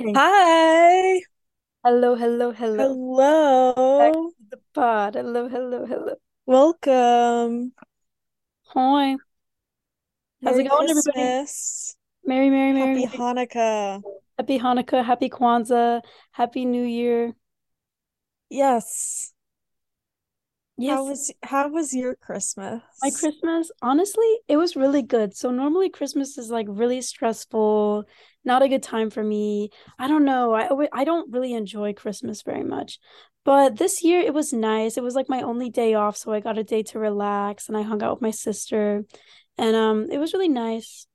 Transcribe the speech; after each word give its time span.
Okay. 0.00 0.12
Hi. 0.16 1.20
Hello, 1.84 2.14
hello, 2.16 2.52
hello. 2.52 2.88
Back 3.98 4.14
Hello. 4.14 4.30
to 4.30 4.44
the 4.48 4.60
pod. 4.72 5.14
Hello, 5.14 5.46
hello, 5.46 5.84
hello. 5.84 6.14
Welcome. 6.46 7.72
Hi. 8.72 9.16
How's 10.42 10.56
it 10.56 10.64
Merry 10.64 10.68
going, 10.68 10.88
everybody? 10.88 11.12
Christmas. 11.12 11.96
Merry, 12.24 12.48
Merry, 12.48 12.72
Merry, 12.72 13.02
Happy 13.02 13.18
Merry. 13.18 13.46
Hanukkah. 13.46 14.02
Happy 14.38 14.58
Hanukkah, 14.58 15.04
Happy 15.04 15.28
Kwanzaa, 15.28 16.00
Happy 16.32 16.64
New 16.64 16.84
Year. 16.84 17.34
Yes. 18.48 19.34
How 20.86 21.04
was 21.04 21.32
how 21.42 21.68
was 21.68 21.94
your 21.94 22.14
Christmas? 22.16 22.82
my 23.02 23.10
Christmas? 23.10 23.70
Honestly, 23.82 24.40
it 24.48 24.56
was 24.56 24.76
really 24.76 25.02
good. 25.02 25.34
So 25.34 25.50
normally 25.50 25.88
Christmas 25.88 26.36
is 26.36 26.50
like 26.50 26.66
really 26.68 27.00
stressful, 27.00 28.04
not 28.44 28.62
a 28.62 28.68
good 28.68 28.82
time 28.82 29.10
for 29.10 29.22
me. 29.22 29.70
I 29.98 30.06
don't 30.08 30.24
know. 30.24 30.54
I 30.54 30.68
I 30.92 31.04
don't 31.04 31.32
really 31.32 31.54
enjoy 31.54 31.94
Christmas 31.94 32.42
very 32.42 32.64
much. 32.64 32.98
But 33.44 33.76
this 33.78 34.02
year 34.04 34.20
it 34.20 34.34
was 34.34 34.52
nice. 34.52 34.96
It 34.98 35.02
was 35.02 35.14
like 35.14 35.28
my 35.30 35.42
only 35.42 35.70
day 35.70 35.94
off, 35.94 36.16
so 36.16 36.32
I 36.32 36.40
got 36.40 36.58
a 36.58 36.64
day 36.64 36.82
to 36.84 36.98
relax 36.98 37.68
and 37.68 37.76
I 37.76 37.82
hung 37.82 38.02
out 38.02 38.16
with 38.16 38.22
my 38.22 38.30
sister. 38.32 39.04
And 39.56 39.76
um 39.76 40.08
it 40.10 40.18
was 40.18 40.32
really 40.34 40.48
nice. 40.48 41.06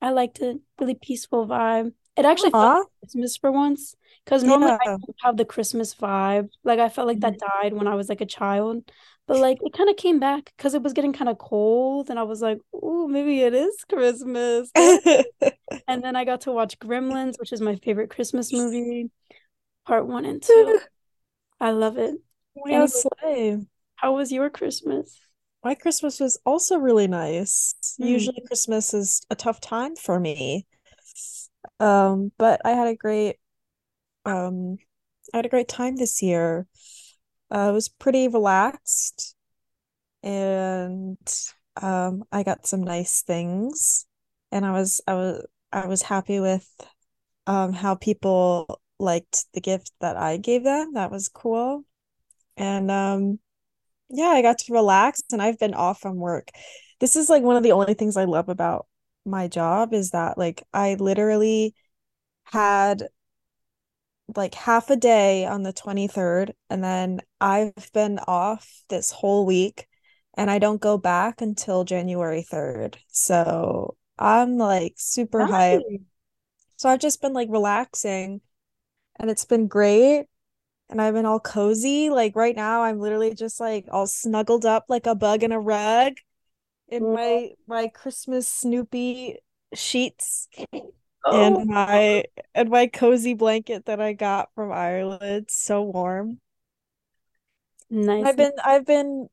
I 0.00 0.10
liked 0.10 0.40
it. 0.40 0.58
Really 0.80 0.94
peaceful 0.94 1.46
vibe. 1.46 1.92
It 2.16 2.24
actually 2.24 2.50
felt 2.52 2.62
Aw. 2.62 2.78
like 2.78 2.88
Christmas 3.00 3.36
for 3.36 3.50
once, 3.52 3.94
because 4.24 4.44
normally 4.44 4.72
I 4.80 4.86
Yeah. 4.86 4.96
don't 5.06 5.16
have 5.24 5.36
the 5.36 5.44
Christmas 5.44 5.94
vibe. 5.94 6.50
Like 6.64 6.78
I 6.78 6.88
felt 6.88 7.06
like 7.08 7.20
that 7.20 7.34
Mhm. 7.34 7.38
died 7.38 7.72
when 7.72 7.88
I 7.88 7.94
was 7.94 8.08
like 8.08 8.20
a 8.20 8.26
child. 8.26 8.90
But 9.26 9.38
like 9.38 9.58
it 9.62 9.72
kind 9.72 9.88
of 9.88 9.96
came 9.96 10.18
back 10.18 10.52
because 10.56 10.74
it 10.74 10.82
was 10.82 10.92
getting 10.92 11.12
kind 11.12 11.28
of 11.28 11.38
cold, 11.38 12.10
and 12.10 12.18
I 12.18 12.24
was 12.24 12.42
like, 12.42 12.58
"Oh, 12.72 13.06
maybe 13.08 13.40
it 13.40 13.54
is 13.54 13.76
Christmas." 13.88 14.70
And 15.88 16.02
then 16.02 16.16
I 16.16 16.24
got 16.24 16.42
to 16.42 16.52
watch 16.52 16.78
Gremlins, 16.78 17.38
which 17.38 17.52
is 17.52 17.60
my 17.60 17.76
favorite 17.76 18.10
Christmas 18.10 18.52
movie, 18.52 19.10
part 19.86 20.06
one 20.06 20.24
and 20.24 20.42
two. 20.42 20.80
I 21.60 21.70
love 21.70 21.98
it. 21.98 22.16
Slay. 22.88 23.66
how 23.96 24.14
was 24.16 24.32
your 24.32 24.50
Christmas? 24.50 25.18
My 25.64 25.74
Christmas 25.74 26.18
was 26.18 26.38
also 26.44 26.76
really 26.76 27.06
nice. 27.06 27.74
Hmm, 27.98 28.06
Usually 28.06 28.42
Christmas 28.46 28.94
is 28.94 29.22
a 29.30 29.36
tough 29.36 29.60
time 29.60 29.94
for 29.96 30.18
me. 30.18 30.66
Um, 31.78 32.32
but 32.38 32.60
I 32.64 32.70
had 32.70 32.88
a 32.88 32.96
great 32.96 33.36
um 34.24 34.78
I 35.32 35.38
had 35.38 35.46
a 35.46 35.50
great 35.50 35.68
time 35.68 35.96
this 35.96 36.22
year. 36.22 36.66
Uh, 37.52 37.68
it 37.70 37.72
was 37.72 37.88
pretty 37.88 38.28
relaxed. 38.28 39.34
and 40.22 41.18
um 41.82 42.24
I 42.32 42.42
got 42.44 42.66
some 42.66 42.82
nice 42.84 43.22
things 43.22 44.06
and 44.52 44.66
I 44.66 44.72
was 44.72 45.00
I 45.08 45.14
was 45.14 45.46
I 45.72 45.86
was 45.86 46.02
happy 46.02 46.40
with 46.40 46.68
um 47.46 47.72
how 47.74 47.96
people 47.96 48.80
liked 49.00 49.46
the 49.54 49.60
gift 49.62 49.92
that 50.00 50.16
I 50.16 50.38
gave 50.38 50.64
them. 50.64 50.94
That 50.94 51.10
was 51.12 51.28
cool. 51.30 51.84
And 52.56 52.90
um 52.90 53.40
yeah, 54.10 54.28
I 54.28 54.42
got 54.42 54.58
to 54.60 54.72
relax 54.74 55.22
and 55.32 55.42
I've 55.42 55.58
been 55.58 55.74
off 55.74 56.00
from 56.00 56.16
work. 56.16 56.50
This 57.00 57.16
is 57.16 57.28
like 57.30 57.42
one 57.44 57.56
of 57.56 57.62
the 57.64 57.72
only 57.72 57.94
things 57.94 58.16
I 58.16 58.24
love 58.24 58.48
about 58.48 58.86
my 59.26 59.48
job 59.48 59.94
is 59.94 60.10
that 60.12 60.38
like 60.38 60.64
I 60.74 60.94
literally 60.96 61.74
had 62.44 63.08
like 64.36 64.54
half 64.54 64.90
a 64.90 64.96
day 64.96 65.46
on 65.46 65.62
the 65.62 65.72
23rd 65.72 66.52
and 66.70 66.82
then 66.82 67.20
I've 67.40 67.90
been 67.92 68.18
off 68.26 68.82
this 68.88 69.10
whole 69.10 69.46
week 69.46 69.86
and 70.34 70.50
I 70.50 70.58
don't 70.58 70.80
go 70.80 70.98
back 70.98 71.40
until 71.40 71.84
January 71.84 72.44
3rd. 72.50 72.96
So 73.08 73.96
I'm 74.18 74.58
like 74.58 74.94
super 74.96 75.40
hyped. 75.40 75.82
So 76.76 76.88
I've 76.88 77.00
just 77.00 77.20
been 77.20 77.32
like 77.32 77.48
relaxing 77.50 78.40
and 79.18 79.30
it's 79.30 79.44
been 79.44 79.68
great 79.68 80.26
and 80.88 81.00
I've 81.00 81.14
been 81.14 81.26
all 81.26 81.40
cozy. 81.40 82.10
Like 82.10 82.36
right 82.36 82.56
now 82.56 82.82
I'm 82.82 82.98
literally 82.98 83.34
just 83.34 83.60
like 83.60 83.86
all 83.90 84.06
snuggled 84.06 84.64
up 84.64 84.86
like 84.88 85.06
a 85.06 85.14
bug 85.14 85.42
in 85.42 85.52
a 85.52 85.60
rug 85.60 86.14
in 86.88 87.02
mm-hmm. 87.02 87.14
my 87.14 87.50
my 87.66 87.88
Christmas 87.88 88.48
Snoopy 88.48 89.38
sheets 89.74 90.48
and 91.30 91.58
Oh, 91.58 91.66
my 91.66 92.24
and 92.54 92.70
my 92.70 92.86
cozy 92.86 93.34
blanket 93.34 93.86
that 93.86 94.00
I 94.00 94.12
got 94.12 94.54
from 94.54 94.72
Ireland. 94.72 95.22
It's 95.44 95.54
so 95.56 95.82
warm. 95.82 96.40
nice. 97.90 98.34
I've 98.34 98.36
been 98.36 98.52
I've 98.64 98.86
been 98.86 99.28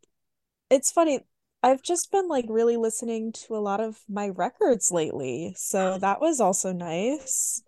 it's 0.70 0.92
funny. 0.92 1.22
I've 1.64 1.84
just 1.84 2.12
been 2.12 2.28
like 2.30 2.46
really 2.50 2.78
listening 2.78 3.34
to 3.34 3.58
a 3.58 3.60
lot 3.60 3.82
of 3.82 4.00
my 4.10 4.30
records 4.30 4.92
lately. 4.92 5.56
So 5.58 5.98
that 6.00 6.22
was 6.22 6.42
also 6.42 6.74
nice. 6.74 7.64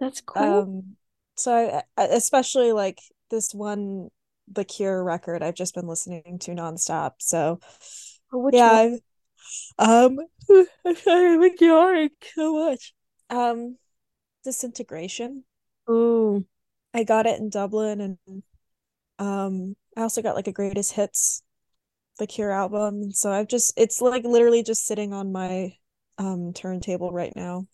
That's 0.00 0.22
cool. 0.22 0.70
Um 0.74 0.96
so 1.36 1.82
I, 1.98 2.04
especially 2.06 2.72
like 2.72 3.00
this 3.30 3.54
one 3.54 4.10
The 4.48 4.64
Cure 4.64 5.04
record 5.04 5.42
I've 5.44 5.56
just 5.56 5.74
been 5.76 5.88
listening 5.88 6.38
to 6.40 6.52
nonstop. 6.52 7.14
So 7.20 7.60
Oh, 8.32 8.50
yeah, 8.52 8.96
um 9.78 10.20
I'm 11.08 11.44
enjoying 11.44 12.10
so 12.36 12.54
much. 12.70 12.94
Um 13.30 13.78
Disintegration. 14.44 15.44
Oh, 15.88 16.44
I 16.94 17.04
got 17.04 17.26
it 17.26 17.38
in 17.38 17.48
Dublin 17.50 18.00
and 18.00 18.42
um 19.18 19.76
I 19.96 20.02
also 20.02 20.22
got 20.22 20.36
like 20.36 20.46
a 20.48 20.52
greatest 20.52 20.92
hits 20.92 21.42
the 22.18 22.26
Cure 22.26 22.52
album 22.52 23.02
and 23.02 23.16
so 23.16 23.32
I've 23.32 23.48
just 23.48 23.74
it's 23.76 24.00
like 24.02 24.24
literally 24.24 24.62
just 24.62 24.86
sitting 24.86 25.12
on 25.14 25.32
my 25.32 25.76
um 26.18 26.52
turntable 26.54 27.12
right 27.12 27.34
now. 27.36 27.66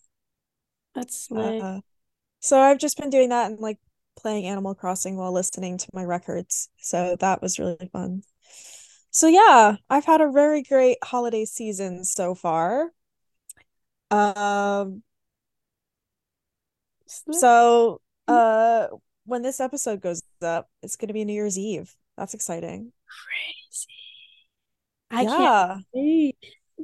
that's 0.95 1.29
lit. 1.31 1.55
Uh 1.59 1.81
so 2.41 2.59
I've 2.59 2.79
just 2.79 2.97
been 2.97 3.09
doing 3.09 3.29
that 3.29 3.51
and 3.51 3.59
like 3.59 3.79
playing 4.17 4.45
Animal 4.47 4.75
Crossing 4.75 5.17
while 5.17 5.33
listening 5.33 5.77
to 5.79 5.87
my 5.93 6.03
records. 6.05 6.69
So 6.79 7.15
that 7.19 7.41
was 7.41 7.59
really 7.59 7.89
fun. 7.93 8.23
So 9.11 9.27
yeah, 9.27 9.77
I've 9.89 10.05
had 10.05 10.21
a 10.21 10.31
very 10.31 10.63
great 10.63 10.97
holiday 11.03 11.45
season 11.45 12.03
so 12.05 12.35
far. 12.35 12.91
Um. 14.11 15.03
So 17.31 18.01
uh 18.27 18.87
when 19.25 19.41
this 19.41 19.59
episode 19.59 20.01
goes 20.01 20.21
up, 20.41 20.69
it's 20.81 20.95
going 20.97 21.07
to 21.07 21.13
be 21.13 21.23
New 21.25 21.33
Year's 21.33 21.57
Eve. 21.57 21.95
That's 22.17 22.33
exciting. 22.33 22.91
Crazy. 23.07 23.87
I 25.11 25.25
can't 25.25 25.53
Yeah, 25.53 25.79
wait. 25.93 26.37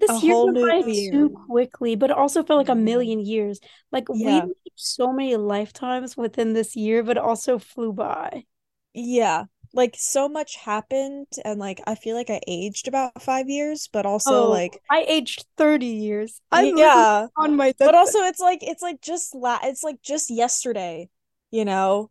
a 0.08 0.18
This 0.18 0.24
year 0.24 0.36
whole 0.36 0.46
went 0.54 0.58
by 0.62 0.84
too 1.12 1.30
quickly, 1.32 1.96
but 1.96 2.12
it 2.12 2.18
also 2.18 2.44
felt 2.44 2.58
like 2.58 2.70
a 2.70 2.76
million 2.76 3.20
years. 3.20 3.60
Like 3.92 4.08
we 4.10 4.18
Yeah. 4.26 4.42
lived 4.42 4.56
so 4.76 5.12
many 5.12 5.36
lifetimes 5.36 6.16
within 6.16 6.54
this 6.54 6.76
year, 6.76 7.04
but 7.04 7.18
also 7.18 7.60
flew 7.60 7.94
by. 7.94 8.46
Yeah. 8.94 9.46
Like 9.74 9.96
so 9.98 10.28
much 10.28 10.56
happened 10.56 11.28
and 11.46 11.60
like 11.60 11.80
I 11.86 11.96
feel 11.96 12.16
like 12.16 12.30
I 12.30 12.42
aged 12.48 12.88
about 12.88 13.22
five 13.22 13.50
years, 13.50 13.88
but 13.92 14.06
also 14.06 14.32
Oh, 14.32 14.50
like 14.50 14.82
I 14.90 15.06
aged 15.08 15.46
30 15.58 15.86
years. 15.86 16.42
I'm 16.52 16.76
yeah. 16.76 17.28
on 17.38 17.56
my 17.56 17.74
But 17.78 17.96
also 17.96 18.20
it's 18.20 18.40
like 18.40 18.64
it's 18.64 18.82
like 18.82 19.02
just 19.02 19.36
la 19.36 19.60
it's 19.64 19.84
like 19.84 20.02
just 20.02 20.30
yesterday, 20.30 21.10
you 21.52 21.66
know, 21.66 22.10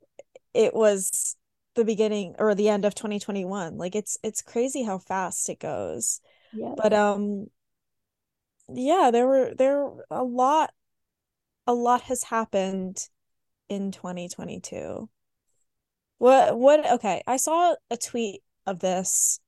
it 0.54 0.74
was 0.74 1.36
the 1.74 1.84
beginning 1.84 2.34
or 2.38 2.54
the 2.54 2.68
end 2.68 2.84
of 2.84 2.94
2021. 2.94 3.76
Like 3.78 3.94
it's 3.96 4.18
it's 4.22 4.42
crazy 4.42 4.82
how 4.84 4.98
fast 4.98 5.48
it 5.48 5.58
goes. 5.60 6.20
Yeah. 6.52 6.74
But 6.76 6.92
um 6.92 7.48
yeah, 8.68 9.10
there 9.10 9.26
were 9.26 9.54
there 9.54 9.88
a 10.10 10.22
lot 10.24 10.72
a 11.66 11.74
lot 11.74 12.02
has 12.02 12.24
happened 12.24 13.08
in 13.68 13.92
2022. 13.92 15.08
What 16.18 16.58
what 16.58 16.90
okay, 16.94 17.22
I 17.26 17.36
saw 17.36 17.74
a 17.90 17.96
tweet 17.96 18.42
of 18.66 18.80
this 18.80 19.40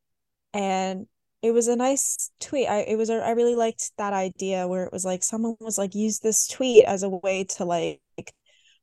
and 0.54 1.06
it 1.42 1.52
was 1.52 1.68
a 1.68 1.76
nice 1.76 2.30
tweet. 2.40 2.68
I 2.68 2.80
it 2.80 2.96
was 2.96 3.10
a, 3.10 3.14
I 3.16 3.30
really 3.30 3.56
liked 3.56 3.92
that 3.98 4.12
idea 4.12 4.68
where 4.68 4.84
it 4.84 4.92
was 4.92 5.04
like 5.04 5.22
someone 5.22 5.56
was 5.60 5.78
like 5.78 5.94
use 5.94 6.20
this 6.20 6.46
tweet 6.46 6.84
as 6.84 7.02
a 7.02 7.08
way 7.08 7.44
to 7.56 7.64
like 7.64 8.00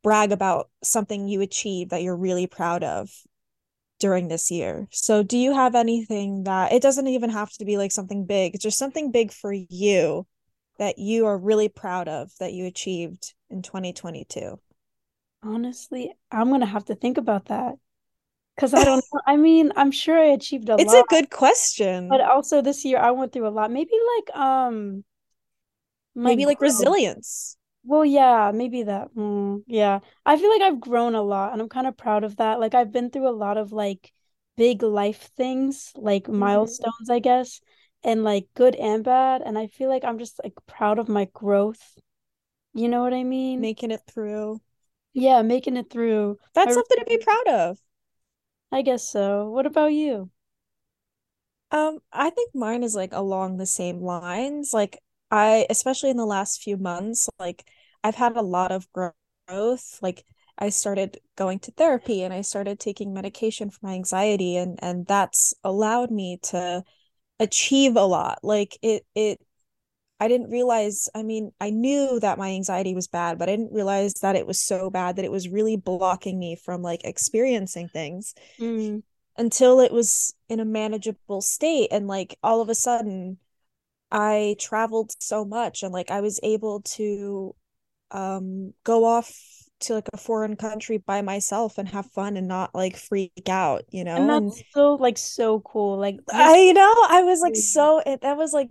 brag 0.03 0.31
about 0.31 0.70
something 0.84 1.28
you 1.28 1.42
achieved 1.42 1.92
that 1.92 2.04
you're 2.04 2.18
really 2.18 2.48
proud 2.48 2.84
of 2.84 3.10
during 4.00 4.28
this 4.28 4.51
year. 4.51 4.88
So 4.92 5.24
do 5.24 5.38
you 5.38 5.54
have 5.54 5.75
anything 5.75 6.44
that 6.44 6.72
it 6.74 6.81
doesn't 6.81 7.07
even 7.07 7.30
have 7.31 7.51
to 7.54 7.66
be 7.66 7.78
like 7.78 7.92
something 7.92 8.25
big, 8.25 8.56
it's 8.56 8.63
just 8.63 8.78
something 8.78 9.12
big 9.12 9.31
for 9.31 9.51
you 9.54 10.28
that 10.78 11.00
you 11.00 11.25
are 11.25 11.38
really 11.38 11.69
proud 11.69 12.07
of 12.07 12.31
that 12.39 12.54
you 12.54 12.66
achieved 12.66 13.34
in 13.50 13.62
2022? 13.62 14.60
Honestly, 15.44 16.13
I'm 16.31 16.50
gonna 16.51 16.66
have 16.68 16.86
to 16.86 16.95
think 16.95 17.18
about 17.18 17.45
that 17.45 17.75
because 18.56 18.74
I 18.75 18.86
don't 18.86 19.06
know. 19.13 19.22
I 19.28 19.38
mean, 19.38 19.72
I'm 19.78 19.92
sure 19.92 20.19
I 20.19 20.28
achieved 20.28 20.69
a 20.69 20.78
lot 20.78 20.78
It's 20.78 20.94
a 20.94 21.04
good 21.04 21.30
question. 21.30 22.10
but 22.10 22.22
also 22.22 22.62
this 22.62 22.86
year 22.86 22.98
I 23.00 23.12
went 23.12 23.34
through 23.34 23.48
a 23.48 23.50
lot. 23.50 23.72
Maybe 23.72 23.94
like 24.18 24.36
um 24.38 25.04
Maybe 26.16 26.45
like 26.45 26.60
growth. 26.60 26.62
resilience. 26.62 27.57
Well, 27.86 28.06
yeah, 28.06 28.51
maybe 28.54 28.84
that. 28.84 29.13
Mm, 29.16 29.63
yeah. 29.68 30.00
I 30.25 30.38
feel 30.38 30.50
like 30.51 30.62
I've 30.62 30.80
grown 30.81 31.16
a 31.16 31.22
lot 31.24 31.54
and 31.54 31.62
I'm 31.62 31.69
kind 31.69 31.88
of 31.88 31.98
proud 31.98 32.24
of 32.24 32.38
that. 32.38 32.60
Like 32.60 32.75
I've 32.75 32.92
been 32.92 33.10
through 33.12 33.30
a 33.30 33.31
lot 33.31 33.57
of 33.57 33.72
like 33.74 34.13
big 34.57 34.84
life 34.84 35.30
things, 35.38 35.94
like 35.95 36.28
Mhm. 36.39 36.78
milestones, 36.80 37.10
I 37.10 37.19
guess, 37.19 37.62
and 38.04 38.24
like 38.24 38.48
good 38.56 38.75
and 38.75 39.04
bad. 39.04 39.42
And 39.44 39.57
I 39.57 39.68
feel 39.68 39.89
like 39.89 40.04
I'm 40.04 40.19
just 40.19 40.42
like 40.44 40.56
proud 40.68 41.00
of 41.00 41.10
my 41.10 41.25
growth. 41.34 41.98
You 42.74 42.89
know 42.89 43.01
what 43.04 43.13
I 43.16 43.24
mean? 43.25 43.62
Making 43.62 43.92
it 43.92 44.01
through. 44.07 44.62
Yeah, 45.18 45.42
making 45.42 45.78
it 45.78 45.90
through. 45.90 46.38
That's 46.54 46.72
I, 46.72 46.74
something 46.75 46.98
to 47.00 47.06
be 47.06 47.18
proud 47.18 47.48
of. 47.48 47.80
I 48.72 48.81
guess 48.81 49.04
so. 49.10 49.50
What 49.50 49.66
about 49.66 49.88
you? 49.92 50.30
Um, 51.72 52.00
I 52.14 52.30
think 52.30 52.56
mine 52.56 52.84
is 52.84 52.96
like 52.96 53.12
along 53.14 53.58
the 53.58 53.66
same 53.66 54.02
lines. 54.02 54.74
Like 54.74 55.00
I, 55.31 55.66
especially 55.69 56.10
in 56.12 56.18
the 56.18 56.25
last 56.25 56.62
few 56.62 56.78
months, 56.78 57.30
like 57.40 57.66
I've 58.04 58.16
had 58.16 58.38
a 58.38 58.42
lot 58.42 58.72
of 58.72 58.88
growth. 58.94 60.00
Like 60.02 60.25
I 60.58 60.69
started 60.69 61.20
going 61.36 61.60
to 61.60 61.72
therapy 61.72 62.24
and 62.24 62.34
I 62.34 62.42
started 62.42 62.80
taking 62.80 63.13
medication 63.13 63.70
for 63.70 63.80
my 63.81 63.94
anxiety 63.94 64.56
and 64.58 64.80
and 64.81 65.06
that's 65.08 65.54
allowed 65.63 66.12
me 66.12 66.38
to 66.44 66.84
achieve 67.40 67.96
a 67.98 68.06
lot. 68.06 68.40
Like 68.44 68.78
it 68.84 69.06
it 69.16 69.42
I 70.19 70.28
didn't 70.28 70.50
realize, 70.50 71.10
I 71.16 71.24
mean, 71.24 71.52
I 71.62 71.69
knew 71.69 72.19
that 72.22 72.38
my 72.40 72.50
anxiety 72.52 72.96
was 72.96 73.08
bad, 73.08 73.38
but 73.38 73.50
I 73.50 73.56
didn't 73.56 73.74
realize 73.74 74.16
that 74.16 74.36
it 74.36 74.48
was 74.48 74.60
so 74.60 74.90
bad 74.90 75.16
that 75.16 75.25
it 75.25 75.31
was 75.31 75.50
really 75.50 75.78
blocking 75.78 76.40
me 76.40 76.56
from 76.56 76.81
like 76.81 77.02
experiencing 77.04 77.90
things 77.90 78.34
Mm. 78.60 79.02
until 79.38 79.80
it 79.80 79.92
was 79.92 80.34
in 80.50 80.60
a 80.60 80.66
manageable 80.66 81.42
state 81.42 81.90
and 81.92 82.08
like 82.08 82.38
all 82.44 82.62
of 82.62 82.69
a 82.69 82.75
sudden 82.75 83.38
I 84.12 84.56
traveled 84.60 85.14
so 85.19 85.46
much 85.46 85.84
and 85.84 85.94
like 85.94 86.12
I 86.12 86.22
was 86.22 86.40
able 86.44 86.81
to 86.81 87.56
um 88.12 88.74
go 88.84 89.06
off 89.06 89.36
to 89.81 89.96
like 89.96 90.10
a 90.13 90.18
foreign 90.18 90.56
country 90.58 90.98
by 91.00 91.22
myself 91.24 91.78
and 91.78 91.90
have 91.90 92.08
fun 92.12 92.38
and 92.38 92.48
not 92.48 92.75
like 92.75 92.98
freak 92.98 93.50
out, 93.50 93.86
you 93.92 94.04
know? 94.04 94.18
And 94.18 94.30
that's 94.30 94.63
so 94.74 94.96
like 94.96 95.18
so 95.18 95.60
cool. 95.62 95.98
Like 95.98 96.20
I 96.31 96.58
you 96.62 96.74
know, 96.74 96.94
I 97.10 97.22
was 97.24 97.42
like 97.42 97.56
so 97.56 97.88
so 97.88 98.00
it, 98.06 98.22
that 98.22 98.38
was 98.38 98.54
like 98.54 98.70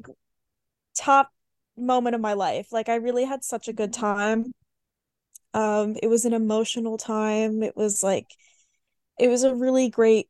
top 0.94 1.30
moment 1.76 2.14
of 2.14 2.20
my 2.20 2.34
life. 2.34 2.72
Like 2.72 2.88
I 2.88 2.96
really 2.96 3.24
had 3.24 3.44
such 3.44 3.68
a 3.68 3.72
good 3.72 3.92
time. 3.92 4.52
Um 5.54 5.96
it 6.02 6.08
was 6.08 6.24
an 6.24 6.32
emotional 6.32 6.98
time. 6.98 7.62
It 7.62 7.76
was 7.76 8.02
like 8.02 8.26
it 9.18 9.28
was 9.28 9.44
a 9.44 9.54
really 9.54 9.88
great 9.90 10.28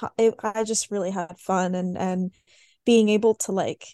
time. 0.00 0.10
I 0.42 0.64
just 0.64 0.90
really 0.90 1.10
had 1.10 1.38
fun 1.38 1.74
and 1.74 1.98
and 1.98 2.32
being 2.84 3.08
able 3.10 3.34
to 3.36 3.52
like 3.52 3.86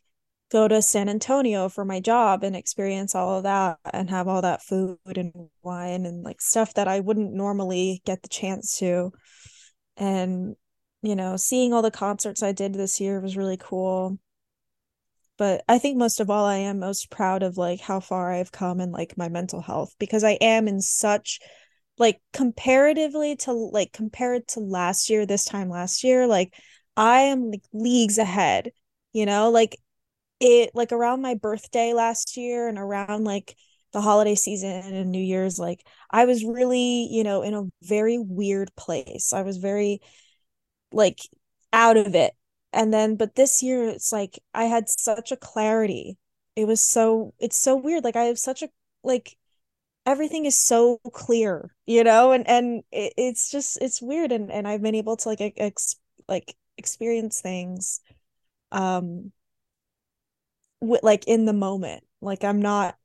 go 0.51 0.67
to 0.69 0.81
San 0.83 1.09
Antonio 1.09 1.69
for 1.69 1.85
my 1.85 2.01
job 2.01 2.43
and 2.43 2.57
experience 2.57 3.15
all 3.15 3.37
of 3.39 3.43
that 3.45 3.79
and 3.93 4.11
have 4.11 4.29
all 4.29 4.43
that 4.43 4.63
food 4.63 4.99
and 5.07 5.33
wine 5.63 6.07
and 6.07 6.23
like 6.25 6.41
stuff 6.41 6.75
that 6.75 6.89
I 6.89 7.01
wouldn't 7.01 7.35
normally 7.35 8.03
get 8.07 8.23
the 8.23 8.29
chance 8.29 8.79
to. 8.79 9.13
And, 9.97 10.57
you 11.03 11.17
know, 11.17 11.37
seeing 11.37 11.73
all 11.73 11.83
the 11.83 11.91
concerts 11.91 12.43
I 12.43 12.53
did 12.53 12.75
this 12.75 13.01
year 13.01 13.21
was 13.21 13.37
really 13.37 13.59
cool. 13.59 14.19
But 15.39 15.65
I 15.69 15.79
think 15.79 15.97
most 15.97 16.21
of 16.21 16.31
all, 16.31 16.45
I 16.45 16.57
am 16.59 16.81
most 16.81 17.11
proud 17.11 17.43
of 17.43 17.57
like 17.57 17.81
how 17.81 18.01
far 18.01 18.33
I've 18.33 18.53
come 18.53 18.81
in 18.81 18.93
like 18.93 19.17
my 19.17 19.29
mental 19.29 19.63
health 19.63 19.95
because 19.99 20.25
I 20.25 20.33
am 20.33 20.69
in 20.69 20.81
such 20.81 21.41
like 21.99 22.21
comparatively 22.33 23.37
to 23.37 23.53
like 23.53 23.93
compared 23.93 24.49
to 24.49 24.61
last 24.61 25.11
year, 25.11 25.27
this 25.27 25.45
time 25.45 25.71
last 25.71 26.05
year, 26.05 26.27
like 26.27 26.55
I 26.97 27.23
am 27.23 27.51
like 27.51 27.63
leagues 27.73 28.19
ahead, 28.19 28.71
you 29.13 29.27
know, 29.27 29.51
like 29.51 29.79
it 30.41 30.71
like 30.75 30.93
around 30.93 31.23
my 31.23 31.35
birthday 31.35 31.93
last 31.93 32.37
year 32.37 32.69
and 32.69 32.79
around 32.79 33.25
like 33.25 33.57
the 33.93 34.01
holiday 34.01 34.35
season 34.35 34.71
and 34.71 35.11
New 35.11 35.23
Year's, 35.23 35.59
like 35.59 35.85
I 36.11 36.25
was 36.27 36.45
really, 36.45 37.09
you 37.11 37.25
know, 37.25 37.43
in 37.43 37.55
a 37.55 37.65
very 37.83 38.19
weird 38.19 38.75
place. 38.77 39.33
I 39.33 39.43
was 39.43 39.57
very 39.59 40.01
like 40.93 41.21
out 41.73 41.97
of 41.97 42.15
it. 42.15 42.33
And 42.73 42.93
then, 42.93 43.17
but 43.17 43.35
this 43.35 43.63
year, 43.63 43.89
it's 43.89 44.13
like 44.13 44.39
I 44.53 44.65
had 44.65 44.89
such 44.89 45.33
a 45.33 45.37
clarity. 45.37 46.19
It 46.55 46.67
was 46.67 46.81
so, 46.81 47.33
it's 47.39 47.57
so 47.57 47.77
weird. 47.77 48.05
Like 48.05 48.17
I 48.17 48.25
have 48.25 48.39
such 48.39 48.63
a, 48.63 48.69
like, 49.03 49.37
everything 50.05 50.45
is 50.45 50.59
so 50.59 50.99
clear, 51.13 51.75
you 51.87 52.05
know, 52.05 52.33
and, 52.33 52.47
and 52.49 52.83
it, 52.93 53.15
it's 53.17 53.51
just, 53.51 53.79
it's 53.81 54.03
weird. 54.03 54.33
And, 54.33 54.51
and 54.51 54.69
I've 54.69 54.83
been 54.83 54.95
able 54.95 55.17
to 55.17 55.29
like, 55.29 55.41
ex, 55.57 55.97
like 56.29 56.55
experience 56.77 57.41
things, 57.41 58.01
um, 58.71 59.33
with 60.81 61.03
like 61.03 61.27
in 61.27 61.45
the 61.47 61.53
moment. 61.53 62.05
Like 62.21 62.45
I'm 62.45 62.61
not 62.61 62.97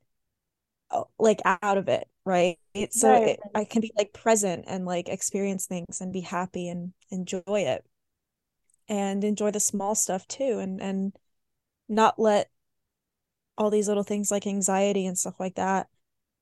uh, 0.91 1.03
like 1.17 1.41
out 1.45 1.77
of 1.77 1.87
it, 1.87 2.07
right? 2.25 2.57
So 2.91 3.09
right. 3.09 3.29
it, 3.29 3.39
I 3.55 3.63
can 3.65 3.81
be 3.81 3.91
like 3.97 4.13
present 4.13 4.65
and 4.67 4.85
like 4.85 5.07
experience 5.09 5.67
things 5.67 6.01
and 6.01 6.11
be 6.11 6.21
happy 6.21 6.67
and 6.67 6.93
enjoy 7.11 7.41
it 7.47 7.85
and 8.89 9.23
enjoy 9.23 9.51
the 9.51 9.59
small 9.59 9.95
stuff 9.95 10.27
too 10.27 10.59
and 10.59 10.81
and 10.81 11.17
not 11.89 12.19
let 12.19 12.49
all 13.57 13.69
these 13.69 13.87
little 13.87 14.03
things 14.03 14.31
like 14.31 14.47
anxiety 14.47 15.05
and 15.05 15.17
stuff 15.17 15.39
like 15.39 15.55
that 15.55 15.87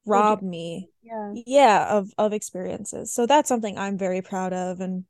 rob 0.05 0.41
me 0.41 0.89
Yeah. 1.01 1.33
yeah 1.33 1.87
of 1.89 2.11
of 2.17 2.33
experiences 2.33 3.13
so 3.13 3.25
that's 3.25 3.49
something 3.49 3.77
i'm 3.77 3.97
very 3.97 4.21
proud 4.21 4.53
of 4.53 4.81
and 4.81 5.05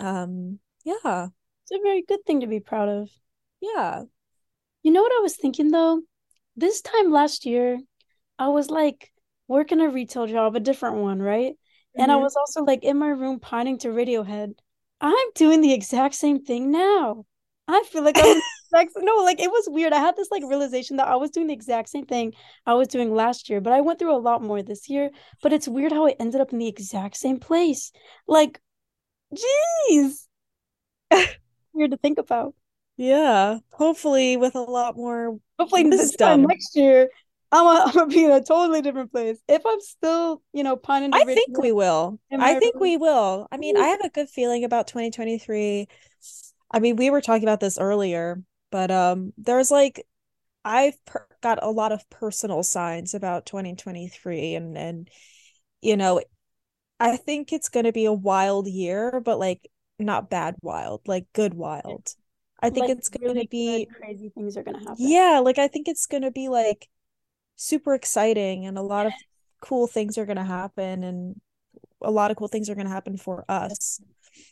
um 0.00 0.58
yeah 0.84 1.28
It's 1.64 1.72
a 1.72 1.82
very 1.82 2.02
good 2.02 2.24
thing 2.24 2.38
to 2.42 2.46
be 2.46 2.60
proud 2.60 2.88
of. 2.88 3.10
yeah 3.60 4.04
You 4.84 4.92
know 4.92 5.02
what 5.02 5.12
I 5.12 5.20
was 5.22 5.36
thinking 5.36 5.70
though? 5.72 6.02
This 6.56 6.80
time 6.82 7.10
last 7.10 7.46
year, 7.46 7.80
I 8.38 8.48
was 8.48 8.70
like 8.70 9.12
working 9.48 9.80
a 9.80 9.88
retail 9.88 10.26
job, 10.26 10.56
a 10.56 10.60
different 10.60 10.96
one, 10.98 11.22
right? 11.22 11.56
And 11.98 12.12
I 12.12 12.16
hmm 12.16 12.24
was 12.24 12.36
also 12.36 12.64
like 12.64 12.84
in 12.84 12.98
my 12.98 13.08
room 13.08 13.40
pining 13.40 13.78
to 13.78 13.88
Radiohead. 13.88 14.56
I'm 15.02 15.28
doing 15.34 15.60
the 15.60 15.72
exact 15.74 16.14
same 16.14 16.44
thing 16.44 16.70
now. 16.70 17.26
I 17.68 17.82
feel 17.90 18.04
like 18.04 18.16
I'm 18.18 18.42
like 18.72 18.90
no, 18.96 19.16
like 19.24 19.40
it 19.40 19.50
was 19.50 19.68
weird. 19.70 19.92
I 19.92 20.00
had 20.00 20.16
this 20.16 20.30
like 20.30 20.42
realization 20.44 20.96
that 20.98 21.08
I 21.08 21.16
was 21.16 21.30
doing 21.30 21.48
the 21.48 21.54
exact 21.54 21.88
same 21.90 22.06
thing 22.06 22.34
I 22.66 22.74
was 22.74 22.88
doing 22.88 23.14
last 23.14 23.50
year, 23.50 23.60
but 23.60 23.72
I 23.74 23.80
went 23.82 23.98
through 23.98 24.14
a 24.14 24.18
lot 24.18 24.42
more 24.42 24.62
this 24.62 24.88
year. 24.88 25.10
But 25.42 25.52
it's 25.52 25.68
weird 25.68 25.92
how 25.92 26.06
I 26.06 26.14
ended 26.20 26.40
up 26.40 26.52
in 26.52 26.58
the 26.58 26.68
exact 26.68 27.16
same 27.16 27.40
place. 27.40 27.92
Like, 28.28 28.60
geez, 29.34 30.28
weird 31.74 31.90
to 31.92 31.96
think 31.98 32.18
about. 32.18 32.54
yeah 32.96 33.58
hopefully 33.72 34.36
with 34.36 34.54
a 34.54 34.60
lot 34.60 34.96
more 34.96 35.38
Hopefully 35.58 35.84
this 35.84 36.16
time 36.16 36.42
next 36.42 36.76
year, 36.76 37.08
I'm 37.52 37.64
gonna, 37.64 37.80
I'm 37.86 37.92
gonna 37.94 38.06
be 38.08 38.24
in 38.24 38.30
a 38.32 38.42
totally 38.42 38.82
different 38.82 39.12
place. 39.12 39.38
If 39.48 39.62
I'm 39.66 39.80
still, 39.80 40.42
you 40.52 40.62
know, 40.62 40.76
pining 40.76 41.10
i 41.12 41.24
think 41.24 41.58
we 41.58 41.72
will 41.72 42.18
i 42.38 42.54
think 42.54 42.80
we 42.80 42.96
will 42.96 43.46
i 43.52 43.56
mean 43.56 43.76
i 43.76 43.88
have 43.88 44.00
a 44.00 44.08
good 44.08 44.28
feeling 44.28 44.64
about 44.64 44.86
2023 44.86 45.86
i 46.70 46.78
mean 46.78 46.96
we 46.96 47.10
were 47.10 47.20
talking 47.20 47.42
about 47.42 47.60
this 47.60 47.78
earlier 47.78 48.42
but 48.70 48.90
um 48.90 49.32
there's 49.38 49.70
like 49.70 50.06
I've 50.64 51.04
per- 51.06 51.26
got 51.42 51.58
a 51.62 51.70
lot 51.70 51.92
of 51.92 52.08
personal 52.10 52.62
signs 52.62 53.14
about 53.14 53.46
2023 53.46 54.54
and 54.54 54.78
and 54.78 55.10
you 55.80 55.96
know, 55.96 56.22
I 57.00 57.16
think 57.16 57.52
it's 57.52 57.68
going 57.68 57.84
to 57.86 57.92
be 57.92 58.04
a 58.04 58.12
wild 58.12 58.68
year, 58.68 59.20
but 59.20 59.38
like 59.38 59.68
not 59.98 60.30
bad 60.30 60.56
wild, 60.62 61.02
like 61.06 61.26
good 61.32 61.54
wild. 61.54 62.14
I 62.62 62.70
think 62.70 62.86
Like 62.86 62.98
it's 62.98 63.08
going 63.08 63.34
to 63.34 63.34
really 63.34 63.46
good, 63.46 63.50
be 63.50 63.88
crazy 63.98 64.28
things 64.30 64.56
are 64.56 64.62
gonna 64.62 64.78
happen. 64.78 64.96
yeah, 64.98 65.40
like 65.42 65.58
I 65.58 65.68
think 65.68 65.88
it's 65.88 66.06
going 66.06 66.22
to 66.22 66.30
be 66.30 66.48
like 66.48 66.88
super 67.56 67.94
exciting 67.94 68.66
and 68.66 68.78
a 68.78 68.82
lot 68.82 69.06
of 69.06 69.14
cool 69.60 69.86
things 69.86 70.18
are 70.18 70.26
going 70.26 70.36
to 70.36 70.44
happen 70.44 71.04
and 71.04 71.40
a 72.02 72.10
lot 72.10 72.30
of 72.30 72.36
cool 72.36 72.48
things 72.48 72.70
are 72.70 72.74
going 72.74 72.86
to 72.86 72.92
happen 72.92 73.16
for 73.16 73.44
us. 73.48 74.00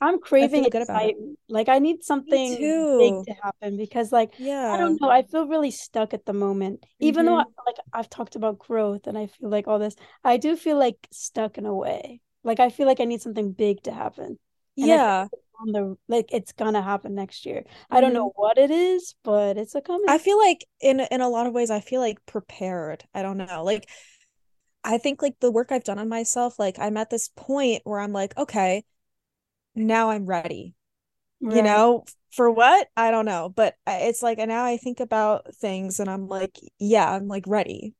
I'm 0.00 0.18
I 0.40 0.48
craving 0.48 0.64
good 0.70 0.82
about 0.82 1.04
it. 1.04 1.14
excitement. 1.14 1.38
Like 1.48 1.68
I 1.68 1.78
need 1.78 2.02
something 2.04 2.74
big 2.96 3.22
to 3.24 3.34
happen 3.42 3.76
because 3.76 4.12
like 4.12 4.32
yeah. 4.38 4.72
I 4.72 4.76
don't 4.78 5.00
know, 5.00 5.10
I 5.10 5.22
feel 5.22 5.46
really 5.46 5.70
stuck 5.70 6.14
at 6.14 6.24
the 6.24 6.32
moment. 6.32 6.84
Even 7.00 7.26
though 7.26 7.36
I, 7.38 7.44
hmm 7.44 7.54
like 7.66 7.76
I've 7.92 8.08
talked 8.08 8.36
about 8.36 8.58
growth 8.58 9.06
and 9.06 9.18
I 9.18 9.26
feel 9.26 9.50
like 9.50 9.68
all 9.68 9.78
this, 9.78 9.96
I 10.24 10.36
do 10.38 10.56
feel 10.56 10.78
like 10.78 11.06
stuck 11.12 11.58
in 11.58 11.66
a 11.66 11.74
way. 11.74 12.20
Like 12.44 12.60
I 12.60 12.70
feel 12.70 12.86
like 12.86 13.00
I 13.00 13.04
need 13.04 13.20
something 13.22 13.52
big 13.52 13.82
to 13.82 13.92
happen. 13.92 14.38
And 14.80 14.92
I 14.92 14.98
Yeah. 14.98 15.28
On 15.60 15.72
the 15.72 15.96
like 16.08 16.26
it's 16.32 16.52
gonna 16.52 16.82
happen 16.82 17.14
next 17.14 17.46
year. 17.46 17.64
I 17.90 18.00
don't 18.00 18.12
know 18.12 18.28
mm-hmm. 18.28 18.40
what 18.40 18.58
it 18.58 18.70
is, 18.70 19.14
but 19.22 19.56
it's 19.56 19.74
a 19.74 19.80
coming. 19.80 20.08
I 20.08 20.18
feel 20.18 20.38
like 20.38 20.66
in 20.80 21.00
in 21.00 21.20
a 21.20 21.28
lot 21.28 21.46
of 21.46 21.52
ways 21.52 21.70
I 21.70 21.80
feel 21.80 22.00
like 22.00 22.24
prepared. 22.26 23.04
I 23.14 23.22
don't 23.22 23.36
know. 23.36 23.64
Like 23.64 23.88
I 24.82 24.98
think 24.98 25.22
like 25.22 25.38
the 25.40 25.50
work 25.50 25.72
I've 25.72 25.84
done 25.84 25.98
on 25.98 26.08
myself, 26.08 26.58
like 26.58 26.78
I'm 26.78 26.96
at 26.96 27.10
this 27.10 27.30
point 27.36 27.82
where 27.84 28.00
I'm 28.00 28.12
like, 28.12 28.36
okay, 28.36 28.84
now 29.74 30.10
I'm 30.10 30.26
ready. 30.26 30.74
You 31.42 31.62
know, 31.62 32.04
for 32.32 32.50
what? 32.50 32.88
I 32.98 33.10
don't 33.10 33.24
know, 33.24 33.48
but 33.48 33.74
it's 33.86 34.22
like 34.22 34.38
and 34.38 34.50
now 34.50 34.64
I 34.64 34.76
think 34.76 35.00
about 35.00 35.54
things 35.54 35.98
and 35.98 36.10
I'm 36.10 36.28
like, 36.28 36.58
yeah, 36.78 37.10
I'm 37.10 37.28
like 37.28 37.44
ready, 37.46 37.94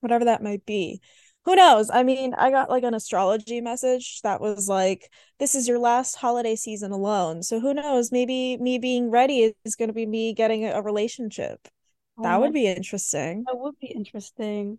whatever 0.00 0.24
that 0.24 0.42
might 0.42 0.66
be. 0.66 1.00
Who 1.44 1.54
knows? 1.56 1.90
I 1.90 2.02
mean, 2.02 2.34
I 2.34 2.50
got 2.50 2.70
like 2.70 2.82
an 2.84 2.94
astrology 2.94 3.60
message 3.60 4.20
that 4.22 4.40
was 4.40 4.68
like, 4.68 5.10
this 5.38 5.54
is 5.54 5.68
your 5.68 5.78
last 5.78 6.16
holiday 6.16 6.56
season 6.56 6.92
alone. 6.92 7.42
So 7.42 7.60
who 7.60 7.74
knows? 7.74 8.10
Maybe 8.12 8.56
me 8.58 8.78
being 8.78 9.10
ready 9.10 9.54
is 9.64 9.76
going 9.76 9.88
to 9.88 9.94
be 9.94 10.06
me 10.06 10.32
getting 10.34 10.64
a 10.66 10.80
relationship. 10.82 11.68
Oh 12.16 12.22
That 12.22 12.40
would 12.40 12.52
be 12.52 12.66
interesting. 12.66 13.48
that 13.48 13.58
would 13.58 13.78
be 13.80 13.88
interesting. 13.88 14.78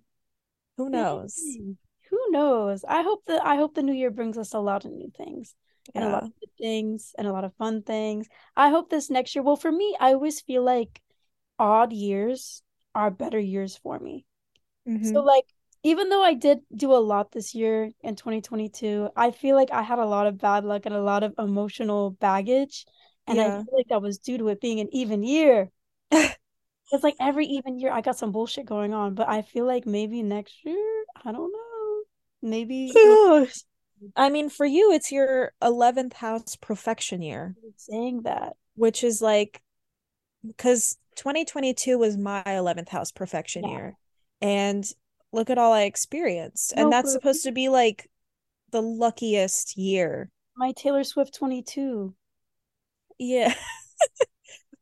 Who 0.75 0.89
knows? 0.89 1.59
Who 2.09 2.31
knows? 2.31 2.83
I 2.87 3.01
hope 3.01 3.25
that 3.25 3.43
I 3.45 3.55
hope 3.55 3.73
the 3.75 3.81
new 3.83 3.93
year 3.93 4.11
brings 4.11 4.37
us 4.37 4.53
a 4.53 4.59
lot 4.59 4.85
of 4.85 4.91
new 4.91 5.09
things 5.17 5.55
and 5.95 6.03
a 6.05 6.09
lot 6.09 6.23
of 6.23 6.39
good 6.39 6.51
things 6.59 7.15
and 7.17 7.27
a 7.27 7.31
lot 7.33 7.43
of 7.45 7.55
fun 7.55 7.81
things. 7.83 8.27
I 8.55 8.69
hope 8.69 8.89
this 8.89 9.09
next 9.09 9.35
year, 9.35 9.43
well, 9.43 9.55
for 9.55 9.71
me, 9.71 9.95
I 9.99 10.13
always 10.13 10.41
feel 10.41 10.63
like 10.63 11.01
odd 11.59 11.93
years 11.93 12.63
are 12.95 13.11
better 13.11 13.39
years 13.39 13.77
for 13.77 13.99
me. 13.99 14.25
So 15.01 15.19
hmm 15.19 15.23
like 15.23 15.45
even 15.83 16.09
though 16.09 16.23
I 16.23 16.33
did 16.35 16.59
do 16.75 16.93
a 16.93 16.97
lot 16.99 17.31
this 17.31 17.55
year 17.55 17.91
in 18.01 18.15
2022, 18.15 19.09
I 19.15 19.31
feel 19.31 19.55
like 19.55 19.71
I 19.71 19.81
had 19.83 19.99
a 19.99 20.05
lot 20.05 20.27
of 20.27 20.37
bad 20.37 20.63
luck 20.65 20.85
and 20.85 20.95
a 20.95 21.01
lot 21.01 21.23
of 21.23 21.33
emotional 21.39 22.11
baggage. 22.11 22.85
And 23.27 23.41
I 23.41 23.45
Yeah. 23.45 23.51
feel 23.51 23.75
like 23.77 23.87
that 23.89 24.01
was 24.01 24.19
due 24.19 24.37
to 24.39 24.49
it 24.49 24.61
being 24.61 24.79
an 24.79 24.89
even 24.93 25.23
year. 25.23 25.71
It's 26.91 27.03
like 27.03 27.15
every 27.19 27.45
even 27.47 27.79
year 27.79 27.91
I 27.91 28.01
got 28.01 28.17
some 28.17 28.31
bullshit 28.31 28.65
going 28.65 28.93
on, 28.93 29.15
but 29.15 29.29
I 29.29 29.41
feel 29.43 29.65
like 29.65 29.85
maybe 29.85 30.23
next 30.23 30.63
year, 30.65 31.05
I 31.23 31.31
don't 31.31 31.51
know. 31.51 32.03
Maybe 32.41 33.01
I 34.15 34.29
mean, 34.29 34.49
for 34.49 34.65
you, 34.65 34.91
it's 34.93 35.11
your 35.11 35.53
11th 35.61 36.13
house 36.13 36.55
perfection 36.55 37.21
year, 37.21 37.57
be 37.61 37.73
saying 37.77 38.21
that. 38.23 38.57
which 38.75 39.03
is 39.03 39.21
like, 39.21 39.61
because 40.45 40.97
2022 41.15 41.97
was 41.99 42.17
my 42.17 42.43
11th 42.45 42.89
house 42.89 43.11
perfection 43.11 43.65
Yeah. 43.65 43.67
year. 43.67 43.97
And 44.41 44.85
look 45.33 45.49
at 45.49 45.57
all 45.57 45.73
I 45.73 45.83
experienced. 45.83 46.75
No, 46.75 46.83
And 46.83 46.91
that's 46.91 47.11
supposed 47.11 47.43
to 47.43 47.51
be 47.51 47.69
like 47.69 48.09
the 48.71 48.81
luckiest 48.81 49.77
year. 49.77 50.29
my 50.57 50.71
Taylor 50.73 51.03
Swift 51.03 51.33
22. 51.35 52.13
Yeah. 53.19 53.53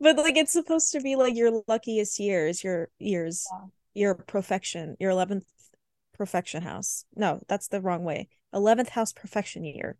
But 0.01 0.15
like 0.15 0.37
it's 0.37 0.53
supposed 0.53 0.93
to 0.93 1.01
be 1.01 1.17
like 1.17 1.35
your 1.35 1.61
luckiest 1.67 2.19
years, 2.19 2.63
your 2.63 2.87
years, 2.99 3.45
Yeah. 3.51 3.67
your 3.93 4.15
perfection, 4.15 4.95
your 4.97 5.11
11th 5.11 5.43
perfection 6.13 6.63
house. 6.63 7.03
No, 7.17 7.41
that's 7.49 7.67
the 7.67 7.81
wrong 7.81 8.05
way. 8.05 8.29
11th 8.53 8.87
house 8.89 9.11
perfection 9.11 9.65
year. 9.65 9.97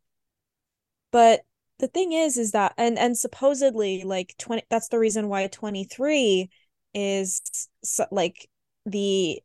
But 1.12 1.42
the 1.80 1.88
thing 1.90 2.14
is 2.14 2.38
is 2.38 2.52
that 2.52 2.74
and 2.78 2.98
and 2.98 3.18
supposedly 3.18 4.04
like 4.04 4.36
20 4.38 4.64
that's 4.70 4.88
the 4.88 5.00
reason 5.00 5.28
why 5.28 5.48
23 5.48 6.50
is 6.94 7.42
so, 7.84 8.06
like 8.10 8.48
the 8.86 9.42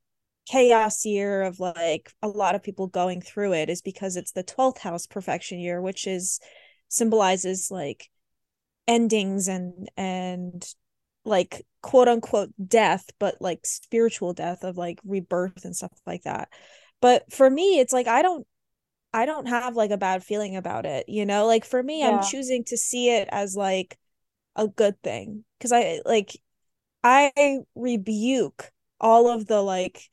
chaos 0.47 1.05
year 1.05 1.43
of 1.43 1.59
like 1.59 2.13
a 2.23 2.29
lot 2.29 2.55
of 2.55 2.63
people 2.63 2.87
going 2.87 3.21
through 3.21 3.55
it 3.55 3.71
is 3.71 3.81
because 3.81 4.17
it's 4.17 4.33
the 4.33 4.45
12th 4.45 4.79
house 4.79 5.07
perfection 5.07 5.59
year 5.59 5.81
which 5.81 6.07
is 6.07 6.41
symbolizes 6.89 7.71
like 7.71 8.11
endings 8.87 9.49
and 9.49 9.89
and 9.97 10.75
like 11.25 11.67
quote 11.81 12.09
unquote 12.09 12.53
death 12.67 13.09
but 13.19 13.37
like 13.41 13.65
spiritual 13.65 14.35
death 14.35 14.63
of 14.63 14.77
like 14.77 15.01
rebirth 15.05 15.65
and 15.65 15.75
stuff 15.75 15.99
like 16.07 16.23
that. 16.25 16.49
But 17.01 17.33
for 17.33 17.49
me 17.49 17.81
it's 17.81 17.93
like 17.93 18.07
i 18.07 18.21
don't 18.23 18.47
i 19.13 19.25
don't 19.27 19.47
have 19.47 19.77
like 19.77 19.91
a 19.91 19.97
bad 19.97 20.23
feeling 20.23 20.57
about 20.57 20.85
it 20.87 21.09
you 21.09 21.25
know? 21.25 21.47
Like 21.47 21.65
for 21.65 21.83
me 21.83 22.05
i'm 22.05 22.23
choosing 22.23 22.65
to 22.65 22.77
see 22.77 23.11
it 23.11 23.29
as 23.31 23.57
like 23.57 23.99
a 24.57 24.69
good 24.69 25.01
thing 25.03 25.45
because 25.59 25.73
i 25.73 26.01
like 26.05 26.39
i 27.03 27.33
rebuke 27.75 28.71
all 29.01 29.29
of 29.29 29.47
the 29.47 29.61
like 29.61 30.09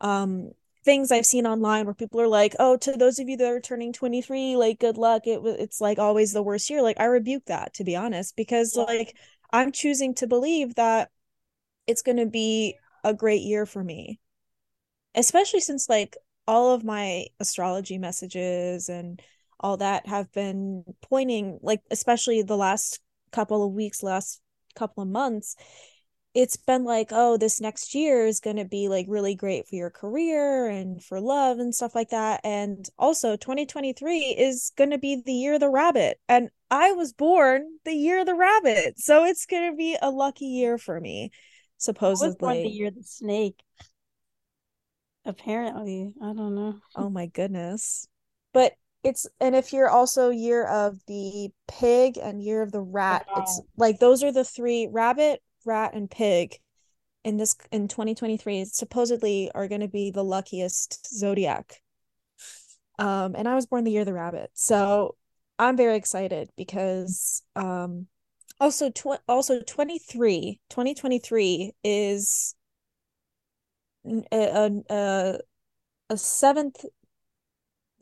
um 0.00 0.52
things 0.84 1.10
I've 1.10 1.26
seen 1.26 1.46
online 1.46 1.84
where 1.86 1.94
people 1.94 2.20
are 2.20 2.28
like, 2.28 2.54
"Oh, 2.58 2.76
to 2.78 2.92
those 2.92 3.18
of 3.18 3.28
you 3.28 3.36
that 3.38 3.46
are 3.52 3.60
turning 3.60 3.92
23, 3.92 4.56
like 4.56 4.78
good 4.80 4.96
luck. 4.98 5.26
It 5.26 5.42
was 5.42 5.56
it's 5.56 5.80
like 5.80 5.98
always 5.98 6.32
the 6.32 6.42
worst 6.42 6.70
year." 6.70 6.82
Like 6.82 7.00
I 7.00 7.06
rebuke 7.06 7.46
that 7.46 7.74
to 7.74 7.84
be 7.84 7.96
honest 7.96 8.36
because 8.36 8.76
Yeah. 8.76 8.84
like 8.84 9.16
I'm 9.52 9.72
choosing 9.72 10.14
to 10.16 10.26
believe 10.26 10.74
that 10.76 11.10
it's 11.86 12.02
going 12.02 12.18
to 12.18 12.26
be 12.26 12.78
a 13.04 13.14
great 13.14 13.42
year 13.42 13.66
for 13.66 13.82
me. 13.84 14.20
Especially 15.14 15.60
since 15.60 15.88
like 15.88 16.16
all 16.46 16.72
of 16.74 16.84
my 16.84 17.26
astrology 17.40 17.98
messages 17.98 18.88
and 18.88 19.20
all 19.60 19.76
that 19.78 20.06
have 20.06 20.30
been 20.32 20.84
pointing 21.02 21.58
like 21.62 21.80
especially 21.90 22.42
the 22.42 22.56
last 22.56 23.00
couple 23.32 23.64
of 23.66 23.72
weeks, 23.72 24.02
last 24.02 24.40
couple 24.74 25.02
of 25.02 25.08
months 25.08 25.56
it's 26.36 26.58
been 26.58 26.84
like, 26.84 27.08
oh, 27.12 27.38
this 27.38 27.62
next 27.62 27.94
year 27.94 28.26
is 28.26 28.40
going 28.40 28.56
to 28.56 28.66
be 28.66 28.88
like 28.88 29.06
really 29.08 29.34
great 29.34 29.66
for 29.66 29.74
your 29.74 29.88
career 29.88 30.68
and 30.68 31.02
for 31.02 31.18
love 31.18 31.58
and 31.58 31.74
stuff 31.74 31.94
like 31.94 32.10
that. 32.10 32.42
And 32.44 32.86
also, 32.98 33.36
2023 33.36 34.36
is 34.38 34.70
going 34.76 34.90
to 34.90 34.98
be 34.98 35.22
the 35.24 35.32
year 35.32 35.54
of 35.54 35.60
the 35.60 35.70
rabbit. 35.70 36.20
And 36.28 36.50
I 36.70 36.92
was 36.92 37.14
born 37.14 37.64
the 37.86 37.94
year 37.94 38.20
of 38.20 38.26
the 38.26 38.34
rabbit. 38.34 39.00
So 39.00 39.24
it's 39.24 39.46
going 39.46 39.70
to 39.70 39.76
be 39.78 39.96
a 40.02 40.10
lucky 40.10 40.44
year 40.44 40.76
for 40.76 41.00
me, 41.00 41.30
born 42.34 42.56
the 42.64 42.68
year 42.68 42.88
of 42.88 42.96
the 42.96 43.02
snake. 43.02 43.62
Apparently, 45.24 46.12
I 46.22 46.34
don't 46.34 46.54
know. 46.54 46.74
Oh 46.94 47.08
my 47.08 47.28
goodness. 47.28 48.08
But 48.52 48.74
it's, 49.02 49.26
and 49.40 49.56
if 49.56 49.72
you're 49.72 49.88
also 49.88 50.28
year 50.28 50.66
of 50.66 51.00
the 51.06 51.48
pig 51.66 52.18
and 52.18 52.42
year 52.42 52.60
of 52.60 52.72
the 52.72 52.82
rat, 52.82 53.24
it's 53.38 53.62
like 53.78 54.00
those 54.00 54.22
are 54.22 54.32
the 54.32 54.44
three 54.44 54.86
rabbit, 54.92 55.40
rat, 55.66 55.94
and 55.94 56.10
pig 56.10 56.58
in 57.24 57.36
this 57.36 57.56
in 57.72 57.88
2023 57.88 58.64
supposedly 58.66 59.50
are 59.54 59.68
going 59.68 59.80
to 59.80 59.88
be 59.88 60.10
the 60.10 60.24
luckiest 60.24 61.14
zodiac. 61.14 61.80
Um, 62.98 63.34
and 63.36 63.48
I 63.48 63.54
was 63.54 63.66
born 63.66 63.84
the 63.84 63.90
year 63.90 64.02
of 64.02 64.06
the 64.06 64.14
rabbit, 64.14 64.50
so 64.54 65.16
I'm 65.58 65.76
very 65.76 65.96
excited 65.96 66.50
because 66.56 67.42
um, 67.54 68.06
also 68.58 68.90
tw- 68.90 69.20
also 69.28 69.60
23 69.60 70.60
2023 70.70 71.72
is 71.84 72.54
a, 74.32 74.82
a 74.88 75.38
a 76.08 76.16
seventh 76.16 76.84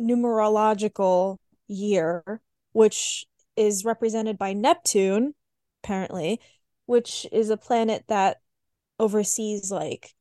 numerological 0.01 1.39
year, 1.67 2.41
which 2.73 3.27
is 3.57 3.85
represented 3.85 4.39
by 4.39 4.53
Neptune, 4.53 5.35
apparently, 5.83 6.41
which 6.87 7.27
is 7.33 7.51
a 7.51 7.57
planet 7.57 8.05
that 8.09 8.39
oversees 8.99 9.71
like 9.71 10.13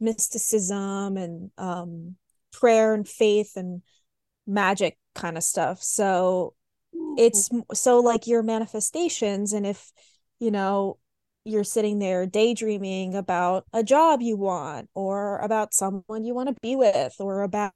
mysticism 0.00 1.16
and 1.16 1.50
um 1.58 2.16
prayer 2.52 2.94
and 2.94 3.08
faith 3.08 3.52
and 3.56 3.82
magic 4.46 4.98
kind 5.14 5.36
of 5.36 5.42
stuff. 5.42 5.82
So 5.82 6.54
it's 7.16 7.50
so 7.74 8.00
like 8.00 8.26
your 8.26 8.42
manifestations 8.42 9.52
and 9.52 9.66
if 9.66 9.92
you 10.38 10.50
know 10.50 10.98
you're 11.44 11.64
sitting 11.64 11.98
there 11.98 12.26
daydreaming 12.26 13.14
about 13.14 13.64
a 13.72 13.82
job 13.82 14.22
you 14.22 14.36
want 14.36 14.88
or 14.94 15.38
about 15.38 15.74
someone 15.74 16.24
you 16.24 16.34
want 16.34 16.48
to 16.48 16.56
be 16.62 16.76
with 16.76 17.14
or 17.18 17.42
about 17.42 17.72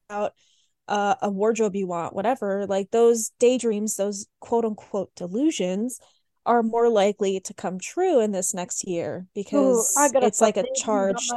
uh, 0.88 1.16
a 1.20 1.30
wardrobe 1.30 1.74
you 1.74 1.86
want 1.86 2.14
whatever 2.14 2.66
like 2.66 2.90
those 2.92 3.30
daydreams 3.38 3.96
those 3.96 4.26
quote 4.40 4.64
unquote 4.64 5.10
delusions 5.16 5.98
are 6.46 6.62
more 6.62 6.88
likely 6.88 7.40
to 7.40 7.52
come 7.52 7.78
true 7.78 8.20
in 8.20 8.32
this 8.32 8.54
next 8.54 8.86
year 8.86 9.26
because 9.34 9.92
gotta 10.12 10.26
it's 10.26 10.40
like 10.40 10.56
a 10.56 10.64
charged 10.74 11.32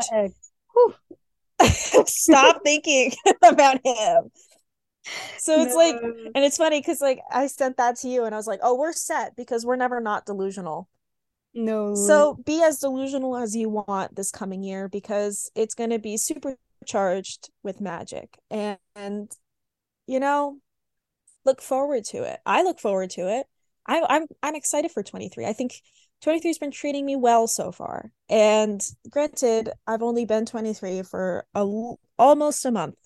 stop 2.06 2.62
thinking 2.64 3.12
about 3.44 3.80
him 3.84 4.32
so 5.38 5.62
it's 5.62 5.76
like 5.76 5.96
and 5.96 6.46
it's 6.46 6.58
funny 6.58 6.80
because 6.80 7.02
like 7.02 7.20
I 7.32 7.48
sent 7.48 7.78
that 7.78 7.98
to 7.98 8.10
you 8.10 8.26
and 8.26 8.36
I 8.36 8.38
was 8.38 8.48
like, 8.48 8.60
oh, 8.64 8.78
we're 8.78 8.94
set 8.94 9.36
because 9.36 9.66
we're 9.66 9.76
never 9.76 10.00
not 10.00 10.26
delusional. 10.26 10.88
No. 11.54 11.96
So 11.96 12.36
be 12.46 12.62
as 12.64 12.80
delusional 12.80 13.36
as 13.36 13.56
you 13.56 13.70
want 13.70 14.16
this 14.16 14.32
coming 14.32 14.64
year 14.64 14.88
because 14.88 15.52
it's 15.56 15.74
going 15.74 15.90
to 15.90 16.00
be 16.00 16.18
supercharged 16.18 17.50
with 17.64 17.82
magic. 17.82 18.38
And, 18.52 18.78
and, 18.96 19.32
you 20.06 20.20
know, 20.20 20.60
look 21.46 21.62
forward 21.62 22.06
to 22.06 22.24
it. 22.24 22.40
I 22.46 22.62
look 22.62 22.80
forward 22.80 23.10
to 23.12 23.28
it. 23.28 23.48
I, 23.90 24.06
I'm 24.08 24.28
I'm 24.44 24.56
excited 24.56 24.92
for 24.92 25.02
23. 25.02 25.46
I 25.46 25.54
think 25.54 25.82
23 26.22 26.50
has 26.50 26.58
been 26.60 26.72
treating 26.72 27.06
me 27.06 27.16
well 27.16 27.48
so 27.48 27.72
far. 27.72 28.12
And 28.30 28.82
granted, 29.10 29.72
I've 29.88 30.04
only 30.04 30.26
been 30.26 30.46
23 30.46 31.02
for 31.02 31.46
a, 31.56 31.94
almost 32.20 32.66
a 32.66 32.72
month. 32.72 32.98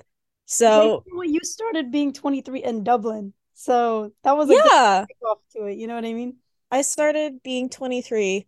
So 0.45 1.05
well, 1.09 1.23
you 1.23 1.39
started 1.43 1.89
being 1.89 2.11
23 2.11 2.63
in 2.63 2.83
Dublin. 2.83 3.33
So 3.53 4.11
that 4.23 4.35
was 4.35 4.49
a 4.49 4.55
yeah, 4.55 5.05
kickoff 5.05 5.37
to 5.55 5.67
it. 5.67 5.77
You 5.77 5.87
know 5.87 5.95
what 5.95 6.05
I 6.05 6.13
mean? 6.13 6.35
I 6.69 6.81
started 6.81 7.41
being 7.43 7.69
23 7.69 8.45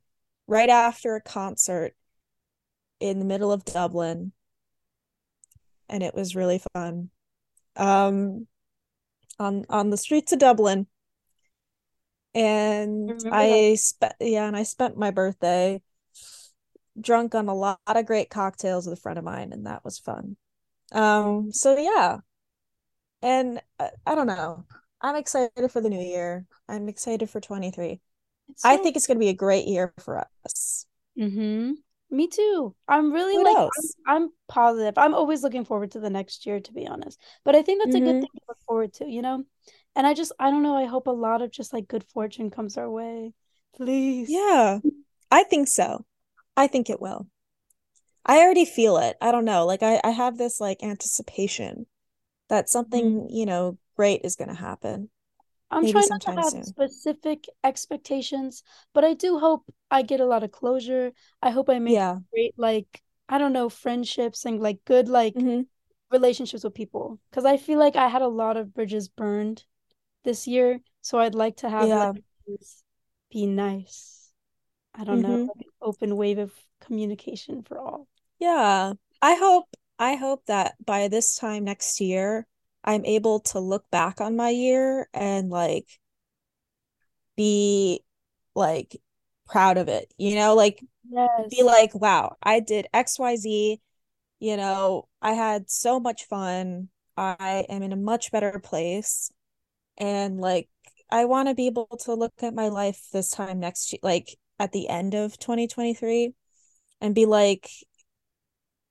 right 0.47 0.69
after 0.69 1.15
a 1.15 1.21
concert 1.21 1.93
in 2.99 3.19
the 3.19 3.25
middle 3.25 3.53
of 3.53 3.63
Dublin, 3.63 4.33
and 5.87 6.03
it 6.03 6.13
was 6.13 6.35
really 6.35 6.61
fun. 6.73 7.11
Um, 7.77 8.47
on 9.39 9.65
on 9.69 9.89
the 9.89 9.97
streets 9.97 10.33
of 10.33 10.39
Dublin, 10.39 10.87
and 12.35 13.15
that. 13.23 13.25
I 13.31 13.75
spent 13.79 14.15
yeah, 14.21 14.47
and 14.47 14.57
I 14.57 14.63
spent 14.63 14.97
my 14.97 15.11
birthday 15.11 15.81
drunk 16.99 17.35
on 17.35 17.47
a 17.47 17.53
lot 17.55 17.79
of 17.87 18.05
great 18.05 18.29
cocktails 18.29 18.85
with 18.87 18.97
a 18.97 19.01
friend 19.01 19.17
of 19.19 19.25
mine, 19.25 19.51
and 19.53 19.65
that 19.65 19.83
was 19.85 19.99
fun. 19.99 20.37
Um, 20.93 21.51
so 21.51 21.77
yeah, 21.77 22.19
and 23.21 23.61
I, 23.79 23.91
I 24.05 24.15
don't 24.15 24.27
know. 24.27 24.65
I'm 25.01 25.15
excited 25.15 25.71
for 25.71 25.81
the 25.81 25.89
new 25.89 25.99
year. 26.01 26.45
I'm 26.67 26.87
excited 26.89 27.29
for 27.29 27.41
23. 27.41 27.99
It's 28.49 28.63
I 28.63 28.77
think 28.77 28.95
it's 28.95 29.07
going 29.07 29.17
to 29.17 29.23
be 29.23 29.29
a 29.29 29.33
great 29.33 29.67
year 29.67 29.93
for 29.99 30.27
us. 30.45 30.85
Mm-hmm. 31.17 31.73
Me 32.15 32.27
too. 32.27 32.75
I'm 32.87 33.11
really 33.11 33.37
Who 33.37 33.43
like 33.43 33.59
I'm. 33.77 33.89
I'm 34.05 34.31
positive. 34.47 34.97
I'm 34.97 35.13
always 35.15 35.43
looking 35.43 35.65
forward 35.65 35.91
to 35.91 35.99
the 35.99 36.09
next 36.09 36.45
year, 36.45 36.59
to 36.59 36.73
be 36.73 36.87
honest. 36.87 37.19
But 37.43 37.55
I 37.55 37.61
think 37.63 37.79
that's 37.79 37.95
a 37.95 38.01
good 38.01 38.15
hmm 38.15 38.21
thing 38.21 38.29
to 38.35 38.41
look 38.49 38.59
forward 38.67 38.93
to, 38.95 39.05
you 39.09 39.21
know? 39.21 39.45
And 39.95 40.05
I 40.07 40.13
just 40.13 40.31
I 40.39 40.51
don't 40.51 40.63
know, 40.63 40.75
I 40.75 40.85
hope 40.85 41.07
a 41.07 41.11
lot 41.11 41.41
of 41.41 41.51
just 41.51 41.73
like 41.73 41.87
good 41.87 42.03
fortune 42.03 42.49
comes 42.51 42.77
our 42.77 42.89
way. 42.89 43.33
Please. 43.75 44.31
Yeah, 44.33 44.79
I 45.31 45.43
think 45.43 45.67
so. 45.67 46.05
I 46.57 46.67
think 46.67 46.89
it 46.89 47.01
will. 47.01 47.27
I 48.25 48.39
already 48.39 48.65
feel 48.65 48.97
it. 48.97 49.17
I 49.21 49.31
don't 49.31 49.45
know. 49.45 49.65
Like 49.65 49.83
I, 49.83 50.01
I 50.03 50.11
have 50.11 50.37
this 50.37 50.59
like 50.61 50.83
anticipation 50.83 51.87
that 52.49 52.69
something, 52.69 53.27
Mhm. 53.27 53.29
you 53.31 53.45
know, 53.45 53.77
great 53.95 54.21
is 54.23 54.35
gonna 54.37 54.55
happen. 54.55 55.09
I'm 55.71 55.83
Maybe 55.83 55.91
trying 55.91 56.07
not 56.09 56.21
to 56.21 56.31
have 56.31 56.43
soon. 56.49 56.63
specific 56.63 57.45
expectations, 57.63 58.63
but 58.93 59.03
I 59.03 59.13
do 59.13 59.39
hope 59.39 59.65
I 59.91 60.01
get 60.03 60.19
a 60.19 60.25
lot 60.25 60.43
of 60.43 60.51
closure. 60.51 61.13
I 61.41 61.49
hope 61.51 61.69
I 61.69 61.79
make 61.79 62.01
Yeah. 62.01 62.19
great, 62.31 62.53
like, 62.57 63.03
I 63.29 63.37
don't 63.37 63.53
know, 63.53 63.69
friendships 63.69 64.45
and 64.45 64.59
like 64.61 64.83
good, 64.85 65.07
like 65.09 65.35
hmm 65.35 65.61
relationships 66.11 66.63
with 66.63 66.73
people. 66.75 67.19
Because 67.29 67.45
I 67.45 67.57
feel 67.57 67.79
like 67.79 67.95
I 67.95 68.07
had 68.09 68.21
a 68.21 68.27
lot 68.27 68.57
of 68.57 68.73
bridges 68.73 69.09
burned 69.09 69.65
this 70.25 70.48
year. 70.48 70.82
So 71.01 71.20
I'd 71.20 71.36
like 71.36 71.58
to 71.60 71.70
have 71.72 71.96
Yeah. 71.98 72.13
be 73.32 73.46
nice. 73.46 74.32
I 74.96 75.03
don't 75.05 75.22
know, 75.22 75.32
hmm 75.32 75.48
like 75.48 75.67
an 75.67 75.74
open 75.82 76.17
wave 76.17 76.39
of 76.39 76.53
communication 76.82 77.63
for 77.63 77.79
all. 77.79 78.08
Yeah. 78.39 78.94
I 79.22 79.36
hope 79.36 79.67
I 80.00 80.15
hope 80.15 80.46
that 80.46 80.75
by 80.86 81.08
this 81.10 81.36
time 81.36 81.63
next 81.65 82.00
year, 82.01 82.48
I'm 82.84 83.03
able 83.05 83.39
to 83.41 83.60
look 83.60 83.89
back 83.91 84.22
on 84.22 84.36
my 84.38 84.50
year 84.50 85.10
and 85.13 85.50
like 85.50 85.88
be 87.36 88.03
like 88.55 89.01
proud 89.46 89.77
of 89.77 89.88
it. 89.88 90.13
You 90.17 90.36
know, 90.36 90.55
like 90.55 90.84
be 91.50 91.63
like, 91.63 91.96
wow, 91.96 92.38
I 92.44 92.60
did 92.62 92.88
XYZ, 92.94 93.82
you 94.39 94.58
know, 94.58 95.08
I 95.22 95.34
had 95.34 95.70
so 95.72 96.00
much 96.00 96.25
fun. 96.25 96.89
I 97.17 97.65
am 97.70 97.84
in 97.84 97.94
a 97.94 97.98
much 97.98 98.32
better 98.32 98.60
place. 98.60 99.32
And 99.97 100.39
like 100.39 100.69
I 101.09 101.25
want 101.25 101.47
to 101.49 101.55
be 101.55 101.67
able 101.67 101.87
to 102.03 102.13
look 102.13 102.33
at 102.41 102.53
my 102.53 102.69
life 102.69 103.07
this 103.13 103.29
time 103.29 103.59
next 103.59 103.91
year, 103.93 103.99
like 104.03 104.37
at 104.59 104.71
the 104.71 104.89
end 104.89 105.13
of 105.13 105.37
2023 105.37 106.33
and 107.01 107.15
be 107.15 107.25
like, 107.25 107.69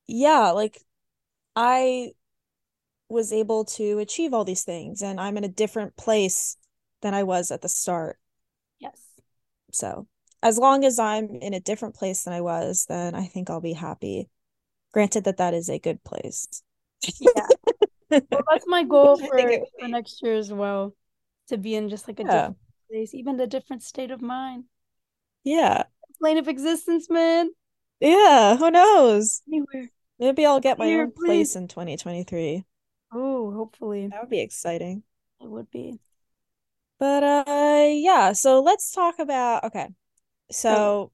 yeah, 0.07 0.51
like 0.51 0.79
I 1.57 2.13
was 3.09 3.33
able 3.33 3.65
to 3.65 3.99
achieve 3.99 4.33
all 4.35 4.45
these 4.45 4.65
things 4.65 5.03
and 5.03 5.21
I'm 5.21 5.37
in 5.37 5.45
a 5.45 5.49
different 5.49 5.97
place 5.97 6.57
than 7.03 7.15
I 7.15 7.23
was 7.23 7.51
at 7.51 7.63
the 7.63 7.69
start. 7.69 8.19
Yes. 8.79 9.01
So, 9.73 10.07
as 10.43 10.59
long 10.59 10.85
as 10.85 10.99
I'm 10.99 11.37
in 11.37 11.55
a 11.55 11.61
different 11.61 11.95
place 11.95 12.25
than 12.25 12.35
I 12.35 12.41
was, 12.41 12.87
then 12.89 13.15
I 13.15 13.27
think 13.27 13.51
I'll 13.51 13.61
be 13.61 13.73
happy. 13.73 14.29
Granted 14.93 15.25
that 15.25 15.39
that 15.39 15.55
is 15.55 15.69
a 15.69 15.79
good 15.79 16.03
place. 16.05 16.63
Yeah. 17.21 17.47
Well, 18.31 18.43
that's 18.51 18.67
my 18.67 18.85
goal 18.85 19.19
for 19.19 19.55
for 19.79 19.89
next 19.89 20.23
year 20.23 20.35
as 20.35 20.53
well, 20.53 20.95
to 21.49 21.57
be 21.59 21.75
in 21.75 21.89
just 21.89 22.09
like 22.09 22.21
a 22.21 22.25
Yeah. 22.25 22.31
different 22.31 22.59
place, 22.91 23.15
even 23.15 23.41
a 23.41 23.47
different 23.47 23.83
state 23.83 24.11
of 24.11 24.21
mind. 24.23 24.65
Yeah. 25.45 25.85
Plane 26.19 26.39
of 26.39 26.49
existence, 26.49 27.09
man. 27.09 27.51
Yeah. 28.01 28.57
Who 28.57 28.71
knows? 28.71 29.43
Anywhere. 29.49 29.91
Maybe 30.19 30.47
I'll 30.47 30.61
get 30.61 30.79
my 30.79 30.95
own 30.95 31.13
please. 31.17 31.49
place 31.49 31.57
in 31.57 31.69
2023. 31.69 32.65
Oh, 33.13 33.51
hopefully 33.53 34.13
That 34.13 34.21
would 34.23 34.31
be 34.31 34.41
exciting. 34.41 35.03
it 35.41 35.49
would 35.49 35.71
be. 35.71 36.01
But 36.99 37.23
uh 37.23 37.87
yeah, 37.91 38.33
so 38.33 38.61
let's 38.63 38.91
talk 38.91 39.19
about 39.19 39.65
okay. 39.65 39.89
So, 40.51 40.95
So 40.95 41.13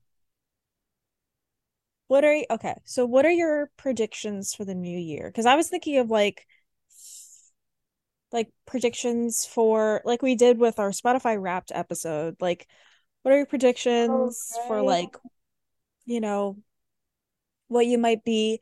what 2.09 2.25
are 2.25 2.35
you 2.35 2.45
okay, 2.51 2.75
so 2.85 3.07
what 3.07 3.25
are 3.25 3.31
your 3.31 3.71
predictions 3.77 4.55
for 4.55 4.65
the 4.65 4.75
new 4.75 4.99
year? 4.99 5.29
Because 5.29 5.47
I 5.47 5.55
was 5.57 5.69
thinking 5.69 5.99
of 5.99 6.11
like 6.11 6.47
like 8.33 8.49
predictions 8.67 9.45
for 9.45 10.03
like 10.05 10.23
we 10.23 10.35
did 10.35 10.59
with 10.59 10.79
our 10.79 10.91
Spotify 10.91 11.41
Wrapped 11.41 11.73
episode. 11.75 12.37
Like 12.41 12.67
what 13.23 13.33
are 13.33 13.37
your 13.37 13.47
oh, 13.47 13.51
predictions 13.51 14.53
for 14.67 14.83
like, 14.83 15.17
you 16.07 16.21
know, 16.21 16.57
what 17.69 17.87
you 17.87 17.99
might 17.99 18.25
be 18.25 18.61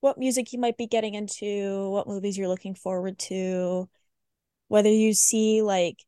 what 0.00 0.18
music 0.18 0.52
you 0.52 0.58
might 0.58 0.76
be 0.76 0.88
getting 0.88 1.14
into, 1.14 1.88
what 1.90 2.08
movies 2.08 2.36
you're 2.36 2.48
looking 2.48 2.74
forward 2.74 3.18
to, 3.20 3.88
whether 4.66 4.88
you 4.90 5.14
see 5.14 5.62
like 5.62 6.04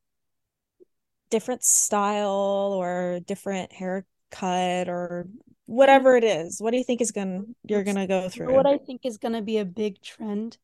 different 1.31 1.63
style 1.63 2.75
or 2.77 3.21
different 3.25 3.73
haircut 3.73 4.89
or 4.89 5.29
whatever 5.67 6.17
it 6.17 6.25
is. 6.25 6.61
What 6.61 6.73
do 6.73 6.77
you 6.77 6.85
think 6.85 7.01
is 7.01 7.13
gonna 7.13 7.43
you're 7.69 7.85
gonna 7.85 8.09
go 8.09 8.29
through? 8.29 8.53
what? 8.53 8.67
I 8.67 8.79
think 8.79 9.03
is 9.05 9.19
gonna 9.19 9.43
be 9.43 9.59
a 9.59 9.65
big 9.65 10.03
trend? 10.03 10.59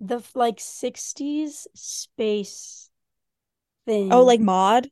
The 0.00 0.22
like 0.34 0.58
60s 0.58 1.66
space 1.74 2.90
thing. 3.86 4.12
Oh, 4.12 4.24
like 4.24 4.40
mod? 4.40 4.88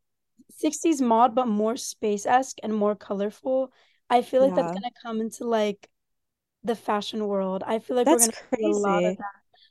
60s 0.62 1.00
mod, 1.00 1.34
but 1.34 1.46
more 1.46 1.76
space-esque 1.76 2.58
and 2.62 2.74
more 2.74 2.94
colorful. 2.94 3.72
I 4.10 4.22
feel 4.22 4.42
like 4.42 4.54
that's 4.54 4.72
gonna 4.72 4.90
come 5.02 5.20
into 5.20 5.44
like 5.44 5.88
the 6.64 6.74
fashion 6.74 7.26
world. 7.26 7.62
I 7.66 7.78
feel 7.78 7.96
like 7.96 8.06
we're 8.06 8.18
That's 8.18 8.26
gonna 8.28 8.56
see 8.56 8.64
a 8.64 8.76
lot 8.76 8.98
of 8.98 9.02
crazy. 9.02 9.16
that. 9.16 9.24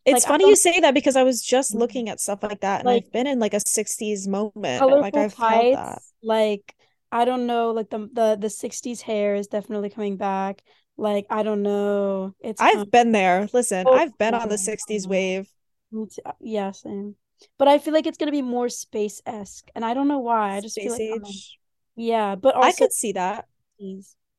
It's 0.06 0.24
Like 0.24 0.30
funny 0.30 0.48
you 0.48 0.56
say 0.56 0.80
that 0.80 0.94
because 0.94 1.16
I 1.16 1.24
was 1.24 1.42
just 1.42 1.72
mm-hmm. 1.72 1.80
looking 1.80 2.10
at 2.10 2.20
stuff 2.20 2.42
like 2.42 2.62
that 2.62 2.80
and 2.80 2.86
like 2.86 3.04
I've 3.06 3.12
been 3.12 3.28
in 3.28 3.40
like 3.40 3.54
a 3.54 3.60
60s 3.60 4.28
moment. 4.28 4.86
Like 4.90 5.18
I've 5.18 5.34
felt 5.34 5.74
that. 5.74 6.02
like 6.24 6.76
I 7.12 7.26
don't 7.26 7.46
know, 7.46 7.72
like 7.72 7.90
the 7.90 8.10
the 8.12 8.38
the 8.40 8.50
60s 8.50 9.02
hair 9.02 9.36
is 9.36 9.48
definitely 9.48 9.90
coming 9.90 10.18
back. 10.18 10.62
Like 10.98 11.28
I 11.30 11.44
don't 11.44 11.64
know. 11.64 12.34
It's 12.42 12.62
I've 12.62 12.92
been 12.92 13.12
there. 13.12 13.48
Listen, 13.54 13.86
Oh, 13.88 13.94
I've 13.94 14.18
been 14.18 14.34
on 14.34 14.50
the 14.50 14.58
60s 14.58 15.08
wave. 15.08 15.48
Too. 15.92 16.08
Yeah, 16.40 16.72
same. 16.72 17.16
But 17.58 17.68
I 17.68 17.78
feel 17.78 17.94
like 17.94 18.08
it's 18.08 18.18
gonna 18.18 18.32
be 18.32 18.42
more 18.42 18.68
space-esque, 18.68 19.70
and 19.76 19.86
I 19.86 19.94
don't 19.94 20.08
know 20.08 20.20
why. 20.20 20.56
I 20.56 20.62
just 20.62 20.76
feel 20.76 20.94
Space 20.94 21.10
like 21.10 21.22
age. 21.24 21.60
Yeah, 21.96 22.36
but 22.36 22.56
I 22.56 22.72
could 22.74 22.94
see 22.94 23.12
that. 23.14 23.46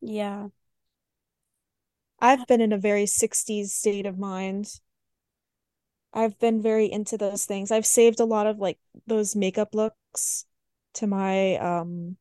Yeah. 0.01 0.49
I've 2.21 2.47
been 2.47 2.61
in 2.61 2.73
a 2.73 2.79
very 2.79 3.07
60s 3.07 3.73
state 3.73 4.07
of 4.07 4.19
mind. 4.19 4.81
I've 6.13 6.39
been 6.39 6.61
very 6.63 6.91
into 6.91 7.17
those 7.17 7.45
things. 7.45 7.71
I've 7.71 7.87
saved 7.87 8.19
a 8.21 8.25
lot 8.25 8.47
of 8.47 8.59
like 8.59 8.79
those 9.07 9.37
makeup 9.37 9.75
looks 9.75 10.47
to 10.95 11.07
my 11.07 11.57
um 11.57 12.17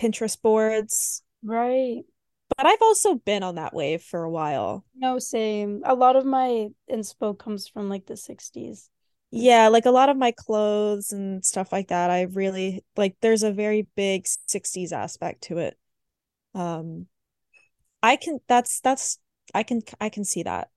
Pinterest 0.00 0.40
boards. 0.40 1.22
Right. 1.42 2.04
But 2.48 2.66
I've 2.66 2.82
also 2.82 3.14
been 3.16 3.42
on 3.44 3.54
that 3.56 3.74
wave 3.74 4.02
for 4.02 4.24
a 4.24 4.30
while. 4.30 4.84
No, 4.96 5.18
same. 5.20 5.82
A 5.84 5.94
lot 5.94 6.16
of 6.16 6.24
my 6.24 6.70
inspo 6.90 7.38
comes 7.38 7.68
from 7.68 7.88
like 7.88 8.06
the 8.06 8.16
60s 8.16 8.90
Yeah, 9.30 9.68
like 9.68 9.84
a 9.86 9.90
lot 9.90 10.08
of 10.08 10.16
my 10.16 10.30
clothes 10.32 11.12
and 11.12 11.44
stuff 11.44 11.72
like 11.72 11.88
that. 11.88 12.10
I 12.10 12.22
really 12.22 12.84
like 12.96 13.16
there's 13.20 13.42
a 13.42 13.52
very 13.52 13.82
big 13.96 14.26
60s 14.46 14.92
aspect 14.92 15.42
to 15.44 15.58
it. 15.58 15.76
Um 16.54 17.08
I 18.02 18.16
can 18.16 18.40
that's 18.48 18.80
that's 18.80 19.18
I 19.54 19.62
can 19.64 19.82
I 20.00 20.10
can 20.10 20.24
see 20.24 20.42
that. 20.44 20.70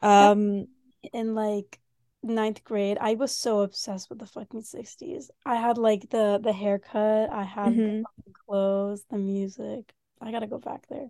Um 0.00 0.68
in 1.12 1.34
like 1.34 1.80
ninth 2.22 2.64
grade, 2.64 2.98
I 3.00 3.14
was 3.14 3.36
so 3.36 3.60
obsessed 3.60 4.10
with 4.10 4.18
the 4.18 4.26
fucking 4.26 4.62
60s. 4.62 5.30
I 5.46 5.56
had 5.56 5.78
like 5.78 6.10
the 6.10 6.38
the 6.42 6.52
haircut, 6.52 7.30
I 7.30 7.44
had 7.44 7.76
the 7.82 7.90
mhm. 7.90 8.02
fucking 8.02 8.34
clothes, 8.46 9.04
the 9.10 9.18
music. 9.18 9.94
I 10.20 10.30
gotta 10.32 10.46
go 10.46 10.58
back 10.58 10.86
there 10.88 11.08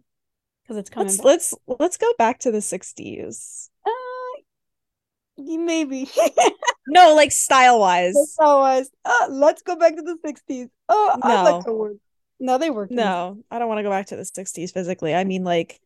because 0.63 0.77
it's 0.77 0.91
coming 0.91 1.07
Let's 1.09 1.17
back. 1.19 1.27
let's 1.27 1.55
let's 1.81 1.97
go 1.97 2.13
back 2.19 2.41
to 2.41 2.51
the 2.51 2.61
60s. 2.61 3.71
Uh, 3.87 3.91
maybe. 5.39 6.09
No, 6.91 7.15
like 7.15 7.33
style 7.33 7.79
wise. 7.81 8.15
Style 8.33 8.61
wise. 8.61 8.91
Uh, 9.05 9.27
let's 9.29 9.61
go 9.63 9.77
back 9.77 9.95
to 9.97 10.03
the 10.03 10.17
60s. 10.25 10.71
Oh, 10.89 11.19
I'd 11.23 11.43
like 11.45 11.55
No. 11.57 11.63
to 11.63 11.73
work. 11.73 11.97
No, 12.41 12.57
they 12.57 12.71
worked 12.71 12.93
in 12.93 12.97
No, 12.97 13.39
I 13.51 13.59
don't 13.59 13.69
want 13.69 13.79
to 13.79 13.83
go 13.83 13.91
back 13.91 14.07
to 14.07 14.17
the 14.17 14.25
60s 14.25 14.73
physically. 14.73 15.15
I 15.15 15.25
mean 15.25 15.45
like 15.45 15.81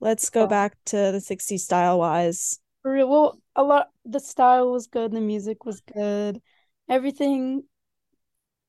let's 0.00 0.30
go 0.30 0.42
yeah. 0.42 0.46
back 0.46 0.76
to 0.86 0.96
the 0.96 1.20
60s 1.20 1.62
style 1.62 1.98
wise. 1.98 2.60
For 2.82 2.92
real. 2.92 3.08
Well, 3.08 3.38
a 3.56 3.62
lot 3.64 3.88
the 4.04 4.20
style 4.20 4.70
was 4.70 4.86
good, 4.86 5.10
the 5.10 5.20
music 5.20 5.64
was 5.64 5.80
good. 5.80 6.40
Everything. 6.88 7.64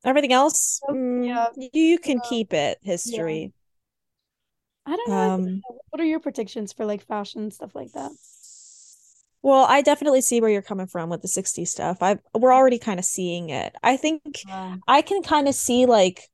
Everything 0.05 0.33
else, 0.33 0.83
oh, 0.87 0.95
mm, 0.95 1.25
Yeah. 1.25 1.49
you 1.55 1.99
can 1.99 2.21
Yeah. 2.21 2.21
keep 2.21 2.53
it 2.53 2.79
Yeah. 3.05 3.21
history. 3.23 3.53
I 4.85 4.95
don't 4.95 5.11
know. 5.11 5.31
Um 5.35 5.63
what 5.91 6.01
are 6.01 6.05
your 6.05 6.19
predictions 6.19 6.73
for 6.73 6.85
like 6.85 7.05
fashion 7.05 7.51
stuff 7.51 7.75
like 7.75 7.91
that? 7.93 8.11
Well, 9.41 9.65
I 9.69 9.81
definitely 9.81 10.21
see 10.21 10.41
where 10.41 10.49
you're 10.49 10.61
coming 10.61 10.87
from 10.87 11.09
with 11.09 11.21
the 11.21 11.27
60s 11.27 11.71
stuff. 11.71 12.01
I 12.01 12.17
we're 12.33 12.53
already 12.53 12.79
kind 12.79 12.99
of 12.99 13.05
seeing 13.05 13.49
it. 13.49 13.75
I 13.83 13.97
think 13.97 14.23
Um, 14.49 14.83
I 14.87 15.01
can 15.01 15.21
kind 15.21 15.47
of 15.47 15.53
see 15.55 15.85
like 15.85 16.29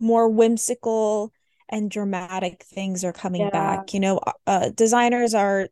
more 0.00 0.28
whimsical 0.28 1.32
and 1.68 1.90
dramatic 1.90 2.64
things 2.64 3.04
are 3.04 3.12
coming 3.14 3.48
yeah. 3.48 3.50
back. 3.50 3.94
You 3.94 4.00
know, 4.00 4.18
uh, 4.18 4.32
uh, 4.46 4.70
designers 4.70 5.34
are 5.34 5.68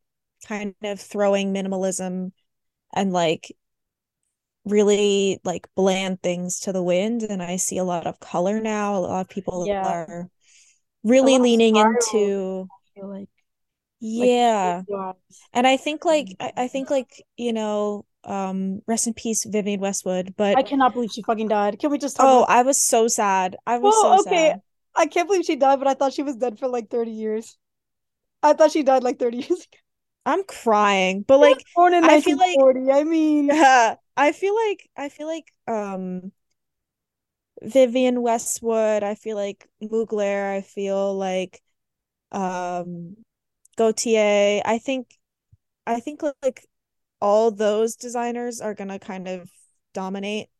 kind 0.48 0.74
of 0.84 1.00
throwing 1.00 1.54
minimalism 1.54 2.32
and 2.94 3.12
like 3.12 3.52
really 4.68 5.40
like 5.44 5.66
bland 5.74 6.22
things 6.22 6.60
to 6.60 6.72
the 6.72 6.82
wind, 6.82 7.22
and 7.22 7.42
I 7.42 7.56
see 7.56 7.78
a 7.78 7.84
lot 7.84 8.06
of 8.06 8.20
color 8.20 8.60
now. 8.60 8.96
A 8.96 9.00
lot 9.00 9.20
of 9.20 9.28
people 9.28 9.66
Yeah. 9.66 9.86
are 9.86 10.28
really 11.02 11.38
leaning 11.38 11.76
into, 11.76 12.66
like 12.96 13.28
like 14.00 14.28
yeah. 14.28 14.82
wise. 14.86 15.14
And 15.52 15.66
I 15.66 15.76
think 15.76 16.04
like 16.04 16.28
I, 16.40 16.52
I 16.56 16.68
think 16.68 16.90
like, 16.90 17.22
you 17.36 17.52
know, 17.52 18.04
um, 18.24 18.80
rest 18.86 19.06
in 19.06 19.14
peace, 19.14 19.44
Vivienne 19.44 19.80
Westwood. 19.80 20.34
But 20.36 20.56
I 20.56 20.62
cannot 20.62 20.94
believe 20.94 21.10
she 21.12 21.22
fucking 21.22 21.48
died. 21.48 21.78
Can 21.78 21.90
we 21.90 21.98
just 21.98 22.16
talk 22.16 22.26
oh, 22.26 22.42
about 22.44 22.50
I 22.50 22.62
was 22.62 22.80
so 22.80 23.08
sad. 23.08 23.56
I 23.66 23.78
was 23.78 23.94
so 24.00 24.20
okay. 24.20 24.50
sad. 24.50 24.60
I 24.94 25.06
can't 25.06 25.28
believe 25.28 25.44
she 25.44 25.56
died, 25.56 25.78
but 25.78 25.88
I 25.88 25.94
thought 25.94 26.12
she 26.12 26.22
was 26.22 26.36
dead 26.36 26.58
for 26.58 26.68
like 26.68 26.90
30 26.90 27.10
years. 27.10 27.56
I 28.42 28.52
thought 28.52 28.72
she 28.72 28.82
died 28.82 29.02
like 29.02 29.18
30 29.18 29.36
years 29.38 29.50
ago. 29.50 29.78
I'm 30.26 30.44
crying, 30.44 31.22
but 31.26 31.38
She 31.38 31.40
like 31.42 31.64
born 31.74 31.94
in 31.94 32.04
I 32.04 32.20
feel 32.20 32.36
like 32.36 32.56
1940. 32.58 32.92
I 32.92 33.04
mean, 33.04 33.48
I 34.18 34.32
feel 34.32 34.54
like 34.54 34.90
I 34.96 35.08
feel 35.08 35.26
like 35.28 35.52
um 35.66 36.32
Vivienne 37.62 38.22
Westwood, 38.22 39.02
I 39.02 39.14
feel 39.14 39.36
like 39.36 39.68
Mugler, 39.82 40.52
I 40.56 40.60
feel 40.62 41.14
like 41.14 41.62
um 42.32 43.16
Gaultier. 43.76 44.62
I 44.64 44.78
think 44.78 45.18
I 45.86 46.00
think 46.00 46.22
like 46.42 46.66
all 47.20 47.50
those 47.52 47.96
designers 47.96 48.60
are 48.62 48.74
gonna 48.74 48.98
kind 49.00 49.28
of 49.28 49.50
dominate 49.94 50.50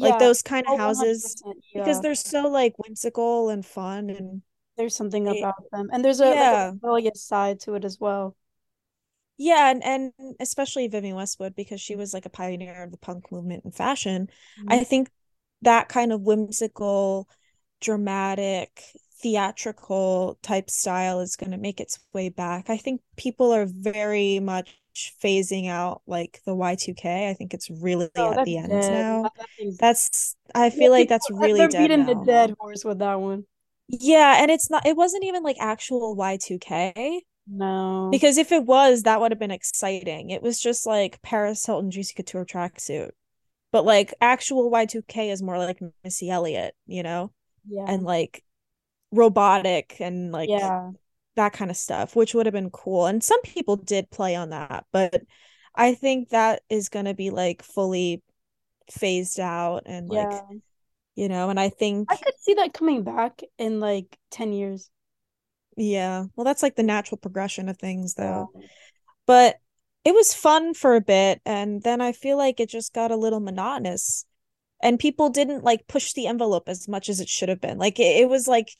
like 0.00 0.18
those 0.18 0.42
kind 0.42 0.66
of 0.66 0.72
Oh, 0.72 0.76
houses 0.76 1.36
100%. 1.36 1.64
because 1.74 2.00
they're 2.02 2.14
so 2.16 2.48
like 2.48 2.78
whimsical 2.78 3.50
and 3.50 3.66
fun 3.66 4.10
and 4.10 4.42
There's 4.76 4.94
something 4.96 5.28
about 5.28 5.68
them. 5.72 5.88
And 5.92 6.04
there's 6.04 6.20
a 6.20 6.34
like 6.34 6.52
a 6.52 6.58
rebellious 6.72 7.22
side 7.22 7.60
to 7.60 7.74
it 7.74 7.84
as 7.84 7.98
well. 8.00 8.36
Yeah 9.36 9.70
and 9.70 9.82
and 9.84 10.12
especially 10.40 10.88
Vivienne 10.88 11.16
Westwood 11.16 11.54
because 11.56 11.80
she 11.80 11.96
was 11.96 12.14
like 12.14 12.26
a 12.26 12.30
pioneer 12.30 12.82
of 12.82 12.90
the 12.90 12.96
punk 12.98 13.30
movement 13.32 13.64
in 13.64 13.72
fashion. 13.72 14.28
Mhm. 14.56 14.78
I 14.78 14.84
think 14.84 15.10
that 15.62 15.88
kind 15.88 16.12
of 16.12 16.22
whimsical 16.22 17.28
dramatic 17.80 18.82
theatrical 19.20 20.38
type 20.42 20.70
style 20.70 21.20
is 21.20 21.36
going 21.36 21.50
to 21.52 21.56
make 21.58 21.80
its 21.80 21.98
way 22.12 22.28
back. 22.28 22.68
I 22.70 22.76
think 22.76 23.00
people 23.16 23.52
are 23.52 23.66
very 23.66 24.38
much 24.40 24.76
phasing 25.22 25.68
out 25.68 26.02
like 26.06 26.40
the 26.46 26.54
Y2K 26.54 27.28
I 27.30 27.34
think 27.34 27.54
it's 27.54 27.70
really 27.70 28.10
Oh, 28.16 28.32
at 28.32 28.44
the 28.44 28.58
end 28.58 28.88
dead. 28.88 28.90
now. 28.90 29.30
Thing's 29.56 29.78
that's 29.78 30.36
I 30.54 30.70
yeah, 30.72 30.88
feel 30.88 30.92
like 30.92 31.08
people 31.08 31.08
that's 31.08 31.30
really 31.30 31.66
they're 31.66 31.68
dead 31.68 31.90
beating 31.90 32.04
the 32.06 32.14
dead 32.14 32.54
horse 32.58 32.84
with 32.84 32.98
that 33.00 33.20
one. 33.20 33.46
Yeah, 33.88 34.36
and 34.42 34.50
it's 34.50 34.70
not 34.70 34.86
it 34.86 34.96
wasn't 34.96 35.24
even 35.24 35.42
like 35.42 35.56
actual 35.60 36.14
Y2K 36.14 37.22
No. 37.46 38.08
because 38.10 38.38
if 38.38 38.52
it 38.52 38.64
was, 38.64 39.02
that 39.02 39.20
would 39.20 39.32
have 39.32 39.38
been 39.38 39.50
exciting. 39.50 40.30
It 40.30 40.42
was 40.42 40.58
just 40.58 40.86
like 40.86 41.20
Paris 41.22 41.64
Hilton 41.64 41.90
Juicy 41.90 42.14
Couture 42.14 42.44
tracksuit. 42.44 43.10
But 43.72 43.84
like 43.84 44.14
actual 44.20 44.70
Y2K 44.70 45.30
is 45.32 45.42
more 45.42 45.58
like 45.58 45.80
Missy 46.04 46.30
Elliott, 46.30 46.74
you 46.86 47.02
know, 47.02 47.32
Yeah. 47.68 47.84
and 47.88 48.02
like 48.04 48.44
robotic 49.10 49.96
and 50.00 50.32
like 50.32 50.48
Yeah. 50.48 50.90
that 51.36 51.52
kind 51.52 51.70
of 51.70 51.76
stuff, 51.76 52.14
which 52.16 52.34
would 52.34 52.46
have 52.46 52.52
been 52.52 52.70
cool. 52.70 53.06
And 53.06 53.22
some 53.22 53.42
people 53.42 53.76
did 53.76 54.10
play 54.10 54.36
on 54.36 54.50
that, 54.50 54.86
but 54.92 55.22
I 55.74 55.94
think 55.94 56.28
that 56.30 56.62
is 56.70 56.88
going 56.88 57.06
to 57.06 57.14
be 57.14 57.30
like 57.30 57.62
fully 57.62 58.22
phased 58.90 59.40
out 59.40 59.82
and 59.86 60.08
like, 60.08 60.30
Yeah. 60.30 60.40
you 61.16 61.28
know, 61.28 61.50
and 61.50 61.58
I 61.58 61.68
think 61.68 62.12
I 62.12 62.16
could 62.16 62.38
see 62.38 62.54
that 62.54 62.72
coming 62.72 63.02
back 63.02 63.40
in 63.58 63.80
like 63.80 64.16
10 64.30 64.52
years. 64.52 64.88
Yeah, 65.76 66.24
well, 66.36 66.44
that's 66.44 66.62
like 66.62 66.76
the 66.76 66.82
natural 66.82 67.18
progression 67.18 67.68
of 67.68 67.78
things 67.78 68.14
Yeah. 68.16 68.22
though. 68.22 68.50
Um, 68.54 68.70
but 69.26 69.56
it 70.04 70.14
was 70.14 70.34
fun 70.34 70.74
for 70.74 70.96
a 70.96 71.00
bit 71.02 71.40
and 71.46 71.82
then 71.82 72.00
I 72.00 72.12
feel 72.12 72.38
like 72.38 72.60
it 72.60 72.68
just 72.70 72.94
got 72.94 73.10
a 73.12 73.16
little 73.16 73.40
monotonous 73.40 74.26
and 74.82 74.98
people 75.00 75.30
didn't 75.30 75.64
like 75.64 75.88
push 75.88 76.12
the 76.14 76.26
envelope 76.28 76.68
as 76.68 76.88
much 76.88 77.08
as 77.08 77.20
it 77.20 77.28
should 77.28 77.48
have 77.50 77.60
been. 77.60 77.78
Like 77.78 78.00
it, 78.00 78.22
it 78.22 78.28
was 78.30 78.48
like 78.48 78.70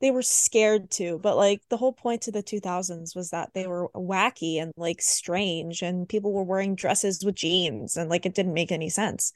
they 0.00 0.10
were 0.12 0.22
scared 0.22 0.90
to, 0.92 1.18
but 1.20 1.36
like 1.36 1.62
the 1.70 1.76
whole 1.78 1.92
point 1.92 2.28
of 2.28 2.34
the 2.34 2.42
2000s 2.42 3.14
was 3.16 3.30
that 3.30 3.50
they 3.54 3.66
were 3.68 3.88
wacky 3.90 4.62
and 4.62 4.72
like 4.76 5.02
strange 5.02 5.82
and 5.82 6.08
people 6.08 6.32
were 6.32 6.44
wearing 6.44 6.74
dresses 6.76 7.24
with 7.24 7.36
jeans 7.36 7.96
and 7.96 8.10
like 8.10 8.26
it 8.26 8.34
didn't 8.34 8.54
make 8.54 8.72
any 8.72 8.90
sense. 8.90 9.32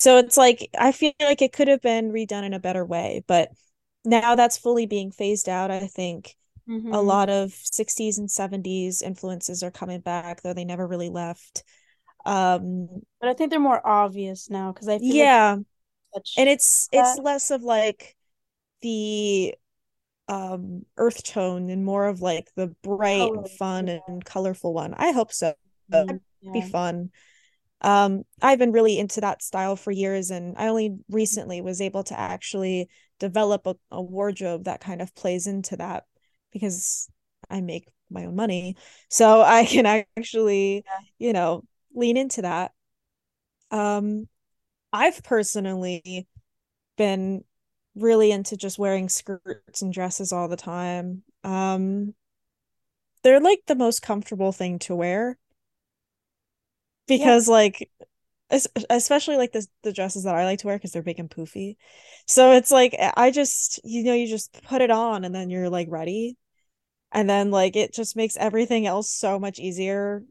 So 0.00 0.18
it's 0.18 0.36
like 0.36 0.70
I 0.78 0.92
feel 0.92 1.12
like 1.20 1.42
it 1.42 1.52
could 1.52 1.68
have 1.68 1.80
been 1.82 2.12
redone 2.12 2.44
in 2.44 2.54
a 2.54 2.58
better 2.60 2.84
way, 2.84 3.22
but 3.26 3.50
now 4.06 4.34
that's 4.34 4.58
fully 4.58 4.86
being 4.86 5.10
phased 5.12 5.48
out, 5.48 5.70
I 5.70 5.86
think 5.86 6.36
a 6.92 7.00
hmm 7.00 7.00
lot 7.02 7.30
of 7.30 7.52
60s 7.54 8.18
and 8.18 8.30
70s 8.30 9.02
influences 9.02 9.62
are 9.62 9.70
coming 9.72 10.00
back, 10.00 10.42
though 10.42 10.54
they 10.54 10.64
never 10.66 10.86
really 10.86 11.10
left. 11.10 11.64
Um, 12.26 13.02
But 13.20 13.28
I 13.28 13.34
think 13.34 13.50
they're 13.50 13.60
more 13.60 13.86
obvious 13.86 14.48
now 14.50 14.72
because 14.72 14.88
I 14.88 14.98
feel 15.00 15.16
like 15.16 15.32
yeah, 15.32 15.54
and 16.36 16.48
it's 16.50 16.88
it's 16.92 17.18
less 17.18 17.50
of 17.50 17.62
like 17.62 18.16
the 18.82 19.54
um 20.28 20.84
earth 20.98 21.24
tone 21.24 21.70
and 21.70 21.84
more 21.84 22.06
of 22.08 22.20
like 22.22 22.50
the 22.56 22.68
bright 22.84 23.34
and 23.34 23.48
fun 23.48 23.88
Yeah. 23.88 24.00
and 24.08 24.24
colorful 24.24 24.74
one. 24.74 24.94
I 24.94 25.12
hope 25.12 25.32
so. 25.32 25.54
Mhm. 25.88 26.18
It'd 26.46 26.52
be 26.52 26.62
fun. 26.62 27.10
Um, 27.82 28.24
I've 28.42 28.58
been 28.60 28.72
really 28.72 28.98
into 28.98 29.20
that 29.22 29.42
style 29.42 29.76
for 29.76 29.90
years, 29.92 30.30
and 30.30 30.56
I 30.58 30.68
only 30.68 30.98
recently 31.10 31.60
was 31.62 31.80
able 31.80 32.04
to 32.04 32.18
actually 32.18 32.88
develop 33.18 33.66
a, 33.66 33.76
a 33.90 34.02
wardrobe 34.02 34.64
that 34.64 34.80
kind 34.80 35.02
of 35.02 35.14
plays 35.14 35.46
into 35.46 35.76
that 35.76 36.06
because 36.52 37.08
I 37.50 37.60
make 37.60 37.88
my 38.10 38.26
own 38.26 38.36
money. 38.36 38.76
So 39.10 39.42
I 39.46 39.64
can 39.66 39.86
actually, 39.86 40.84
you 41.18 41.32
know, 41.32 41.64
lean 41.94 42.16
into 42.16 42.42
that. 42.42 42.72
Um, 43.70 44.28
I've 44.92 45.22
personally 45.24 46.28
been 46.98 47.44
really 47.96 48.32
into 48.32 48.56
just 48.56 48.78
wearing 48.78 49.08
skirts 49.08 49.82
and 49.82 49.92
dresses 49.92 50.32
all 50.32 50.48
the 50.48 50.56
time. 50.56 51.24
Um, 51.44 52.14
they're 53.22 53.40
like 53.40 53.62
the 53.66 53.74
most 53.74 54.00
comfortable 54.00 54.52
thing 54.52 54.78
to 54.78 54.94
wear 54.94 55.38
Yeah. 57.14 57.16
because 57.16 57.48
like 57.48 57.90
es- 57.98 58.15
especially 58.50 59.36
like 59.36 59.52
the 59.52 59.66
the 59.82 59.92
dresses 59.92 60.24
that 60.24 60.34
I 60.34 60.44
like 60.44 60.60
to 60.60 60.66
wear 60.66 60.76
because 60.76 60.92
they're 60.92 61.02
big 61.02 61.18
and 61.18 61.30
poofy. 61.30 61.76
So 62.26 62.52
it's 62.52 62.70
like 62.70 62.94
I 63.16 63.30
just 63.30 63.80
you 63.84 64.04
know 64.04 64.14
you 64.14 64.26
just 64.28 64.62
put 64.62 64.82
it 64.82 64.90
on 64.90 65.24
and 65.24 65.34
then 65.34 65.50
you're 65.50 65.70
like 65.70 65.88
ready. 65.90 66.36
And 67.12 67.28
then 67.30 67.50
like 67.50 67.76
it 67.76 67.94
just 67.94 68.16
makes 68.16 68.36
everything 68.36 68.86
else 68.86 69.10
so 69.10 69.38
much 69.38 69.58
easier. 69.58 70.24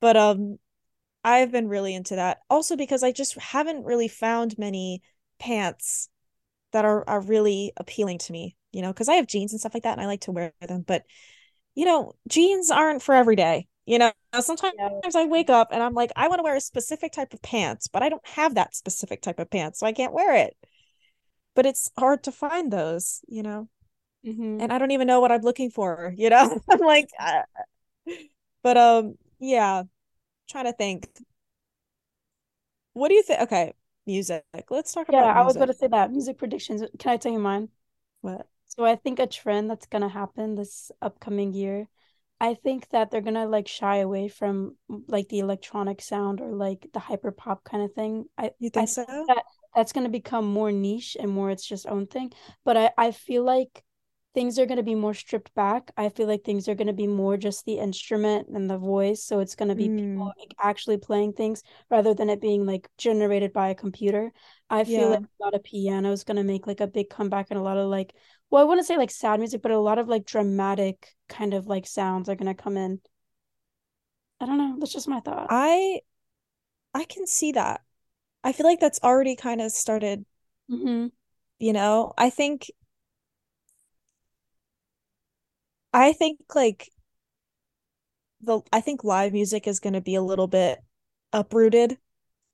But 0.00 0.16
um 0.16 0.58
I've 1.24 1.52
been 1.52 1.68
really 1.68 1.94
into 1.94 2.16
that. 2.16 2.40
Also 2.50 2.76
because 2.76 3.02
I 3.02 3.12
just 3.12 3.36
haven't 3.38 3.84
really 3.84 4.08
found 4.08 4.58
many 4.58 5.02
pants 5.38 6.08
that 6.72 6.84
are 6.84 7.08
are 7.08 7.20
really 7.20 7.72
appealing 7.76 8.18
to 8.20 8.32
me, 8.32 8.56
you 8.72 8.82
know, 8.82 8.92
because 8.92 9.08
I 9.08 9.14
have 9.14 9.26
jeans 9.28 9.52
and 9.52 9.60
stuff 9.60 9.74
like 9.74 9.84
that 9.84 9.92
and 9.92 10.02
I 10.02 10.06
like 10.06 10.22
to 10.22 10.32
wear 10.32 10.52
them, 10.60 10.82
but 10.86 11.04
you 11.74 11.86
know, 11.86 12.14
jeans 12.28 12.70
aren't 12.70 13.02
for 13.02 13.14
every 13.14 13.36
day. 13.36 13.68
You 13.86 13.98
know, 13.98 14.12
sometimes 14.40 14.74
Yeah. 14.78 15.02
I 15.14 15.26
wake 15.26 15.50
up 15.50 15.68
and 15.72 15.82
I'm 15.82 15.94
like, 15.94 16.12
I 16.16 16.28
want 16.28 16.38
to 16.38 16.44
wear 16.44 16.56
a 16.56 16.60
specific 16.60 17.12
type 17.12 17.34
of 17.34 17.42
pants, 17.42 17.88
but 17.88 18.02
I 18.02 18.08
don't 18.08 18.26
have 18.28 18.54
that 18.54 18.74
specific 18.76 19.22
type 19.22 19.38
of 19.38 19.50
pants, 19.50 19.80
so 19.80 19.86
I 19.86 19.92
can't 19.92 20.12
wear 20.12 20.34
it. 20.36 20.56
But 21.54 21.66
it's 21.66 21.90
hard 21.98 22.24
to 22.24 22.32
find 22.32 22.72
those, 22.72 23.22
you 23.28 23.42
know, 23.42 23.68
hmm 24.24 24.60
and 24.60 24.72
I 24.72 24.78
don't 24.78 24.92
even 24.92 25.06
know 25.08 25.20
what 25.20 25.32
I'm 25.32 25.42
looking 25.42 25.70
for, 25.70 26.14
you 26.16 26.30
know? 26.30 26.60
I'm 26.70 26.80
like, 26.80 27.08
uh, 27.20 27.42
but 28.62 28.76
um, 28.76 29.16
yeah, 29.40 29.84
trying 30.50 30.66
to 30.66 30.72
think. 30.72 31.08
What 32.94 33.08
do 33.08 33.14
you 33.14 33.22
think? 33.22 33.40
Okay, 33.42 33.74
music. 34.06 34.44
Let's 34.70 34.92
talk 34.92 35.08
Yeah, 35.08 35.18
about 35.18 35.28
Yeah, 35.28 35.40
I 35.40 35.42
was 35.42 35.56
going 35.56 35.68
to 35.68 35.74
say 35.74 35.88
that. 35.88 36.10
Music 36.12 36.38
predictions. 36.38 36.82
Can 36.98 37.12
I 37.12 37.16
tell 37.16 37.32
you 37.32 37.38
mine? 37.38 37.68
What? 38.22 38.46
So 38.66 38.84
I 38.84 38.96
think 38.96 39.18
a 39.18 39.26
trend 39.26 39.70
that's 39.70 39.86
gonna 39.86 40.08
happen 40.08 40.54
this 40.54 40.90
upcoming 41.02 41.52
year, 41.54 41.88
I 42.42 42.54
think 42.54 42.90
that 42.90 43.10
they're 43.10 43.22
gonna 43.22 43.46
like 43.46 43.68
shy 43.68 43.98
away 43.98 44.28
from 44.28 44.76
mm, 44.90 45.02
like 45.08 45.28
the 45.30 45.38
electronic 45.40 46.02
sound 46.02 46.40
or 46.42 46.52
like 46.54 46.88
the 46.92 47.00
hyper 47.00 47.32
pop 47.32 47.64
kind 47.64 47.84
of 47.84 47.94
thing. 47.94 48.26
I 48.38 48.52
You 48.58 48.70
I 48.76 48.86
think 48.86 48.88
think 48.88 48.98
so? 49.06 49.28
that 49.28 49.44
that's 49.76 49.92
gonna 49.92 50.10
become 50.10 50.46
more 50.46 50.72
niche 50.72 51.16
and 51.20 51.30
more 51.30 51.50
its 51.50 51.64
just 51.66 51.86
own 51.86 52.06
thing. 52.08 52.32
But 52.64 52.76
I 52.76 52.92
I 52.98 53.12
feel 53.12 53.44
like 53.44 53.84
things 54.34 54.58
are 54.58 54.66
gonna 54.66 54.82
be 54.82 54.94
more 54.96 55.14
stripped 55.14 55.54
back. 55.54 55.92
I 55.96 56.08
feel 56.10 56.26
like 56.26 56.44
things 56.44 56.68
are 56.68 56.74
gonna 56.74 56.92
be 56.92 57.06
more 57.06 57.36
just 57.36 57.64
the 57.64 57.78
instrument 57.78 58.48
and 58.48 58.68
the 58.70 58.78
voice. 58.78 59.24
So 59.24 59.40
it's 59.40 59.54
gonna 59.54 59.76
be 59.76 59.90
people 59.90 60.10
Mm, 60.10 60.32
like 60.40 60.54
actually 60.60 60.98
playing 60.98 61.34
things 61.34 61.62
rather 61.90 62.14
than 62.14 62.30
it 62.30 62.40
being 62.40 62.66
like 62.66 62.88
generated 62.98 63.52
by 63.54 63.70
a 63.70 63.74
computer. 63.76 64.32
I 64.70 64.84
feel 64.84 65.08
yeah. 65.08 65.10
like 65.10 65.20
a 65.40 65.44
lot 65.44 65.54
of 65.54 65.62
piano 65.64 66.12
is 66.12 66.24
gonna 66.24 66.44
make 66.44 66.66
like 66.66 66.80
a 66.80 66.86
big 66.88 67.10
comeback 67.10 67.48
and 67.50 67.60
a 67.60 67.62
lot 67.62 67.78
of 67.78 67.88
like 67.88 68.14
well, 68.52 68.62
I 68.62 68.66
wouldn't 68.66 68.86
say 68.86 68.96
like 68.98 69.10
sad 69.10 69.40
music, 69.40 69.62
but 69.62 69.72
a 69.72 69.80
lot 69.80 69.98
of 69.98 70.08
like 70.08 70.26
dramatic 70.26 71.16
kind 71.28 71.54
of 71.54 71.66
like 71.66 71.86
sounds 71.88 72.28
are 72.28 72.36
gonna 72.36 72.54
come 72.54 72.76
in. 72.76 73.00
I 74.40 74.46
don't 74.46 74.58
know. 74.58 74.76
That's 74.78 74.92
just 74.92 75.08
my 75.08 75.20
thought. 75.20 75.48
I 75.48 76.00
I 76.94 77.04
can 77.04 77.26
see 77.26 77.52
that. 77.52 77.82
I 78.44 78.52
feel 78.52 78.66
like 78.66 78.80
that's 78.80 79.00
already 79.02 79.36
kind 79.36 79.60
of 79.62 79.72
started, 79.72 80.26
hmm 80.68 81.06
you 81.58 81.72
know. 81.72 82.12
I 82.18 82.30
think 82.30 82.70
I 85.94 86.12
think 86.12 86.38
like 86.54 86.90
the 88.42 88.60
I 88.72 88.80
think 88.80 89.04
live 89.04 89.32
music 89.32 89.66
is 89.66 89.80
going 89.80 89.92
to 89.94 90.00
be 90.00 90.14
a 90.14 90.22
little 90.22 90.46
bit 90.48 90.82
uprooted. 91.32 91.98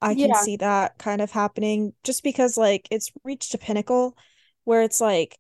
I 0.03 0.15
can 0.15 0.35
Yeah. 0.35 0.35
see 0.35 0.57
that 0.59 0.99
kind 0.99 1.23
of 1.23 1.33
happening 1.33 1.95
just 2.05 2.23
because 2.25 2.57
like 2.59 2.89
it's 2.91 3.13
reached 3.25 3.55
a 3.55 3.59
pinnacle 3.59 4.17
where 4.65 4.83
it's 4.83 5.01
like 5.01 5.39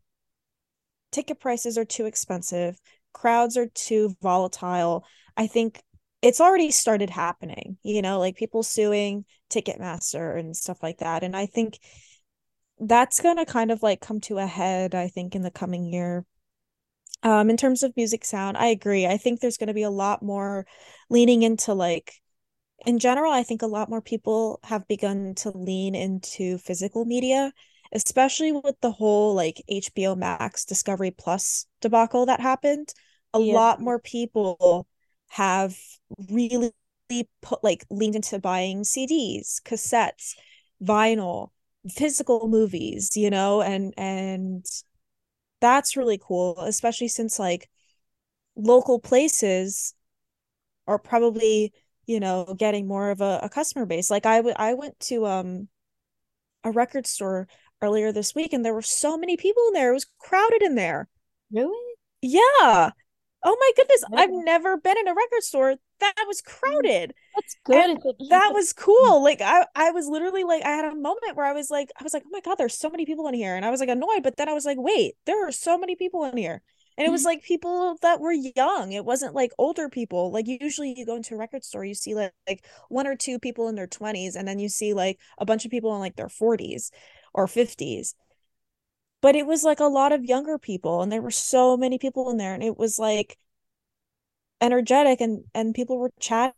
ticket 1.10 1.40
prices 1.40 1.78
are 1.78 1.84
too 1.84 2.06
expensive, 2.06 2.78
crowds 3.12 3.56
are 3.56 3.68
too 3.68 4.16
volatile. 4.22 5.04
I 5.36 5.46
think 5.46 5.82
it's 6.22 6.40
already 6.40 6.70
started 6.70 7.10
happening, 7.10 7.78
you 7.82 8.02
know, 8.02 8.18
like 8.18 8.36
people 8.36 8.62
suing 8.62 9.24
Ticketmaster 9.50 10.38
and 10.38 10.56
stuff 10.56 10.82
like 10.82 10.98
that. 10.98 11.22
And 11.22 11.36
I 11.36 11.46
think 11.46 11.78
that's 12.80 13.20
gonna 13.20 13.46
kind 13.46 13.70
of 13.70 13.82
like 13.82 14.00
come 14.00 14.20
to 14.22 14.38
a 14.38 14.46
head, 14.46 14.94
I 14.94 15.08
think, 15.08 15.34
in 15.34 15.42
the 15.42 15.50
coming 15.50 15.84
year. 15.84 16.24
Um, 17.22 17.50
in 17.50 17.56
terms 17.56 17.82
of 17.82 17.96
music 17.96 18.24
sound, 18.24 18.56
I 18.56 18.66
agree. 18.66 19.06
I 19.06 19.16
think 19.16 19.40
there's 19.40 19.56
going 19.56 19.66
to 19.68 19.74
be 19.74 19.82
a 19.82 19.90
lot 19.90 20.22
more 20.22 20.66
leaning 21.10 21.42
into 21.42 21.74
like 21.74 22.12
in 22.86 22.98
general, 22.98 23.32
I 23.32 23.42
think 23.42 23.62
a 23.62 23.66
lot 23.66 23.90
more 23.90 24.00
people 24.00 24.60
have 24.62 24.86
begun 24.86 25.34
to 25.36 25.50
lean 25.50 25.94
into 25.94 26.58
physical 26.58 27.04
media, 27.04 27.52
especially 27.92 28.52
with 28.52 28.76
the 28.80 28.92
whole 28.92 29.34
like 29.34 29.62
HBO 29.68 30.14
Max 30.14 30.64
Discovery 30.64 31.10
Plus 31.10 31.66
debacle 31.80 32.26
that 32.26 32.40
happened. 32.40 32.92
A 33.34 33.38
Yeah. 33.38 33.58
lot 33.58 33.80
more 33.80 33.98
people 33.98 34.86
have 35.30 35.76
really 36.30 36.72
put 37.42 37.62
like 37.64 37.84
leaned 37.90 38.16
into 38.16 38.38
buying 38.38 38.84
CDs, 38.84 39.60
cassettes, 39.64 40.34
vinyl, 40.82 41.50
physical 41.90 42.48
movies, 42.48 43.16
you 43.16 43.30
know, 43.30 43.62
and 43.62 43.94
and 43.96 44.64
that's 45.60 45.96
really 45.96 46.18
cool, 46.22 46.58
especially 46.60 47.08
since 47.08 47.38
like 47.38 47.68
local 48.56 48.98
places 49.00 49.94
are 50.86 50.98
probably 50.98 51.72
you 52.06 52.20
know 52.20 52.54
getting 52.58 52.86
more 52.86 53.10
of 53.10 53.20
a, 53.20 53.40
a 53.42 53.48
customer 53.48 53.86
base 53.86 54.10
like 54.10 54.26
I, 54.26 54.38
w- 54.38 54.54
I 54.58 54.74
went 54.74 54.98
to 55.00 55.26
um 55.26 55.68
a 56.64 56.70
record 56.72 57.06
store 57.06 57.48
earlier 57.82 58.12
this 58.12 58.34
week 58.34 58.52
and 58.52 58.64
there 58.64 58.74
were 58.74 58.82
so 58.82 59.16
many 59.16 59.36
people 59.36 59.62
in 59.68 59.74
there. 59.74 59.90
It 59.90 59.94
was 59.94 60.06
crowded 60.18 60.62
in 60.62 60.74
there. 60.74 61.08
Really? 61.52 61.94
yeah. 62.22 62.90
Oh 63.44 63.56
my 63.60 63.70
goodness. 63.76 64.02
I've 64.14 64.32
never 64.32 64.76
been 64.76 64.98
in 64.98 65.06
a 65.06 65.14
record 65.14 65.42
store 65.42 65.76
that 66.00 66.14
was 66.26 66.42
mm, 66.42 66.46
crowded. 66.46 67.14
That's 67.34 67.56
good. 67.64 67.76
and 67.76 67.96
It's 67.96 68.04
like 68.04 68.18
keep 68.18 68.30
that 68.30 68.52
was 68.52 68.72
cool. 68.72 69.22
Like 69.22 69.40
i 69.40 69.64
i 69.74 69.90
was 69.90 70.06
literally 70.06 70.44
like 70.44 70.64
i 70.64 70.70
had 70.70 70.84
a 70.84 70.94
moment 70.94 71.36
where 71.36 71.46
i 71.46 71.52
was 71.52 71.70
like 71.70 71.90
i 71.98 72.04
was 72.04 72.12
like 72.14 72.24
oh 72.26 72.30
my 72.32 72.40
god 72.40 72.56
there's 72.56 72.78
so 72.78 72.90
many 72.90 73.06
people 73.06 73.28
in 73.28 73.34
here. 73.34 73.54
And 73.54 73.64
i 73.64 73.70
was 73.70 73.80
like 73.80 73.88
annoyed 73.88 74.22
but 74.22 74.36
then 74.36 74.48
i 74.48 74.54
was 74.54 74.64
like 74.64 74.78
wait 74.78 75.14
there 75.26 75.46
are 75.46 75.52
so 75.52 75.78
many 75.78 75.94
people 75.94 76.24
in 76.24 76.36
here. 76.36 76.62
And 76.96 77.06
it 77.06 77.10
was 77.12 77.20
mm-hmm. 77.20 77.28
like 77.28 77.44
people 77.44 77.96
that 78.02 78.18
were 78.18 78.32
young. 78.32 78.90
It 78.90 79.04
wasn't 79.04 79.32
like 79.32 79.52
older 79.56 79.88
people. 79.88 80.32
Like 80.32 80.48
usually 80.48 80.94
you 80.96 81.06
go 81.06 81.14
into 81.14 81.36
a 81.36 81.38
record 81.38 81.64
store 81.64 81.84
you 81.84 81.94
see 81.94 82.16
like, 82.16 82.32
like 82.48 82.66
one 82.88 83.06
or 83.06 83.14
two 83.14 83.38
people 83.38 83.68
in 83.68 83.76
their 83.76 83.86
20s 83.86 84.34
and 84.34 84.48
then 84.48 84.58
you 84.58 84.68
see 84.68 84.94
like 84.94 85.20
a 85.38 85.46
bunch 85.46 85.64
of 85.64 85.70
people 85.70 85.94
in 85.94 86.00
like 86.00 86.16
their 86.16 86.26
40s 86.26 86.90
or 87.38 87.46
50s 87.46 88.14
but 89.20 89.34
it 89.36 89.46
was 89.46 89.64
like 89.64 89.80
a 89.80 89.84
lot 89.84 90.12
of 90.12 90.24
younger 90.24 90.58
people 90.58 91.02
and 91.02 91.10
there 91.10 91.22
were 91.22 91.30
so 91.30 91.76
many 91.76 91.98
people 91.98 92.30
in 92.30 92.36
there 92.36 92.54
and 92.54 92.62
it 92.62 92.76
was 92.76 92.98
like 92.98 93.38
energetic 94.60 95.20
and 95.20 95.44
and 95.54 95.74
people 95.74 95.98
were 95.98 96.12
chatting 96.20 96.54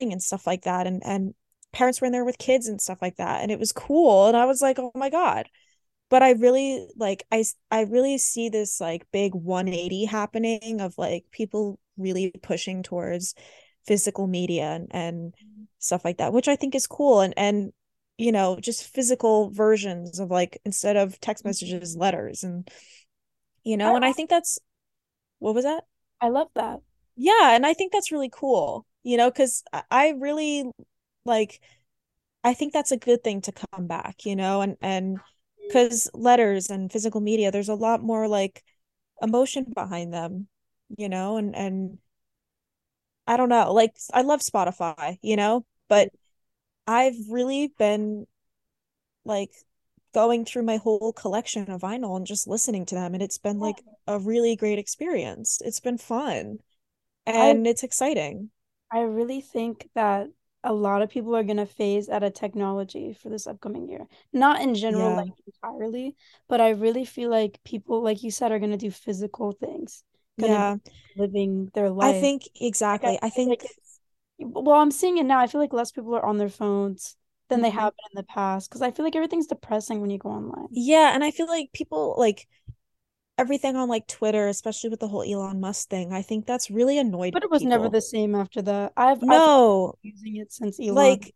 and 0.00 0.22
stuff 0.22 0.46
like 0.46 0.62
that 0.62 0.86
and 0.86 1.02
and 1.04 1.34
parents 1.72 2.00
were 2.00 2.06
in 2.06 2.12
there 2.12 2.24
with 2.24 2.38
kids 2.38 2.68
and 2.68 2.80
stuff 2.80 2.98
like 3.00 3.16
that 3.16 3.42
and 3.42 3.50
it 3.50 3.58
was 3.58 3.72
cool 3.72 4.26
and 4.28 4.36
I 4.36 4.46
was 4.46 4.60
like 4.60 4.78
oh 4.78 4.92
my 4.94 5.10
god. 5.10 5.48
But 6.10 6.22
I 6.22 6.32
really 6.32 6.86
like 6.96 7.24
I 7.32 7.44
I 7.70 7.82
really 7.82 8.18
see 8.18 8.48
this 8.50 8.80
like 8.80 9.06
big 9.12 9.34
180 9.34 10.04
happening 10.04 10.80
of 10.80 10.98
like 10.98 11.24
people 11.30 11.78
really 11.96 12.32
pushing 12.42 12.82
towards 12.82 13.34
physical 13.86 14.26
media 14.26 14.72
and, 14.72 14.88
and 14.90 15.32
mm-hmm. 15.32 15.62
stuff 15.78 16.04
like 16.04 16.18
that 16.18 16.32
which 16.32 16.48
I 16.48 16.56
think 16.56 16.74
is 16.74 16.86
cool 16.86 17.20
and 17.22 17.34
and 17.36 17.72
you 18.22 18.32
know 18.32 18.58
just 18.60 18.92
physical 18.94 19.50
versions 19.50 20.18
of 20.18 20.30
like 20.30 20.60
instead 20.64 20.96
of 20.96 21.18
text 21.20 21.44
mm. 21.44 21.48
messages 21.48 21.96
letters 21.96 22.42
and 22.42 22.68
you 23.64 23.74
I, 23.74 23.76
know 23.76 23.96
and 23.96 24.04
I 24.04 24.12
think 24.12 24.30
that's 24.30 24.58
what 25.38 25.54
was 25.54 25.64
that? 25.64 25.84
I 26.20 26.28
love 26.28 26.48
that. 26.54 26.80
yeah 27.16 27.54
and 27.54 27.66
I 27.66 27.74
think 27.74 27.92
that's 27.92 28.12
really 28.12 28.30
cool 28.32 28.86
you 29.02 29.16
know 29.16 29.30
because 29.30 29.64
I 29.90 30.10
really 30.10 30.70
like 31.24 31.60
I 32.44 32.54
think 32.54 32.72
that's 32.72 32.92
a 32.92 32.96
good 32.96 33.22
thing 33.22 33.40
to 33.42 33.52
come 33.52 33.86
back, 33.86 34.24
you 34.24 34.36
know, 34.36 34.62
and 34.62 34.76
and 34.80 35.18
mm. 35.18 35.22
because 35.66 36.10
letters 36.14 36.70
and 36.70 36.90
physical 36.90 37.20
media, 37.20 37.50
there's 37.50 37.68
a 37.68 37.74
lot 37.74 38.02
more 38.02 38.28
like 38.28 38.62
emotion 39.20 39.66
behind 39.74 40.12
them, 40.12 40.48
you 40.96 41.08
know, 41.08 41.36
and 41.36 41.54
and 41.54 41.98
I 43.26 43.36
don't 43.36 43.48
know, 43.48 43.72
like 43.72 43.94
I 44.12 44.22
love 44.22 44.40
Spotify, 44.40 45.18
you 45.22 45.36
know, 45.36 45.64
but 45.88 46.10
I've 46.86 47.16
really 47.30 47.68
been 47.78 48.26
like 49.24 49.52
going 50.14 50.44
through 50.44 50.62
my 50.64 50.76
whole 50.76 51.12
collection 51.12 51.70
of 51.70 51.82
vinyl 51.82 52.16
and 52.16 52.26
just 52.26 52.46
listening 52.48 52.86
to 52.86 52.94
them, 52.94 53.14
and 53.14 53.22
it's 53.22 53.38
been 53.38 53.58
like 53.60 53.82
a 54.06 54.18
really 54.18 54.56
great 54.56 54.78
experience. 54.78 55.60
It's 55.64 55.80
been 55.80 55.98
fun 55.98 56.60
I 57.38 57.54
and 57.54 57.66
it's 57.66 57.84
exciting. 57.84 58.50
I 58.90 59.00
really 59.00 59.40
think 59.40 59.90
that 59.94 60.28
a 60.64 60.72
lot 60.72 61.02
of 61.02 61.10
people 61.10 61.34
are 61.34 61.42
gonna 61.42 61.66
phase 61.66 62.08
out 62.08 62.22
of 62.22 62.34
technology 62.34 63.12
for 63.14 63.28
this 63.28 63.46
upcoming 63.46 63.88
year. 63.88 64.06
Not 64.32 64.60
in 64.60 64.74
general, 64.74 65.14
Yeah. 65.14 65.16
like 65.16 65.32
entirely, 65.46 66.16
but 66.48 66.60
I 66.60 66.70
really 66.70 67.04
feel 67.04 67.30
like 67.30 67.62
people, 67.64 68.00
like 68.02 68.22
you 68.22 68.30
said, 68.30 68.52
are 68.52 68.58
gonna 68.60 68.76
do 68.76 68.90
physical 68.90 69.52
things, 69.52 70.04
Yeah. 70.36 70.76
living 71.16 71.70
their 71.74 71.90
life 71.90 72.02
I 72.02 72.12
think 72.12 72.48
Like 72.92 73.04
I 73.04 73.10
exactly. 73.10 73.18
I 73.22 73.30
like 73.46 73.60
think 73.60 73.64
it's 73.64 73.81
well, 74.44 74.76
I'm 74.80 74.90
seeing 74.90 75.18
it 75.18 75.24
now. 75.24 75.38
I 75.40 75.46
feel 75.46 75.60
like 75.60 75.72
less 75.72 75.92
people 75.92 76.14
are 76.14 76.24
on 76.24 76.38
their 76.38 76.48
phones 76.48 77.16
than 77.48 77.60
they 77.62 77.70
Mhm. 77.70 77.70
have 77.70 77.94
been 77.96 78.10
in 78.12 78.16
the 78.16 78.24
past 78.24 78.68
because 78.70 78.82
I 78.82 78.90
feel 78.90 79.04
like 79.04 79.16
everything's 79.16 79.46
depressing 79.46 80.00
when 80.00 80.10
you 80.10 80.18
go 80.18 80.30
online. 80.30 80.68
Yeah, 80.70 81.14
and 81.14 81.22
I 81.22 81.30
feel 81.30 81.46
like 81.46 81.72
people 81.72 82.14
like 82.18 82.48
everything 83.38 83.76
on 83.76 83.88
like 83.88 84.06
Twitter, 84.08 84.48
especially 84.48 84.90
with 84.90 85.00
the 85.00 85.08
whole 85.08 85.22
Elon 85.24 85.60
Musk 85.60 85.88
thing, 85.90 86.12
I 86.12 86.22
think 86.22 86.46
that's 86.46 86.70
really 86.70 86.98
annoyed 86.98 87.34
But 87.34 87.42
it 87.42 87.50
was 87.50 87.64
never 87.64 87.88
the 87.88 88.00
same 88.00 88.32
after 88.36 88.62
that. 88.62 88.92
I've 88.96 89.24
I've 89.26 89.42
No, 89.42 89.98
been 90.02 90.12
using 90.12 90.36
it 90.36 90.52
since 90.52 90.78
Elon. 90.78 91.26
like 91.26 91.34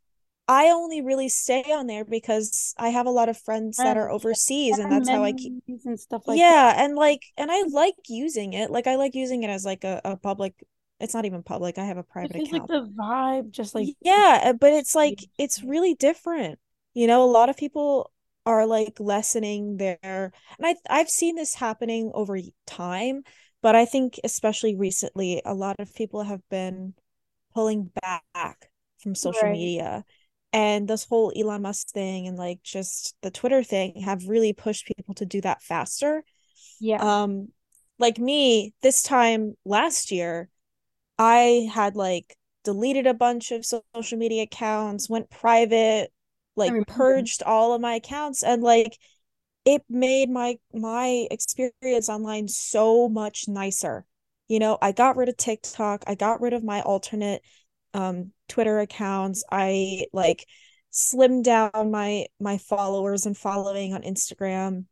I 0.48 0.68
only 0.70 1.02
really 1.02 1.28
stay 1.28 1.62
on 1.72 1.86
there 1.88 2.04
because 2.04 2.74
I 2.78 2.90
have 2.90 3.06
a 3.06 3.10
lot 3.10 3.28
of 3.28 3.38
friends 3.38 3.82
that 3.82 3.96
are 3.96 4.10
overseas 4.10 4.78
and 4.78 4.90
that's 4.92 5.10
how 5.10 5.24
I 5.24 5.32
keep 5.32 5.54
and 5.84 5.98
stuff 6.00 6.28
like 6.28 6.46
that. 6.48 6.66
Yeah, 6.66 6.82
and 6.84 6.96
like 6.96 7.22
and 7.36 7.50
I 7.52 7.62
like 7.62 7.96
using 8.08 8.52
it. 8.54 8.70
Like 8.70 8.86
I 8.86 8.96
like 8.96 9.14
using 9.14 9.42
it 9.44 9.50
as 9.50 9.64
like 9.64 9.84
a, 9.84 10.00
a 10.04 10.16
public 10.16 10.54
it's 11.00 11.14
not 11.14 11.24
even 11.24 11.42
public. 11.42 11.78
I 11.78 11.84
have 11.84 11.98
a 11.98 12.02
It 12.22 12.32
private 12.32 12.36
feels 12.36 12.52
like 12.52 12.66
account. 12.66 12.66
the 12.66 12.82
vibe 12.98 13.50
just 13.50 13.74
like 13.74 13.90
Yeah, 14.00 14.40
uh, 14.44 14.52
but 14.54 14.72
it's 14.72 14.94
like 14.94 15.24
it's 15.38 15.62
really 15.62 15.94
different. 15.94 16.58
You 16.94 17.06
know, 17.06 17.24
a 17.24 17.30
lot 17.30 17.48
of 17.48 17.56
people 17.56 18.12
are 18.46 18.66
like 18.66 18.98
lessening 19.00 19.76
their 19.76 19.98
and 20.02 20.32
I 20.62 20.76
I've 20.88 21.08
seen 21.10 21.36
this 21.36 21.54
happening 21.54 22.10
over 22.14 22.38
time, 22.66 23.22
but 23.62 23.74
I 23.76 23.84
think 23.84 24.18
especially 24.24 24.74
recently 24.76 25.42
a 25.44 25.54
lot 25.54 25.76
of 25.80 25.94
people 25.94 26.22
have 26.22 26.42
been 26.48 26.94
pulling 27.54 27.90
back 28.02 28.70
from 29.00 29.14
social 29.14 29.42
right. 29.42 29.50
media. 29.50 30.04
And 30.52 30.88
this 30.88 31.04
whole 31.04 31.32
Elon 31.36 31.62
Musk 31.62 31.88
thing 31.90 32.26
and 32.28 32.38
like 32.38 32.62
just 32.62 33.16
the 33.22 33.30
Twitter 33.30 33.62
thing 33.62 34.00
have 34.02 34.28
really 34.28 34.52
pushed 34.54 34.86
people 34.86 35.14
to 35.16 35.26
do 35.26 35.40
that 35.42 35.62
faster. 35.62 36.24
Yeah. 36.80 36.98
Um 36.98 37.48
like 37.98 38.18
me 38.18 38.74
this 38.82 39.02
time 39.02 39.56
last 39.64 40.10
year 40.10 40.48
I 41.18 41.68
had 41.72 41.96
like 41.96 42.36
deleted 42.64 43.06
a 43.06 43.14
bunch 43.14 43.52
of 43.52 43.64
social 43.64 44.18
media 44.18 44.42
accounts, 44.44 45.08
went 45.08 45.30
private, 45.30 46.12
like 46.56 46.72
purged 46.86 47.42
all 47.42 47.72
of 47.74 47.80
my 47.80 47.94
accounts 47.94 48.42
and 48.42 48.62
like 48.62 48.98
it 49.64 49.82
made 49.88 50.30
my 50.30 50.58
my 50.74 51.26
experience 51.30 52.08
online 52.08 52.48
so 52.48 53.08
much 53.08 53.46
nicer. 53.48 54.06
You 54.48 54.58
know, 54.60 54.78
I 54.80 54.92
got 54.92 55.16
rid 55.16 55.28
of 55.28 55.36
TikTok, 55.36 56.04
I 56.06 56.14
got 56.14 56.40
rid 56.40 56.52
of 56.52 56.64
my 56.64 56.82
alternate 56.82 57.42
um 57.94 58.32
Twitter 58.48 58.80
accounts. 58.80 59.44
I 59.50 60.06
like 60.12 60.46
slimmed 60.92 61.44
down 61.44 61.90
my 61.90 62.26
my 62.40 62.58
followers 62.58 63.26
and 63.26 63.36
following 63.36 63.94
on 63.94 64.02
Instagram. 64.02 64.86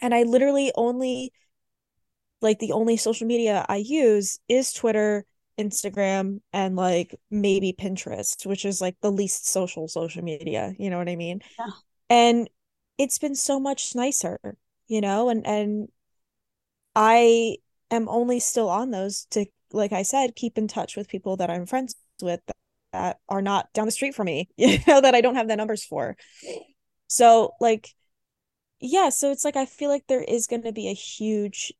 And 0.00 0.14
I 0.14 0.22
literally 0.24 0.72
only 0.74 1.32
like 2.40 2.58
the 2.58 2.72
only 2.72 2.96
social 2.96 3.26
media 3.26 3.64
I 3.68 3.76
use 3.76 4.38
is 4.48 4.72
Twitter, 4.72 5.24
Instagram, 5.58 6.40
and 6.52 6.76
like 6.76 7.18
maybe 7.30 7.74
Pinterest, 7.78 8.46
which 8.46 8.64
is 8.64 8.80
like 8.80 8.96
the 9.00 9.10
least 9.10 9.48
social 9.48 9.88
social 9.88 10.22
media, 10.22 10.74
you 10.78 10.90
know 10.90 10.98
what 10.98 11.08
I 11.08 11.16
mean? 11.16 11.40
Yeah. 11.58 11.66
And 12.10 12.50
it's 12.96 13.18
been 13.18 13.34
so 13.34 13.60
much 13.60 13.94
nicer, 13.94 14.38
you 14.86 15.00
know, 15.00 15.28
and 15.28 15.46
and 15.46 15.88
I 16.94 17.56
am 17.90 18.08
only 18.08 18.40
still 18.40 18.68
on 18.68 18.90
those 18.90 19.26
to 19.30 19.46
like 19.72 19.92
I 19.92 20.02
said, 20.02 20.34
keep 20.34 20.56
in 20.58 20.68
touch 20.68 20.96
with 20.96 21.08
people 21.08 21.36
that 21.36 21.50
I'm 21.50 21.66
friends 21.66 21.94
with 22.22 22.40
that, 22.46 22.56
that 22.92 23.20
are 23.28 23.42
not 23.42 23.72
down 23.74 23.86
the 23.86 23.92
street 23.92 24.14
from 24.14 24.26
me, 24.26 24.48
you 24.56 24.78
know, 24.86 25.00
that 25.00 25.14
I 25.14 25.20
don't 25.20 25.34
have 25.36 25.48
the 25.48 25.56
numbers 25.56 25.84
for. 25.84 26.16
So 27.08 27.52
like 27.60 27.94
yeah, 28.80 29.08
so 29.08 29.32
it's 29.32 29.44
like 29.44 29.56
I 29.56 29.66
feel 29.66 29.90
like 29.90 30.06
there 30.06 30.22
is 30.22 30.46
going 30.46 30.62
to 30.62 30.72
be 30.72 30.88
a 30.88 30.94
huge 30.94 31.72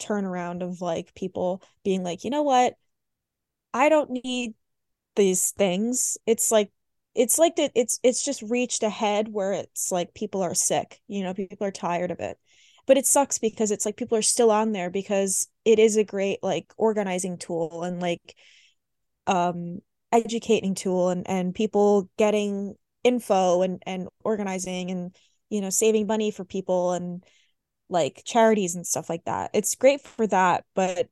turnaround 0.00 0.62
of 0.62 0.80
like 0.80 1.14
people 1.14 1.62
being 1.84 2.02
like, 2.02 2.24
you 2.24 2.30
know 2.30 2.42
what? 2.42 2.74
I 3.72 3.88
don't 3.88 4.10
need 4.24 4.54
these 5.16 5.52
things. 5.52 6.18
It's 6.26 6.50
like 6.52 6.72
it's 7.14 7.38
like 7.38 7.56
that 7.56 7.72
it's 7.74 8.00
it's 8.02 8.24
just 8.24 8.42
reached 8.42 8.82
a 8.82 8.90
head 8.90 9.28
where 9.32 9.52
it's 9.52 9.92
like 9.92 10.14
people 10.14 10.42
are 10.42 10.54
sick, 10.54 11.00
you 11.08 11.22
know, 11.22 11.34
people 11.34 11.66
are 11.66 11.72
tired 11.72 12.10
of 12.10 12.20
it. 12.20 12.38
But 12.86 12.98
it 12.98 13.06
sucks 13.06 13.38
because 13.38 13.70
it's 13.70 13.86
like 13.86 13.96
people 13.96 14.18
are 14.18 14.22
still 14.22 14.50
on 14.50 14.72
there 14.72 14.90
because 14.90 15.48
it 15.64 15.78
is 15.78 15.96
a 15.96 16.04
great 16.04 16.40
like 16.42 16.72
organizing 16.76 17.38
tool 17.38 17.84
and 17.84 18.00
like 18.00 18.36
um 19.26 19.78
educating 20.12 20.74
tool 20.74 21.08
and 21.10 21.28
and 21.28 21.54
people 21.54 22.08
getting 22.16 22.74
info 23.04 23.62
and 23.62 23.82
and 23.86 24.08
organizing 24.24 24.90
and 24.90 25.16
you 25.48 25.60
know 25.60 25.70
saving 25.70 26.06
money 26.06 26.30
for 26.30 26.44
people 26.44 26.92
and 26.92 27.24
like 27.88 28.22
charities 28.24 28.74
and 28.76 28.86
stuff 28.86 29.10
like 29.10 29.24
that. 29.26 29.50
It's 29.54 29.74
great 29.76 30.00
for 30.02 30.26
that, 30.28 30.64
but 30.74 31.08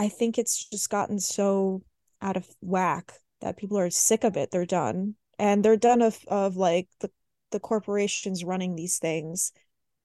I 0.00 0.08
think 0.08 0.38
it's 0.38 0.64
just 0.70 0.88
gotten 0.88 1.20
so 1.20 1.82
out 2.22 2.38
of 2.38 2.48
whack 2.62 3.12
that 3.42 3.58
people 3.58 3.78
are 3.78 3.90
sick 3.90 4.24
of 4.24 4.34
it. 4.34 4.50
They're 4.50 4.64
done. 4.64 5.14
And 5.38 5.62
they're 5.62 5.76
done 5.76 6.00
of 6.00 6.18
of 6.26 6.56
like 6.56 6.88
the 7.00 7.10
the 7.50 7.60
corporations 7.60 8.42
running 8.42 8.76
these 8.76 8.98
things, 8.98 9.52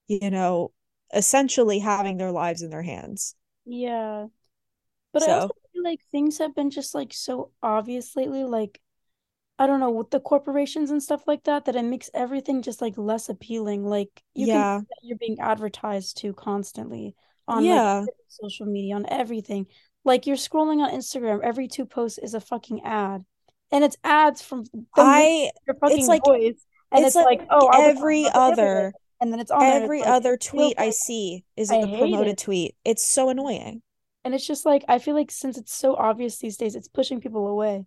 you 0.08 0.29
know, 0.29 0.73
essentially 1.13 1.79
having 1.79 2.17
their 2.17 2.31
lives 2.31 2.62
in 2.62 2.71
their 2.71 2.81
hands. 2.81 3.36
Yeah. 3.65 4.25
But 5.13 5.29
I 5.29 5.31
also 5.31 5.55
feel 5.71 5.84
like 5.84 6.01
things 6.12 6.39
have 6.39 6.53
been 6.53 6.71
just 6.71 6.93
like 6.93 7.13
so 7.13 7.51
obvious 7.63 8.17
lately, 8.17 8.43
like 8.43 8.81
I 9.58 9.65
don't 9.65 9.79
know, 9.79 9.91
with 9.91 10.12
the 10.12 10.19
corporations 10.19 10.91
and 10.91 11.01
stuff 11.01 11.25
like 11.25 11.45
that, 11.45 11.65
that 11.65 11.77
it 11.77 11.84
makes 11.84 12.10
everything 12.13 12.62
just 12.62 12.81
like 12.81 12.97
less 12.97 13.29
appealing. 13.29 13.86
Like 13.86 14.23
you 14.34 14.47
yeah. 14.47 14.81
you're 15.01 15.17
being 15.17 15.39
advertised 15.39 16.17
to 16.17 16.34
constantly 16.34 17.15
on 17.47 17.67
like 17.67 17.67
Yeah. 17.67 18.05
social 18.27 18.65
media, 18.65 18.95
on 18.95 19.05
everything. 19.10 19.67
Like 20.03 20.27
you're 20.27 20.36
scrolling 20.38 20.84
on 20.86 20.91
Instagram, 20.91 21.41
every 21.43 21.67
two 21.67 21.86
posts 21.86 22.17
is 22.19 22.34
a 22.34 22.39
fucking 22.41 22.84
ad. 22.86 23.25
And 23.71 23.84
it's 23.84 23.97
ads 24.03 24.41
from 24.41 24.65
I 24.95 25.51
your 25.67 25.75
it's 25.88 26.08
fucking 26.08 26.08
like 26.08 26.23
voice. 26.25 26.65
And 26.91 27.05
it's 27.05 27.15
it's 27.15 27.15
like 27.15 27.39
like, 27.39 27.47
oh, 27.49 27.69
every 27.73 28.27
other 28.34 28.93
And 29.21 29.31
then 29.31 29.39
it's 29.39 29.51
on 29.51 29.71
and 29.71 29.84
it's 29.84 29.84
every 29.84 29.99
like 29.99 30.10
other 30.10 30.38
tweet 30.38 30.79
I 30.79 30.91
see 30.91 31.43
is 31.58 31.71
I 31.71 31.77
a 31.77 31.88
promoted 31.88 32.34
it. 32.34 32.38
tweet. 32.38 32.75
It's 32.86 33.05
so 33.10 33.29
annoying. 33.29 33.81
And 34.25 34.34
it's 34.34 34.45
just 34.45 34.65
like 34.65 34.84
I 34.88 34.99
feel 34.99 35.15
like 35.15 35.31
since 35.31 35.58
it's 35.58 35.73
so 35.73 35.95
obvious 35.95 36.38
these 36.38 36.58
days, 36.58 36.75
it's 36.75 36.88
pushing 36.89 37.21
people 37.21 37.47
away. 37.47 37.86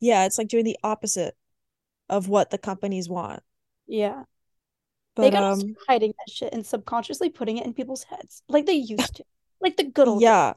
Yeah, 0.00 0.24
it's 0.26 0.38
like 0.38 0.48
doing 0.48 0.64
the 0.64 0.78
opposite 0.82 1.36
of 2.08 2.28
what 2.28 2.50
the 2.50 2.58
companies 2.58 3.08
want. 3.08 3.42
Yeah. 3.86 4.24
They 5.20 5.30
But 5.30 5.30
gotta 5.30 5.46
um 5.46 5.76
hiding 5.88 6.14
that 6.18 6.32
shit 6.32 6.52
and 6.52 6.66
subconsciously 6.66 7.30
putting 7.30 7.58
it 7.58 7.66
in 7.66 7.74
people's 7.74 8.04
heads 8.04 8.42
like 8.48 8.66
they 8.66 8.74
used 8.74 9.16
to. 9.16 9.24
Like 9.60 9.76
the 9.76 9.84
good 9.84 10.08
old 10.08 10.24
days. 10.24 10.28
yeah, 10.28 10.54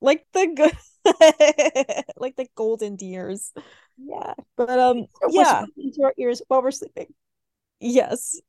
like 0.00 0.26
the 0.32 0.46
good 0.48 0.72
like 2.16 2.36
the 2.36 2.48
golden 2.54 2.96
years. 3.00 3.52
Yeah. 3.98 4.34
But 4.56 4.78
um 4.78 5.06
yeah, 5.28 5.66
into 5.76 6.02
our 6.04 6.14
ears 6.18 6.42
while 6.48 6.62
we're 6.62 6.70
sleeping. 6.70 7.14
yes. 7.80 8.40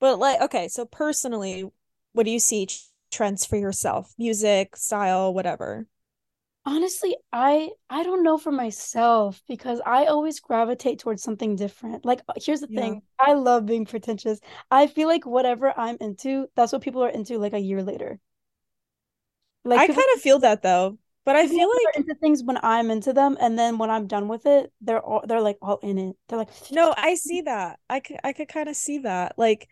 But 0.00 0.18
like 0.18 0.40
okay, 0.42 0.68
so 0.68 0.84
personally, 0.84 1.70
what 2.12 2.24
do 2.24 2.30
you 2.30 2.38
see 2.40 2.68
trends 3.10 3.44
for 3.46 3.56
yourself? 3.56 4.12
Music, 4.18 4.76
style, 4.76 5.32
whatever. 5.32 5.86
Honestly, 6.64 7.16
I 7.32 7.70
I 7.88 8.02
don't 8.02 8.24
know 8.24 8.36
for 8.36 8.50
myself 8.50 9.42
because 9.46 9.80
I 9.86 10.06
always 10.06 10.40
gravitate 10.40 10.98
towards 10.98 11.22
something 11.22 11.54
different. 11.54 12.04
Like 12.04 12.20
uh, 12.28 12.32
here's 12.36 12.58
the 12.60 12.66
Yeah. 12.66 12.80
thing, 12.80 13.02
I 13.18 13.34
love 13.34 13.64
being 13.66 13.84
pretentious. 13.86 14.40
I 14.70 14.86
feel 14.88 15.06
like 15.08 15.24
whatever 15.24 15.72
I'm 15.78 15.96
into, 16.00 16.48
that's 16.56 16.72
what 16.72 16.82
people 16.82 17.02
are 17.04 17.08
into 17.08 17.38
like 17.38 17.52
a 17.52 17.60
year 17.60 17.80
later. 17.82 18.18
Like 19.64 19.84
I 19.84 19.88
kind 19.88 20.06
of 20.14 20.20
feel 20.20 20.38
that 20.40 20.62
though. 20.62 20.98
But 21.24 21.36
I 21.36 21.46
feel 21.46 21.68
like 21.68 21.90
into 21.94 22.14
things 22.16 22.42
when 22.42 22.58
I'm 22.64 22.90
into 22.90 23.12
them, 23.12 23.36
and 23.40 23.56
then 23.58 23.78
when 23.78 23.90
I'm 23.90 24.08
done 24.08 24.26
with 24.28 24.44
it, 24.46 24.72
they're 24.80 25.00
all 25.00 25.24
they're 25.26 25.40
like 25.40 25.58
all 25.62 25.78
in 25.78 25.98
it. 25.98 26.16
They're 26.28 26.38
like, 26.38 26.50
no, 26.70 26.94
I 26.96 27.14
see 27.14 27.42
that. 27.42 27.78
I 27.88 28.00
could 28.00 28.18
I 28.24 28.32
could 28.32 28.48
kind 28.48 28.68
of 28.68 28.76
see 28.76 28.98
that. 28.98 29.38
Like 29.38 29.68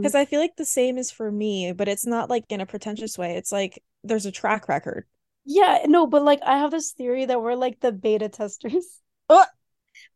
because 0.00 0.14
I 0.16 0.26
feel 0.26 0.40
like 0.40 0.56
the 0.56 0.64
same 0.66 0.98
is 0.98 1.10
for 1.12 1.30
me, 1.32 1.72
but 1.72 1.88
it's 1.88 2.06
not 2.06 2.30
like 2.30 2.44
in 2.50 2.60
a 2.60 2.66
pretentious 2.66 3.18
way. 3.18 3.36
It's 3.36 3.52
like 3.52 3.82
there's 4.04 4.26
a 4.26 4.32
track 4.32 4.68
record. 4.68 5.06
Yeah, 5.44 5.84
no, 5.86 6.06
but 6.06 6.22
like 6.22 6.40
I 6.42 6.58
have 6.58 6.70
this 6.70 6.92
theory 6.92 7.26
that 7.26 7.40
we're 7.42 7.54
like 7.54 7.80
the 7.80 7.92
beta 7.92 8.28
testers. 8.28 9.00
Oh, 9.28 9.44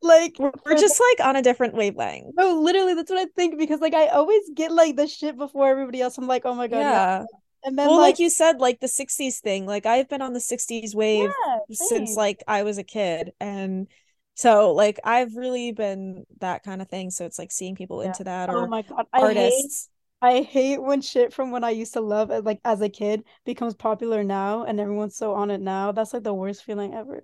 Like 0.03 0.37
we're, 0.39 0.53
we're 0.65 0.75
just 0.77 1.01
like 1.01 1.27
on 1.27 1.37
a 1.37 1.43
different 1.43 1.75
wavelength. 1.75 2.35
no, 2.37 2.61
literally 2.61 2.95
that's 2.95 3.11
what 3.11 3.21
I 3.21 3.27
think 3.37 3.59
because 3.59 3.81
like 3.81 3.95
I 3.95 4.09
always 4.09 4.43
get 4.55 4.73
like 4.73 4.97
the 4.97 5.07
shit 5.07 5.37
before 5.37 5.69
everybody 5.69 6.01
else. 6.01 6.19
I'm 6.19 6.27
like, 6.27 6.45
oh 6.45 6.55
my 6.55 6.69
God, 6.69 6.81
yeah. 6.87 7.01
Yeah. 7.01 7.25
And 7.65 7.79
then 7.79 7.89
Well, 7.89 7.97
like 7.97 8.11
like 8.13 8.19
you 8.19 8.31
said, 8.31 8.61
like 8.61 8.81
the 8.81 8.89
60s 8.89 9.41
thing, 9.41 9.67
like 9.67 9.87
I've 9.87 10.09
been 10.09 10.23
on 10.23 10.33
the 10.33 10.41
60s 10.41 10.95
wave 10.95 11.23
yeah, 11.23 11.59
since 11.73 12.17
like 12.17 12.43
I 12.47 12.63
was 12.63 12.79
a 12.79 12.85
kid. 12.85 13.33
And 13.41 13.89
so 14.35 14.73
like 14.73 15.01
I've 15.05 15.35
really 15.37 15.73
been 15.73 16.27
that 16.41 16.63
kind 16.63 16.83
of 16.83 16.89
thing. 16.89 17.11
So 17.11 17.25
it's 17.27 17.39
like 17.39 17.53
seeing 17.53 17.75
people 17.75 18.03
Yeah. 18.03 18.09
into 18.09 18.25
that 18.25 18.49
Oh 18.51 18.67
my 18.67 18.83
God. 18.83 19.07
I 19.13 19.21
artists. 19.21 19.89
I 20.21 20.43
hate 20.43 20.83
when 20.83 21.01
shit 21.01 21.33
from 21.33 21.51
when 21.51 21.65
I 21.65 21.71
used 21.71 21.95
to 21.95 22.01
love 22.03 22.31
as 22.31 22.45
like 22.45 22.61
as 22.65 22.83
a 22.83 22.89
kid 22.91 23.25
becomes 23.47 23.75
popular 23.75 24.23
now 24.25 24.63
and 24.65 24.79
everyone's 24.79 25.17
so 25.17 25.33
on 25.35 25.51
it 25.51 25.61
now. 25.61 25.93
That's 25.93 26.13
like 26.13 26.23
the 26.23 26.35
worst 26.35 26.65
feeling 26.65 26.93
ever. 26.95 27.23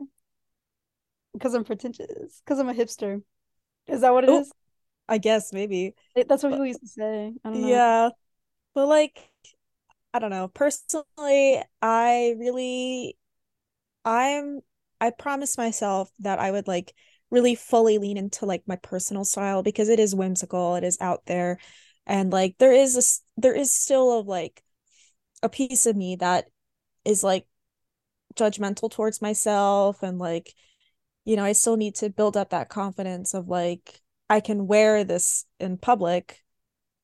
Because 1.32 1.54
I'm 1.54 1.64
pretentious. 1.64 2.42
Because 2.44 2.58
I'm 2.58 2.68
a 2.68 2.74
hipster. 2.74 3.22
Is 3.88 4.02
that 4.02 4.12
what 4.12 4.24
it 4.24 4.30
Oh, 4.30 4.40
is? 4.40 4.52
I 5.08 5.18
guess 5.18 5.52
maybe. 5.52 5.94
That's 6.14 6.42
what 6.42 6.50
But 6.50 6.52
people 6.52 6.66
used 6.66 6.80
to 6.80 6.88
say. 6.88 7.32
I 7.44 7.48
don't 7.50 7.60
know. 7.62 7.68
yeah. 7.68 8.10
But 8.74 8.88
like 8.88 9.30
I 10.14 10.18
don't 10.18 10.30
know. 10.30 10.48
Personally, 10.48 11.62
I 11.82 12.34
really 12.38 13.16
I'm 14.04 14.60
I 15.00 15.10
promised 15.10 15.58
myself 15.58 16.10
that 16.20 16.38
I 16.38 16.50
would 16.50 16.68
like 16.68 16.94
really 17.30 17.54
fully 17.54 17.98
lean 17.98 18.16
into 18.18 18.46
like 18.46 18.62
my 18.66 18.76
personal 18.76 19.24
style 19.24 19.62
because 19.62 19.88
it 19.88 20.00
is 20.00 20.14
whimsical, 20.14 20.76
it 20.76 20.84
is 20.84 20.98
out 21.00 21.26
there, 21.26 21.58
and 22.06 22.32
like 22.32 22.56
there 22.58 22.72
is 22.72 22.96
a 22.96 23.40
there 23.40 23.54
is 23.54 23.72
still 23.74 24.18
a 24.18 24.20
like 24.20 24.62
a 25.42 25.48
piece 25.48 25.86
of 25.86 25.96
me 25.96 26.16
that 26.16 26.46
is 27.04 27.22
like 27.24 27.46
judgmental 28.34 28.90
towards 28.90 29.20
myself 29.20 30.02
and 30.02 30.18
like 30.18 30.54
you 31.24 31.36
know, 31.36 31.44
I 31.44 31.52
still 31.52 31.76
need 31.76 31.94
to 31.96 32.10
build 32.10 32.36
up 32.36 32.50
that 32.50 32.68
confidence 32.68 33.34
of 33.34 33.48
like 33.48 34.00
I 34.28 34.40
can 34.40 34.66
wear 34.66 35.04
this 35.04 35.44
in 35.60 35.76
public, 35.76 36.42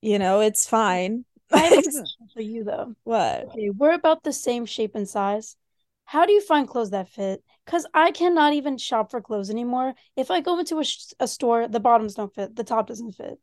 you 0.00 0.18
know, 0.18 0.40
it's 0.40 0.68
fine. 0.68 1.24
I 1.52 1.58
have 1.58 1.72
a 1.72 1.82
question 1.82 2.28
for 2.32 2.40
you 2.40 2.64
though. 2.64 2.94
what? 3.04 3.46
Okay, 3.48 3.70
we're 3.70 3.92
about 3.92 4.22
the 4.22 4.32
same 4.32 4.66
shape 4.66 4.94
and 4.94 5.08
size. 5.08 5.56
How 6.04 6.24
do 6.24 6.32
you 6.32 6.40
find 6.40 6.66
clothes 6.66 6.90
that 6.90 7.08
fit? 7.08 7.42
Because 7.64 7.86
I 7.92 8.12
cannot 8.12 8.54
even 8.54 8.78
shop 8.78 9.10
for 9.10 9.20
clothes 9.20 9.50
anymore. 9.50 9.94
If 10.16 10.30
I 10.30 10.40
go 10.40 10.58
into 10.58 10.78
a, 10.78 10.84
sh 10.84 11.12
a 11.20 11.28
store, 11.28 11.68
the 11.68 11.80
bottoms 11.80 12.14
don't 12.14 12.34
fit, 12.34 12.56
the 12.56 12.64
top 12.64 12.86
doesn't 12.86 13.12
fit. 13.12 13.38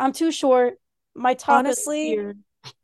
I'm 0.00 0.12
too 0.12 0.32
short. 0.32 0.80
My 1.14 1.34
top 1.34 1.66
is 1.66 1.76
Honestly, 1.76 2.10
weird. 2.10 2.38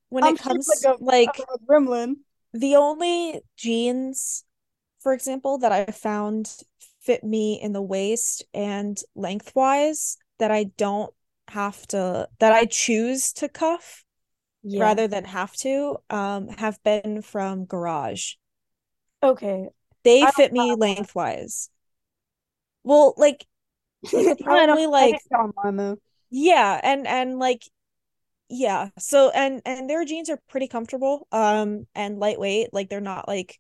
when 0.09 0.25
I'm 0.25 0.37
it 0.37 0.41
comes 0.41 0.69
like 0.69 0.99
a, 1.01 1.03
like 1.03 1.39
a 1.39 1.59
gremlin. 1.67 2.17
the 2.53 2.77
only 2.77 3.41
jeans, 3.57 4.45
for 5.01 5.13
example, 5.13 5.59
that 5.59 5.73
I 5.73 5.87
found 5.87 6.55
fit 7.01 7.23
me 7.25 7.61
in 7.61 7.73
the 7.73 7.83
waist 7.83 8.45
and 8.53 8.99
lengthwise 9.15 10.19
that 10.39 10.51
I 10.51 10.65
don't 10.77 11.13
have 11.49 11.87
to 11.89 12.29
that 12.41 12.53
I 12.53 12.67
choose 12.67 13.33
to 13.35 13.49
cuff 13.49 14.05
Yeah. 14.63 14.81
rather 14.81 15.07
than 15.09 15.25
have 15.25 15.53
to 15.59 15.99
um 16.11 16.49
have 16.49 16.83
been 16.83 17.23
from 17.23 17.65
Garage. 17.67 18.35
Okay. 19.23 19.69
They 20.05 20.23
I 20.25 20.31
fit 20.31 20.53
me 20.53 20.75
lengthwise. 20.75 21.71
Well, 22.85 23.15
like 23.17 23.47
you 24.13 24.35
could. 24.37 24.49
I 24.49 24.67
don't. 24.67 24.81
probably 24.81 24.87
like 24.87 25.21
though. 25.77 25.97
Yeah, 26.31 26.81
and 26.83 27.07
and 27.07 27.39
like 27.39 27.63
yeah. 28.49 28.91
So 28.99 29.31
and 29.31 29.63
and 29.65 29.89
their 29.91 30.05
jeans 30.05 30.31
are 30.31 30.41
pretty 30.49 30.69
comfortable 30.69 31.27
um 31.33 31.87
and 31.95 32.19
lightweight. 32.19 32.73
Like 32.73 32.89
they're 32.89 33.01
not 33.01 33.29
like 33.29 33.59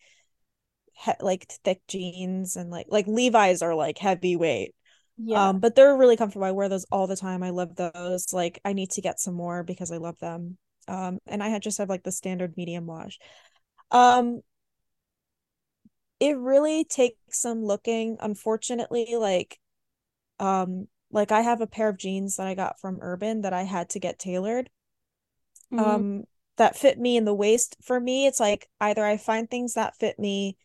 he 1.04 1.12
like 1.20 1.46
thick 1.64 1.80
jeans 1.88 2.56
and 2.56 2.70
like 2.70 2.86
like 2.88 3.06
Levi's 3.06 3.62
are 3.62 3.74
like 3.74 3.98
heavyweight. 3.98 4.74
Yeah. 5.18 5.48
Um, 5.48 5.60
but 5.60 5.74
they're 5.74 5.96
really 5.96 6.16
comfortable. 6.16 6.46
I 6.46 6.52
wear 6.52 6.68
those 6.68 6.86
all 6.92 7.06
the 7.06 7.16
time. 7.16 7.42
I 7.42 7.50
love 7.50 7.74
those. 7.76 8.32
Like 8.32 8.60
I 8.64 8.72
need 8.72 8.90
to 8.92 9.00
get 9.00 9.20
some 9.20 9.34
more 9.34 9.62
because 9.62 9.90
I 9.90 9.96
love 9.96 10.18
them. 10.18 10.58
Um, 10.88 11.18
and 11.26 11.42
I 11.42 11.48
had 11.48 11.62
just 11.62 11.78
have 11.78 11.88
like 11.88 12.02
the 12.04 12.12
standard 12.12 12.56
medium 12.56 12.86
wash. 12.86 13.18
Um, 13.90 14.42
it 16.20 16.36
really 16.36 16.84
takes 16.84 17.16
some 17.30 17.64
looking. 17.64 18.16
Unfortunately, 18.20 19.16
like 19.16 19.58
um, 20.38 20.88
like 21.10 21.32
I 21.32 21.42
have 21.42 21.60
a 21.60 21.66
pair 21.66 21.88
of 21.88 21.98
jeans 21.98 22.36
that 22.36 22.46
I 22.46 22.54
got 22.54 22.80
from 22.80 22.98
Urban 23.00 23.42
that 23.42 23.52
I 23.52 23.62
had 23.62 23.90
to 23.90 24.00
get 24.00 24.18
tailored. 24.18 24.70
Mhm. 25.70 25.80
Um, 25.80 26.24
that 26.56 26.76
fit 26.76 26.98
me 26.98 27.16
in 27.16 27.24
the 27.24 27.34
waist. 27.34 27.76
For 27.82 28.00
me, 28.00 28.26
it's 28.26 28.40
like 28.40 28.68
either 28.80 29.04
I 29.04 29.16
find 29.16 29.50
things 29.50 29.74
that 29.74 29.96
fit 29.96 30.18
me 30.18 30.56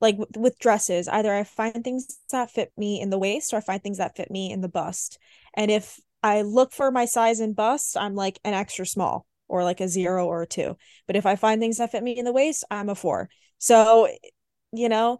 like 0.00 0.18
with, 0.18 0.36
with 0.36 0.58
dresses, 0.58 1.08
either 1.08 1.34
I 1.34 1.44
find 1.44 1.84
things 1.84 2.18
that 2.30 2.50
fit 2.50 2.72
me 2.76 3.00
in 3.00 3.10
the 3.10 3.18
waist 3.18 3.52
or 3.52 3.58
I 3.58 3.60
find 3.60 3.82
things 3.82 3.98
that 3.98 4.16
fit 4.16 4.30
me 4.30 4.52
in 4.52 4.60
the 4.60 4.68
bust. 4.68 5.18
And 5.54 5.70
if 5.70 6.00
I 6.22 6.42
look 6.42 6.72
for 6.72 6.90
my 6.90 7.04
size 7.06 7.40
in 7.40 7.54
bust, 7.54 7.96
I'm 7.96 8.14
like 8.14 8.40
an 8.44 8.54
extra 8.54 8.86
small 8.86 9.26
or 9.48 9.64
like 9.64 9.80
a 9.80 9.88
zero 9.88 10.26
or 10.26 10.42
a 10.42 10.46
two. 10.46 10.76
But 11.06 11.16
if 11.16 11.26
I 11.26 11.36
find 11.36 11.60
things 11.60 11.78
that 11.78 11.92
fit 11.92 12.02
me 12.02 12.18
in 12.18 12.24
the 12.24 12.32
waist, 12.32 12.64
I'm 12.70 12.88
a 12.88 12.94
four. 12.94 13.30
So, 13.58 14.08
you 14.72 14.88
know, 14.88 15.18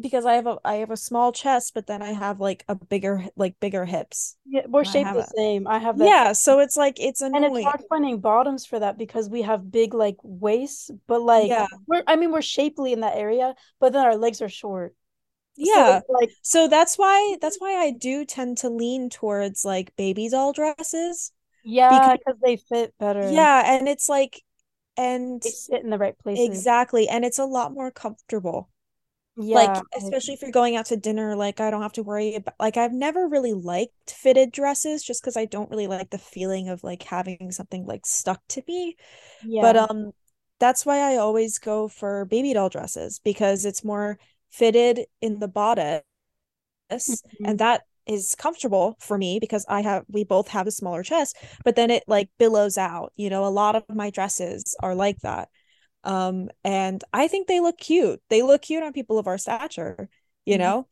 because 0.00 0.26
I 0.26 0.34
have 0.34 0.46
a 0.46 0.58
I 0.64 0.74
have 0.76 0.90
a 0.90 0.96
small 0.96 1.32
chest, 1.32 1.72
but 1.74 1.86
then 1.86 2.02
I 2.02 2.12
have 2.12 2.40
like 2.40 2.64
a 2.68 2.74
bigger 2.74 3.26
like 3.36 3.58
bigger 3.60 3.84
hips. 3.84 4.36
Yeah, 4.46 4.66
we're 4.68 4.84
shaped 4.84 5.12
the 5.12 5.22
a 5.22 5.26
same. 5.36 5.66
I 5.66 5.78
have 5.78 5.98
that 5.98 6.12
yeah, 6.12 6.32
so 6.32 6.60
it's 6.60 6.76
like 6.76 6.98
it's 7.00 7.20
an 7.22 7.34
And 7.34 7.44
it's 7.44 7.60
hard 7.60 7.82
finding 7.88 8.20
bottoms 8.20 8.66
for 8.66 8.78
that 8.80 8.98
because 8.98 9.28
we 9.28 9.42
have 9.42 9.70
big 9.70 9.94
like 9.94 10.16
waists, 10.22 10.90
but 11.06 11.20
like 11.22 11.48
Yeah. 11.48 11.66
we're 11.86 12.02
I 12.06 12.16
mean 12.16 12.32
we're 12.32 12.42
shapely 12.42 12.92
in 12.92 13.00
that 13.00 13.16
area, 13.16 13.54
but 13.78 13.92
then 13.92 14.04
our 14.04 14.16
legs 14.16 14.42
are 14.42 14.48
short. 14.48 14.94
Yeah. 15.56 15.98
it's 15.98 16.08
like 16.08 16.30
So 16.42 16.68
that's 16.68 16.96
why 16.98 17.36
that's 17.40 17.60
why 17.60 17.74
I 17.76 17.90
do 17.90 18.24
tend 18.24 18.58
to 18.58 18.68
lean 18.70 19.10
towards 19.10 19.64
like 19.64 19.94
baby 19.96 20.28
doll 20.28 20.52
dresses. 20.52 21.32
Yeah, 21.62 22.08
because 22.08 22.18
because 22.18 22.40
they 22.42 22.56
fit 22.56 22.94
better. 22.98 23.30
yeah, 23.30 23.62
and 23.66 23.88
it's 23.88 24.08
like 24.08 24.42
and 24.96 25.42
They 25.42 25.50
sit 25.50 25.82
in 25.82 25.90
the 25.90 25.98
right 25.98 26.18
place. 26.18 26.38
exactly, 26.38 27.08
and 27.08 27.24
it's 27.24 27.38
a 27.38 27.44
lot 27.44 27.72
more 27.72 27.90
comfortable. 27.90 28.70
Like 29.52 29.76
Yeah, 29.76 29.82
I 30.00 30.12
especially 30.12 30.34
if 30.34 30.42
you're 30.42 30.50
going 30.52 30.76
out 30.76 30.86
to 30.86 30.96
dinner, 30.96 31.34
like 31.36 31.60
I 31.60 31.70
don't 31.70 31.82
have 31.82 31.92
to 31.94 32.02
worry 32.04 32.34
about 32.36 32.54
like 32.60 32.76
I've 32.76 32.92
never 32.92 33.26
really 33.28 33.52
liked 33.52 34.10
fitted 34.12 34.52
dresses 34.52 35.02
just 35.02 35.22
because 35.22 35.36
I 35.36 35.44
don't 35.46 35.70
really 35.70 35.86
like 35.88 36.10
the 36.10 36.18
feeling 36.18 36.68
of 36.68 36.84
like 36.84 37.02
having 37.04 37.50
something 37.52 37.84
like 37.86 38.06
stuck 38.06 38.46
to 38.48 38.62
me. 38.68 38.96
Yeah. 39.42 39.60
But 39.60 39.76
um 39.76 40.12
that's 40.60 40.86
why 40.86 40.98
I 41.00 41.16
always 41.16 41.58
go 41.58 41.88
for 41.88 42.24
baby 42.26 42.54
doll 42.54 42.68
dresses 42.70 43.18
because 43.20 43.64
it's 43.66 43.84
more 43.84 44.18
fitted 44.50 45.06
in 45.22 45.38
the 45.40 45.48
bodice 45.48 46.02
and 46.90 47.22
Mhm. 47.40 47.58
that 47.58 47.82
is 48.06 48.34
comfortable 48.34 48.96
for 49.00 49.18
me 49.18 49.38
because 49.40 49.64
I 49.68 49.82
have 49.82 50.04
we 50.08 50.24
both 50.24 50.48
have 50.48 50.66
a 50.66 50.70
smaller 50.72 51.02
chest, 51.02 51.36
but 51.64 51.76
then 51.76 51.90
it 51.90 52.04
like 52.08 52.28
billows 52.38 52.76
out. 52.78 53.12
You 53.16 53.30
know, 53.30 53.44
a 53.44 53.48
lot 53.50 53.76
of 53.76 53.84
my 53.88 54.10
dresses 54.10 54.74
are 54.80 54.94
like 54.94 55.20
that. 55.20 55.48
Um, 56.04 56.50
and 56.64 57.02
I 57.12 57.28
think 57.28 57.46
they 57.48 57.60
look 57.60 57.78
cute. 57.78 58.22
They 58.28 58.42
look 58.42 58.62
cute 58.62 58.82
on 58.82 58.92
people 58.92 59.18
of 59.18 59.26
our 59.26 59.38
stature, 59.38 60.08
you 60.44 60.56
Mhm. 60.56 60.58
know? 60.58 60.86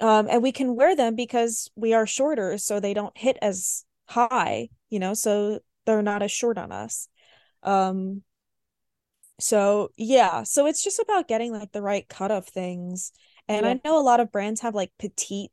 Um, 0.00 0.28
and 0.30 0.42
we 0.42 0.52
can 0.52 0.76
wear 0.76 0.96
them 0.96 1.16
because 1.16 1.70
we 1.76 1.94
are 1.94 2.06
shorter, 2.06 2.58
so 2.58 2.80
they 2.80 2.94
don't 2.94 3.16
hit 3.16 3.38
as 3.42 3.84
high, 4.08 4.70
you 4.90 4.98
know, 4.98 5.14
so 5.14 5.60
they're 5.86 6.02
not 6.02 6.22
as 6.22 6.32
short 6.32 6.58
on 6.58 6.72
us. 6.72 7.08
Um, 7.62 8.22
so 9.40 9.90
yeah, 9.96 10.42
so 10.44 10.66
it's 10.66 10.82
just 10.84 10.98
about 10.98 11.28
getting 11.28 11.52
like 11.52 11.72
the 11.72 11.82
right 11.82 12.08
cut 12.08 12.30
of 12.30 12.46
things. 12.46 13.12
And 13.48 13.66
Yeah. 13.66 13.72
I 13.74 13.80
know 13.84 13.98
a 13.98 14.02
lot 14.02 14.20
of 14.20 14.30
brands 14.32 14.60
have 14.60 14.74
like 14.74 14.92
petite 14.98 15.50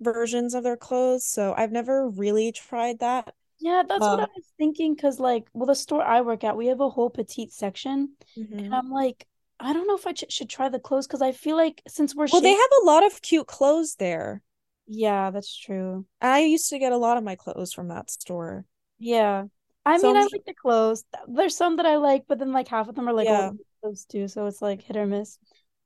versions 0.00 0.54
of 0.54 0.64
their 0.64 0.76
clothes, 0.78 1.26
so 1.26 1.54
I've 1.56 1.72
never 1.72 2.08
really 2.08 2.52
tried 2.52 3.00
that. 3.00 3.34
Yeah, 3.58 3.82
that's 3.88 4.10
what 4.10 4.20
I 4.20 4.24
Um, 4.24 4.30
was 4.36 4.44
thinking. 4.58 4.96
Cause 4.96 5.18
like, 5.20 5.48
well, 5.52 5.66
the 5.66 5.74
store 5.74 6.02
I 6.02 6.20
work 6.20 6.44
at, 6.44 6.56
we 6.56 6.66
have 6.66 6.80
a 6.80 6.90
whole 6.90 7.10
petite 7.10 7.52
section, 7.52 8.16
and 8.18 8.24
mhm. 8.36 8.84
I'm 8.84 8.90
like, 8.90 9.26
I 9.60 9.72
don't 9.72 9.86
know 9.86 9.96
if 9.96 10.06
I 10.06 10.12
ch 10.12 10.24
should 10.30 10.50
try 10.50 10.68
the 10.68 10.80
clothes 10.80 11.06
because 11.06 11.22
I 11.22 11.32
feel 11.32 11.56
like 11.56 11.82
since 11.88 12.14
we're 12.14 12.28
Well, 12.30 12.42
they 12.42 12.52
have 12.52 12.70
a 12.82 12.84
lot 12.84 13.02
of 13.02 13.22
cute 13.22 13.46
clothes 13.46 13.94
there. 13.96 14.42
yeah, 14.86 15.30
that's 15.30 15.54
true. 15.56 16.06
I 16.20 16.40
used 16.40 16.68
to 16.70 16.80
get 16.80 16.90
a 16.90 16.96
lot 16.96 17.16
of 17.18 17.22
my 17.22 17.36
clothes 17.36 17.72
from 17.72 17.86
that 17.86 18.10
store. 18.10 18.66
Yeah, 18.98 19.46
I 19.84 19.98
So 19.98 20.08
mean, 20.08 20.16
I'm, 20.16 20.16
I 20.16 20.22
like 20.32 20.44
the 20.46 20.54
clothes. 20.54 21.04
There's 21.28 21.56
some 21.56 21.76
that 21.76 21.86
I 21.86 21.96
like, 21.96 22.26
but 22.26 22.38
then 22.38 22.52
like 22.52 22.68
half 22.68 22.88
of 22.88 22.94
them 22.94 23.08
are 23.08 23.12
like 23.12 23.28
yeah, 23.28 23.52
clothes 23.80 24.04
too, 24.06 24.28
so 24.28 24.46
it's 24.46 24.62
like 24.62 24.82
hit 24.82 24.96
or 24.96 25.06
miss. 25.06 25.38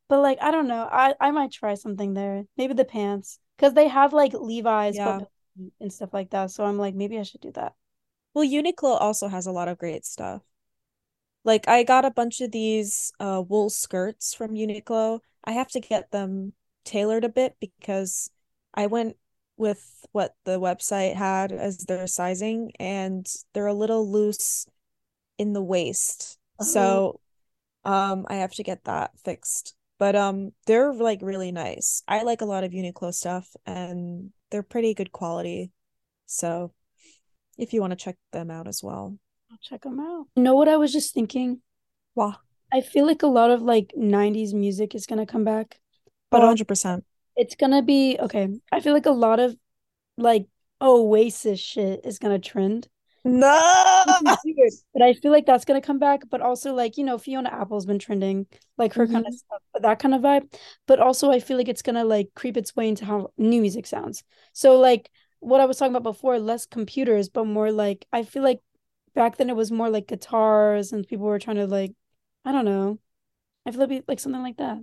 But 0.08 0.20
like, 0.22 0.38
I 0.42 0.50
don't 0.50 0.68
know. 0.68 0.88
I 0.90 1.14
I 1.20 1.30
might 1.32 1.52
try 1.52 1.74
something 1.74 2.14
there. 2.14 2.44
Maybe 2.56 2.74
the 2.74 2.84
pants, 2.84 3.38
because 3.56 3.74
they 3.74 3.88
have 3.88 4.12
like 4.12 4.32
Levi's, 4.34 4.98
yeah. 4.98 5.00
petite 5.00 5.28
and 5.80 5.92
stuff 5.92 6.12
like 6.12 6.30
that. 6.30 6.50
So 6.50 6.64
I'm 6.64 6.78
like, 6.78 6.94
maybe 6.94 7.18
I 7.18 7.22
should 7.22 7.40
do 7.40 7.52
that. 7.52 7.74
Well, 8.34 8.44
Uniqlo 8.46 9.00
also 9.00 9.28
has 9.28 9.46
a 9.46 9.52
lot 9.52 9.68
of 9.68 9.78
great 9.78 10.04
stuff. 10.04 10.42
Like 11.44 11.68
I 11.68 11.82
got 11.82 12.04
a 12.04 12.10
bunch 12.10 12.40
of 12.40 12.52
these 12.52 13.12
uh 13.20 13.42
wool 13.46 13.70
skirts 13.70 14.34
from 14.34 14.54
Uniqlo. 14.54 15.20
I 15.44 15.52
have 15.52 15.68
to 15.68 15.80
get 15.80 16.10
them 16.10 16.52
tailored 16.84 17.24
a 17.24 17.28
bit 17.28 17.56
because 17.60 18.30
I 18.74 18.86
went 18.86 19.16
with 19.56 20.06
what 20.12 20.34
the 20.44 20.60
website 20.60 21.14
had 21.16 21.52
as 21.52 21.78
their 21.78 22.06
sizing 22.06 22.72
and 22.78 23.26
they're 23.52 23.66
a 23.66 23.74
little 23.74 24.10
loose 24.10 24.66
in 25.38 25.52
the 25.52 25.62
waist. 25.62 26.38
Oh, 26.58 26.64
So 26.64 27.20
um 27.84 28.26
I 28.28 28.36
have 28.36 28.52
to 28.54 28.62
get 28.64 28.84
that 28.84 29.18
fixed. 29.20 29.74
But 29.98 30.16
um 30.16 30.52
they're 30.66 30.92
like 30.94 31.20
really 31.22 31.52
nice. 31.52 32.02
I 32.08 32.22
like 32.22 32.40
a 32.42 32.46
lot 32.46 32.64
of 32.64 32.72
Uniqlo 32.72 33.14
stuff 33.14 33.56
and 33.66 34.32
they're 34.50 34.62
pretty 34.62 34.94
good 34.94 35.12
quality. 35.12 35.70
So 36.26 36.72
if 37.56 37.72
you 37.72 37.80
want 37.80 37.90
to 37.92 37.96
check 37.96 38.16
them 38.32 38.50
out 38.50 38.68
as 38.68 38.82
well. 38.82 39.18
I'll 39.50 39.58
check 39.62 39.82
them 39.82 39.98
out. 40.00 40.26
You 40.36 40.42
know 40.42 40.54
what 40.54 40.68
I 40.68 40.76
was 40.76 40.92
just 40.92 41.14
thinking? 41.14 41.60
Wow. 42.14 42.36
I 42.72 42.82
feel 42.82 43.06
like 43.06 43.22
a 43.22 43.26
lot 43.26 43.50
of 43.50 43.62
like 43.62 43.92
90s 43.96 44.52
music 44.52 44.94
is 44.94 45.06
gonna 45.06 45.26
come 45.26 45.44
back, 45.44 45.80
but 46.30 46.42
also 46.42 46.64
100%. 46.64 47.04
it's 47.36 47.54
gonna 47.54 47.82
be 47.82 48.18
okay. 48.20 48.48
I 48.70 48.80
feel 48.80 48.92
like 48.92 49.06
a 49.06 49.10
lot 49.10 49.40
of 49.40 49.56
like 50.18 50.46
Oasis 50.80 51.60
shit 51.60 52.00
is 52.04 52.18
gonna 52.18 52.38
trend. 52.38 52.88
No. 53.28 54.04
Weird, 54.44 54.72
but 54.92 55.02
I 55.02 55.12
feel 55.14 55.30
like 55.32 55.46
that's 55.46 55.64
gonna 55.64 55.80
come 55.80 55.98
back. 55.98 56.22
But 56.30 56.40
also, 56.40 56.72
like, 56.74 56.96
you 56.96 57.04
know, 57.04 57.18
Fiona 57.18 57.50
Apple's 57.50 57.86
been 57.86 57.98
trending, 57.98 58.46
like 58.76 58.94
her 58.94 59.06
kind 59.06 59.26
of 59.26 59.34
stuff, 59.34 59.62
that 59.80 59.98
kind 59.98 60.14
of 60.14 60.22
vibe. 60.22 60.52
But 60.86 61.00
also, 61.00 61.30
I 61.30 61.40
feel 61.40 61.56
like 61.56 61.68
it's 61.68 61.82
gonna 61.82 62.04
like 62.04 62.30
creep 62.34 62.56
its 62.56 62.74
way 62.74 62.88
into 62.88 63.04
how 63.04 63.32
new 63.36 63.60
music 63.60 63.86
sounds. 63.86 64.24
So, 64.52 64.78
like, 64.78 65.10
what 65.40 65.60
I 65.60 65.66
was 65.66 65.76
talking 65.78 65.94
about 65.94 66.10
before, 66.10 66.38
less 66.38 66.66
computers, 66.66 67.28
but 67.28 67.44
more 67.46 67.70
like 67.72 68.06
I 68.12 68.22
feel 68.24 68.42
like 68.42 68.60
back 69.14 69.36
then 69.36 69.50
it 69.50 69.56
was 69.56 69.70
more 69.70 69.90
like 69.90 70.06
guitars 70.08 70.92
and 70.92 71.06
people 71.06 71.26
were 71.26 71.38
trying 71.38 71.56
to 71.56 71.66
like, 71.66 71.92
I 72.44 72.52
don't 72.52 72.64
know. 72.64 72.98
I 73.66 73.70
feel 73.72 73.80
like 73.80 73.90
it'd 73.92 74.06
be 74.06 74.12
like 74.12 74.20
something 74.20 74.42
like 74.42 74.58
that, 74.58 74.78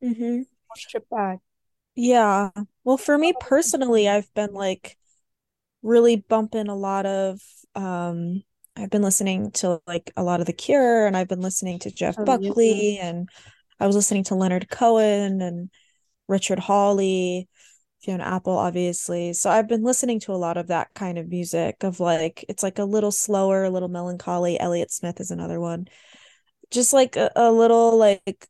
hmm 0.00 0.42
stripped 0.74 1.10
back. 1.10 1.40
Yeah. 1.94 2.50
Well, 2.84 2.96
for 2.96 3.18
me 3.18 3.34
personally, 3.38 4.08
I've 4.08 4.32
been 4.34 4.52
like 4.54 4.96
really 5.82 6.16
bumping 6.16 6.68
a 6.68 6.76
lot 6.76 7.06
of 7.06 7.40
um 7.74 8.42
I've 8.76 8.90
been 8.90 9.02
listening 9.02 9.50
to 9.52 9.80
like 9.86 10.12
a 10.16 10.22
lot 10.22 10.40
of 10.40 10.46
The 10.46 10.52
Cure 10.52 11.06
and 11.06 11.16
I've 11.16 11.28
been 11.28 11.40
listening 11.40 11.80
to 11.80 11.90
Jeff 11.90 12.16
Oh 12.16 12.22
yeah. 12.24 12.26
Buckley 12.26 12.98
and 12.98 13.28
I 13.80 13.86
was 13.86 13.96
listening 13.96 14.24
to 14.24 14.34
Leonard 14.36 14.68
Cohen 14.70 15.40
and 15.42 15.70
Richard 16.28 16.58
Hawley, 16.60 17.48
Fiona 18.02 18.24
Apple, 18.24 18.56
obviously. 18.56 19.32
So 19.32 19.50
I've 19.50 19.68
been 19.68 19.82
listening 19.82 20.20
to 20.20 20.32
a 20.32 20.36
lot 20.36 20.56
of 20.56 20.68
that 20.68 20.94
kind 20.94 21.18
of 21.18 21.28
music 21.28 21.82
of 21.82 22.00
like 22.00 22.44
it's 22.48 22.62
like 22.62 22.78
a 22.78 22.84
little 22.84 23.10
slower, 23.12 23.64
a 23.64 23.70
little 23.70 23.88
melancholy. 23.88 24.58
Elliott 24.60 24.92
Smith 24.92 25.20
is 25.20 25.30
another 25.30 25.60
one. 25.60 25.88
Just 26.70 26.92
like 26.92 27.16
a, 27.16 27.30
a 27.36 27.50
little 27.52 27.96
like 27.98 28.48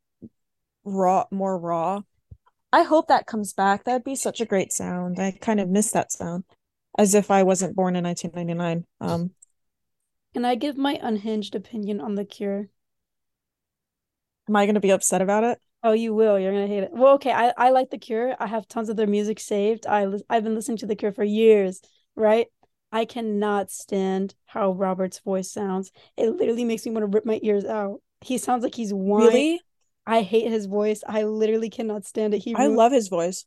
raw, 0.85 1.25
more 1.31 1.59
raw. 1.59 2.03
I 2.73 2.83
hope 2.83 3.09
that 3.09 3.27
comes 3.27 3.53
back. 3.53 3.85
That'd 3.85 4.05
be 4.05 4.17
such 4.17 4.41
a 4.41 4.47
great 4.47 4.73
sound. 4.73 5.19
I 5.19 5.33
kind 5.33 5.61
of 5.61 5.69
miss 5.69 5.91
that 5.93 6.13
sound. 6.13 6.45
As 6.99 7.15
if 7.15 7.31
I 7.31 7.45
wasn't 7.45 7.77
born 7.77 7.97
in 7.97 8.05
1999. 8.05 8.85
Um, 9.01 9.31
Can 10.35 10.45
I 10.45 10.57
give 10.57 10.77
my 10.77 10.99
unhinged 11.01 11.55
opinion 11.55 12.01
on 12.01 12.17
The 12.17 12.25
Cure? 12.25 12.69
am 14.49 14.57
I 14.57 14.67
gonna 14.67 14.81
be 14.81 14.91
upset 14.91 15.23
about 15.23 15.45
it? 15.45 15.59
Oh, 15.85 15.93
you 15.93 16.13
will. 16.13 16.39
You're 16.39 16.53
gonna 16.53 16.67
hate 16.67 16.83
it. 16.83 16.91
Well, 16.93 17.15
okay. 17.15 17.31
I 17.33 17.53
I 17.57 17.71
like 17.71 17.91
The 17.91 17.99
Cure. 17.99 18.35
I 18.39 18.47
have 18.47 18.67
tons 18.67 18.89
of 18.89 18.97
their 18.97 19.07
music 19.07 19.39
saved. 19.39 19.87
I 19.87 20.07
lis- 20.07 20.23
I've 20.29 20.45
been 20.45 20.55
listening 20.55 20.79
to 20.79 20.87
The 20.87 20.97
Cure 20.97 21.13
for 21.13 21.25
years, 21.25 21.81
right? 22.17 22.49
I 22.91 23.05
cannot 23.05 23.71
stand 23.71 24.35
how 24.47 24.73
Robert's 24.73 25.21
voice 25.21 25.53
sounds. 25.53 25.93
It 26.17 26.31
literally 26.31 26.65
makes 26.65 26.85
me 26.85 26.93
want 26.93 27.03
to 27.03 27.15
rip 27.15 27.27
my 27.27 27.39
ears 27.43 27.65
out. 27.65 28.01
He 28.23 28.39
sounds 28.39 28.65
like 28.65 28.75
he's 28.75 28.93
whining. 28.93 29.31
Really? 29.31 29.61
I 30.07 30.23
hate 30.23 30.51
his 30.51 30.67
voice. 30.67 31.05
I 31.07 31.25
literally 31.25 31.69
cannot 31.69 32.07
stand 32.07 32.33
it. 32.35 32.39
He 32.39 32.55
I 32.55 32.67
love 32.67 32.93
his 32.93 33.09
voice. 33.09 33.45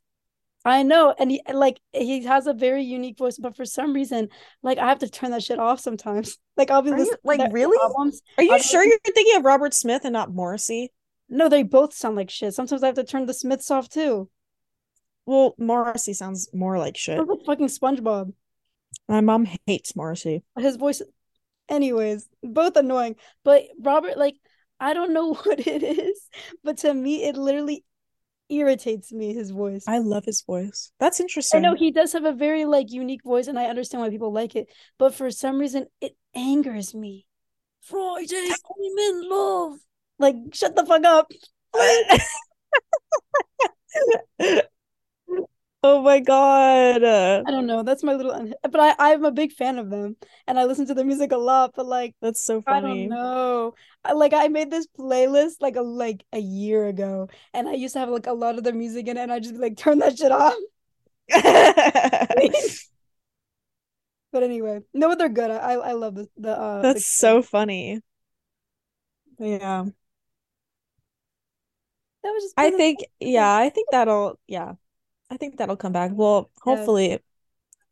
I 0.63 0.83
know, 0.83 1.15
and 1.17 1.31
he 1.31 1.41
like 1.51 1.79
he 1.91 2.23
has 2.25 2.45
a 2.45 2.53
very 2.53 2.83
unique 2.83 3.17
voice, 3.17 3.37
but 3.37 3.55
for 3.55 3.65
some 3.65 3.93
reason, 3.93 4.29
like 4.61 4.77
I 4.77 4.87
have 4.87 4.99
to 4.99 5.09
turn 5.09 5.31
that 5.31 5.43
shit 5.43 5.59
off 5.59 5.79
sometimes. 5.79 6.37
Like 6.57 6.69
I'll 6.69 6.81
be 6.81 6.91
Are 6.91 6.97
you 6.97 7.05
listening 7.05 7.17
to 7.39 7.43
like 7.43 7.53
really? 7.53 7.77
albums. 7.81 8.21
Are 8.37 8.41
I'll 8.41 8.45
you 8.45 8.57
be 8.57 8.61
sure 8.61 8.83
you're 8.83 8.99
thinking 9.03 9.37
of 9.37 9.45
Robert 9.45 9.73
Smith 9.73 10.03
and 10.03 10.13
not 10.13 10.31
Morrissey? 10.31 10.91
No, 11.29 11.47
they 11.47 11.63
both 11.63 11.93
sound 11.93 12.17
like 12.17 12.29
shit. 12.29 12.53
Sometimes 12.53 12.83
I 12.83 12.87
have 12.87 12.95
to 12.95 13.05
turn 13.05 13.25
the 13.25 13.33
Smiths 13.33 13.71
off 13.71 13.89
too. 13.89 14.29
Well, 15.25 15.55
Morrissey 15.57 16.13
sounds 16.13 16.49
more 16.53 16.77
like 16.77 16.97
shit. 16.97 17.17
Sounds 17.17 17.29
like 17.29 17.45
fucking 17.45 17.67
SpongeBob. 17.67 18.33
My 19.07 19.21
mom 19.21 19.47
hates 19.65 19.95
Morrissey. 19.95 20.43
His 20.59 20.75
voice, 20.75 21.01
anyways, 21.69 22.27
both 22.43 22.75
annoying. 22.75 23.15
But 23.43 23.63
Robert, 23.79 24.17
like, 24.17 24.35
I 24.79 24.93
don't 24.93 25.13
know 25.13 25.33
what 25.43 25.65
it 25.65 25.83
is, 25.83 26.21
but 26.63 26.79
to 26.79 26.93
me, 26.93 27.23
it 27.23 27.37
literally 27.37 27.85
irritates 28.51 29.11
me, 29.11 29.33
his 29.33 29.51
voice. 29.51 29.83
I 29.87 29.99
love 29.99 30.25
his 30.25 30.41
voice. 30.41 30.91
That's 30.99 31.19
interesting. 31.19 31.59
I 31.59 31.61
know 31.61 31.75
he 31.75 31.91
does 31.91 32.13
have 32.13 32.25
a 32.25 32.33
very 32.33 32.65
like 32.65 32.91
unique 32.91 33.23
voice, 33.23 33.47
and 33.47 33.57
I 33.57 33.65
understand 33.65 34.01
why 34.01 34.09
people 34.09 34.31
like 34.31 34.55
it, 34.55 34.67
but 34.97 35.15
for 35.15 35.31
some 35.31 35.57
reason, 35.57 35.87
it 36.01 36.15
angers 36.35 36.93
me. 36.93 37.25
Friday, 37.81 38.49
I'm 38.49 38.97
in 38.99 39.29
love. 39.29 39.79
Like, 40.19 40.35
shut 40.53 40.75
the 40.75 40.85
fuck 40.85 41.03
up. 41.03 41.31
Oh 45.83 46.01
my 46.03 46.19
God. 46.19 47.03
I 47.03 47.49
don't 47.49 47.65
know. 47.65 47.81
That's 47.81 48.03
my 48.03 48.13
little, 48.13 48.31
un- 48.31 48.53
but 48.61 48.79
I 48.79 48.95
I'm 48.99 49.25
a 49.25 49.31
big 49.31 49.51
fan 49.51 49.79
of 49.79 49.89
them, 49.89 50.15
and 50.47 50.59
I 50.59 50.65
listen 50.65 50.85
to 50.87 50.93
their 50.93 51.05
music 51.05 51.31
a 51.31 51.37
lot. 51.37 51.73
But 51.75 51.87
like, 51.87 52.15
That's 52.21 52.43
so 52.43 52.61
funny. 52.61 52.77
I 52.77 52.81
don't 52.81 53.09
know. 53.09 53.73
I, 54.05 54.13
like 54.13 54.33
I 54.33 54.47
made 54.47 54.69
this 54.69 54.87
playlist 54.87 55.55
like 55.59 55.75
a 55.75 55.81
like 55.81 56.23
a 56.33 56.39
year 56.39 56.85
ago, 56.85 57.29
and 57.53 57.67
I 57.67 57.73
used 57.73 57.93
to 57.93 57.99
have 57.99 58.09
like 58.09 58.27
a 58.27 58.33
lot 58.33 58.57
of 58.57 58.63
their 58.63 58.73
music 58.73 59.07
in 59.07 59.17
it, 59.17 59.21
and 59.21 59.31
I 59.31 59.39
just 59.39 59.55
like 59.55 59.75
turn 59.75 59.99
that 59.99 60.17
shit 60.17 60.31
off. 60.31 60.53
But 64.31 64.43
anyway, 64.43 64.79
no, 64.93 65.09
but 65.09 65.17
they're 65.17 65.29
good. 65.29 65.51
I 65.51 65.73
I, 65.73 65.91
love 65.91 66.15
the 66.15 66.29
the 66.37 66.57
uh 66.57 66.77
the 66.77 66.93
That's 66.93 67.05
so 67.05 67.41
funny. 67.41 67.99
Yeah. 69.39 69.85
that 72.23 72.31
was 72.31 72.43
just 72.43 72.53
I 72.57 72.71
think, 72.71 72.99
yeah, 73.19 73.53
I 73.53 73.69
think 73.69 73.89
that'll, 73.91 74.39
yeah, 74.47 74.75
I 75.31 75.37
think 75.37 75.57
that'll 75.57 75.77
come 75.77 75.93
back. 75.93 76.11
Well, 76.13 76.51
hopefully, 76.61 77.19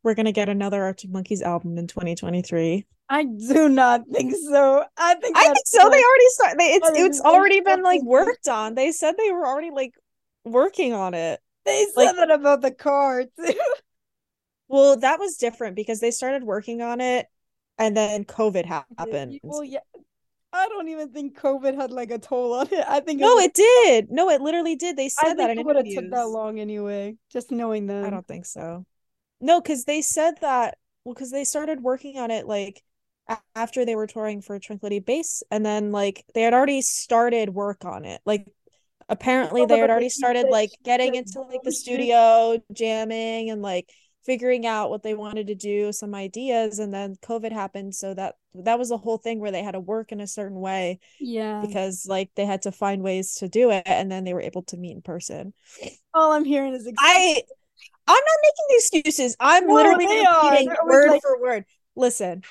we're 0.02 0.14
gonna 0.14 0.30
get 0.30 0.50
another 0.50 0.84
Arctic 0.84 1.10
Monkeys 1.10 1.40
album 1.42 1.78
in 1.78 1.86
2023? 1.86 2.86
I 3.08 3.24
do 3.24 3.68
not 3.68 4.02
think 4.12 4.34
so. 4.36 4.84
I 4.96 5.14
think 5.14 5.36
I 5.36 5.44
think 5.44 5.56
so. 5.64 5.78
They 5.78 6.04
already 6.04 6.28
started. 6.28 6.60
They, 6.60 6.66
it's 6.74 6.90
it's 6.94 7.20
already 7.20 7.60
been 7.60 7.82
like 7.82 8.02
worked 8.02 8.46
on. 8.46 8.74
They 8.74 8.92
said 8.92 9.14
they 9.16 9.32
were 9.32 9.46
already 9.46 9.70
like 9.70 9.94
working 10.44 10.92
on 10.92 11.14
it. 11.14 11.40
they 11.64 11.86
said 11.86 11.96
like- 11.96 12.16
that 12.16 12.30
about 12.30 12.60
the 12.60 12.70
car 12.70 13.24
too. 13.24 13.54
Well, 14.68 14.96
that 14.98 15.18
was 15.18 15.36
different 15.36 15.74
because 15.74 15.98
they 15.98 16.12
started 16.12 16.44
working 16.44 16.80
on 16.80 17.00
it, 17.00 17.26
and 17.76 17.96
then 17.96 18.24
COVID 18.24 18.64
happened. 18.66 19.40
Well, 19.42 19.64
yeah. 19.64 19.80
I 20.52 20.68
don't 20.68 20.88
even 20.88 21.10
think 21.10 21.38
COVID 21.38 21.76
had 21.76 21.92
like 21.92 22.10
a 22.10 22.18
toll 22.18 22.54
on 22.54 22.66
it. 22.72 22.84
I 22.86 23.00
think 23.00 23.20
No, 23.20 23.34
was- 23.34 23.44
it 23.44 23.54
did. 23.54 24.10
No, 24.10 24.28
it 24.30 24.40
literally 24.40 24.76
did. 24.76 24.96
They 24.96 25.04
I 25.04 25.08
said 25.08 25.24
think 25.28 25.38
that 25.38 25.50
in 25.50 25.58
it 25.58 25.64
would 25.64 25.76
have 25.76 25.88
took 25.88 26.10
that 26.10 26.28
long 26.28 26.58
anyway. 26.58 27.16
Just 27.30 27.50
knowing 27.50 27.86
that, 27.86 28.04
I 28.04 28.10
don't 28.10 28.26
think 28.26 28.46
so. 28.46 28.84
No, 29.40 29.60
because 29.60 29.84
they 29.84 30.02
said 30.02 30.34
that. 30.40 30.76
Well, 31.04 31.14
because 31.14 31.30
they 31.30 31.44
started 31.44 31.82
working 31.82 32.18
on 32.18 32.30
it 32.30 32.46
like 32.46 32.82
after 33.54 33.84
they 33.84 33.96
were 33.96 34.06
touring 34.06 34.42
for 34.42 34.58
Tranquility 34.58 34.98
Base, 34.98 35.42
and 35.50 35.64
then 35.64 35.92
like 35.92 36.24
they 36.34 36.42
had 36.42 36.52
already 36.52 36.82
started 36.82 37.50
work 37.50 37.84
on 37.84 38.04
it. 38.04 38.20
Like 38.26 38.46
apparently 39.08 39.62
Oh, 39.62 39.66
they 39.66 39.78
had 39.78 39.90
already 39.90 40.08
started 40.08 40.48
like 40.48 40.70
getting 40.84 41.14
into 41.14 41.40
like 41.42 41.62
the 41.62 41.72
studio, 41.72 42.58
jamming, 42.72 43.50
and 43.50 43.62
like 43.62 43.88
figuring 44.24 44.66
out 44.66 44.90
what 44.90 45.02
they 45.02 45.14
wanted 45.14 45.46
to 45.48 45.54
do, 45.54 45.92
some 45.92 46.14
ideas, 46.14 46.78
and 46.78 46.92
then 46.92 47.16
COVID 47.22 47.52
happened, 47.52 47.94
so 47.94 48.14
that 48.14 48.34
that 48.54 48.78
was 48.78 48.88
the 48.88 48.98
whole 48.98 49.18
thing 49.18 49.38
where 49.40 49.50
they 49.52 49.62
had 49.62 49.72
to 49.72 49.80
work 49.80 50.12
in 50.12 50.20
a 50.20 50.26
certain 50.26 50.58
way 50.60 50.98
Yeah. 51.20 51.62
because 51.64 52.06
like 52.08 52.30
they 52.34 52.44
had 52.46 52.62
to 52.62 52.72
find 52.72 53.02
ways 53.02 53.34
to 53.36 53.48
do 53.48 53.70
it, 53.70 53.82
and 53.86 54.10
then 54.10 54.24
they 54.24 54.34
were 54.34 54.40
able 54.40 54.62
to 54.64 54.76
meet 54.76 54.92
in 54.96 55.02
person. 55.02 55.52
All 56.14 56.32
I'm 56.32 56.44
hearing 56.44 56.74
is 56.74 56.90
I 56.98 57.42
I'm 58.06 58.14
not 58.14 58.38
making 58.42 59.02
excuses. 59.02 59.36
I'm 59.40 59.66
No, 59.66 59.74
literally 59.74 60.06
repeating 60.06 60.74
word 60.84 61.10
like- 61.10 61.22
for 61.22 61.40
word. 61.40 61.64
Listen, 61.96 62.42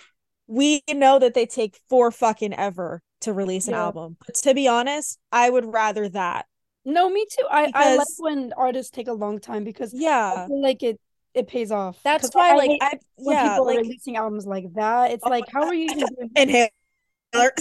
we 0.48 0.82
know 0.90 1.20
that 1.20 1.34
they 1.34 1.46
take 1.46 1.80
four 1.90 2.12
fucking 2.12 2.54
ever 2.54 3.02
to 3.22 3.34
release 3.34 3.68
an 3.68 3.74
Yeah. 3.74 3.84
album. 3.84 4.18
But 4.26 4.36
to 4.36 4.54
be 4.54 4.68
honest, 4.68 5.20
I 5.32 5.50
would 5.50 5.66
rather 5.66 6.08
that. 6.10 6.46
No, 6.86 7.10
me 7.10 7.26
too. 7.30 7.46
I, 7.52 7.70
I 7.76 7.96
like 7.98 8.08
when 8.18 8.54
artists 8.54 8.90
take 8.90 9.08
a 9.10 9.14
long 9.14 9.40
time 9.40 9.64
because 9.66 9.94
I 9.94 9.98
Yeah. 10.00 10.48
feel 10.48 10.62
like 10.62 10.82
it 10.82 11.00
it 11.34 11.48
pays 11.48 11.72
off. 11.72 12.00
That's 12.04 12.34
why 12.34 12.52
I 12.52 12.56
like 12.56 12.72
I 12.82 13.00
when 13.16 13.36
yeah, 13.36 13.50
people 13.50 13.64
are 13.70 13.74
like 13.76 13.78
releasing 13.80 14.18
albums 14.18 14.46
like 14.46 14.66
that. 14.76 15.12
It's 15.12 15.24
Oh, 15.26 15.30
like, 15.30 15.46
how 15.52 15.64
are 15.66 15.74
you 15.74 15.86
even 15.86 15.98
doing 16.00 16.32
inhaler. 16.36 16.70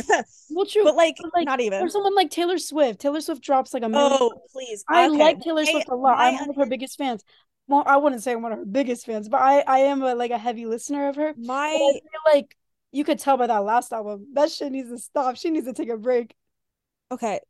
well 0.50 0.64
true, 0.66 0.84
but 0.84 0.94
like, 0.96 1.16
but, 1.20 1.30
like, 1.34 1.44
not 1.46 1.60
even. 1.60 1.82
or 1.82 1.88
someone 1.90 2.14
like 2.14 2.30
Taylor 2.30 2.58
Swift. 2.58 3.00
Taylor 3.00 3.20
Swift 3.20 3.42
drops 3.42 3.74
like 3.74 3.82
a 3.82 3.88
million. 3.88 4.16
Oh, 4.20 4.40
please. 4.52 4.82
I 4.88 5.08
Okay. 5.08 5.18
like 5.18 5.40
Taylor 5.40 5.60
I- 5.62 5.70
Swift 5.70 5.88
a 5.90 5.94
lot. 5.94 6.16
I'm 6.18 6.36
one 6.36 6.50
of 6.50 6.56
her 6.56 6.66
biggest 6.66 6.96
fans. 6.96 7.22
Well, 7.66 7.82
I 7.86 7.98
wouldn't 7.98 8.22
say 8.22 8.32
I'm 8.32 8.40
one 8.40 8.52
of 8.52 8.58
her 8.60 8.64
biggest 8.64 9.04
fans, 9.04 9.28
but 9.28 9.42
I 9.42 9.60
I 9.60 9.78
am 9.80 10.02
a, 10.02 10.14
like 10.14 10.30
a 10.30 10.38
heavy 10.38 10.64
listener 10.64 11.08
of 11.08 11.16
her. 11.16 11.34
But 11.36 11.42
I 11.42 11.46
my 11.46 11.76
feel 11.92 12.34
like 12.34 12.56
you 12.92 13.04
could 13.04 13.18
tell 13.18 13.36
by 13.36 13.46
that 13.46 13.58
last 13.64 13.92
album 13.92 14.28
that 14.32 14.50
shit 14.50 14.72
needs 14.72 14.88
to 14.88 14.96
stop. 14.98 15.36
She 15.36 15.50
needs 15.50 15.66
to 15.66 15.74
take 15.74 15.90
a 15.90 15.98
break. 15.98 16.34
okay. 17.10 17.40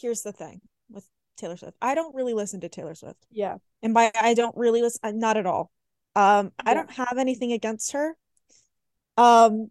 Here's 0.00 0.22
the 0.22 0.30
thing 0.30 0.60
Taylor 1.36 1.56
Swift. 1.56 1.76
I 1.80 1.94
don't 1.94 2.14
really 2.14 2.34
listen 2.34 2.60
to 2.60 2.68
Taylor 2.68 2.94
Swift. 2.94 3.26
Yeah, 3.30 3.56
and 3.82 3.94
by 3.94 4.10
I 4.20 4.34
don't 4.34 4.56
really 4.56 4.82
listen, 4.82 5.00
uh, 5.02 5.12
not 5.12 5.36
at 5.36 5.46
all. 5.46 5.70
Um, 6.14 6.52
I 6.58 6.74
don't 6.74 6.90
have 6.92 7.18
anything 7.18 7.52
against 7.52 7.92
her. 7.92 8.16
Um, 9.16 9.70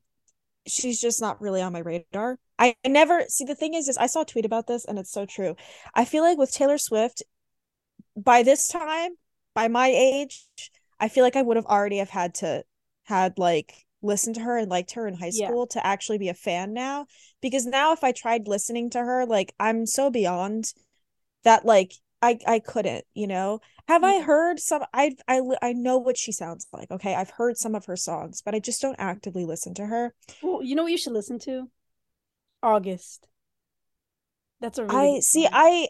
she's 0.68 1.00
just 1.02 1.22
not 1.22 1.42
really 1.42 1.62
on 1.62 1.74
my 1.74 1.80
radar. 1.80 2.38
I, 2.58 2.76
never 2.88 3.26
see 3.28 3.46
the 3.46 3.56
thing 3.56 3.74
is, 3.74 3.88
is 3.88 3.98
I 3.98 4.08
saw 4.08 4.22
a 4.22 4.26
tweet 4.26 4.46
about 4.46 4.68
this 4.68 4.86
and 4.86 4.98
it's 4.98 5.12
so 5.12 5.26
true. 5.26 5.56
I 5.94 6.06
feel 6.06 6.24
like 6.24 6.38
with 6.38 6.52
Taylor 6.54 6.78
Swift, 6.78 7.24
by 8.16 8.44
this 8.44 8.68
time, 8.68 9.12
by 9.54 9.68
my 9.68 9.88
age, 9.88 10.46
I 11.00 11.10
feel 11.10 11.24
like 11.24 11.36
I 11.36 11.42
would 11.42 11.58
have 11.58 11.66
already 11.66 11.98
have 11.98 12.10
had 12.10 12.36
to 12.36 12.64
had 13.04 13.38
like 13.38 13.86
listened 14.02 14.36
to 14.36 14.42
her 14.42 14.58
and 14.58 14.70
liked 14.70 14.92
her 14.94 15.08
in 15.08 15.16
high 15.16 15.32
Yeah. 15.34 15.48
school 15.48 15.68
to 15.68 15.86
actually 15.86 16.18
be 16.18 16.30
a 16.30 16.34
fan 16.34 16.74
now. 16.74 17.08
Because 17.42 17.66
now 17.66 17.92
if 17.92 18.04
I 18.04 18.12
tried 18.12 18.48
listening 18.48 18.90
to 18.92 19.00
her, 19.00 19.26
like 19.26 19.54
I'm 19.60 19.86
so 19.86 20.10
beyond 20.10 20.74
that 21.46 21.66
like 21.66 21.94
I 22.22 22.38
I 22.46 22.60
couldn't, 22.60 23.06
you 23.14 23.28
know. 23.28 23.62
Have 23.88 24.04
I 24.04 24.16
mm-hmm. 24.16 24.26
heard 24.26 24.60
some 24.60 24.84
I 24.94 25.16
I 25.28 25.42
I 25.62 25.74
know 25.74 25.98
what 25.98 26.18
she 26.18 26.32
sounds 26.32 26.68
like. 26.74 26.92
Okay? 26.92 27.16
I've 27.16 27.30
heard 27.30 27.58
some 27.58 27.76
of 27.76 27.86
her 27.86 27.96
songs, 27.96 28.42
but 28.44 28.54
I 28.54 28.60
just 28.60 28.82
don't 28.82 28.98
actively 29.00 29.46
listen 29.46 29.74
to 29.76 29.86
her. 29.86 30.14
well, 30.44 30.62
you 30.62 30.76
know 30.76 30.84
what 30.84 30.92
you 30.92 30.98
should 30.98 31.14
listen 31.14 31.40
to? 31.40 31.70
August. 32.62 33.28
That's 34.60 34.78
a 34.78 34.86
really 34.86 35.18
I 35.18 35.20
see. 35.22 35.48
I 35.52 35.88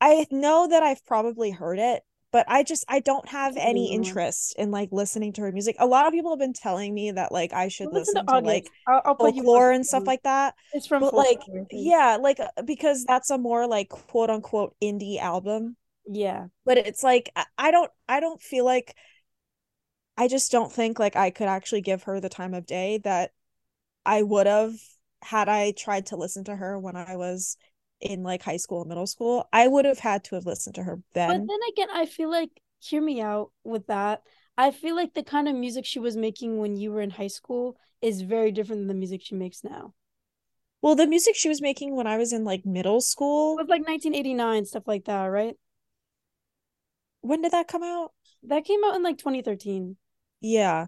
I 0.00 0.26
know 0.30 0.68
that 0.68 0.82
I've 0.82 1.04
probably 1.04 1.50
heard 1.50 1.78
it, 1.78 2.02
but 2.32 2.44
I 2.48 2.62
just 2.62 2.84
I 2.88 3.00
don't 3.00 3.28
have 3.28 3.56
any 3.56 3.92
interest 3.92 4.54
in 4.58 4.70
like 4.70 4.90
listening 4.92 5.32
to 5.34 5.42
her 5.42 5.52
music. 5.52 5.76
A 5.78 5.86
lot 5.86 6.06
of 6.06 6.12
people 6.12 6.32
have 6.32 6.38
been 6.38 6.52
telling 6.52 6.92
me 6.94 7.10
that 7.12 7.32
like 7.32 7.52
I 7.52 7.68
should 7.68 7.90
Well, 7.90 8.00
listen, 8.00 8.26
to 8.26 8.40
to, 8.40 8.40
like 8.40 8.70
I'll, 8.86 9.02
I'll 9.04 9.14
put 9.16 9.34
you 9.34 9.42
on 9.42 9.46
folklore 9.46 9.70
and 9.70 9.86
stuff 9.86 10.06
like 10.06 10.22
that. 10.24 10.54
It's 10.72 10.86
from 10.86 11.00
But 11.00 11.14
like 11.14 11.40
yeah, 11.70 12.18
like 12.20 12.40
uh, 12.40 12.62
because 12.64 13.04
that's 13.04 13.30
a 13.30 13.38
more 13.38 13.66
like 13.66 13.88
quote 13.88 14.30
unquote 14.30 14.74
indie 14.82 15.18
album. 15.18 15.76
yeah. 16.06 16.46
but 16.64 16.78
it's 16.78 17.02
like 17.02 17.30
I 17.58 17.70
don't 17.70 17.90
I 18.08 18.20
don't 18.20 18.40
feel 18.40 18.64
like 18.64 18.94
I 20.16 20.28
just 20.28 20.50
don't 20.52 20.72
think 20.72 20.98
like 20.98 21.16
I 21.16 21.30
could 21.30 21.48
actually 21.48 21.80
give 21.82 22.04
her 22.04 22.20
the 22.20 22.28
time 22.28 22.54
of 22.54 22.66
day 22.66 22.98
that 23.04 23.32
I 24.04 24.22
would 24.22 24.46
have 24.46 24.74
had 25.22 25.48
I 25.48 25.72
tried 25.72 26.06
to 26.06 26.16
listen 26.16 26.44
to 26.44 26.56
her 26.56 26.78
when 26.78 26.96
I 26.96 27.16
was 27.16 27.56
in 28.00 28.22
like 28.22 28.42
high 28.42 28.56
school 28.58 28.80
and 28.82 28.88
middle 28.88 29.06
school. 29.06 29.48
I 29.52 29.68
would 29.68 29.84
have 29.84 29.98
had 29.98 30.24
to 30.24 30.34
have 30.34 30.46
listened 30.46 30.74
to 30.76 30.82
her 30.84 31.00
then. 31.14 31.28
But 31.28 31.46
then. 31.46 31.58
again, 31.72 31.88
I 31.92 32.06
feel 32.06 32.30
like 32.30 32.50
hear 32.80 33.00
me 33.00 33.20
out 33.20 33.52
with 33.64 33.86
that. 33.88 34.22
I 34.58 34.70
feel 34.70 34.96
like 34.96 35.14
the 35.14 35.22
kind 35.22 35.48
of 35.48 35.54
music 35.54 35.84
she 35.84 35.98
was 35.98 36.16
making 36.16 36.58
when 36.58 36.76
you 36.76 36.90
were 36.92 37.00
in 37.00 37.10
high 37.10 37.26
school 37.28 37.78
is 38.00 38.22
very 38.22 38.50
different 38.52 38.80
than 38.82 38.88
the 38.88 38.94
music 38.94 39.22
she 39.22 39.34
makes 39.34 39.62
now. 39.64 39.94
Well, 40.80 40.94
the 40.94 41.06
music 41.06 41.36
she 41.36 41.48
was 41.50 41.60
making 41.60 41.96
when 41.96 42.06
I 42.06 42.16
was 42.16 42.32
in 42.32 42.44
like 42.44 42.64
middle 42.64 43.00
It 43.00 43.02
school, 43.02 43.56
was 43.56 43.66
like 43.68 43.82
1989 43.84 44.66
stuff 44.66 44.86
like 44.86 45.06
that, 45.06 45.24
right? 45.24 45.56
when 47.20 47.42
did 47.42 47.52
that 47.52 47.68
come 47.68 47.82
out? 47.82 48.12
That 48.44 48.64
came 48.64 48.82
out 48.84 48.96
in 48.96 49.02
like 49.02 49.18
2013. 49.18 49.98
Yeah. 50.40 50.86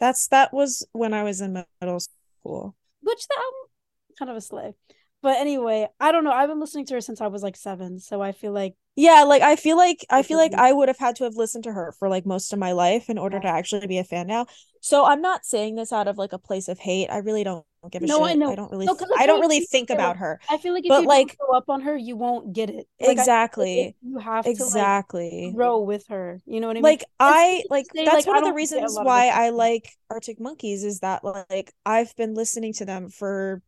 That's 0.00 0.26
that 0.28 0.52
was 0.52 0.86
when 0.92 1.14
I 1.14 1.22
was 1.22 1.40
in 1.40 1.64
middle 1.80 2.00
school. 2.00 2.76
Which 3.02 3.26
the 3.28 3.34
album 3.36 3.70
kind 4.18 4.30
of 4.30 4.36
a 4.36 4.40
slay. 4.40 4.74
But 5.22 5.38
anyway, 5.38 5.88
I 6.00 6.10
don't 6.12 6.24
know. 6.24 6.32
I've 6.32 6.48
been 6.48 6.60
listening 6.60 6.86
to 6.86 6.94
her 6.94 7.00
since 7.00 7.20
I 7.20 7.28
was 7.28 7.42
like 7.42 7.56
seven, 7.56 7.98
so 8.00 8.20
I 8.20 8.32
feel 8.32 8.52
like 8.52 8.74
Yeah, 8.96 9.22
like 9.22 9.42
I 9.42 9.56
feel 9.56 9.76
like 9.76 10.04
I 10.10 10.22
feel 10.22 10.36
like 10.38 10.52
I 10.54 10.72
would 10.72 10.88
have 10.88 10.98
had 10.98 11.16
to 11.16 11.24
have 11.24 11.34
listened 11.36 11.64
to 11.64 11.72
her 11.72 11.92
for 11.98 12.08
like 12.08 12.26
most 12.26 12.52
of 12.52 12.58
my 12.58 12.72
life 12.72 13.08
in 13.08 13.18
order 13.18 13.36
Yeah. 13.36 13.42
to 13.42 13.48
actually 13.48 13.86
be 13.86 13.98
a 13.98 14.04
fan 14.04 14.26
now. 14.26 14.46
So 14.80 15.04
I'm 15.04 15.22
not 15.22 15.44
saying 15.46 15.76
this 15.76 15.92
out 15.92 16.08
of 16.08 16.18
like 16.18 16.32
a 16.32 16.38
place 16.38 16.66
of 16.68 16.78
hate. 16.80 17.08
I 17.08 17.18
really 17.18 17.44
don't 17.44 17.64
give 17.92 18.02
a 18.02 18.06
No, 18.06 18.24
I 18.24 18.30
shit. 18.30 18.38
know. 18.38 18.50
I 18.50 18.54
don't 18.56 18.70
really 18.72 18.86
No, 18.86 18.96
I 19.16 19.26
don't 19.26 19.40
really 19.40 19.60
think 19.60 19.88
feel. 19.88 19.96
about 19.96 20.16
her. 20.16 20.40
I 20.50 20.58
feel 20.58 20.72
like 20.72 20.84
if 20.84 20.88
But, 20.88 21.02
you 21.02 21.08
like- 21.08 21.28
don't 21.38 21.48
grow 21.48 21.56
up 21.56 21.68
on 21.70 21.80
her, 21.82 21.96
you 21.96 22.16
won't 22.16 22.52
get 22.52 22.68
it. 22.68 22.74
Like, 22.76 22.84
I 22.84 23.04
feel 23.04 23.06
like 23.08 23.18
Exactly. 23.18 23.96
you 24.02 24.18
have 24.18 24.44
to 24.44 24.50
like 24.50 24.56
Exactly. 24.60 25.52
grow 25.54 25.80
with 25.80 26.04
her. 26.08 26.42
You 26.46 26.60
know 26.60 26.66
what 26.66 26.74
I 26.76 26.78
mean? 26.78 26.82
Like 26.82 27.04
I 27.20 27.62
like 27.70 27.86
say, 27.94 28.04
that's 28.04 28.26
I 28.26 28.30
one 28.30 28.38
of 28.38 28.42
the 28.44 28.50
don't 28.50 28.50
get 28.50 28.50
a 28.50 28.54
reasons 28.54 28.94
lot 28.96 29.02
of 29.02 29.06
why 29.06 29.28
I 29.28 29.50
like 29.50 29.88
Arctic 30.10 30.40
Monkeys 30.40 30.82
is 30.84 30.98
that 31.00 31.22
like 31.24 31.72
I've 31.86 32.14
been 32.16 32.34
listening 32.34 32.72
to 32.74 32.84
them 32.84 33.08
for 33.08 33.62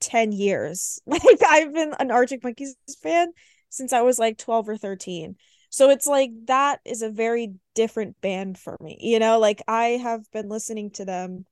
10 0.00 0.32
years. 0.32 1.00
Like 1.06 1.42
I've 1.46 1.72
been 1.72 1.94
an 1.98 2.10
Arctic 2.10 2.42
Monkeys 2.44 2.76
fan 3.02 3.32
since 3.68 3.92
I 3.92 4.02
was 4.02 4.18
like 4.18 4.38
12 4.38 4.68
or 4.68 4.76
13. 4.76 5.36
So 5.70 5.90
it's 5.90 6.06
like 6.06 6.30
that 6.46 6.80
is 6.84 7.02
a 7.02 7.10
very 7.10 7.54
different 7.74 8.20
band 8.20 8.58
for 8.58 8.76
me. 8.80 8.98
You 9.00 9.18
know, 9.18 9.38
like 9.38 9.62
I 9.68 10.00
have 10.02 10.30
been 10.32 10.48
listening 10.48 10.90
to 10.92 11.04
them 11.04 11.46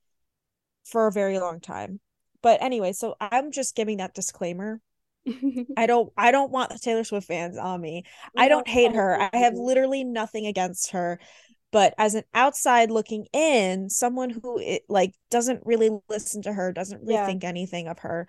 for 0.84 1.06
a 1.06 1.12
very 1.12 1.38
long 1.38 1.60
time. 1.60 2.00
But 2.42 2.62
anyway, 2.62 2.92
so 2.92 3.16
I'm 3.20 3.52
just 3.52 3.76
giving 3.76 3.98
that 3.98 4.14
disclaimer. 4.14 4.80
I 5.76 5.86
don't 5.86 6.12
I 6.16 6.30
don't 6.30 6.50
want 6.50 6.70
the 6.70 6.78
Taylor 6.78 7.04
Swift 7.04 7.26
fans 7.26 7.58
on 7.58 7.80
me. 7.80 8.04
I 8.36 8.48
don't 8.48 8.66
hate 8.66 8.94
her. 8.94 9.20
I 9.20 9.36
have 9.36 9.54
literally 9.54 10.04
nothing 10.04 10.46
against 10.46 10.92
her. 10.92 11.20
But 11.70 11.94
as 11.98 12.14
an 12.14 12.24
outside 12.34 12.90
looking 12.90 13.26
in, 13.32 13.90
someone 13.90 14.30
who 14.30 14.58
it, 14.58 14.84
like 14.88 15.14
doesn't 15.30 15.62
really 15.66 15.90
listen 16.08 16.42
to 16.42 16.52
her, 16.52 16.72
doesn't 16.72 17.00
really 17.02 17.16
Yeah. 17.16 17.18
think 17.18 17.44
anything 17.44 17.88
of 17.88 18.00
her, 18.00 18.26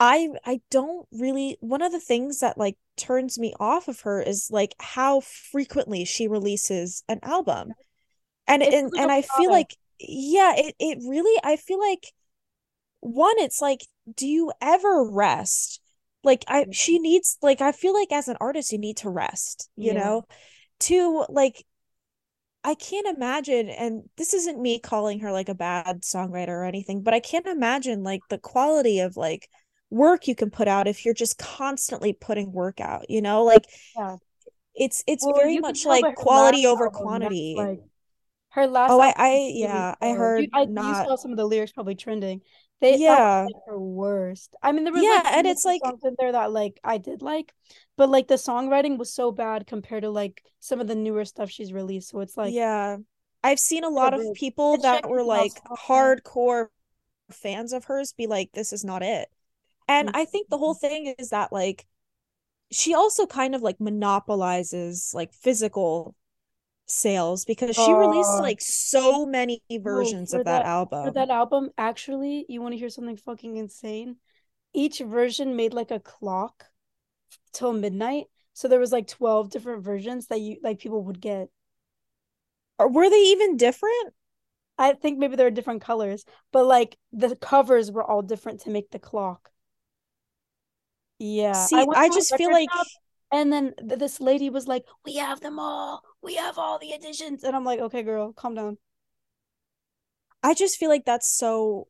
I 0.00 0.30
I 0.44 0.60
don't 0.70 1.06
really 1.12 1.56
one 1.60 1.82
of 1.82 1.92
the 1.92 2.00
things 2.00 2.40
that 2.40 2.58
like 2.58 2.76
turns 2.96 3.38
me 3.38 3.54
off 3.60 3.88
of 3.88 4.00
her 4.02 4.20
is 4.20 4.48
like 4.50 4.74
how 4.80 5.20
frequently 5.20 6.04
she 6.04 6.28
releases 6.28 7.04
an 7.08 7.20
album. 7.22 7.76
And 8.46 8.62
It's 8.62 8.72
and, 8.72 8.92
and 8.96 9.12
I 9.12 9.22
feel 9.22 9.50
like 9.52 9.76
yeah, 10.00 10.54
it 10.56 10.76
it 10.80 10.98
really 11.08 11.40
I 11.44 11.56
feel 11.56 11.80
like 11.80 12.12
one 13.00 13.34
it's 13.38 13.60
like 13.62 13.82
do 14.14 14.26
you 14.26 14.52
ever 14.60 15.04
rest? 15.10 15.80
Like 16.24 16.44
I 16.48 16.66
Mhm. 16.66 16.72
she 16.72 16.98
needs 16.98 17.38
like 17.42 17.60
I 17.60 17.72
feel 17.72 17.94
like 17.94 18.12
as 18.12 18.28
an 18.28 18.36
artist 18.40 18.72
you 18.72 18.78
need 18.78 18.98
to 18.98 19.10
rest, 19.10 19.70
you 19.76 19.92
Yeah. 19.92 19.94
know? 19.94 20.26
Two 20.80 21.26
like 21.30 21.64
I 22.64 22.74
can't 22.74 23.06
imagine, 23.06 23.68
and 23.68 24.08
this 24.16 24.32
isn't 24.34 24.60
me 24.60 24.78
calling 24.80 25.20
her 25.20 25.30
like 25.32 25.48
a 25.50 25.54
bad 25.54 26.02
songwriter 26.02 26.48
or 26.48 26.64
anything, 26.64 27.02
but 27.02 27.14
I 27.14 27.20
can't 27.20 27.46
imagine 27.46 28.02
like 28.02 28.24
the 28.28 28.38
quality 28.38 29.00
of 29.00 29.16
like 29.16 29.48
work 29.90 30.26
you 30.26 30.34
can 30.34 30.50
put 30.50 30.66
out 30.68 30.88
if 30.88 31.04
you're 31.04 31.14
just 31.14 31.38
constantly 31.38 32.12
putting 32.14 32.52
work 32.52 32.80
out, 32.80 33.08
you 33.10 33.20
know? 33.22 33.44
Like 33.44 33.66
Yeah. 33.96 34.16
it's 34.74 35.02
it's 35.06 35.26
Well, 35.26 35.32
very 35.34 35.58
much 35.58 35.86
like 35.86 36.14
quality 36.14 36.66
over 36.66 36.88
album. 36.88 36.90
Quantity. 36.90 37.54
like 37.54 37.80
her 38.50 38.66
last 38.66 38.96
Oh, 38.96 39.00
I 39.00 39.14
I 39.16 39.50
yeah, 39.54 39.94
I 40.00 40.12
good. 40.12 40.34
You 40.36 40.48
heard 40.48 40.50
I 40.52 40.68
you 40.76 40.94
saw 40.94 41.16
some 41.16 41.30
of 41.32 41.36
the 41.36 41.46
lyrics 41.46 41.72
probably 41.72 41.94
trending. 41.94 42.42
They 42.84 42.98
Yeah. 42.98 43.46
like 43.46 43.62
her 43.66 43.78
worst. 43.78 44.54
I 44.62 44.72
mean, 44.72 44.84
there 44.84 44.92
was 44.92 45.02
Yeah, 45.02 45.22
like 45.24 45.32
and 45.32 45.46
it's 45.46 45.64
like 45.64 45.80
in 45.84 46.16
there 46.18 46.32
that 46.32 46.52
like 46.52 46.78
I 46.84 46.98
did 46.98 47.22
like, 47.22 47.54
but 47.96 48.10
like 48.10 48.28
the 48.28 48.34
songwriting 48.34 48.98
was 48.98 49.10
so 49.10 49.32
bad 49.32 49.66
compared 49.66 50.02
to 50.02 50.10
like 50.10 50.44
some 50.60 50.80
of 50.80 50.86
the 50.86 50.94
newer 50.94 51.24
stuff 51.24 51.50
she's 51.50 51.72
released. 51.72 52.10
So 52.10 52.20
it's 52.20 52.36
like 52.36 52.52
yeah. 52.52 52.98
I've 53.42 53.58
seen 53.58 53.84
a 53.84 53.88
lot 53.88 54.12
of 54.12 54.22
people 54.34 54.78
that 54.78 55.08
were 55.08 55.22
like 55.22 55.52
hardcore 55.88 56.68
fans 57.30 57.72
of 57.72 57.84
hers 57.84 58.12
be 58.12 58.26
like, 58.26 58.52
this 58.52 58.72
is 58.72 58.84
not 58.84 59.02
it. 59.02 59.28
And 59.88 60.10
I 60.12 60.26
think 60.26 60.48
the 60.50 60.58
whole 60.58 60.74
mm-hmm. 60.74 60.86
thing 60.86 61.14
is 61.18 61.30
that 61.30 61.52
like 61.52 61.86
she 62.70 62.94
also 62.94 63.26
kind 63.26 63.54
of 63.54 63.62
like 63.62 63.80
monopolizes 63.80 65.12
like 65.14 65.32
physical 65.32 66.14
sales 66.86 67.44
because 67.44 67.76
she 67.76 67.92
released 67.92 68.40
like 68.40 68.60
so 68.60 69.24
many 69.26 69.62
versions 69.70 70.34
of 70.34 70.44
that 70.44 70.62
that 70.62 70.66
for 71.02 71.10
album. 71.10 71.14
that 71.14 71.30
album, 71.30 71.70
actually, 71.78 72.46
you 72.48 72.60
want 72.60 72.72
to 72.72 72.78
hear 72.78 72.88
something 72.88 73.16
fucking 73.16 73.56
insane? 73.56 74.16
Each 74.72 74.98
version 75.00 75.56
made 75.56 75.72
like 75.74 75.90
a 75.90 76.00
clock 76.00 76.66
till 77.52 77.72
midnight. 77.72 78.26
So 78.52 78.68
there 78.68 78.80
was 78.80 78.92
like 78.92 79.06
12 79.06 79.50
different 79.50 79.84
versions 79.84 80.28
that 80.28 80.40
you 80.40 80.58
like 80.62 80.78
people 80.78 81.02
would 81.04 81.20
get. 81.20 81.48
Or 82.78 82.88
were 82.88 83.10
they 83.10 83.16
even 83.16 83.56
different? 83.56 84.14
I 84.78 84.92
think 84.94 85.18
maybe 85.18 85.36
there 85.36 85.46
were 85.46 85.50
different 85.50 85.82
colors, 85.82 86.24
but 86.52 86.66
like 86.66 86.98
the 87.12 87.36
covers 87.36 87.92
were 87.92 88.04
all 88.04 88.22
different 88.22 88.60
to 88.62 88.70
make 88.70 88.90
the 88.90 88.98
clock. 88.98 89.52
Yeah, 91.18 91.52
I 91.52 91.66
See, 91.68 91.76
went 91.84 91.98
I 91.98 92.08
just 92.08 92.36
feel 92.36 92.50
like 92.50 92.68
shop 92.72 92.86
and 93.34 93.52
then 93.52 93.74
th- 93.76 93.98
this 93.98 94.20
lady 94.20 94.48
was 94.48 94.66
like, 94.68 94.84
"We 95.04 95.16
have 95.16 95.40
them 95.40 95.58
all. 95.58 96.02
We 96.22 96.36
have 96.36 96.58
all 96.58 96.78
the 96.78 96.92
editions." 96.92 97.44
And 97.44 97.54
I'm 97.56 97.64
like, 97.64 97.80
"Okay, 97.80 98.02
girl, 98.02 98.32
calm 98.32 98.54
down. 98.54 98.78
I 100.42 100.54
just 100.54 100.76
feel 100.76 100.88
like 100.90 101.04
that's 101.04 101.28
so 101.28 101.88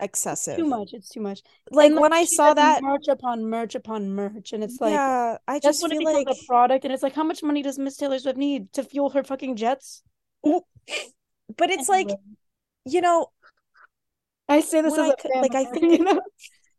It's 0.00 0.56
too 0.56 0.66
much. 0.66 0.92
It's 0.92 1.08
too 1.08 1.20
much." 1.20 1.42
Like 1.70 1.92
like 1.92 2.02
when 2.02 2.12
I 2.12 2.24
saw 2.24 2.52
that, 2.54 2.82
merch 2.82 3.08
upon 3.08 3.44
merch 3.44 3.74
upon 3.74 4.10
merch, 4.10 4.52
and 4.52 4.62
it's 4.62 4.80
like 4.80 4.92
yeah, 4.92 5.38
I 5.48 5.58
just 5.58 5.86
feel 5.86 6.04
like 6.04 6.28
a 6.28 6.46
product, 6.46 6.84
and 6.84 6.92
it's 6.92 7.02
like, 7.02 7.14
how 7.14 7.24
much 7.24 7.42
money 7.42 7.62
does 7.62 7.78
Miss 7.78 7.96
Taylor 7.96 8.18
Swift 8.18 8.38
need 8.38 8.72
to 8.74 8.84
fuel 8.84 9.10
her 9.10 9.24
fucking 9.24 9.56
jets? 9.56 10.02
But 11.56 11.70
it's 11.70 11.88
like, 11.88 12.08
you 12.84 13.00
know, 13.00 13.28
I 14.48 14.60
say 14.60 14.80
this 14.80 14.92
when 14.96 15.00
as 15.06 15.10
I 15.10 15.28
a 15.28 15.40
like 15.40 15.54
I 15.54 15.64
think 15.64 15.92
you 15.98 16.04
know? 16.04 16.20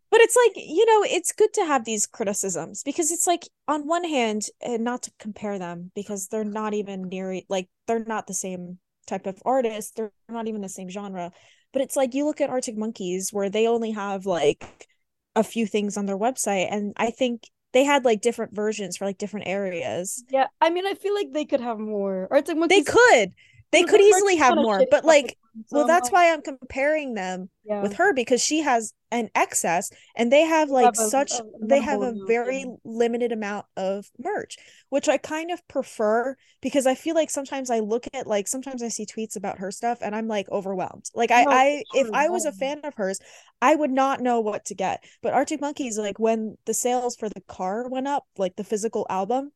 But 0.09 0.21
it's 0.21 0.35
like, 0.35 0.53
you 0.55 0.85
know, 0.85 1.05
it's 1.09 1.31
good 1.31 1.53
to 1.53 1.65
have 1.65 1.85
these 1.85 2.05
criticisms 2.05 2.83
because 2.83 3.11
it's 3.11 3.27
like 3.27 3.47
on 3.67 3.87
one 3.87 4.03
hand, 4.03 4.43
and 4.61 4.83
not 4.83 5.03
to 5.03 5.11
compare 5.19 5.59
them 5.59 5.91
because 5.95 6.27
they're 6.27 6.43
not 6.43 6.73
even 6.73 7.09
near 7.09 7.41
like 7.49 7.69
they're 7.87 8.03
not 8.05 8.27
the 8.27 8.33
same 8.33 8.79
type 9.05 9.25
of 9.25 9.41
artist, 9.45 9.95
they're 9.95 10.11
not 10.29 10.47
even 10.47 10.61
the 10.61 10.69
same 10.69 10.89
genre. 10.89 11.31
But 11.73 11.81
it's 11.81 11.95
like 11.95 12.13
you 12.13 12.25
look 12.25 12.41
at 12.41 12.49
Arctic 12.49 12.77
Monkeys 12.77 13.31
where 13.31 13.49
they 13.49 13.67
only 13.67 13.91
have 13.91 14.25
like 14.25 14.87
a 15.35 15.43
few 15.43 15.67
things 15.67 15.97
on 15.97 16.05
their 16.05 16.17
website 16.17 16.67
and 16.71 16.93
I 16.97 17.11
think 17.11 17.49
they 17.73 17.83
had 17.83 18.05
like 18.05 18.21
different 18.21 18.55
versions 18.55 18.97
for 18.97 19.05
like 19.05 19.17
different 19.17 19.47
areas. 19.47 20.23
Yeah, 20.29 20.47
I 20.61 20.69
mean, 20.69 20.85
I 20.87 20.93
feel 20.93 21.13
like 21.13 21.31
they 21.31 21.45
could 21.45 21.61
have 21.61 21.77
more. 21.77 22.27
Arctic 22.31 22.57
Monkeys. 22.57 22.85
They 22.85 22.91
could. 22.91 23.33
They 23.71 23.83
could 23.83 24.01
easily 24.01 24.37
have 24.37 24.55
more, 24.55 24.83
but 24.89 25.05
like, 25.05 25.37
well, 25.69 25.85
that's 25.85 26.11
why 26.11 26.31
I'm 26.31 26.41
comparing 26.41 27.13
them 27.13 27.49
yeah, 27.63 27.81
with 27.81 27.93
her 27.93 28.11
because 28.13 28.41
she 28.41 28.61
has 28.61 28.93
an 29.11 29.29
excess 29.35 29.91
and 30.15 30.31
they 30.31 30.41
have 30.41 30.69
like 30.69 30.95
have 30.95 30.99
a, 30.99 31.11
such 31.11 31.39
a 31.39 31.43
they 31.61 31.81
have 31.81 32.01
a 32.01 32.13
very 32.25 32.65
Yeah, 32.65 32.71
limited 32.83 33.31
amount 33.31 33.65
of 33.77 34.09
merch, 34.17 34.57
which 34.89 35.07
I 35.07 35.17
kind 35.17 35.51
of 35.51 35.65
prefer 35.67 36.35
because 36.61 36.87
I 36.87 36.95
feel 36.95 37.13
like 37.15 37.29
sometimes 37.29 37.69
I 37.69 37.79
look 37.79 38.05
at 38.13 38.25
like 38.27 38.47
sometimes 38.47 38.81
I 38.81 38.87
see 38.89 39.05
tweets 39.05 39.35
about 39.35 39.59
her 39.59 39.71
stuff 39.71 39.99
and 40.01 40.15
I'm 40.15 40.27
like 40.27 40.49
overwhelmed. 40.49 41.05
Like 41.13 41.31
I 41.31 41.45
no, 41.45 41.51
I 41.51 41.83
if. 41.91 42.09
I 42.13 42.29
was 42.29 42.45
a 42.45 42.51
fan 42.51 42.79
of 42.83 42.95
hers, 42.95 43.19
I 43.61 43.75
would 43.75 43.91
not 43.91 44.21
know 44.21 44.39
what 44.39 44.65
to 44.65 44.75
get. 44.75 45.03
But 45.21 45.33
Arctic 45.33 45.61
Monkeys, 45.61 45.97
like 45.97 46.19
when 46.19 46.57
the 46.65 46.73
sales 46.73 47.15
for 47.15 47.29
the 47.29 47.41
car 47.41 47.87
went 47.89 48.07
up, 48.07 48.25
like 48.37 48.55
the 48.55 48.63
physical 48.63 49.05
album, 49.09 49.51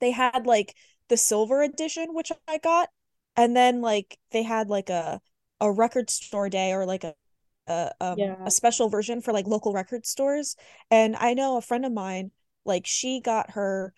they 0.00 0.10
had 0.10 0.46
like 0.46 0.74
the 1.08 1.16
silver 1.16 1.62
edition, 1.62 2.14
which 2.14 2.30
I 2.48 2.58
got, 2.58 2.88
and 3.36 3.56
then 3.56 3.80
like 3.80 4.18
they 4.32 4.42
had 4.42 4.68
like 4.68 4.90
a 4.90 5.20
a 5.60 5.70
record 5.72 6.10
store 6.10 6.48
day 6.48 6.72
or 6.72 6.86
like 6.86 7.04
a 7.04 7.14
a 7.68 7.92
um 8.00 8.36
a 8.46 8.50
special 8.50 8.88
version 8.88 9.20
for 9.22 9.32
like 9.32 9.46
local 9.46 9.72
record 9.72 10.06
stores. 10.06 10.56
And 10.90 11.16
I 11.16 11.34
know 11.34 11.56
a 11.56 11.62
friend 11.62 11.84
of 11.86 11.92
mine, 11.92 12.32
like 12.64 12.86
she 12.86 13.20
got 13.20 13.52
her 13.52 13.94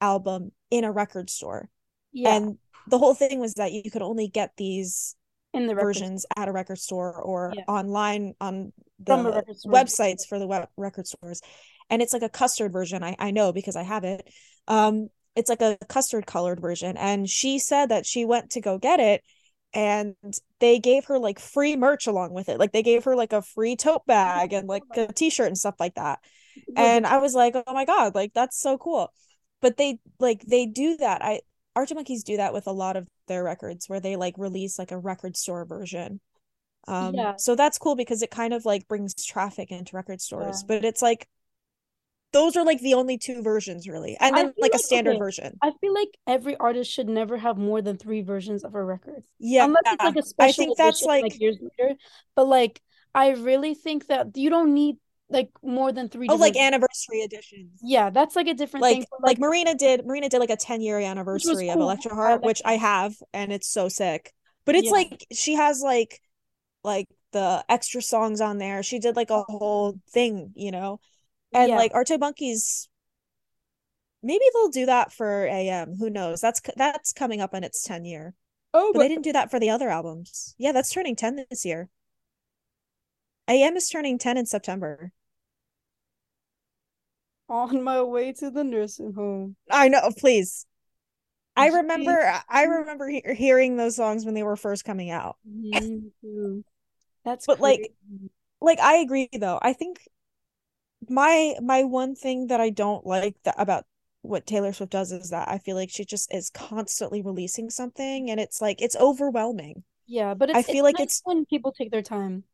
album 0.00 0.52
in 0.70 0.84
a 0.84 0.92
record 0.92 1.30
store. 1.30 1.70
yeah, 2.12 2.38
And 2.40 2.58
the 2.86 2.98
whole 2.98 3.14
thing 3.14 3.40
was 3.40 3.54
that 3.54 3.72
you 3.72 3.90
could 3.90 4.02
only 4.02 4.28
get 4.28 4.52
these 4.56 5.16
in 5.52 5.66
the 5.66 5.74
versions 5.74 6.26
at 6.36 6.48
a 6.48 6.52
record 6.52 6.78
store 6.78 7.14
or 7.22 7.56
Yeah, 7.56 7.64
online 7.66 8.34
on 8.40 8.72
a 9.08 9.16
the 9.16 9.44
websites 9.66 10.26
for 10.26 10.38
the 10.38 10.46
web 10.46 10.68
record 10.76 11.06
stores. 11.06 11.40
And 11.90 12.02
it's 12.02 12.12
like 12.12 12.22
a 12.22 12.28
custard 12.28 12.72
version. 12.72 13.02
I, 13.02 13.16
I 13.18 13.30
know 13.30 13.52
because 13.52 13.76
I 13.76 13.82
have 13.82 14.04
it. 14.04 14.28
Um, 14.68 15.08
it's 15.36 15.48
like 15.48 15.62
a 15.62 15.78
custard 15.88 16.26
colored 16.26 16.60
version. 16.60 16.96
And 16.96 17.28
she 17.28 17.58
said 17.58 17.90
that 17.90 18.06
she 18.06 18.24
went 18.24 18.50
to 18.50 18.60
go 18.60 18.78
get 18.78 19.00
it 19.00 19.22
and 19.72 20.14
they 20.60 20.78
gave 20.78 21.06
her 21.06 21.18
like 21.18 21.38
free 21.38 21.76
merch 21.76 22.06
along 22.06 22.32
with 22.32 22.48
it. 22.48 22.58
Like 22.58 22.72
they 22.72 22.82
gave 22.82 23.04
her 23.04 23.16
like 23.16 23.32
a 23.32 23.42
free 23.42 23.76
tote 23.76 24.06
bag 24.06 24.52
and 24.52 24.68
like 24.68 24.84
a 24.96 25.12
t-shirt 25.12 25.48
and 25.48 25.58
stuff 25.58 25.74
like 25.80 25.94
that. 25.94 26.20
And 26.76 27.06
I 27.06 27.18
was 27.18 27.34
like, 27.34 27.54
oh 27.54 27.74
my 27.74 27.84
God, 27.84 28.14
like 28.14 28.32
that's 28.32 28.60
so 28.60 28.78
cool. 28.78 29.12
But 29.60 29.76
they 29.76 29.98
like 30.20 30.42
they 30.42 30.66
do 30.66 30.96
that. 30.98 31.24
I 31.24 31.40
Arctic 31.74 31.96
Monkeys 31.96 32.22
do 32.22 32.36
that 32.36 32.52
with 32.52 32.68
a 32.68 32.72
lot 32.72 32.96
of 32.96 33.08
their 33.26 33.42
records 33.42 33.88
where 33.88 34.00
they 34.00 34.14
like 34.14 34.34
release 34.38 34.78
like 34.78 34.92
a 34.92 34.98
record 34.98 35.36
store 35.36 35.64
version. 35.64 36.20
Um, 36.86 37.14
yeah, 37.14 37.36
so 37.36 37.56
that's 37.56 37.78
cool 37.78 37.96
because 37.96 38.22
it 38.22 38.30
kind 38.30 38.52
of 38.52 38.64
like 38.64 38.86
brings 38.86 39.14
traffic 39.24 39.72
into 39.72 39.96
record 39.96 40.14
yeah. 40.14 40.18
stores. 40.18 40.64
But 40.66 40.84
it's 40.84 41.02
like 41.02 41.26
those 42.34 42.56
are 42.56 42.66
like 42.66 42.80
the 42.82 42.94
only 42.94 43.18
two 43.18 43.42
versions 43.42 43.88
really. 43.88 44.18
And 44.20 44.36
then 44.36 44.48
feel 44.48 44.54
like 44.58 44.74
a 44.74 44.78
standard 44.78 45.16
okay, 45.16 45.18
version. 45.18 45.62
I 45.62 45.72
feel 45.80 45.94
like 45.94 46.10
every 46.26 46.56
artist 46.56 46.90
should 46.92 47.08
never 47.08 47.38
have 47.38 47.56
more 47.58 47.82
than 47.82 47.96
three 47.98 48.22
versions 48.22 48.64
of 48.64 48.74
a 48.74 48.84
record, 48.84 49.24
Yeah. 49.38 49.64
unless 49.66 49.84
it's 49.90 50.04
like 50.04 50.16
a 50.16 50.22
I 50.40 50.52
special 50.52 50.52
think 50.52 50.76
that's 50.76 51.02
edition 51.02 51.08
like 51.08 51.22
like 51.22 51.40
years 51.40 51.58
later. 51.60 51.96
But 52.36 52.46
like, 52.48 52.82
I 53.14 53.30
really 53.30 53.74
think 53.74 54.08
that 54.08 54.36
you 54.36 54.50
don't 54.50 54.74
need 54.74 54.96
like 55.30 55.50
more 55.62 55.92
than 55.92 56.08
three 56.10 56.28
oh 56.28 56.36
like 56.36 56.56
anniversary 56.56 57.22
editions. 57.22 57.80
Yeah, 57.82 58.10
that's 58.10 58.36
like 58.36 58.48
a 58.48 58.54
different 58.54 58.86
thing. 58.88 59.00
Like 59.00 59.08
But 59.10 59.22
like 59.22 59.38
like, 59.38 59.38
Marina 59.38 59.74
did 59.74 60.06
Marina 60.06 60.28
did 60.28 60.38
like 60.40 60.50
a 60.50 60.56
10 60.56 60.80
year 60.80 60.98
anniversary 60.98 61.70
of 61.70 61.78
cool. 61.78 61.82
Electra 61.82 62.14
Heart, 62.14 62.42
like 62.42 62.46
which 62.46 62.62
I 62.64 62.74
have, 62.76 63.14
and 63.32 63.52
it's 63.52 63.68
so 63.68 63.88
sick. 63.88 64.32
But 64.66 64.74
it's 64.76 64.86
Yeah. 64.86 64.92
like 64.92 65.26
she 65.32 65.54
has 65.54 65.80
like 65.82 66.20
like 66.84 67.08
the 67.32 67.64
extra 67.68 68.02
songs 68.02 68.40
on 68.40 68.58
there. 68.58 68.82
She 68.82 68.98
did 68.98 69.16
like 69.16 69.30
a 69.30 69.42
whole 69.42 70.00
thing, 70.10 70.52
you 70.54 70.70
know. 70.70 71.00
And 71.54 71.70
Yeah. 71.70 71.76
like 71.76 71.92
Arctic 71.94 72.20
Monkeys, 72.20 72.88
maybe 74.22 74.44
they'll 74.52 74.68
do 74.68 74.86
that 74.86 75.12
for 75.12 75.46
AM. 75.46 75.96
Who 75.96 76.10
knows? 76.10 76.40
That's 76.40 76.60
that's 76.76 77.12
coming 77.12 77.40
up 77.40 77.54
on 77.54 77.64
its 77.64 77.82
10 77.82 78.04
year. 78.04 78.34
Oh, 78.74 78.92
But 78.92 78.98
they 79.00 79.08
didn't 79.08 79.22
do 79.24 79.32
that 79.32 79.50
for 79.50 79.60
the 79.60 79.70
other 79.70 79.88
albums. 79.88 80.54
Yeah, 80.58 80.72
that's 80.72 80.90
turning 80.90 81.14
10 81.16 81.46
this 81.48 81.64
year. 81.64 81.88
AM 83.48 83.76
is 83.76 83.88
turning 83.88 84.18
10 84.18 84.36
in 84.36 84.46
September. 84.46 85.12
on 87.48 87.82
my 87.82 88.02
way 88.02 88.32
to 88.32 88.50
the 88.50 88.64
nursing 88.64 89.12
home. 89.12 89.54
I 89.70 89.88
know, 89.88 90.10
please. 90.16 90.66
I 91.56 91.68
remember 91.68 92.32
I 92.48 92.64
remember 92.64 93.08
he- 93.08 93.22
hearing 93.36 93.76
those 93.76 93.94
songs 93.96 94.24
when 94.24 94.34
they 94.34 94.42
were 94.42 94.56
first 94.56 94.84
coming 94.84 95.10
out. 95.10 95.36
Me 95.44 96.10
too. 96.20 96.64
That's 97.24 97.46
But 97.46 97.60
like 97.60 97.92
like 98.60 98.80
I 98.80 98.96
agree 98.96 99.28
though. 99.32 99.58
I 99.62 99.72
think 99.72 100.08
my 101.10 101.54
my 101.62 101.84
one 101.84 102.14
thing 102.14 102.48
that 102.48 102.60
I 102.60 102.70
don't 102.70 103.06
like 103.06 103.36
that 103.44 103.54
about 103.58 103.86
what 104.22 104.46
Taylor 104.46 104.72
Swift 104.72 104.92
does 104.92 105.12
is 105.12 105.30
that 105.30 105.48
I 105.48 105.58
feel 105.58 105.76
like 105.76 105.90
she 105.90 106.04
just 106.04 106.32
is 106.32 106.50
constantly 106.50 107.22
releasing 107.22 107.70
something 107.70 108.30
and 108.30 108.40
it's 108.40 108.60
like 108.60 108.80
it's 108.82 108.96
overwhelming. 108.96 109.84
Yeah, 110.06 110.34
but 110.34 110.50
I 110.52 110.62
it's 110.62 110.68
it's 110.68 110.72
feel 110.72 110.84
like 110.84 111.00
nice 111.00 111.00
it's 111.00 111.22
when 111.24 111.46
people 111.46 111.72
take 111.72 111.90
their 111.90 112.02
time. 112.02 112.44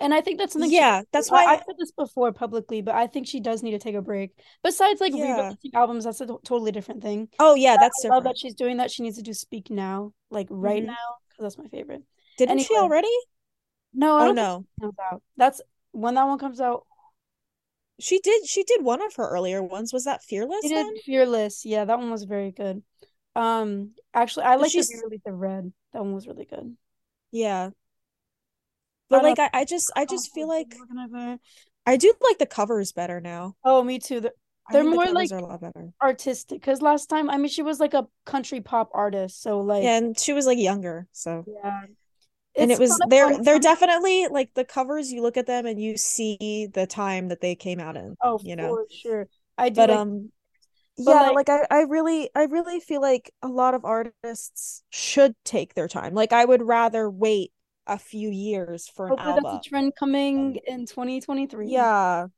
And 0.00 0.12
I 0.14 0.20
think 0.20 0.38
that's 0.38 0.52
something 0.52 0.70
she 0.70 0.82
yeah, 0.82 1.02
that's 1.12 1.30
why 1.30 1.46
I've 1.46 1.60
said 1.66 1.76
this 1.78 1.92
before 1.92 2.32
publicly, 2.32 2.82
but 2.82 2.94
I 2.94 3.06
think 3.06 3.26
she 3.26 3.40
does 3.40 3.62
need 3.62 3.70
to 3.72 3.78
take 3.78 3.94
a 3.94 4.02
break. 4.02 4.38
Besides 4.62 5.00
like 5.00 5.12
yeah. 5.12 5.54
re-releasing 5.54 5.72
albums, 5.74 6.04
that's 6.04 6.20
a 6.20 6.26
totally 6.26 6.72
different 6.72 7.02
thing. 7.02 7.28
Oh 7.38 7.54
yeah, 7.54 7.76
that's 7.78 8.04
I 8.10 8.14
love 8.14 8.24
that 8.24 8.38
she's 8.38 8.54
doing 8.54 8.78
that. 8.78 8.90
She 8.90 9.02
needs 9.02 9.16
to 9.16 9.22
do 9.22 9.32
Speak 9.34 9.70
Now, 9.70 10.12
like 10.30 10.48
right 10.50 10.82
hmm 10.82 10.86
now, 10.86 10.96
because 11.28 11.44
that's 11.44 11.58
my 11.58 11.68
favorite. 11.68 12.02
Didn't 12.38 12.60
she 12.60 12.78
already? 12.78 13.14
no, 13.92 14.16
I 14.16 14.24
Oh 14.24 14.28
don't 14.28 14.38
think 14.38 14.50
no. 14.50 14.66
it 14.78 14.80
comes 14.80 14.94
out. 15.10 15.22
That's 15.36 15.60
when 15.92 16.14
that 16.14 16.24
one 16.24 16.38
comes 16.38 16.60
out. 16.60 16.86
She 17.98 18.18
did 18.20 18.46
she 18.46 18.62
did 18.64 18.82
one 18.84 19.02
of 19.02 19.14
her 19.16 19.28
earlier 19.28 19.62
ones. 19.62 19.92
Was 19.92 20.04
that 20.04 20.22
She 20.22 20.36
Fearless 20.36 20.68
did 20.68 20.76
then? 20.76 20.96
Fearless. 21.04 21.64
Yeah, 21.64 21.84
that 21.84 21.98
one 21.98 22.10
was 22.10 22.24
very 22.24 22.52
good. 22.52 22.82
Um, 23.34 23.92
actually, 24.14 24.44
I 24.44 24.56
like 24.56 24.74
the 24.76 24.82
she's 24.82 24.90
re-release 24.92 25.20
of 25.26 25.34
Red. 25.34 25.72
That 25.92 26.02
one 26.02 26.14
was 26.14 26.26
really 26.26 26.44
good. 26.46 26.76
yeah. 27.30 27.70
But 29.08 29.22
don't 29.22 29.36
like 29.36 29.38
I, 29.38 29.50
I 29.60 29.64
just 29.64 29.92
I 29.96 30.04
just 30.04 30.32
feel 30.32 30.48
like 30.48 30.74
I 31.86 31.96
do 31.96 32.12
like 32.20 32.38
the 32.38 32.46
covers 32.46 32.92
better 32.92 33.20
now. 33.20 33.56
Oh, 33.64 33.82
me 33.82 33.98
too. 33.98 34.20
The, 34.20 34.32
They're 34.70 34.82
the 34.84 34.90
more 34.90 35.04
covers 35.04 35.14
like 35.14 35.32
are 35.32 35.38
a 35.38 35.46
lot 35.46 35.60
better. 35.60 35.92
artistic 36.02 36.60
because 36.60 36.82
last 36.82 37.06
time, 37.06 37.30
I 37.30 37.36
mean, 37.36 37.48
she 37.48 37.62
was 37.62 37.80
like 37.80 37.94
a 37.94 38.08
country 38.24 38.60
pop 38.60 38.90
artist, 38.92 39.40
so 39.42 39.60
like 39.60 39.84
Yeah, 39.84 39.98
and 39.98 40.18
she 40.18 40.32
was 40.32 40.46
like 40.46 40.58
younger, 40.58 41.06
so 41.12 41.44
yeah, 41.46 41.86
and 42.56 42.72
it 42.72 42.78
was 42.78 43.00
they're 43.04 43.38
they're 43.42 43.58
definitely 43.58 44.28
like 44.28 44.54
the 44.54 44.64
covers 44.64 45.12
you 45.12 45.22
look 45.22 45.36
at 45.36 45.46
them 45.46 45.66
and 45.66 45.80
you 45.80 45.96
see 45.96 46.68
the 46.72 46.86
time 46.86 47.28
that 47.28 47.40
they 47.40 47.54
came 47.54 47.80
out 47.80 47.96
in, 47.96 48.16
Oh, 48.22 48.38
you 48.42 48.56
know. 48.56 48.78
for 48.78 48.86
sure. 48.90 49.28
I 49.58 49.70
do 49.70 49.86
But 49.86 49.90
like, 49.90 50.02
um 50.02 50.32
but 51.04 51.16
yeah, 51.16 51.30
like 51.30 51.32
like 51.32 51.48
I 51.50 51.66
I 51.70 51.80
really 51.82 52.30
I 52.34 52.44
really 52.44 52.80
feel 52.80 53.00
like 53.02 53.32
a 53.42 53.48
lot 53.48 53.74
of 53.74 53.84
artists 53.84 54.82
should 54.90 55.34
take 55.44 55.74
their 55.74 55.88
time. 55.88 56.14
Like 56.14 56.32
I 56.32 56.44
would 56.44 56.62
rather 56.62 57.10
wait 57.10 57.52
a 57.86 57.98
few 57.98 58.30
years 58.30 58.88
for 58.88 59.08
an 59.08 59.14
hopefully 59.14 59.34
that's 59.34 59.52
a 59.52 59.58
trend 59.58 59.94
coming 59.98 60.56
Um, 60.56 60.60
in 60.66 60.86
2023. 60.86 61.70
yeah. 61.70 62.28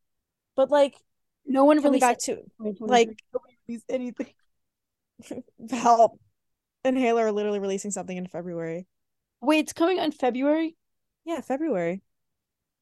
But 0.57 0.71
like 0.71 0.97
No 1.47 1.65
one 1.65 1.83
released 1.83 2.01
back 2.01 2.19
to 2.21 2.43
like 2.87 3.11
Nobody 3.33 3.57
released 3.69 3.87
anything. 3.89 4.33
help 5.71 6.19
Inhaler 6.85 7.27
are 7.27 7.33
literally 7.33 7.61
releasing 7.61 7.91
something 7.91 8.17
in 8.17 8.27
February. 8.27 8.87
Wait, 9.41 9.59
it's 9.61 9.73
coming 9.73 9.99
out 9.99 10.05
in 10.05 10.13
February? 10.13 10.77
Yeah, 11.25 11.41
February. 11.43 12.03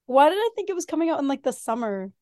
Why 0.06 0.30
did 0.30 0.38
I 0.38 0.50
think 0.54 0.68
it 0.70 0.74
was 0.74 0.84
coming 0.86 1.10
out 1.10 1.18
in 1.20 1.28
like 1.28 1.42
the 1.42 1.52
summer? 1.52 2.12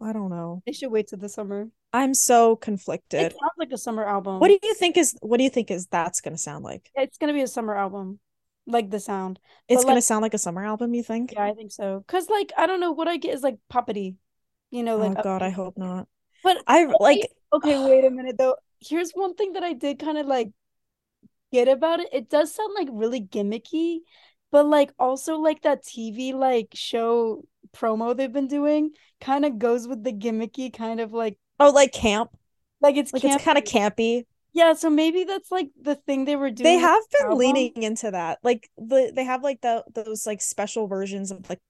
I 0.00 0.12
don't 0.12 0.30
know. 0.30 0.62
They 0.66 0.72
should 0.72 0.92
wait 0.92 1.08
till 1.08 1.18
the 1.18 1.28
summer. 1.28 1.70
I'm 1.92 2.14
so 2.14 2.56
conflicted. 2.56 3.20
It 3.22 3.32
sounds 3.32 3.52
like 3.58 3.72
a 3.72 3.78
summer 3.78 4.04
album. 4.04 4.38
What 4.38 4.48
do 4.48 4.58
you 4.62 4.74
think 4.74 4.96
is 4.96 5.16
what 5.20 5.38
do 5.38 5.44
you 5.44 5.50
think 5.50 5.70
is 5.70 5.86
that's 5.86 6.20
gonna 6.20 6.38
sound 6.38 6.64
like? 6.64 6.92
It's 6.94 7.18
gonna 7.18 7.32
be 7.32 7.42
a 7.42 7.46
summer 7.48 7.74
album, 7.76 8.20
like 8.66 8.90
the 8.90 9.00
sound. 9.00 9.40
It's 9.68 9.82
But 9.82 9.86
gonna 9.86 9.96
like, 9.96 10.04
sound 10.04 10.22
like 10.22 10.34
a 10.34 10.38
summer 10.38 10.64
album, 10.64 10.94
you 10.94 11.02
think? 11.02 11.34
yeah, 11.34 11.44
I 11.44 11.54
think 11.54 11.72
so. 11.72 12.04
Cause 12.08 12.28
like 12.28 12.52
I 12.56 12.66
don't 12.66 12.80
know 12.80 12.92
what 12.92 13.08
I 13.08 13.16
get 13.16 13.34
is 13.34 13.42
like 13.42 13.58
poppity, 13.72 14.16
you 14.70 14.82
know, 14.82 14.96
like 14.96 15.12
Oh 15.12 15.14
God, 15.16 15.42
I 15.42 15.50
hope 15.50 15.78
not. 15.78 16.08
But 16.42 16.58
I 16.66 16.94
like 16.98 17.32
okay, 17.52 17.78
wait 17.78 18.04
a 18.04 18.10
minute 18.10 18.36
though. 18.38 18.56
Here's 18.80 19.12
one 19.12 19.34
thing 19.34 19.54
that 19.54 19.62
I 19.64 19.72
did 19.72 19.98
kind 19.98 20.18
of 20.18 20.26
like 20.26 20.50
get 21.52 21.68
about 21.68 22.00
it. 22.00 22.08
It 22.12 22.28
does 22.30 22.54
sound 22.54 22.74
like 22.74 22.88
really 22.90 23.20
gimmicky, 23.20 24.00
but 24.50 24.66
like 24.66 24.92
also 24.98 25.36
like 25.38 25.62
that 25.62 25.84
TV 25.84 26.32
like 26.34 26.68
show 26.74 27.44
promo 27.76 28.16
they've 28.16 28.32
been 28.32 28.48
doing 28.48 28.92
kind 29.20 29.44
of 29.44 29.58
goes 29.58 29.86
with 29.88 30.02
the 30.04 30.12
gimmicky 30.12 30.72
kind 30.72 31.00
of 31.00 31.12
like 31.12 31.38
oh 31.60 31.70
like 31.70 31.92
camp. 31.92 32.30
like 32.80 32.96
it's 32.96 33.12
Like 33.12 33.24
it's 33.24 33.36
kind 33.36 33.58
of 33.58 33.64
campy. 33.64 33.64
campy. 33.64 34.24
Yeah, 34.52 34.72
so 34.74 34.90
maybe 34.90 35.24
that's 35.24 35.50
like 35.52 35.70
the 35.80 35.94
thing 35.94 36.24
they 36.24 36.36
were 36.36 36.50
doing 36.50 36.74
they 36.74 36.78
have 36.78 37.02
been 37.10 37.30
album. 37.30 37.38
leaning 37.38 37.82
into 37.82 38.10
that. 38.10 38.38
Like 38.42 38.70
the 38.76 39.12
they 39.14 39.24
have 39.24 39.42
like 39.42 39.60
the 39.60 39.84
those 39.94 40.26
like 40.26 40.40
special 40.40 40.86
versions 40.88 41.30
of 41.30 41.48
like 41.48 41.60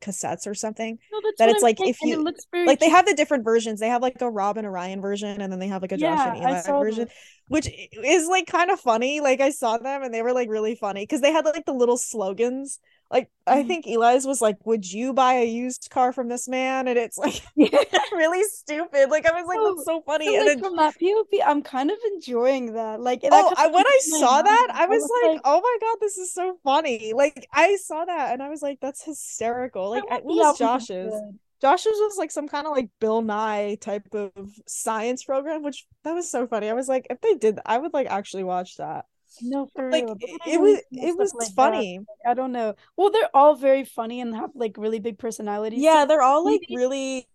cassettes 0.00 0.46
or 0.46 0.54
something 0.54 0.98
No, 1.10 1.20
that's 1.22 1.38
that 1.38 1.48
it's 1.48 1.58
I'm 1.58 1.62
like 1.62 1.78
saying, 1.78 1.90
if 1.90 1.96
and 2.02 2.10
you 2.10 2.34
like 2.66 2.80
they 2.80 2.88
have 2.90 3.06
the 3.06 3.14
different 3.14 3.44
versions. 3.44 3.80
They 3.80 3.88
have 3.88 4.02
like 4.02 4.20
a 4.20 4.30
Rob 4.30 4.56
and 4.56 4.70
Ryan 4.70 5.00
version 5.00 5.40
and 5.40 5.52
then 5.52 5.58
they 5.58 5.68
have 5.68 5.82
like 5.82 5.92
a 5.92 5.96
Josh 5.96 6.26
and 6.26 6.36
Yeah, 6.36 6.46
I 6.46 6.50
Eli 6.50 6.62
version, 6.78 7.04
those. 7.04 7.14
which 7.48 7.68
is 8.04 8.26
like 8.28 8.46
kind 8.46 8.70
of 8.70 8.80
funny. 8.80 9.20
Like 9.20 9.40
I 9.40 9.50
saw 9.50 9.78
them 9.78 10.02
and 10.02 10.12
they 10.12 10.22
were 10.22 10.32
like 10.32 10.48
really 10.48 10.74
funny 10.74 11.02
because 11.02 11.20
they 11.20 11.32
had 11.32 11.44
like 11.44 11.64
the 11.64 11.72
little 11.72 11.96
slogans. 11.96 12.78
Like 13.10 13.30
I 13.46 13.62
Mhm. 13.62 13.64
think 13.64 13.86
Eli's 13.86 14.26
was 14.26 14.40
like, 14.40 14.56
"Would 14.66 14.90
you 14.90 15.12
buy 15.14 15.34
a 15.34 15.46
used 15.46 15.88
car 15.90 16.12
from 16.12 16.28
this 16.28 16.48
man?" 16.48 16.88
And 16.88 16.98
it's 16.98 17.18
like 17.18 17.42
really 18.12 18.42
stupid. 18.44 19.10
Like 19.10 19.26
I 19.26 19.32
was 19.32 19.46
like, 19.46 19.62
Oh, 19.62 19.64
"That's 19.64 19.84
so 19.84 20.02
so 20.02 20.02
funny." 20.02 20.36
And 20.36 20.46
like 20.46 20.56
then 20.58 20.58
from 20.58 20.76
that 20.76 20.98
POV, 20.98 21.42
I'm 21.42 21.62
kind 21.62 21.90
of 21.90 21.98
enjoying 22.12 22.74
that. 22.74 23.00
Like 23.00 23.22
Oh, 23.30 23.52
kind 23.52 23.56
I 23.56 23.66
when 23.68 23.84
I 23.86 23.98
saw 24.04 24.40
that, 24.42 24.68
mind. 24.68 24.72
I 24.72 24.86
I 24.88 24.96
was 24.98 24.98
was 24.98 25.12
like, 25.22 25.32
like, 25.32 25.40
"Oh 25.44 25.60
my 25.60 25.78
God, 25.80 25.98
this 26.00 26.16
is 26.16 26.32
so 26.32 26.58
funny!" 26.62 27.12
Like 27.12 27.48
I 27.52 27.76
saw 27.76 28.04
that 28.04 28.32
and 28.32 28.42
I 28.42 28.48
was 28.48 28.62
like, 28.62 28.78
"That's 28.80 29.02
hysterical!" 29.04 29.90
Like, 29.90 30.04
I, 30.08 30.20
what 30.22 30.36
was 30.36 30.52
album 30.52 30.68
to 30.68 30.68
be 30.68 30.88
Josh's? 30.88 30.92
good. 31.02 31.38
Josh's 31.60 31.86
was 31.98 32.16
like 32.18 32.30
some 32.30 32.46
kind 32.48 32.66
of 32.66 32.72
like 32.72 32.90
Bill 33.00 33.22
Nye 33.22 33.76
type 33.80 34.14
of 34.14 34.32
science 34.68 35.24
program, 35.24 35.62
which 35.62 35.86
that 36.04 36.12
was 36.14 36.30
so 36.30 36.46
funny. 36.46 36.68
I 36.70 36.74
was 36.74 36.88
like, 36.88 37.06
if 37.10 37.20
they 37.20 37.34
did, 37.34 37.58
I 37.66 37.78
would 37.78 37.92
like 37.94 38.06
actually 38.08 38.44
watch 38.44 38.76
that. 38.76 39.06
No, 39.42 39.66
for 39.74 39.90
Like 39.90 40.04
real. 40.04 40.16
It, 40.46 40.60
was, 40.60 40.80
it 40.92 41.16
was 41.18 41.34
like 41.34 41.52
funny. 41.52 41.98
Like, 41.98 42.30
I 42.30 42.34
don't 42.34 42.52
know. 42.52 42.74
Well, 42.96 43.10
they're 43.10 43.34
all 43.34 43.56
very 43.56 43.84
funny 43.84 44.20
and 44.20 44.34
have 44.34 44.50
like 44.54 44.76
really 44.78 44.98
big 44.98 45.18
personalities. 45.18 45.80
So 45.80 45.84
Yeah, 45.84 46.04
they're 46.04 46.22
all 46.22 46.44
like 46.44 46.62
really 46.70 47.26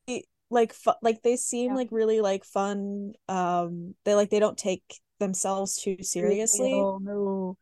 like 0.50 0.74
fu- 0.74 0.92
like 1.02 1.22
they 1.22 1.38
seem 1.38 1.72
yeah, 1.72 1.76
like 1.76 1.90
really 1.92 2.22
like 2.22 2.44
fun. 2.44 3.14
Um, 3.28 3.96
they 4.04 4.16
like 4.16 4.30
they 4.30 4.40
don't 4.40 4.58
take 4.58 4.84
themselves 5.20 5.78
too 5.78 5.98
seriously 6.02 6.74
all. 6.74 7.00
No. 7.00 7.58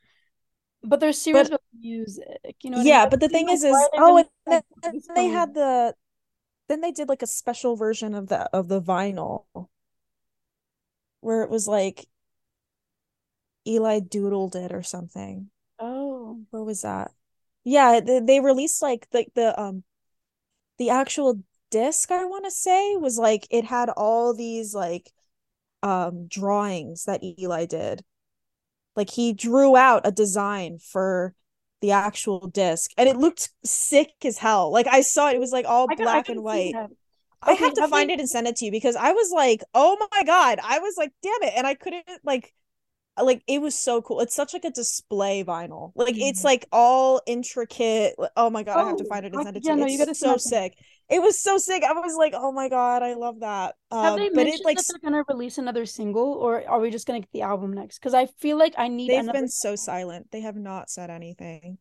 But 0.82 1.02
they're 1.02 1.14
serious 1.14 1.50
But 1.50 1.56
about 1.56 1.62
music. 1.80 2.56
You 2.64 2.72
know 2.72 2.78
what 2.78 2.82
I 2.82 2.84
mean? 2.86 2.88
yeah, 2.88 3.06
but 3.10 3.20
the 3.20 3.30
thing 3.30 3.48
like, 3.48 3.56
is, 3.56 3.64
is 3.64 3.90
oh, 3.98 4.18
and 4.18 4.64
then 4.82 5.02
they 5.16 5.28
had 5.28 5.54
the 5.54 5.94
then 6.70 6.82
they 6.82 6.92
did 6.92 7.10
like 7.10 7.22
a 7.22 7.28
special 7.28 7.76
version 7.76 8.16
of 8.16 8.28
the 8.28 8.50
of 8.54 8.68
the 8.68 8.82
vinyl 8.82 9.46
where 11.22 11.44
it 11.44 11.50
was 11.50 11.68
like 11.68 12.08
Eli 13.70 14.00
doodled 14.02 14.56
it 14.56 14.74
or 14.74 14.84
something. 14.84 15.52
Oh. 15.78 16.46
What 16.52 16.66
was 16.66 16.82
that? 16.82 17.12
Yeah, 17.64 18.00
they, 18.00 18.20
they 18.20 18.40
released 18.40 18.82
like 18.82 19.10
the 19.12 19.26
the 19.36 19.60
um 19.60 19.84
the 20.80 20.90
actual 20.90 21.44
disc 21.72 22.12
I 22.12 22.26
want 22.26 22.46
to 22.46 22.52
say 22.52 22.96
was 22.98 23.18
like 23.20 23.48
it 23.52 23.66
had 23.66 23.90
all 23.90 24.34
these 24.36 24.74
like 24.76 25.12
um 25.84 26.28
drawings 26.28 27.06
that 27.06 27.24
Eli 27.24 27.66
did. 27.66 28.04
Like 28.96 29.12
he 29.12 29.34
drew 29.34 29.76
out 29.78 30.08
a 30.08 30.12
design 30.12 30.80
for 30.80 31.36
the 31.82 31.92
actual 31.92 32.48
disc 32.48 32.92
and 32.98 33.10
it 33.10 33.18
looked 33.18 33.52
sick 33.66 34.14
as 34.26 34.38
hell. 34.40 34.72
Like 34.72 34.88
I 34.88 35.02
saw 35.02 35.30
it, 35.30 35.36
it 35.36 35.40
was 35.40 35.52
like 35.54 35.66
all 35.68 35.90
I 35.90 35.96
black 35.96 36.30
and 36.30 36.44
white. 36.44 36.80
that. 36.80 36.90
I 37.42 37.54
Okay, 37.54 37.56
have 37.56 37.74
to 37.76 37.84
find 37.84 38.12
it 38.12 38.20
and 38.20 38.30
send 38.30 38.48
it 38.48 38.58
to 38.58 38.66
you 38.66 38.72
because 38.72 38.96
I 38.96 39.14
was 39.14 39.32
like, 39.32 39.64
oh 39.74 39.98
my 40.12 40.24
God. 40.26 40.60
I 40.64 40.80
was 40.80 40.96
like, 40.98 41.14
damn 41.24 41.44
it. 41.44 41.54
And 41.58 41.68
I 41.68 41.76
couldn't 41.76 42.06
like 42.24 42.54
like 43.22 43.44
it 43.48 43.62
was 43.62 43.76
so 43.76 44.02
cool. 44.02 44.20
It's 44.22 44.36
such 44.36 44.54
like 44.54 44.66
a 44.66 44.72
display 44.72 45.44
vinyl. 45.44 45.92
Like 45.96 46.16
it's 46.20 46.42
Mhm. 46.42 46.46
like 46.46 46.66
all 46.72 47.22
intricate. 47.28 48.16
Oh 48.36 48.50
my 48.50 48.64
God, 48.64 48.80
I 48.80 48.84
have 48.86 48.96
to 48.98 49.04
Oh, 49.04 49.06
find 49.06 49.26
it 49.26 49.34
and 49.34 49.42
send 49.42 49.58
it 49.58 49.64
to 49.66 49.68
yeah, 49.68 49.76
you. 49.76 49.82
no, 49.82 49.86
you 49.86 49.98
gotta 49.98 50.12
It's 50.12 50.20
so 50.20 50.38
that 50.38 50.40
to 50.42 50.50
me. 50.50 50.56
sick. 50.56 50.78
It 51.10 51.22
was 51.22 51.40
so 51.42 51.58
sick. 51.58 51.84
I 51.84 51.94
was 51.94 52.16
like, 52.16 52.34
oh 52.36 52.52
my 52.52 52.70
God, 52.70 53.04
I 53.04 53.14
love 53.16 53.40
that. 53.42 53.76
Have 54.02 54.16
Uh, 54.16 54.16
they 54.16 54.30
it 54.30 54.36
mentioned 54.36 54.66
like 54.66 54.78
that 54.78 54.86
they're 54.88 55.00
gonna 55.00 55.24
release 55.28 55.58
another 55.58 55.86
single, 55.86 56.34
or 56.34 56.68
are 56.68 56.80
we 56.80 56.90
just 56.90 57.06
gonna 57.08 57.20
get 57.22 57.32
the 57.32 57.42
album 57.42 57.74
next? 57.74 58.00
Because 58.00 58.14
I 58.14 58.26
feel 58.28 58.58
like 58.58 58.76
I 58.78 58.88
need 58.88 59.08
they've 59.10 59.32
been 59.32 59.48
so 59.50 59.70
single. 59.72 59.76
silent. 59.76 60.32
They 60.32 60.42
have 60.42 60.56
not 60.56 60.90
said 60.90 61.10
anything. 61.10 61.78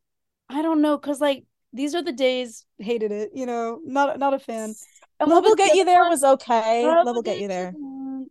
I 0.49 0.61
don't 0.61 0.81
know, 0.81 0.97
because 0.97 1.21
like 1.21 1.45
these 1.73 1.95
are 1.95 2.01
the 2.03 2.11
days, 2.11 2.65
hated 2.79 3.11
it, 3.11 3.31
you 3.33 3.45
know, 3.45 3.79
not 3.85 4.17
not 4.19 4.33
a 4.33 4.39
fan. 4.39 4.75
And 5.19 5.29
Love 5.29 5.43
Will 5.43 5.55
Get 5.55 5.75
You 5.75 5.85
There 5.85 5.99
one? 5.99 6.09
was 6.09 6.23
okay. 6.23 6.85
Love 6.87 7.05
Love 7.05 7.15
will 7.15 7.21
Get 7.21 7.39
You. 7.39 7.47
There. 7.47 7.71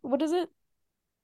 What 0.03 0.23
is 0.23 0.33
it? 0.33 0.49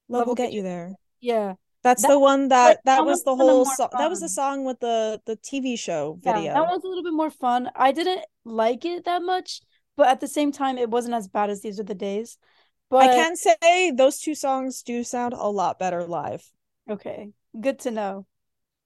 Love 0.08 0.20
Love 0.20 0.26
Will 0.26 0.34
Get 0.34 0.52
you. 0.52 0.62
There. 0.62 0.90
Yeah, 1.20 1.54
That's 1.84 2.02
that 2.02 2.08
the 2.08 2.18
one 2.18 2.48
that 2.48 2.80
that 2.84 2.84
that 2.84 3.04
was 3.04 3.20
one's 3.20 3.24
the 3.24 3.36
whole 3.36 3.64
song. 3.66 3.90
That 3.92 4.10
was 4.10 4.20
the 4.20 4.28
song 4.28 4.64
with 4.64 4.80
the 4.80 5.22
the 5.26 5.36
TV 5.36 5.76
show 5.76 6.18
Yeah, 6.22 6.32
that 6.40 6.42
video. 6.42 6.64
one's 6.68 6.84
a 6.84 6.88
little 6.88 7.02
bit 7.04 7.12
more 7.12 7.30
fun. 7.30 7.70
I 7.76 7.92
didn't 7.92 8.24
like 8.44 8.84
it 8.84 9.04
that 9.04 9.22
much, 9.22 9.60
but 9.96 10.08
at 10.08 10.20
the 10.20 10.28
same 10.28 10.52
time, 10.52 10.78
it 10.78 10.90
wasn't 10.90 11.14
as 11.14 11.28
bad 11.28 11.50
as 11.50 11.60
These 11.62 11.78
Are 11.80 11.84
the 11.84 11.94
Days. 11.94 12.38
But 12.90 13.04
I 13.04 13.08
can 13.08 13.36
say 13.36 13.92
those 13.92 14.18
two 14.18 14.34
songs 14.34 14.82
do 14.82 15.04
sound 15.04 15.32
a 15.34 15.48
lot 15.48 15.78
better 15.78 16.04
live. 16.04 16.50
okay, 16.88 17.32
good 17.58 17.78
to 17.80 17.90
know. 17.90 18.26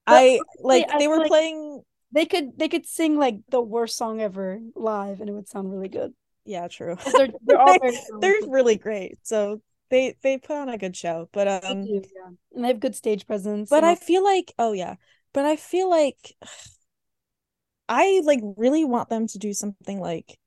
But 0.09 0.24
I 0.24 0.40
like 0.62 0.88
I 0.90 0.99
they 0.99 1.09
were 1.09 1.20
like 1.20 1.28
playing 1.28 1.84
they 2.12 2.26
could 2.26 2.59
they 2.59 2.68
could 2.68 2.86
sing 2.86 3.16
like 3.18 3.40
the 3.51 3.61
worst 3.61 3.96
song 3.96 4.20
ever 4.20 4.61
live, 4.74 5.20
and 5.20 5.30
it 5.30 5.34
would 5.34 5.49
sound 5.49 5.70
really 5.70 5.88
good. 5.88 6.14
yeah, 6.44 6.68
true. 6.68 6.96
they're 7.16 7.28
they're 7.42 7.61
all 7.61 7.74
They 7.74 7.78
very 7.78 7.99
they're 8.20 8.49
really 8.49 8.76
great. 8.76 9.18
So 9.22 9.61
they 9.91 10.16
they 10.22 10.39
put 10.39 10.57
on 10.57 10.68
a 10.68 10.78
good 10.78 10.97
show. 10.97 11.28
But 11.32 11.62
They 11.62 11.68
um 11.68 11.84
do, 11.84 12.03
yeah. 12.14 12.30
And 12.55 12.64
they 12.64 12.68
have 12.68 12.80
good 12.80 12.95
stage 12.95 13.26
presence 13.26 13.70
but 13.70 13.84
I 13.84 13.95
feel 13.95 14.24
like 14.24 14.53
oh 14.59 14.72
yeah. 14.72 14.97
But 15.32 15.45
I 15.45 15.57
feel 15.57 15.89
like 15.91 16.34
I 17.89 18.20
like 18.24 18.41
really 18.57 18.84
want 18.84 19.09
them 19.09 19.26
to 19.28 19.39
do 19.39 19.53
something 19.55 19.99
like 20.01 20.39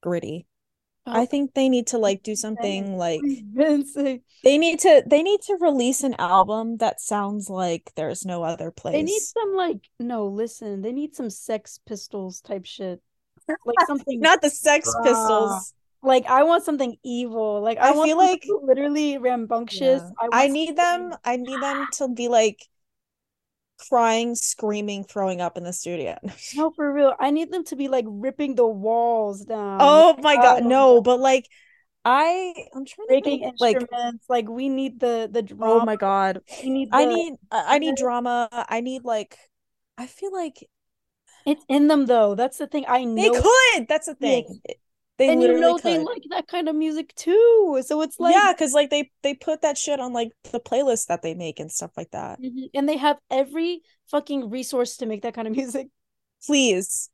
gritty. 0.00 0.46
I 1.06 1.22
Oh, 1.22 1.26
think 1.26 1.52
they 1.52 1.68
need 1.68 1.88
to 1.88 1.98
like 1.98 2.22
do 2.22 2.30
we've 2.30 2.40
been 2.40 2.56
saying, 2.56 2.84
something 2.84 2.96
like 2.96 3.20
we've 3.22 3.54
been 3.54 3.86
saying. 3.86 4.22
they 4.42 4.56
need 4.56 4.80
to 4.80 5.02
they 5.06 5.22
need 5.22 5.40
to 5.42 5.58
release 5.60 6.02
an 6.02 6.14
album 6.18 6.78
that 6.78 7.00
sounds 7.00 7.50
like 7.50 7.92
there's 7.94 8.24
no 8.24 8.42
other 8.42 8.70
place. 8.70 8.94
They 8.94 9.02
need 9.02 9.20
some 9.20 9.54
like 9.54 9.88
no, 10.00 10.26
listen, 10.28 10.80
they 10.80 10.92
need 10.92 11.14
some 11.14 11.28
Sex 11.28 11.78
Pistols 11.86 12.40
type 12.40 12.64
shit. 12.64 13.02
Like 13.66 13.86
something 13.86 14.18
Not 14.20 14.40
the 14.40 14.48
Sex. 14.48 14.90
Pistols. 15.04 15.74
Like 16.04 16.26
I 16.26 16.42
want 16.44 16.64
something 16.64 16.96
evil. 17.04 17.60
Like 17.62 17.78
I 17.78 17.90
I 17.90 17.92
want 17.92 18.12
feel 18.12 18.16
like 18.16 18.54
literally 18.62 19.18
rambunctious. 19.18 20.02
yeah. 20.02 20.10
I 20.20 20.28
I 20.30 20.48
need 20.48 20.76
something 20.76 20.76
them 20.76 21.14
I 21.24 21.36
need 21.36 21.60
them 21.62 21.86
to 21.92 22.08
be 22.08 22.28
like 22.28 22.68
crying, 23.88 24.34
screaming, 24.34 25.04
throwing 25.04 25.40
up 25.40 25.56
in 25.56 25.64
the 25.64 25.72
studio. 25.72 26.18
no 26.52 26.70
for 26.70 26.92
real. 26.92 27.14
I 27.18 27.30
need 27.30 27.50
them 27.52 27.64
to 27.64 27.76
be 27.76 27.88
like 27.88 28.04
ripping 28.08 28.54
the 28.54 28.66
walls 28.66 29.44
down. 29.44 29.64
Oh 29.78 30.16
my 30.22 30.36
God, 30.36 30.64
Oh, 30.64 30.64
no, 30.64 31.00
but 31.00 31.18
like 31.20 31.48
I 32.04 32.54
I'm 32.74 32.84
trying 32.84 33.08
to 33.08 33.16
breaking 33.16 33.22
think 33.22 33.46
like 33.58 33.84
instruments. 33.88 34.26
Like 34.28 34.48
we 34.48 34.68
need 34.68 35.00
the 35.00 35.28
the 35.30 35.42
drama. 35.42 35.58
oh 35.62 35.80
drama. 35.80 35.86
my 35.86 35.96
God. 35.96 36.42
We 36.62 36.70
need 36.70 36.90
I 36.92 37.04
need 37.06 37.34
I 37.50 37.76
I 37.76 37.78
need 37.78 37.96
drama. 37.96 38.48
I 38.52 38.80
need 38.80 39.04
like 39.04 39.38
I 39.98 40.06
feel 40.06 40.32
like 40.32 40.68
It's 41.46 41.64
in 41.68 41.88
them 41.88 42.04
though. 42.04 42.34
That's 42.34 42.58
the 42.58 42.66
thing. 42.66 42.84
I 42.86 43.04
need. 43.04 43.22
they 43.22 43.30
could. 43.30 43.88
That's 43.88 44.06
the 44.06 44.14
Yes. 44.18 44.44
thing. 44.44 44.60
They 45.16 45.28
and 45.28 45.40
you 45.40 45.60
know 45.60 45.74
could. 45.76 45.84
they 45.84 45.98
like 45.98 46.22
that 46.30 46.48
kind 46.48 46.68
of 46.68 46.74
music 46.74 47.14
too. 47.14 47.80
So 47.86 48.02
it's 48.02 48.18
like 48.18 48.34
yeah, 48.34 48.52
because 48.52 48.72
like 48.72 48.90
they 48.90 49.10
they 49.22 49.34
put 49.34 49.62
that 49.62 49.78
shit 49.78 50.00
on 50.00 50.12
like 50.12 50.30
the 50.50 50.58
playlist 50.60 51.06
that 51.06 51.22
they 51.22 51.34
make 51.34 51.60
and 51.60 51.70
stuff 51.70 51.92
like 51.96 52.10
that. 52.10 52.40
Mhm. 52.40 52.70
and 52.74 52.88
they 52.88 52.96
have 52.96 53.18
every 53.30 53.82
fucking 54.10 54.50
resource 54.50 54.96
to 54.98 55.06
make 55.06 55.22
that 55.22 55.34
kind 55.34 55.46
of 55.46 55.54
music. 55.54 55.86
Please. 56.44 57.10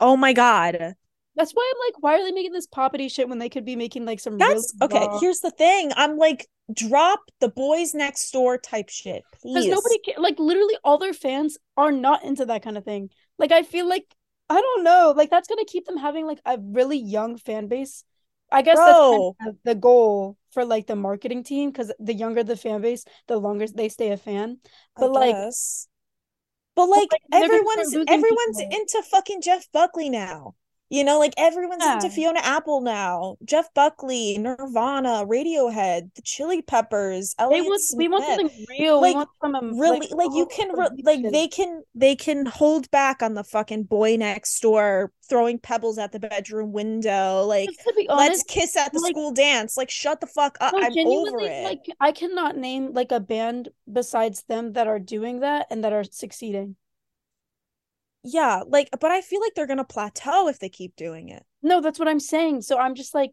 Oh 0.00 0.16
my 0.16 0.32
god. 0.32 0.94
That's 1.36 1.52
why 1.52 1.70
I'm 1.74 1.80
like, 1.92 2.02
why 2.02 2.14
are 2.18 2.24
they 2.24 2.32
making 2.32 2.52
this 2.52 2.66
poppity 2.66 3.12
shit 3.12 3.28
when 3.28 3.38
they 3.38 3.50
could 3.50 3.64
be 3.66 3.76
making 3.76 4.06
like 4.06 4.20
some 4.20 4.38
That's 4.38 4.74
really 4.80 4.94
okay. 4.96 5.06
raw- 5.06 5.20
Here's 5.20 5.40
the 5.40 5.50
thing. 5.50 5.92
I'm 5.94 6.16
like, 6.16 6.46
drop 6.72 7.20
the 7.40 7.48
boys 7.50 7.92
next 7.94 8.30
door 8.32 8.56
type 8.58 8.88
shit. 8.88 9.22
because 9.44 9.66
nobody 9.66 9.98
ca- 10.04 10.20
like 10.20 10.38
literally 10.38 10.76
all 10.82 10.96
their 10.98 11.12
fans 11.12 11.58
are 11.76 11.92
not 11.92 12.24
into 12.24 12.46
that 12.46 12.62
kind 12.62 12.78
of 12.78 12.84
thing. 12.84 13.10
Like 13.38 13.52
I 13.52 13.62
feel 13.64 13.86
like 13.86 14.06
I 14.48 14.60
don't 14.60 14.84
know, 14.84 15.12
like 15.16 15.30
that's 15.30 15.48
gonna 15.48 15.64
keep 15.64 15.86
them 15.86 15.96
having 15.96 16.26
like 16.26 16.40
a 16.44 16.58
really 16.60 16.98
young 16.98 17.36
fan 17.36 17.66
base. 17.66 18.04
I 18.50 18.62
guess 18.62 18.76
Bro. 18.76 19.36
that's 19.40 19.56
the 19.64 19.74
goal 19.74 20.36
for 20.52 20.64
like 20.64 20.86
the 20.86 20.94
marketing 20.94 21.42
team 21.42 21.70
because 21.70 21.92
the 21.98 22.14
younger 22.14 22.44
the 22.44 22.56
fan 22.56 22.80
base, 22.80 23.04
the 23.26 23.38
longer 23.38 23.66
they 23.66 23.88
stay 23.88 24.10
a 24.10 24.16
fan. 24.16 24.58
But 24.96 25.12
like. 25.12 25.36
But 26.76 26.90
like 26.90 27.08
like, 27.10 27.22
they're 27.30 27.48
gonna 27.48 27.64
start 27.64 27.78
everyone's 27.86 27.94
everyone's 28.06 28.58
people. 28.58 28.76
into 28.76 29.02
fucking 29.10 29.40
Jeff 29.40 29.66
Buckley 29.72 30.10
now. 30.10 30.54
You 30.88 31.02
know, 31.02 31.18
like 31.18 31.34
everyone's 31.36 31.84
into 31.84 32.10
Fiona 32.10 32.40
Apple 32.42 32.80
now. 32.80 33.36
Jeff 33.44 33.72
Buckley, 33.74 34.38
Nirvana, 34.38 35.26
Radiohead, 35.26 36.14
the 36.14 36.22
Chili 36.22 36.62
Peppers, 36.62 37.34
they 37.38 37.44
Elliott 37.44 37.64
want 37.64 37.82
we 37.96 38.08
want 38.08 38.24
something 38.24 38.66
real. 38.68 39.00
Like, 39.00 39.10
we 39.10 39.14
want 39.16 39.28
some 39.42 39.54
um, 39.56 39.78
really 39.78 40.08
like 40.12 40.30
you 40.32 40.46
can 40.46 40.68
re- 40.76 41.02
like 41.02 41.32
they 41.32 41.48
can 41.48 41.82
they 41.94 42.14
can 42.14 42.46
hold 42.46 42.90
back 42.90 43.22
on 43.22 43.34
the 43.34 43.44
fucking 43.44 43.84
boy 43.84 44.16
next 44.16 44.60
door 44.60 45.12
throwing 45.28 45.58
pebbles 45.58 45.98
at 45.98 46.12
the 46.12 46.20
bedroom 46.20 46.70
window 46.70 47.44
like 47.46 47.68
be 47.96 48.06
let's 48.08 48.44
kiss 48.44 48.76
at 48.76 48.92
the 48.92 49.00
like- 49.00 49.10
school 49.10 49.32
dance 49.32 49.76
like 49.76 49.90
shut 49.90 50.20
the 50.20 50.26
fuck 50.26 50.56
up 50.60 50.72
no, 50.72 50.78
i'm 50.80 50.92
over 50.96 51.40
it 51.40 51.64
like 51.64 51.80
I 52.00 52.12
cannot 52.12 52.56
name 52.56 52.92
like 52.92 53.10
a 53.10 53.20
band 53.20 53.70
besides 53.90 54.44
them 54.48 54.74
that 54.74 54.86
are 54.86 54.98
doing 54.98 55.40
that 55.40 55.66
and 55.70 55.82
that 55.84 55.92
are 55.92 56.04
succeeding. 56.04 56.76
Yeah 58.26 58.62
like 58.66 58.88
but 59.00 59.10
i 59.10 59.20
feel 59.20 59.40
like 59.40 59.54
they're 59.54 59.66
gonna 59.66 59.84
plateau 59.84 60.48
if 60.48 60.58
they 60.58 60.68
keep 60.68 60.94
doing 60.96 61.28
it 61.28 61.44
No, 61.62 61.80
that's 61.80 61.98
what 61.98 62.08
I'm 62.08 62.20
saying. 62.20 62.62
So 62.62 62.78
I'm 62.78 62.94
just 62.94 63.14
like, 63.14 63.32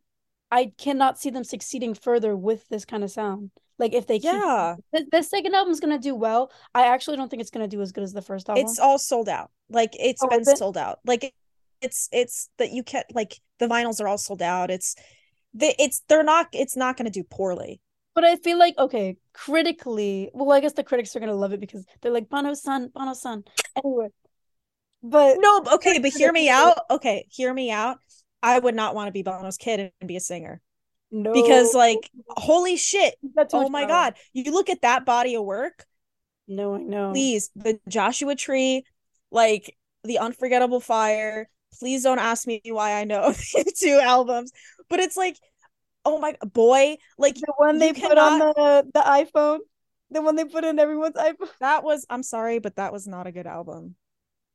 I 0.51 0.71
cannot 0.77 1.19
see 1.19 1.29
them 1.29 1.43
succeeding 1.43 1.93
further 1.93 2.35
with 2.35 2.67
this 2.69 2.85
kind 2.85 3.03
of 3.03 3.11
sound. 3.11 3.51
Like 3.79 3.93
if 3.93 4.07
they 4.07 4.19
keep 4.19 4.45
yeah 4.49 4.75
the, 4.91 5.05
the 5.11 5.23
second 5.23 5.55
album's 5.55 5.79
gonna 5.79 5.99
do 5.99 6.15
well, 6.15 6.51
I 6.73 6.87
actually 6.87 7.17
don't 7.17 7.29
think 7.29 7.41
it's 7.41 7.51
gonna 7.51 7.67
do 7.67 7.81
as 7.81 7.91
good 7.91 8.03
as 8.03 8.13
the 8.13 8.21
first 8.21 8.49
album. 8.49 8.61
it's 8.63 8.79
all 8.79 8.97
sold 8.99 9.29
out 9.29 9.51
like 9.69 9.91
it's 9.99 10.21
Oh, 10.21 10.27
been 10.29 10.45
sold 10.45 10.77
out 10.77 10.99
like 11.05 11.33
it's 11.81 12.07
it's 12.11 12.49
that 12.57 12.71
you 12.71 12.83
can't 12.83 13.05
like 13.13 13.39
the 13.59 13.67
vinyls 13.67 13.99
are 14.01 14.07
all 14.07 14.17
sold 14.17 14.41
out 14.41 14.69
it's 14.71 14.95
they, 15.53 15.75
it's 15.79 16.03
they're 16.09 16.23
not 16.23 16.47
it's 16.53 16.75
not 16.77 16.97
gonna 16.97 17.09
do 17.09 17.23
poorly 17.23 17.81
But 18.15 18.23
I 18.25 18.35
feel 18.37 18.59
like 18.59 18.77
okay, 18.77 19.17
critically, 19.33 20.29
well, 20.33 20.51
I 20.51 20.59
guess 20.59 20.73
the 20.73 20.83
critics 20.83 21.15
are 21.15 21.19
gonna 21.19 21.33
love 21.33 21.53
it 21.53 21.59
because 21.59 21.85
they're 22.01 22.11
like 22.11 22.29
Bono's 22.29 22.61
son, 22.61 22.89
Bono's 22.93 23.21
son. 23.21 23.43
Anyway, 23.75 24.09
but 25.03 25.37
No, 25.39 25.63
okay, 25.73 25.99
but 25.99 26.11
hear 26.13 26.31
me 26.31 26.49
out. 26.49 26.77
Okay, 26.89 27.27
hear 27.29 27.53
me 27.53 27.69
out. 27.69 27.97
I 28.41 28.57
would 28.57 28.75
not 28.75 28.95
want 28.95 29.07
to 29.07 29.11
be 29.11 29.21
Bono's 29.21 29.57
kid 29.57 29.91
and 29.99 30.07
be 30.07 30.15
a 30.15 30.19
singer 30.19 30.61
no, 31.11 31.33
because, 31.33 31.73
like, 31.73 32.09
holy 32.29 32.77
shit! 32.77 33.15
That's 33.35 33.53
Oh 33.53 33.69
my 33.69 33.85
god, 33.85 34.15
you 34.33 34.51
look 34.51 34.69
at 34.69 34.81
that 34.81 35.05
body 35.05 35.35
of 35.35 35.43
work. 35.43 35.85
No, 36.47 36.75
I 36.75 36.79
know. 36.79 37.11
Please, 37.11 37.51
the 37.55 37.79
Joshua 37.87 38.35
Tree, 38.35 38.83
like 39.31 39.77
the 40.03 40.19
Unforgettable 40.19 40.79
Fire. 40.79 41.49
Please 41.79 42.03
don't 42.03 42.19
ask 42.19 42.47
me 42.47 42.61
why 42.65 42.93
I 42.93 43.03
know 43.03 43.33
two 43.77 43.99
albums, 44.01 44.51
but 44.89 44.99
it's 44.99 45.17
like, 45.17 45.37
oh 46.05 46.19
my 46.19 46.35
boy, 46.41 46.97
like 47.17 47.35
The 47.35 47.53
one 47.57 47.79
they 47.79 47.93
put 47.93 48.17
on 48.17 48.39
the 48.39 48.87
the 48.93 48.99
iPhone, 48.99 49.59
the 50.11 50.21
one 50.21 50.35
they 50.35 50.45
put 50.45 50.63
in 50.63 50.79
everyone's 50.79 51.15
iPhone. 51.15 51.49
that 51.59 51.83
was. 51.83 52.05
I'm 52.09 52.23
sorry, 52.23 52.59
but 52.59 52.75
that 52.77 52.93
was 52.93 53.07
not 53.07 53.27
a 53.27 53.31
good 53.31 53.47
album. 53.47 53.95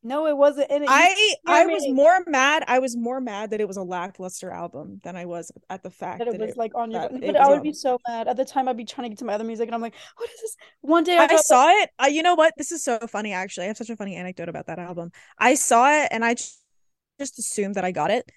No, 0.09 0.26
it 0.26 0.36
wasn't. 0.36 0.70
And 0.70 0.84
it, 0.84 0.88
I 0.90 1.34
I 1.46 1.66
was 1.66 1.86
more 1.86 2.24
mad. 2.26 2.64
I 2.66 2.78
was 2.78 2.96
more 2.96 3.20
mad 3.20 3.50
that 3.50 3.61
it 3.61 3.68
was 3.68 3.76
a 3.76 3.82
lackluster 3.82 4.50
album 4.50 5.00
than 5.04 5.16
I 5.16 5.26
was 5.26 5.52
at 5.68 5.82
the 5.82 5.90
fact 5.90 6.20
that 6.20 6.28
it 6.28 6.40
was 6.40 6.56
like 6.56 6.74
on 6.74 6.90
your 6.90 7.09
but 7.11 7.36
I 7.36 7.48
would 7.48 7.59
on- 7.59 7.62
be 7.62 7.74
so 7.74 7.98
mad. 8.09 8.26
At 8.26 8.38
the 8.38 8.44
time 8.44 8.68
I'd 8.68 8.76
be 8.78 8.86
trying 8.86 9.04
to 9.04 9.09
get 9.11 9.18
to 9.18 9.26
my 9.26 9.34
other 9.34 9.44
music 9.44 9.68
and 9.68 9.74
I'm 9.74 9.82
like, 9.82 9.94
what 10.16 10.30
is 10.30 10.40
this? 10.40 10.56
One 10.80 11.04
day 11.04 11.18
I, 11.18 11.28
I 11.30 11.36
saw 11.36 11.68
it. 11.68 11.90
I, 11.98 12.09
you 12.09 12.22
know 12.22 12.34
what? 12.34 12.54
This 12.56 12.72
is 12.72 12.82
so 12.82 12.98
funny. 13.06 13.34
Actually, 13.34 13.64
I 13.64 13.66
have 13.68 13.76
such 13.76 13.90
a 13.90 13.96
funny 13.96 14.16
anecdote 14.16 14.48
about 14.48 14.66
that 14.68 14.78
album. 14.78 15.12
I 15.38 15.54
saw 15.54 15.92
it 15.92 16.09
and 16.11 16.24
I 16.24 16.34
just 16.34 17.38
assumed 17.38 17.74
that 17.74 17.84
I 17.84 17.92
got 17.92 18.11
it. 18.11 18.30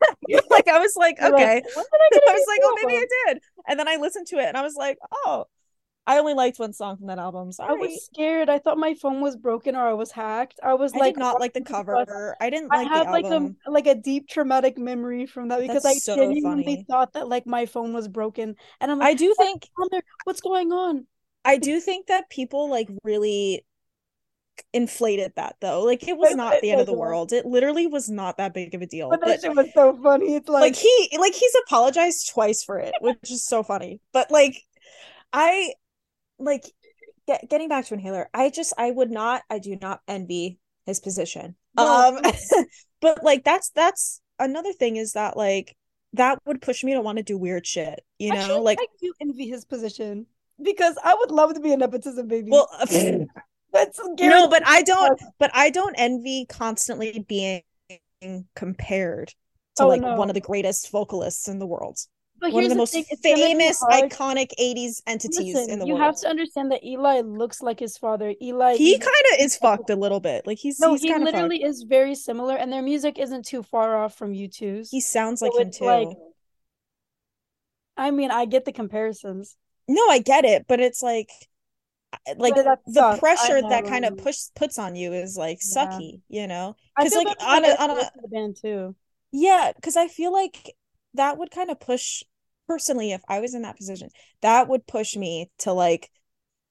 like 0.50 0.66
I 0.66 0.80
was 0.80 0.96
like, 0.96 1.18
You're 1.20 1.30
like, 1.30 1.40
okay. 1.40 1.60
did 1.62 2.22
I 2.26 2.30
I 2.30 2.34
was 2.34 2.46
like, 2.48 2.60
oh, 2.64 2.76
maybe 2.82 2.96
I 2.96 3.06
did. 3.28 3.42
And 3.68 3.78
then 3.78 3.86
I 3.86 3.96
listened 3.96 4.26
to 4.28 4.38
it 4.38 4.46
and 4.46 4.56
I 4.56 4.62
was 4.62 4.74
like, 4.74 4.98
oh, 5.24 5.46
I 6.06 6.18
only 6.18 6.34
liked 6.34 6.58
one 6.58 6.72
song 6.72 6.96
from 6.96 7.06
that 7.08 7.18
album. 7.18 7.50
I 7.58 7.74
was 7.74 8.04
scared. 8.04 8.48
I 8.48 8.58
thought 8.58 8.78
my 8.78 8.94
phone 8.94 9.20
was 9.20 9.36
broken 9.36 9.76
or 9.76 9.86
I 9.86 9.92
was 9.94 10.10
hacked. 10.12 10.58
I 10.62 10.74
was 10.74 10.94
I 10.94 10.98
like 10.98 11.14
did 11.14 11.16
not 11.16 11.38
like 11.40 11.52
the 11.54 11.60
walking 11.60 11.66
through 11.66 11.84
bus. 11.90 12.08
cover. 12.08 12.36
I 12.40 12.50
didn't 12.50 12.70
I 12.70 12.82
like 12.82 12.88
have 12.88 13.06
the 13.06 13.12
like 13.12 13.30
a 13.30 13.54
like 13.66 13.86
a 13.86 13.94
deep 13.94 14.28
traumatic 14.28 14.78
memory 14.78 15.26
from 15.26 15.48
that 15.48 15.60
because 15.60 15.84
That's 15.84 15.86
I 15.86 15.94
so 15.94 16.16
genuinely 16.16 16.42
funny. 16.64 16.86
thought 16.88 17.12
that 17.14 17.28
like 17.28 17.46
my 17.46 17.66
phone 17.66 17.92
was 17.92 18.08
broken 18.08 18.56
and 18.80 18.90
I'm 18.90 18.98
like, 18.98 19.10
I 19.10 19.14
do 19.14 19.34
"What's 19.34 19.38
think 19.38 19.68
there? 19.90 20.02
What's 20.24 20.40
going 20.40 20.72
on? 20.72 21.06
I 21.44 21.58
do 21.58 21.80
think 21.80 22.06
that 22.08 22.30
people 22.30 22.68
like 22.68 22.88
really 23.04 23.64
inflated 24.72 25.32
that 25.36 25.56
though. 25.60 25.82
Like 25.82 26.06
it 26.08 26.16
was 26.16 26.34
not 26.34 26.60
the 26.60 26.70
end 26.70 26.80
of 26.80 26.86
the 26.86 26.92
world. 26.94 27.32
It 27.32 27.46
literally 27.46 27.86
was 27.86 28.08
not 28.10 28.36
that 28.38 28.54
big 28.54 28.74
of 28.74 28.82
a 28.82 28.86
deal. 28.86 29.10
But 29.10 29.20
that 29.20 29.26
But 29.28 29.40
shit 29.40 29.54
was 29.56 29.72
so 29.72 29.96
funny. 30.02 30.34
It's 30.36 30.48
like, 30.48 30.62
like 30.62 30.76
he 30.76 31.08
like 31.18 31.34
he's 31.34 31.54
apologized 31.66 32.30
twice 32.30 32.62
for 32.62 32.78
it, 32.78 32.94
which 33.00 33.30
is 33.30 33.44
so 33.44 33.62
funny. 33.62 34.00
But 34.12 34.30
like 34.30 34.62
I 35.32 35.74
like 36.44 36.64
get, 37.26 37.48
getting 37.48 37.68
back 37.68 37.86
to 37.86 37.94
inhaler, 37.94 38.28
I 38.34 38.50
just 38.50 38.72
I 38.76 38.90
would 38.90 39.10
not 39.10 39.42
I 39.50 39.58
do 39.58 39.76
not 39.80 40.00
envy 40.08 40.58
his 40.86 41.00
position. 41.00 41.56
Um 41.76 42.18
but 43.00 43.22
like 43.24 43.44
that's 43.44 43.70
that's 43.70 44.20
another 44.38 44.72
thing 44.72 44.96
is 44.96 45.12
that 45.12 45.36
like 45.36 45.76
that 46.14 46.38
would 46.44 46.60
push 46.60 46.84
me 46.84 46.92
to 46.94 47.00
want 47.00 47.18
to 47.18 47.24
do 47.24 47.38
weird 47.38 47.66
shit, 47.66 48.04
you 48.18 48.30
know? 48.30 48.38
actually, 48.38 48.60
like 48.60 48.78
I 48.80 48.86
do 49.00 49.12
envy 49.20 49.48
his 49.48 49.64
position 49.64 50.26
because 50.62 50.96
I 51.02 51.14
would 51.14 51.30
love 51.30 51.54
to 51.54 51.60
be 51.60 51.72
a 51.72 51.76
nepotism 51.76 52.28
baby. 52.28 52.50
well 52.50 52.68
that's 53.72 53.98
no, 54.20 54.48
but 54.48 54.62
I 54.66 54.82
don't 54.82 55.20
but 55.38 55.50
I 55.54 55.70
don't 55.70 55.94
envy 55.96 56.46
constantly 56.46 57.24
being 57.26 57.62
compared 58.54 59.28
to 59.76 59.84
Oh, 59.84 59.88
like 59.88 60.02
no. 60.02 60.16
one 60.16 60.28
of 60.28 60.34
the 60.34 60.40
greatest 60.40 60.90
vocalists 60.90 61.48
in 61.48 61.58
the 61.58 61.66
world. 61.66 61.98
But 62.42 62.52
one 62.52 62.64
of 62.64 62.70
here's 62.70 62.72
the 62.72 62.78
most 62.78 62.92
thing, 62.92 63.04
famous 63.22 63.80
iconic 63.82 64.50
80s 64.60 65.00
entities 65.06 65.54
Listen, 65.54 65.70
in 65.70 65.78
the 65.78 65.86
you 65.86 65.94
world. 65.94 66.00
You 66.00 66.04
have 66.06 66.20
to 66.20 66.28
understand 66.28 66.72
that 66.72 66.84
Eli 66.84 67.20
looks 67.20 67.62
like 67.62 67.78
his 67.80 67.96
father. 67.96 68.34
Eli, 68.42 68.74
he 68.76 68.98
kind 68.98 69.14
of 69.32 69.40
is 69.44 69.56
fucked 69.56 69.88
a 69.90 69.96
little 69.96 70.20
bit. 70.20 70.46
Like 70.46 70.58
he's 70.58 70.80
no, 70.80 70.92
he's 70.92 71.02
he 71.02 71.14
literally 71.14 71.60
fucked. 71.60 71.70
is 71.70 71.82
very 71.84 72.14
similar, 72.16 72.56
and 72.56 72.72
their 72.72 72.82
music 72.82 73.18
isn't 73.18 73.46
too 73.46 73.62
far 73.62 73.96
off 73.96 74.16
from 74.16 74.32
U2's. 74.34 74.90
He 74.90 75.00
sounds 75.00 75.40
So 75.40 75.46
like 75.46 75.58
him 75.58 75.70
too. 75.70 75.84
like- 75.84 76.08
I 77.96 78.10
mean, 78.10 78.30
I 78.30 78.44
get 78.46 78.64
the 78.64 78.72
comparisons. 78.72 79.56
no, 79.88 80.08
I 80.08 80.18
get 80.18 80.44
it, 80.44 80.66
but 80.68 80.80
it's 80.80 81.02
like 81.02 81.30
like 82.36 82.54
the 82.54 82.76
sucks. 82.90 83.20
Pressure 83.20 83.62
that 83.62 83.84
kind 83.86 84.04
of 84.04 84.16
push 84.18 84.36
puts 84.54 84.78
on 84.78 84.96
you 84.96 85.12
is 85.12 85.36
like 85.36 85.58
Yeah. 85.74 85.86
sucky, 85.86 86.20
you 86.28 86.46
know? 86.46 86.76
Because 86.96 87.14
like, 87.14 87.26
on 87.42 87.64
a- 87.64 87.68
on 87.76 87.90
a- 87.90 88.10
the 88.20 88.28
band 88.28 88.56
too. 88.60 88.94
Yeah, 89.30 89.72
because 89.74 89.96
I 89.96 90.08
feel 90.08 90.32
like 90.32 90.74
that 91.14 91.38
would 91.38 91.50
kind 91.50 91.70
of 91.70 91.80
push 91.80 92.22
personally 92.68 93.12
if 93.12 93.22
I 93.28 93.40
was 93.40 93.54
in 93.54 93.62
that 93.62 93.76
position, 93.76 94.10
that 94.42 94.68
would 94.68 94.86
push 94.86 95.16
me 95.16 95.50
to 95.58 95.72
like 95.72 96.10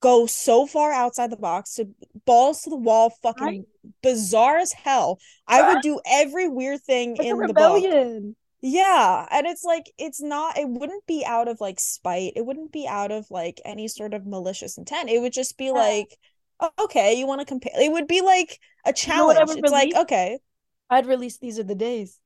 go 0.00 0.26
so 0.26 0.66
far 0.66 0.92
outside 0.92 1.30
the 1.30 1.36
box 1.36 1.74
to 1.74 1.88
balls 2.26 2.62
to 2.62 2.70
the 2.70 2.76
wall, 2.76 3.10
fucking 3.22 3.54
Right. 3.54 3.66
bizarre 4.02 4.58
as 4.58 4.72
hell. 4.72 5.18
I 5.46 5.62
would 5.62 5.80
do 5.80 6.00
every 6.06 6.48
weird 6.48 6.82
thing 6.82 7.18
a 7.18 7.22
in 7.22 7.40
the 7.40 7.48
book. 7.48 7.86
rebellion. 7.88 8.36
Yeah, 8.60 9.26
and 9.30 9.46
it's 9.46 9.64
like 9.64 9.92
it's 9.98 10.20
not 10.20 10.56
it 10.58 10.68
wouldn't 10.68 11.06
be 11.06 11.24
out 11.26 11.48
of 11.48 11.60
like 11.60 11.80
spite. 11.80 12.34
It 12.36 12.46
wouldn't 12.46 12.72
be 12.72 12.86
out 12.86 13.10
of 13.12 13.30
like 13.30 13.60
any 13.64 13.88
sort 13.88 14.14
of 14.14 14.26
malicious 14.26 14.78
intent. 14.78 15.10
It 15.10 15.20
would 15.20 15.32
just 15.32 15.56
be 15.58 15.70
Yeah. 15.72 15.72
like, 15.72 16.16
"Oh, 16.60 16.70
okay, 16.80 17.14
you 17.14 17.26
want 17.26 17.40
to 17.40 17.44
compare. 17.46 17.72
It 17.74 17.90
would 17.92 18.06
be 18.06 18.20
like 18.20 18.60
a 18.84 18.92
know 19.14 19.32
I 19.36 19.44
challenge. 19.44 19.44
would 19.44 19.58
It's 19.58 19.72
like, 19.72 19.94
okay, 19.94 20.38
I'd 20.90 21.06
release 21.06 21.38
These 21.38 21.58
Are 21.58 21.64
the 21.64 21.74
Days. 21.74 22.20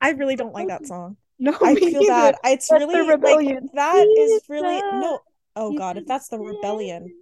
I 0.00 0.10
really 0.10 0.36
don't 0.36 0.54
like 0.54 0.68
that 0.68 0.86
song. 0.86 1.16
No, 1.38 1.56
I 1.60 1.74
feel 1.74 2.06
bad. 2.06 2.36
It's 2.44 2.68
That's 2.68 2.80
really 2.80 3.06
like 3.06 3.58
that 3.74 4.06
is 4.18 4.42
really 4.48 4.80
no. 5.00 5.20
Oh 5.56 5.72
God, 5.72 5.96
if 5.96 6.06
that's 6.06 6.28
the 6.28 6.38
rebellion, 6.38 7.12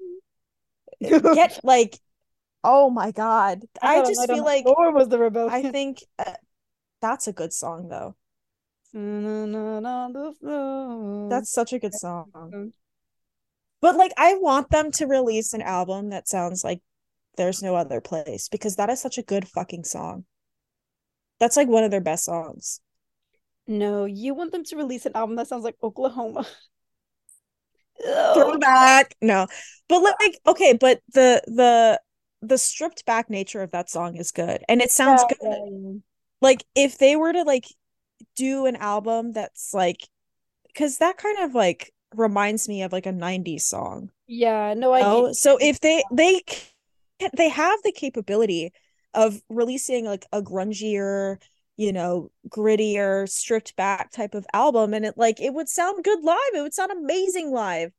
get 1.00 1.60
like, 1.62 1.98
oh 2.64 2.90
my 2.90 3.10
God. 3.10 3.62
I 3.80 3.96
thought 3.96 4.04
A 4.04 4.14
just 4.14 4.26
feel 4.26 4.44
like 4.44 4.64
Floor 4.64 4.92
was 4.92 5.08
the 5.08 5.18
rebellion. 5.18 5.66
I 5.66 5.70
think 5.70 6.02
uh, 6.18 6.34
that's 7.00 7.26
a 7.26 7.32
good 7.32 7.52
song 7.52 7.88
though. 7.88 8.14
on 9.86 10.12
the 10.12 10.32
floor. 10.40 11.28
That's 11.30 11.50
such 11.50 11.72
a 11.72 11.78
good 11.78 11.94
song. 11.94 12.72
But 13.80 13.96
like 13.96 14.12
I 14.16 14.34
want 14.34 14.70
them 14.70 14.90
to 14.92 15.06
release 15.06 15.52
an 15.52 15.62
album 15.62 16.10
that 16.10 16.28
sounds 16.28 16.64
like 16.64 16.80
There's 17.36 17.62
No 17.62 17.76
Other 17.76 18.00
Place 18.00 18.48
because 18.48 18.76
that 18.76 18.90
is 18.90 19.00
such 19.00 19.18
a 19.18 19.22
good 19.22 19.46
fucking 19.46 19.84
song. 19.84 20.24
That's 21.38 21.56
like 21.56 21.68
one 21.68 21.84
of 21.84 21.90
their 21.90 22.00
best 22.00 22.24
songs. 22.24 22.80
No, 23.66 24.04
you 24.04 24.34
want 24.34 24.52
them 24.52 24.64
to 24.64 24.76
release 24.76 25.06
an 25.06 25.12
album 25.14 25.36
that 25.36 25.48
sounds 25.48 25.64
like 25.64 25.76
Oklahoma. 25.82 26.46
Throwback. 28.34 29.16
No. 29.20 29.46
But 29.88 30.02
like 30.02 30.38
okay, 30.46 30.74
but 30.74 31.00
the 31.12 31.42
the 31.46 32.00
the 32.42 32.58
stripped 32.58 33.04
back 33.06 33.30
nature 33.30 33.62
of 33.62 33.70
that 33.72 33.90
song 33.90 34.16
is 34.16 34.30
good 34.30 34.62
and 34.68 34.80
it 34.80 34.90
sounds 34.90 35.24
yeah, 35.28 35.36
good. 35.40 36.02
Like 36.40 36.64
if 36.74 36.98
they 36.98 37.16
were 37.16 37.32
to 37.32 37.42
like 37.42 37.64
do 38.36 38.66
an 38.66 38.76
album 38.76 39.32
that's 39.32 39.72
like 39.72 40.08
cuz 40.76 40.98
that 40.98 41.16
kind 41.16 41.38
of 41.38 41.54
like 41.54 41.92
reminds 42.14 42.68
me 42.68 42.82
of 42.82 42.92
like 42.92 43.06
a 43.06 43.12
90s 43.12 43.64
song. 43.64 44.10
Yeah, 44.26 44.74
no 44.74 44.92
I 44.92 45.00
know? 45.00 45.32
So 45.32 45.56
if 45.60 45.80
they 45.80 46.04
they 46.12 46.42
they 47.36 47.48
have 47.48 47.78
the 47.82 47.92
capability 47.92 48.72
of 49.16 49.42
releasing 49.48 50.04
like 50.04 50.26
a 50.32 50.40
grungier 50.40 51.38
you 51.76 51.92
know 51.92 52.30
grittier 52.48 53.28
stripped 53.28 53.74
back 53.76 54.12
type 54.12 54.34
of 54.34 54.46
album 54.52 54.94
and 54.94 55.04
it 55.04 55.14
like 55.16 55.40
it 55.40 55.52
would 55.52 55.68
sound 55.68 56.04
good 56.04 56.22
live 56.22 56.38
it 56.54 56.62
would 56.62 56.74
sound 56.74 56.92
amazing 56.92 57.50
live 57.50 57.90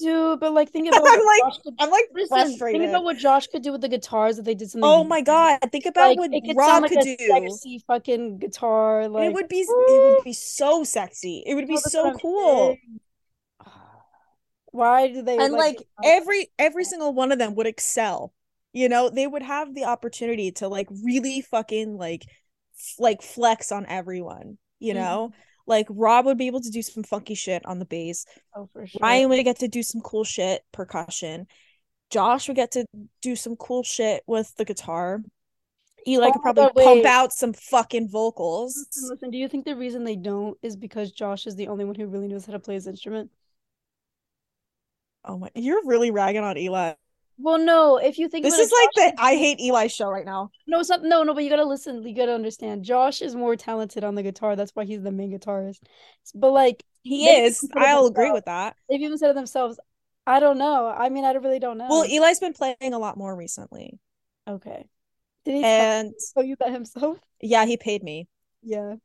Dude, 0.00 0.38
but 0.38 0.52
like 0.52 0.70
think 0.70 0.88
about 0.94 1.02
I'm 1.04 1.24
like 1.24 1.62
could, 1.62 1.74
I'm 1.78 1.90
like 1.90 2.08
listen. 2.14 2.58
Think 2.58 2.88
about 2.88 3.04
what 3.04 3.18
Josh 3.18 3.46
could 3.48 3.62
do 3.62 3.72
with 3.72 3.80
the 3.80 3.88
guitars 3.88 4.36
that 4.36 4.44
they 4.44 4.54
did 4.54 4.70
something. 4.70 4.88
Oh 4.88 5.04
my 5.04 5.20
god! 5.20 5.58
Think 5.72 5.86
about 5.86 6.10
like, 6.10 6.18
what 6.18 6.32
it 6.32 6.44
could 6.44 6.56
Rob 6.56 6.82
like 6.82 6.92
could 6.92 7.00
do. 7.02 7.16
Sexy 7.18 7.82
fucking 7.86 8.38
guitar. 8.38 9.08
Like 9.08 9.30
it 9.30 9.32
would 9.32 9.48
be. 9.48 9.60
It 9.60 10.14
would 10.16 10.24
be 10.24 10.32
so 10.32 10.84
sexy. 10.84 11.42
It 11.46 11.54
would 11.54 11.66
be 11.66 11.78
so 11.78 12.14
cool. 12.14 12.76
Why 14.70 15.08
do 15.08 15.22
they? 15.22 15.36
And 15.36 15.54
like, 15.54 15.78
like 15.78 15.86
every 16.04 16.48
every 16.58 16.84
single 16.84 17.12
one 17.12 17.32
of 17.32 17.38
them 17.38 17.54
would 17.56 17.66
excel 17.66 18.32
you 18.78 18.88
know 18.88 19.10
they 19.10 19.26
would 19.26 19.42
have 19.42 19.74
the 19.74 19.84
opportunity 19.84 20.52
to 20.52 20.68
like 20.68 20.86
really 21.04 21.40
fucking 21.40 21.96
like 21.96 22.24
f- 22.78 22.94
like 22.98 23.22
flex 23.22 23.72
on 23.72 23.84
everyone 23.86 24.56
you 24.78 24.94
mm-hmm. 24.94 25.02
know 25.02 25.32
like 25.66 25.86
rob 25.90 26.26
would 26.26 26.38
be 26.38 26.46
able 26.46 26.60
to 26.60 26.70
do 26.70 26.80
some 26.80 27.02
funky 27.02 27.34
shit 27.34 27.64
on 27.66 27.78
the 27.78 27.84
bass 27.84 28.24
oh 28.54 28.68
for 28.72 28.86
sure 28.86 29.00
ryan 29.02 29.28
would 29.28 29.42
get 29.42 29.58
to 29.58 29.68
do 29.68 29.82
some 29.82 30.00
cool 30.00 30.22
shit 30.24 30.62
percussion 30.72 31.46
josh 32.10 32.46
would 32.46 32.56
get 32.56 32.70
to 32.70 32.86
do 33.20 33.34
some 33.34 33.56
cool 33.56 33.82
shit 33.82 34.22
with 34.26 34.54
the 34.56 34.64
guitar 34.64 35.20
Eli 36.06 36.28
oh, 36.28 36.32
could 36.32 36.42
probably 36.42 36.84
pump 36.84 37.04
out 37.04 37.32
some 37.32 37.52
fucking 37.52 38.08
vocals. 38.08 38.86
Listen, 38.86 39.10
listen, 39.10 39.30
do 39.30 39.36
you 39.36 39.48
think 39.48 39.66
the 39.66 39.76
reason 39.76 40.04
they 40.04 40.16
don't 40.16 40.56
is 40.62 40.76
because 40.76 41.10
Josh 41.10 41.46
is 41.46 41.56
the 41.56 41.68
only 41.68 41.84
one 41.84 41.96
who 41.96 42.06
really 42.06 42.28
knows 42.28 42.46
how 42.46 42.52
to 42.52 42.60
play 42.60 42.74
his 42.74 42.86
instrument? 42.86 43.30
Oh 45.24 45.38
my, 45.38 45.50
you're 45.54 45.84
really 45.84 46.10
ragging 46.10 46.44
on 46.44 46.56
Eli. 46.56 46.94
Well, 47.40 47.58
no, 47.58 47.98
if 47.98 48.18
you 48.18 48.28
think 48.28 48.44
this 48.44 48.58
is 48.58 48.72
like 48.72 49.14
the 49.14 49.22
I 49.22 49.36
hate 49.36 49.60
Eli 49.60 49.86
show 49.86 50.10
right 50.10 50.26
now. 50.26 50.50
No, 50.66 50.80
it's 50.80 50.88
not. 50.88 51.02
No, 51.04 51.22
no, 51.22 51.34
but 51.34 51.44
you 51.44 51.50
gotta 51.50 51.64
listen. 51.64 52.02
You 52.06 52.14
gotta 52.14 52.34
understand. 52.34 52.84
Josh 52.84 53.22
is 53.22 53.36
more 53.36 53.54
talented 53.54 54.02
on 54.02 54.16
the 54.16 54.24
guitar. 54.24 54.56
That's 54.56 54.72
why 54.74 54.84
he's 54.84 55.02
the 55.02 55.12
main 55.12 55.32
guitarist. 55.32 55.78
But 56.34 56.50
like 56.52 56.82
he 57.02 57.28
is, 57.28 57.68
I'll 57.76 58.06
agree 58.06 58.32
with 58.32 58.46
that. 58.46 58.74
They've 58.88 59.00
even 59.00 59.18
said 59.18 59.30
it 59.30 59.34
themselves. 59.34 59.78
I 60.26 60.40
don't 60.40 60.58
know. 60.58 60.88
I 60.88 61.08
mean, 61.10 61.24
I 61.24 61.32
really 61.32 61.60
don't 61.60 61.78
know. 61.78 61.86
Well, 61.88 62.02
Eli's 62.02 62.40
been 62.40 62.52
playing 62.52 62.92
a 62.92 62.98
lot 62.98 63.16
more 63.16 63.34
recently. 63.34 63.98
Okay. 64.46 64.84
Did 65.44 65.54
he 65.54 65.64
and 65.64 66.12
tell 66.34 66.44
you 66.44 66.56
that 66.58 66.72
himself? 66.72 67.18
Yeah, 67.40 67.66
he 67.66 67.76
paid 67.76 68.02
me. 68.02 68.28
Yeah. 68.62 68.96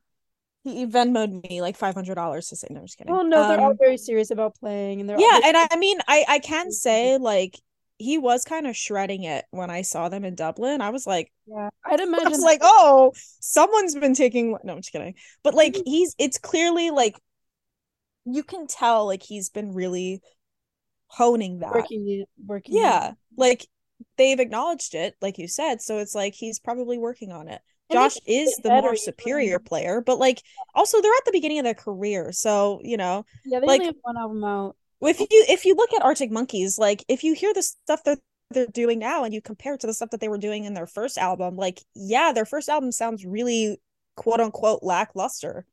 He 0.64 0.86
Venmoed 0.86 1.50
me 1.50 1.62
like 1.62 1.78
five 1.78 1.94
hundred 1.94 2.16
dollars 2.16 2.48
to 2.48 2.56
say 2.56 2.68
no. 2.72 2.80
I'm 2.80 2.86
just 2.86 2.98
kidding. 2.98 3.14
Oh 3.14 3.22
no, 3.22 3.48
they're 3.48 3.60
um, 3.60 3.64
all 3.66 3.76
very 3.80 3.98
serious 3.98 4.32
about 4.32 4.56
playing, 4.56 5.02
and 5.02 5.10
they're 5.10 5.20
yeah. 5.20 5.40
and 5.44 5.58
I, 5.58 5.68
I 5.72 5.78
mean, 5.78 6.00
I 6.08 6.26
I 6.28 6.40
can 6.40 6.72
say 6.72 7.18
like 7.18 7.60
he 8.04 8.18
was 8.18 8.44
kind 8.44 8.68
of 8.68 8.76
shredding 8.76 9.24
it 9.24 9.46
when 9.52 9.70
I 9.70 9.82
saw 9.82 10.10
them 10.10 10.26
in 10.26 10.36
Dublin. 10.36 10.82
I 10.82 10.90
was 10.90 11.08
like, 11.08 11.32
yeah, 11.48 11.70
I'd 11.86 12.00
imagine. 12.00 12.28
I 12.28 12.30
was 12.30 12.42
like, 12.42 12.60
oh, 12.62 13.14
someone's 13.40 13.96
been 13.96 14.14
taking. 14.14 14.58
No, 14.64 14.74
I'm 14.74 14.80
just 14.80 14.92
kidding. 14.92 15.16
But 15.44 15.54
like, 15.54 15.74
mm-hmm. 15.74 15.90
he's. 15.90 16.16
It's 16.20 16.38
clearly 16.38 16.92
like, 16.92 17.16
you 18.26 18.44
can 18.44 18.68
tell 18.68 19.08
like 19.08 19.24
he's 19.24 19.50
been 19.50 19.74
really 19.74 20.22
honing 21.08 21.60
that, 21.60 21.72
working 21.72 22.06
it, 22.08 22.30
working. 22.46 22.76
Yeah, 22.76 23.12
it. 23.12 23.16
like 23.38 23.66
they've 24.18 24.40
acknowledged 24.40 24.96
it, 24.96 25.16
like 25.22 25.38
you 25.38 25.48
said. 25.48 25.82
So 25.82 26.00
it's 26.00 26.14
like 26.14 26.34
he's 26.34 26.60
probably 26.60 26.98
working 26.98 27.32
on 27.32 27.48
it. 27.48 27.62
Josh 27.92 28.18
is 28.26 28.58
the 28.64 28.70
more 28.70 28.96
superior 28.96 29.60
player, 29.60 30.02
but 30.02 30.18
like 30.18 30.42
also 30.74 31.00
they're 31.02 31.12
at 31.12 31.26
the 31.26 31.32
beginning 31.32 31.60
of 31.60 31.66
their 31.66 31.74
career, 31.76 32.32
so 32.32 32.80
you 32.84 32.98
know, 32.98 33.26
yeah, 33.46 33.60
they 33.60 33.68
like, 33.68 33.82
only 33.82 33.86
have 33.88 33.96
one 34.02 34.18
album 34.18 34.44
out 34.44 34.76
if 35.08 35.20
you 35.20 35.28
if 35.32 35.66
you 35.66 35.76
look 35.76 35.94
at 35.94 36.04
Arctic 36.04 36.32
Monkeys, 36.32 36.78
like 36.78 37.04
if 37.08 37.24
you 37.24 37.34
hear 37.34 37.54
the 37.54 37.64
stuff 37.64 38.04
that 38.06 38.20
they're 38.52 38.68
doing 38.68 39.00
now 39.00 39.24
and 39.24 39.34
you 39.34 39.42
compare 39.42 39.74
it 39.74 39.80
to 39.82 39.88
the 39.88 39.94
stuff 39.94 40.12
that 40.12 40.20
they 40.20 40.30
were 40.30 40.38
doing 40.38 40.66
in 40.66 40.74
their 40.74 40.88
first 40.88 41.18
album, 41.18 41.56
like 41.56 41.82
yeah, 41.96 42.32
their 42.34 42.46
first 42.46 42.70
album 42.70 42.92
sounds 42.92 43.26
really 43.26 43.80
quote 44.16 44.40
unquote 44.40 44.84
lackluster, 44.84 45.66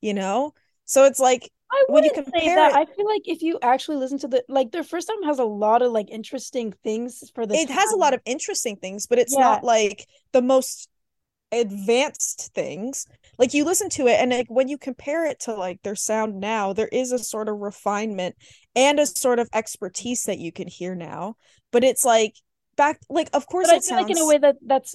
you 0.00 0.14
know? 0.14 0.54
So 0.84 1.04
it's 1.04 1.20
like 1.20 1.50
I 1.70 1.84
when 1.88 2.04
you 2.04 2.12
compare 2.14 2.40
say 2.40 2.54
that. 2.54 2.72
It, 2.72 2.76
I 2.76 2.84
feel 2.86 3.06
like 3.06 3.22
if 3.26 3.42
you 3.42 3.58
actually 3.62 3.98
listen 3.98 4.18
to 4.20 4.28
the 4.28 4.44
like 4.48 4.70
their 4.70 4.84
first 4.84 5.10
album 5.10 5.24
has 5.24 5.38
a 5.38 5.44
lot 5.44 5.82
of 5.82 5.92
like 5.92 6.10
interesting 6.10 6.72
things 6.84 7.30
for 7.34 7.46
the 7.46 7.54
It 7.54 7.68
time. 7.68 7.76
has 7.76 7.92
a 7.92 7.96
lot 7.96 8.14
of 8.14 8.20
interesting 8.24 8.76
things, 8.76 9.06
but 9.06 9.18
it's 9.18 9.34
yeah. 9.34 9.40
not 9.40 9.64
like 9.64 10.06
the 10.32 10.42
most 10.42 10.88
advanced 11.50 12.50
things 12.54 13.06
like 13.38 13.54
you 13.54 13.64
listen 13.64 13.88
to 13.88 14.06
it 14.06 14.20
and 14.20 14.30
like 14.30 14.48
when 14.48 14.68
you 14.68 14.76
compare 14.76 15.24
it 15.24 15.40
to 15.40 15.54
like 15.54 15.80
their 15.82 15.94
sound 15.94 16.38
now 16.38 16.74
there 16.74 16.88
is 16.88 17.10
a 17.10 17.18
sort 17.18 17.48
of 17.48 17.56
refinement 17.56 18.36
and 18.76 19.00
a 19.00 19.06
sort 19.06 19.38
of 19.38 19.48
expertise 19.54 20.24
that 20.24 20.38
you 20.38 20.52
can 20.52 20.68
hear 20.68 20.94
now 20.94 21.34
but 21.72 21.84
it's 21.84 22.04
like 22.04 22.34
back 22.76 23.00
like 23.08 23.30
of 23.32 23.46
course 23.46 23.66
but 23.66 23.76
I 23.76 23.78
feel 23.78 23.82
sounds 23.82 24.02
like 24.02 24.10
in 24.10 24.22
a 24.22 24.26
way 24.26 24.38
that 24.38 24.56
that's 24.64 24.94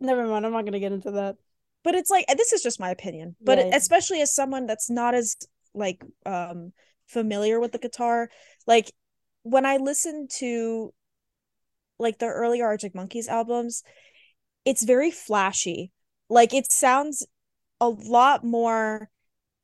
never 0.00 0.26
mind 0.26 0.44
i'm 0.44 0.52
not 0.52 0.62
going 0.62 0.72
to 0.72 0.80
get 0.80 0.92
into 0.92 1.12
that 1.12 1.36
but 1.82 1.94
it's 1.94 2.10
like 2.10 2.26
this 2.36 2.52
is 2.52 2.62
just 2.62 2.78
my 2.80 2.90
opinion 2.90 3.34
but 3.40 3.58
yeah, 3.58 3.66
yeah. 3.66 3.76
especially 3.76 4.20
as 4.20 4.34
someone 4.34 4.66
that's 4.66 4.90
not 4.90 5.14
as 5.14 5.36
like 5.74 6.04
um 6.26 6.72
familiar 7.06 7.58
with 7.58 7.72
the 7.72 7.78
guitar 7.78 8.28
like 8.66 8.92
when 9.44 9.64
i 9.64 9.78
listen 9.78 10.28
to 10.30 10.92
like 11.98 12.18
the 12.18 12.26
early 12.26 12.62
arctic 12.62 12.94
monkeys 12.94 13.28
albums 13.28 13.82
it's 14.64 14.84
very 14.84 15.10
flashy. 15.10 15.90
Like 16.28 16.54
it 16.54 16.70
sounds 16.70 17.26
a 17.80 17.88
lot 17.88 18.44
more 18.44 19.08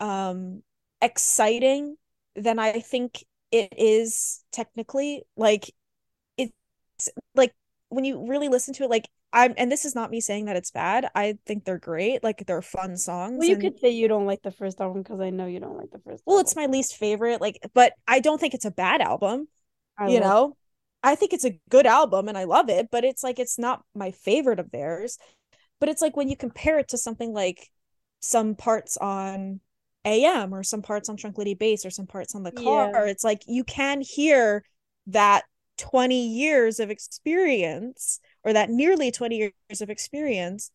um 0.00 0.62
exciting 1.00 1.96
than 2.34 2.58
I 2.58 2.80
think 2.80 3.24
it 3.50 3.72
is 3.76 4.42
technically. 4.52 5.22
Like 5.36 5.72
it's 6.36 7.10
like 7.34 7.54
when 7.88 8.04
you 8.04 8.26
really 8.26 8.48
listen 8.48 8.74
to 8.74 8.84
it, 8.84 8.90
like 8.90 9.08
I'm 9.32 9.54
and 9.56 9.70
this 9.70 9.84
is 9.84 9.94
not 9.94 10.10
me 10.10 10.20
saying 10.20 10.46
that 10.46 10.56
it's 10.56 10.70
bad. 10.70 11.08
I 11.14 11.38
think 11.46 11.64
they're 11.64 11.78
great. 11.78 12.22
Like 12.24 12.44
they're 12.46 12.62
fun 12.62 12.96
songs. 12.96 13.38
Well, 13.38 13.48
you 13.48 13.54
and... 13.54 13.62
could 13.62 13.78
say 13.80 13.90
you 13.90 14.08
don't 14.08 14.26
like 14.26 14.42
the 14.42 14.50
first 14.50 14.80
album 14.80 15.02
because 15.02 15.20
I 15.20 15.30
know 15.30 15.46
you 15.46 15.60
don't 15.60 15.76
like 15.76 15.90
the 15.90 15.98
first. 15.98 16.22
Well, 16.26 16.36
album. 16.36 16.46
it's 16.46 16.56
my 16.56 16.66
least 16.66 16.96
favorite. 16.96 17.40
Like, 17.40 17.58
but 17.74 17.92
I 18.06 18.20
don't 18.20 18.40
think 18.40 18.54
it's 18.54 18.64
a 18.64 18.70
bad 18.70 19.00
album. 19.00 19.48
I 19.98 20.08
you 20.08 20.20
know, 20.20 20.56
I 21.06 21.14
think 21.14 21.32
it's 21.32 21.44
a 21.44 21.58
good 21.70 21.86
album 21.86 22.28
and 22.28 22.36
I 22.36 22.44
love 22.44 22.68
it, 22.68 22.88
but 22.90 23.04
it's 23.04 23.22
like 23.22 23.38
it's 23.38 23.60
not 23.60 23.82
my 23.94 24.10
favorite 24.10 24.58
of 24.58 24.72
theirs. 24.72 25.18
But 25.78 25.88
it's 25.88 26.02
like 26.02 26.16
when 26.16 26.28
you 26.28 26.36
compare 26.36 26.80
it 26.80 26.88
to 26.88 26.98
something 26.98 27.32
like 27.32 27.70
some 28.20 28.56
parts 28.56 28.96
on 28.96 29.60
AM 30.04 30.52
or 30.52 30.64
some 30.64 30.82
parts 30.82 31.08
on 31.08 31.16
Tranquility 31.16 31.54
Base 31.54 31.86
or 31.86 31.90
some 31.90 32.08
parts 32.08 32.34
on 32.34 32.42
the 32.42 32.50
car, 32.50 32.90
yeah. 32.92 33.04
it's 33.04 33.22
like 33.22 33.42
you 33.46 33.62
can 33.62 34.00
hear 34.00 34.64
that 35.06 35.44
20 35.78 36.26
years 36.26 36.80
of 36.80 36.90
experience 36.90 38.18
or 38.42 38.52
that 38.54 38.68
nearly 38.68 39.12
20 39.12 39.36
years 39.36 39.80
of 39.80 39.90
experience 39.90 40.72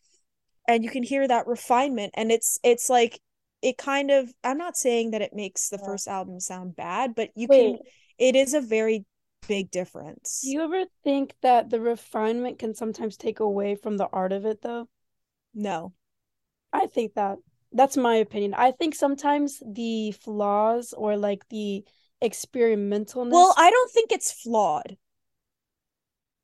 and 0.65 0.83
you 0.83 0.89
can 0.89 1.03
hear 1.03 1.27
that 1.27 1.47
refinement 1.47 2.13
and 2.15 2.31
it's 2.31 2.59
it's 2.63 2.87
like 2.87 3.19
it 3.63 3.77
kind 3.79 4.11
of 4.11 4.31
i'm 4.43 4.59
not 4.59 4.77
saying 4.77 5.09
that 5.11 5.23
it 5.23 5.31
makes 5.33 5.69
the 5.69 5.79
yeah. 5.81 5.87
first 5.87 6.07
album 6.07 6.39
sound 6.39 6.75
bad 6.75 7.15
but 7.15 7.29
you 7.35 7.47
Wait. 7.49 7.77
can 7.77 7.79
it 8.19 8.35
is 8.35 8.53
a 8.53 8.61
very 8.61 9.05
big 9.47 9.71
difference. 9.71 10.41
Do 10.43 10.49
you 10.49 10.61
ever 10.61 10.85
think 11.03 11.35
that 11.41 11.69
the 11.69 11.79
refinement 11.79 12.59
can 12.59 12.73
sometimes 12.73 13.17
take 13.17 13.39
away 13.39 13.75
from 13.75 13.97
the 13.97 14.07
art 14.11 14.31
of 14.31 14.45
it 14.45 14.61
though? 14.61 14.87
No. 15.53 15.93
I 16.73 16.87
think 16.87 17.15
that 17.15 17.37
that's 17.73 17.97
my 17.97 18.15
opinion. 18.15 18.53
I 18.53 18.71
think 18.71 18.95
sometimes 18.95 19.61
the 19.65 20.11
flaws 20.11 20.93
or 20.93 21.17
like 21.17 21.47
the 21.49 21.83
experimentalness 22.23 23.31
Well, 23.31 23.53
I 23.57 23.69
don't 23.69 23.91
think 23.91 24.11
it's 24.11 24.31
flawed. 24.31 24.97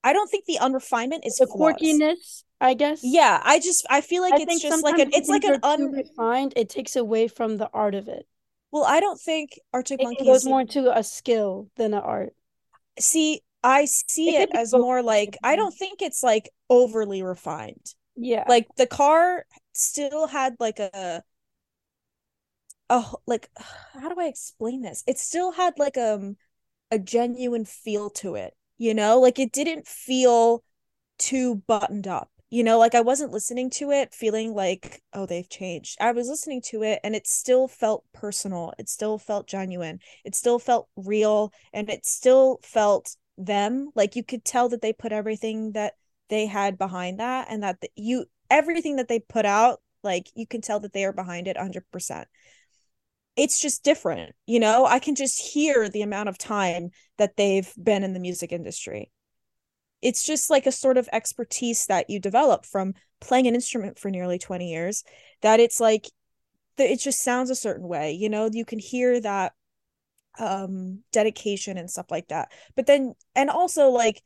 I 0.04 0.14
don't 0.14 0.30
think 0.30 0.46
the 0.46 0.58
unrefinement 0.62 1.26
is 1.26 1.38
the 1.38 1.48
flaws. 1.48 1.76
quirkiness, 1.76 2.44
I 2.62 2.74
guess. 2.76 3.02
Yeah, 3.04 3.42
I 3.44 3.60
just 3.60 3.86
I 3.90 4.02
feel 4.02 4.22
like 4.22 4.34
I 4.34 4.46
it's 4.48 4.62
just 4.62 4.84
like 4.84 5.00
an 5.00 5.10
it's 5.14 5.28
like 5.28 5.44
an 5.44 5.60
unrefined. 5.64 6.54
It 6.56 6.70
takes 6.70 6.96
away 6.96 7.28
from 7.28 7.58
the 7.58 7.70
art 7.74 7.96
of 7.96 8.08
it. 8.08 8.26
Well, 8.72 8.86
I 8.86 9.00
don't 9.00 9.20
think 9.20 9.60
Arctic 9.74 10.02
Monkeys 10.02 10.28
goes 10.28 10.46
more 10.46 10.62
into 10.62 10.96
a 10.96 11.04
skill 11.04 11.70
than 11.78 11.94
an 11.94 12.02
art 12.02 12.34
see 13.00 13.42
i 13.64 13.86
see 13.86 14.36
it, 14.36 14.50
it 14.50 14.56
as 14.56 14.74
more 14.74 15.02
like 15.02 15.38
i 15.44 15.56
don't 15.56 15.74
think 15.74 16.02
it's 16.02 16.24
like 16.24 16.50
overly 16.70 17.24
refined 17.24 17.94
yeah 18.16 18.46
like 18.48 18.68
the 18.78 18.88
car 18.88 19.46
still 19.74 20.28
had 20.28 20.56
like 20.60 20.80
a 20.80 21.24
oh 22.90 23.16
like 23.26 23.50
how 23.94 24.10
do 24.10 24.20
i 24.20 24.26
explain 24.28 24.82
this 24.82 25.04
it 25.08 25.20
still 25.20 25.52
had 25.52 25.74
like 25.78 25.98
um 25.98 26.36
a 26.92 27.00
genuine 27.00 27.66
feel 27.66 28.10
to 28.10 28.36
it 28.36 28.54
you 28.78 28.94
know? 28.94 29.20
Like 29.20 29.40
it 29.40 29.52
didn't 29.52 29.88
feel 29.88 30.64
too 31.18 31.56
buttoned 31.68 32.08
up. 32.08 32.32
You 32.50 32.64
know, 32.64 32.80
like 32.80 32.96
I 32.96 33.02
wasn't 33.02 33.34
listening 33.34 33.70
to 33.72 33.92
it 33.92 34.14
feeling 34.14 34.54
like, 34.54 35.02
oh, 35.12 35.26
they've 35.26 35.50
changed. 35.50 35.98
I 36.00 36.14
was 36.14 36.30
listening 36.30 36.62
to 36.68 36.82
it 36.84 37.00
and 37.04 37.14
it 37.14 37.28
still 37.28 37.68
felt 37.68 38.06
personal. 38.14 38.74
It 38.80 38.88
still 38.88 39.18
felt 39.18 39.48
genuine. 39.48 40.00
It 40.24 40.34
still 40.34 40.58
felt 40.58 40.88
real 40.96 41.52
and 41.74 41.90
it 41.90 42.06
still 42.06 42.60
felt 42.64 43.18
them. 43.38 43.90
Like 43.96 44.16
you 44.16 44.24
could 44.24 44.46
tell 44.46 44.70
that 44.70 44.82
they 44.82 44.94
put 44.94 45.12
everything 45.12 45.74
that 45.74 45.96
they 46.30 46.46
had 46.46 46.78
behind 46.78 47.20
that 47.20 47.48
and 47.50 47.64
that 47.64 47.82
the, 47.82 47.90
you 47.98 48.26
everything 48.50 48.96
that 48.96 49.10
they 49.10 49.20
put 49.20 49.46
out, 49.46 49.82
like 50.02 50.28
you 50.34 50.48
can 50.48 50.62
tell 50.62 50.80
that 50.80 50.94
they 50.94 51.04
are 51.04 51.14
behind 51.14 51.48
it 51.48 51.58
100% 51.58 52.28
it's 53.36 53.62
just 53.62 53.84
different 53.84 54.36
you 54.46 54.60
know 54.60 54.86
i 54.86 55.00
can 55.00 55.16
just 55.16 55.40
hear 55.40 55.88
the 55.88 56.02
amount 56.02 56.28
of 56.28 56.38
time 56.38 56.90
that 57.18 57.38
they've 57.38 57.72
been 57.82 58.04
in 58.04 58.14
the 58.14 58.20
music 58.20 58.52
industry 58.52 59.12
it's 60.02 60.24
just 60.24 60.50
like 60.50 60.66
a 60.66 60.72
sort 60.72 60.98
of 60.98 61.10
expertise 61.12 61.86
that 61.88 62.10
you 62.10 62.20
develop 62.20 62.66
from 62.66 62.94
playing 63.20 63.48
an 63.48 63.56
instrument 63.56 63.98
for 63.98 64.12
nearly 64.12 64.38
20 64.38 64.70
years 64.70 65.04
that 65.42 65.60
it's 65.60 65.80
like 65.80 66.08
it 66.78 67.00
just 67.00 67.24
sounds 67.24 67.50
a 67.50 67.56
certain 67.56 67.88
way 67.88 68.12
you 68.12 68.30
know 68.30 68.50
you 68.52 68.66
can 68.66 68.80
hear 68.80 69.20
that 69.20 69.54
um 70.40 71.00
dedication 71.12 71.78
and 71.78 71.90
stuff 71.90 72.12
like 72.12 72.28
that 72.28 72.52
but 72.76 72.86
then 72.86 73.14
and 73.36 73.50
also 73.50 73.90
like 73.90 74.22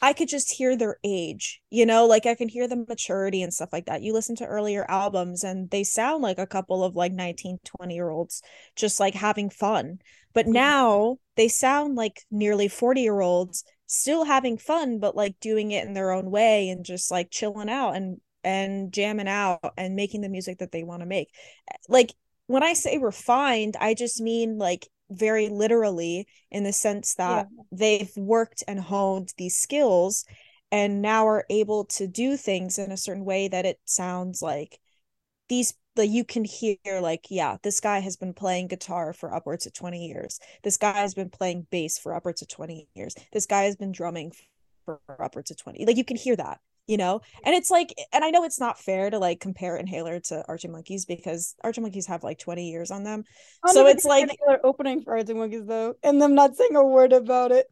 I 0.00 0.12
could 0.12 0.28
just 0.28 0.52
hear 0.52 0.76
their 0.76 0.98
age, 1.02 1.60
you 1.70 1.84
know, 1.84 2.06
like 2.06 2.24
I 2.24 2.36
can 2.36 2.48
hear 2.48 2.68
the 2.68 2.84
maturity 2.88 3.42
and 3.42 3.52
stuff 3.52 3.70
like 3.72 3.86
that. 3.86 4.02
You 4.02 4.12
listen 4.12 4.36
to 4.36 4.46
earlier 4.46 4.88
albums 4.88 5.42
and 5.42 5.68
they 5.70 5.82
sound 5.82 6.22
like 6.22 6.38
a 6.38 6.46
couple 6.46 6.84
of 6.84 6.94
like 6.94 7.12
19, 7.12 7.58
20 7.64 7.94
year 7.94 8.08
olds 8.08 8.42
just 8.76 9.00
like 9.00 9.14
having 9.14 9.50
fun. 9.50 9.98
But 10.34 10.44
mm-hmm. 10.44 10.52
now 10.52 11.16
they 11.36 11.48
sound 11.48 11.96
like 11.96 12.22
nearly 12.30 12.68
40 12.68 13.00
year 13.00 13.20
olds 13.20 13.64
still 13.88 14.24
having 14.24 14.58
fun, 14.58 15.00
but 15.00 15.16
like 15.16 15.40
doing 15.40 15.72
it 15.72 15.84
in 15.86 15.94
their 15.94 16.12
own 16.12 16.30
way 16.30 16.68
and 16.68 16.84
just 16.84 17.10
like 17.10 17.30
chilling 17.30 17.68
out 17.68 17.96
and 17.96 18.20
and 18.44 18.92
jamming 18.92 19.28
out 19.28 19.72
and 19.76 19.96
making 19.96 20.20
the 20.20 20.28
music 20.28 20.58
that 20.58 20.70
they 20.70 20.84
want 20.84 21.00
to 21.00 21.06
make. 21.06 21.34
Like 21.88 22.14
when 22.46 22.62
I 22.62 22.74
say 22.74 22.98
refined, 22.98 23.76
I 23.80 23.94
just 23.94 24.20
mean 24.20 24.58
like 24.58 24.86
very 25.10 25.48
literally 25.48 26.28
in 26.50 26.64
the 26.64 26.72
sense 26.72 27.14
that 27.14 27.48
yeah. 27.50 27.62
they've 27.72 28.16
worked 28.16 28.62
and 28.68 28.78
honed 28.78 29.32
these 29.36 29.56
skills 29.56 30.24
and 30.70 31.00
now 31.00 31.26
are 31.26 31.46
able 31.48 31.86
to 31.86 32.06
do 32.06 32.36
things 32.36 32.78
in 32.78 32.92
a 32.92 32.96
certain 32.96 33.24
way 33.24 33.48
that 33.48 33.64
it 33.64 33.80
sounds 33.86 34.42
like 34.42 34.78
these 35.48 35.74
like 35.98 36.10
you 36.10 36.24
can 36.24 36.44
hear 36.44 36.78
like 37.00 37.26
yeah 37.30 37.56
this 37.62 37.80
guy 37.80 37.98
has 37.98 38.16
been 38.16 38.32
playing 38.32 38.68
guitar 38.68 39.12
for 39.12 39.34
upwards 39.34 39.66
of 39.66 39.72
20 39.72 40.06
years. 40.06 40.40
This 40.62 40.76
guy 40.76 40.92
has 40.92 41.14
been 41.14 41.30
playing 41.30 41.66
bass 41.70 41.98
for 41.98 42.14
upwards 42.14 42.40
of 42.42 42.48
20 42.48 42.88
years. 42.94 43.14
This 43.32 43.46
guy 43.46 43.64
has 43.64 43.76
been 43.76 43.92
drumming 43.92 44.32
for 44.84 45.00
upwards 45.18 45.50
of 45.50 45.58
20 45.58 45.84
like 45.84 45.96
you 45.96 46.04
can 46.04 46.16
hear 46.16 46.36
that 46.36 46.60
you 46.86 46.96
know? 46.96 47.20
And 47.44 47.54
it's 47.54 47.70
like 47.70 47.94
and 48.12 48.24
i 48.24 48.30
know 48.30 48.44
it's 48.44 48.58
not 48.58 48.78
fair 48.78 49.10
to 49.10 49.18
like 49.18 49.40
compare 49.40 49.76
inhaler 49.76 50.18
to 50.20 50.44
arctic 50.48 50.70
monkeys 50.70 51.04
because 51.04 51.54
arctic 51.62 51.82
monkeys 51.82 52.06
have 52.06 52.24
like 52.24 52.38
20 52.38 52.70
years 52.70 52.90
on 52.90 53.04
them. 53.04 53.24
So 53.66 53.86
it's 53.86 54.04
like 54.04 54.30
inhaler 54.30 54.60
opening 54.64 55.02
for 55.02 55.16
arctic 55.16 55.36
monkeys 55.36 55.66
though 55.66 55.94
and 56.02 56.20
them 56.20 56.34
not 56.34 56.56
saying 56.56 56.74
a 56.74 56.84
word 56.84 57.12
about 57.12 57.52
it. 57.52 57.66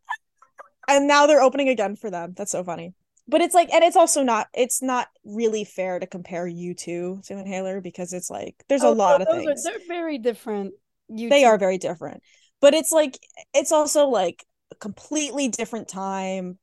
And 0.89 1.09
now 1.09 1.27
they're 1.27 1.43
opening 1.43 1.69
again 1.69 1.97
for 1.97 2.11
them. 2.11 2.35
That's 2.37 2.53
so 2.53 2.63
funny 2.63 2.95
but 3.29 3.41
it's 3.41 3.55
like 3.55 3.73
and 3.73 3.83
it's 3.83 3.97
also 3.97 4.23
not 4.23 4.49
it's 4.55 4.83
not 4.83 5.09
really 5.25 5.65
fair 5.65 5.99
to 5.99 6.07
compare 6.07 6.47
U2 6.47 7.27
to 7.27 7.39
inhaler 7.39 7.81
because 7.81 8.13
it's 8.13 8.31
like 8.31 8.55
there's 8.69 8.85
oh, 8.85 8.93
a 8.93 8.95
lot 8.95 9.21
of 9.21 9.29
things 9.29 9.67
are, 9.67 9.71
they're 9.71 9.87
very 9.89 10.19
different 10.19 10.75
U2. 11.11 11.31
they 11.31 11.45
are 11.45 11.59
very 11.59 11.79
different 11.79 12.23
but 12.61 12.75
it's 12.75 12.93
like 12.93 13.19
it's 13.55 13.73
also 13.73 14.09
like 14.09 14.45
a 14.73 14.75
completely 14.77 15.49
different 15.49 15.89
time 15.89 16.59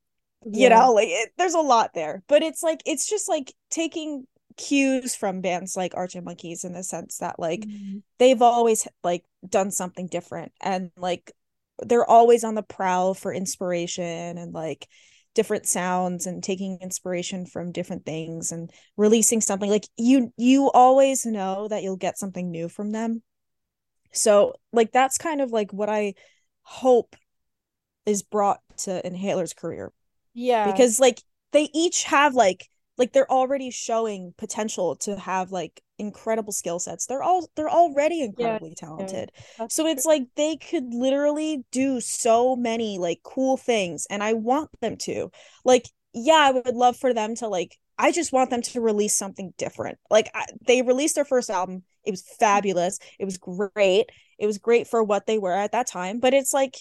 yeah. 0.46 0.64
you 0.64 0.70
know 0.70 0.94
like 0.94 1.10
it, 1.10 1.32
there's 1.38 1.54
a 1.54 1.60
lot 1.60 1.92
there 1.94 2.24
but 2.28 2.44
it's 2.44 2.64
like 2.64 2.82
it's 2.86 3.10
just 3.10 3.30
like 3.30 3.54
taking 3.70 4.26
cues 4.56 5.16
from 5.16 5.42
bands 5.42 5.76
like 5.76 5.96
arctic 5.96 6.24
monkeys 6.24 6.64
in 6.64 6.74
the 6.74 6.84
sense 6.84 7.18
that 7.18 7.40
like 7.40 7.62
mm-hmm. 7.62 8.00
they've 8.20 8.42
always 8.42 8.88
like 9.04 9.24
done 9.48 9.72
something 9.72 10.08
different 10.08 10.52
and 10.62 10.92
like 10.98 11.32
they're 11.80 12.10
always 12.10 12.44
on 12.44 12.54
the 12.56 12.62
prowl 12.62 13.14
for 13.14 13.34
inspiration 13.34 14.38
and 14.38 14.54
like 14.54 14.88
different 15.34 15.66
sounds 15.66 16.26
and 16.28 16.44
taking 16.44 16.78
inspiration 16.82 17.46
from 17.46 17.72
different 17.72 18.06
things 18.06 18.52
and 18.52 18.72
releasing 18.98 19.42
something 19.42 19.70
like 19.70 19.88
you 19.98 20.32
you 20.38 20.70
always 20.72 21.26
know 21.26 21.68
that 21.68 21.84
you'll 21.84 21.96
get 21.96 22.18
something 22.18 22.52
new 22.52 22.70
from 22.70 22.92
them 22.92 23.22
so 24.12 24.54
like 24.72 24.92
that's 24.92 25.18
kind 25.18 25.42
of 25.42 25.52
like 25.52 25.74
what 25.74 25.90
i 25.90 26.14
hope 26.62 27.16
is 28.06 28.22
brought 28.22 28.60
to 28.78 29.06
inhaler's 29.06 29.54
career 29.54 29.92
yeah. 30.34 30.72
Because 30.72 31.00
like 31.00 31.22
they 31.52 31.70
each 31.74 32.04
have 32.04 32.34
like 32.34 32.68
like 32.98 33.14
they're 33.14 33.32
already 33.32 33.72
showing 33.72 34.34
potential 34.38 34.96
to 34.98 35.18
have 35.18 35.52
like 35.52 35.82
incredible 36.04 36.54
skill 36.54 36.80
sets. 36.80 37.06
They're 37.06 37.24
all 37.24 37.50
they're 37.56 37.70
already 37.70 38.22
incredibly 38.22 38.70
yeah, 38.70 38.88
talented. 38.88 39.32
Yeah, 39.60 39.68
so 39.70 39.88
it's 39.88 40.04
true. 40.04 40.14
like 40.14 40.24
they 40.36 40.58
could 40.58 40.94
literally 40.94 41.66
do 41.72 42.02
so 42.02 42.56
many 42.56 42.98
like 42.98 43.22
cool 43.24 43.58
things 43.58 44.06
and 44.10 44.24
I 44.24 44.34
want 44.34 44.70
them 44.82 44.98
to. 44.98 45.32
Like 45.66 45.90
yeah, 46.14 46.36
I 46.36 46.52
would 46.52 46.76
love 46.76 46.98
for 46.98 47.14
them 47.14 47.36
to 47.36 47.48
like 47.48 47.78
I 47.98 48.12
just 48.12 48.34
want 48.34 48.50
them 48.50 48.62
to 48.62 48.82
release 48.82 49.16
something 49.16 49.54
different. 49.58 49.98
Like 50.10 50.30
I, 50.34 50.46
they 50.68 50.82
released 50.82 51.16
their 51.16 51.26
first 51.26 51.50
album. 51.50 51.84
It 52.06 52.12
was 52.12 52.24
fabulous. 52.40 53.00
It 53.20 53.26
was 53.26 53.38
great. 53.38 54.10
It 54.38 54.46
was 54.46 54.58
great 54.58 54.88
for 54.88 55.04
what 55.04 55.26
they 55.26 55.38
were 55.38 55.54
at 55.54 55.72
that 55.72 55.88
time, 55.88 56.20
but 56.20 56.34
it's 56.34 56.54
like 56.54 56.76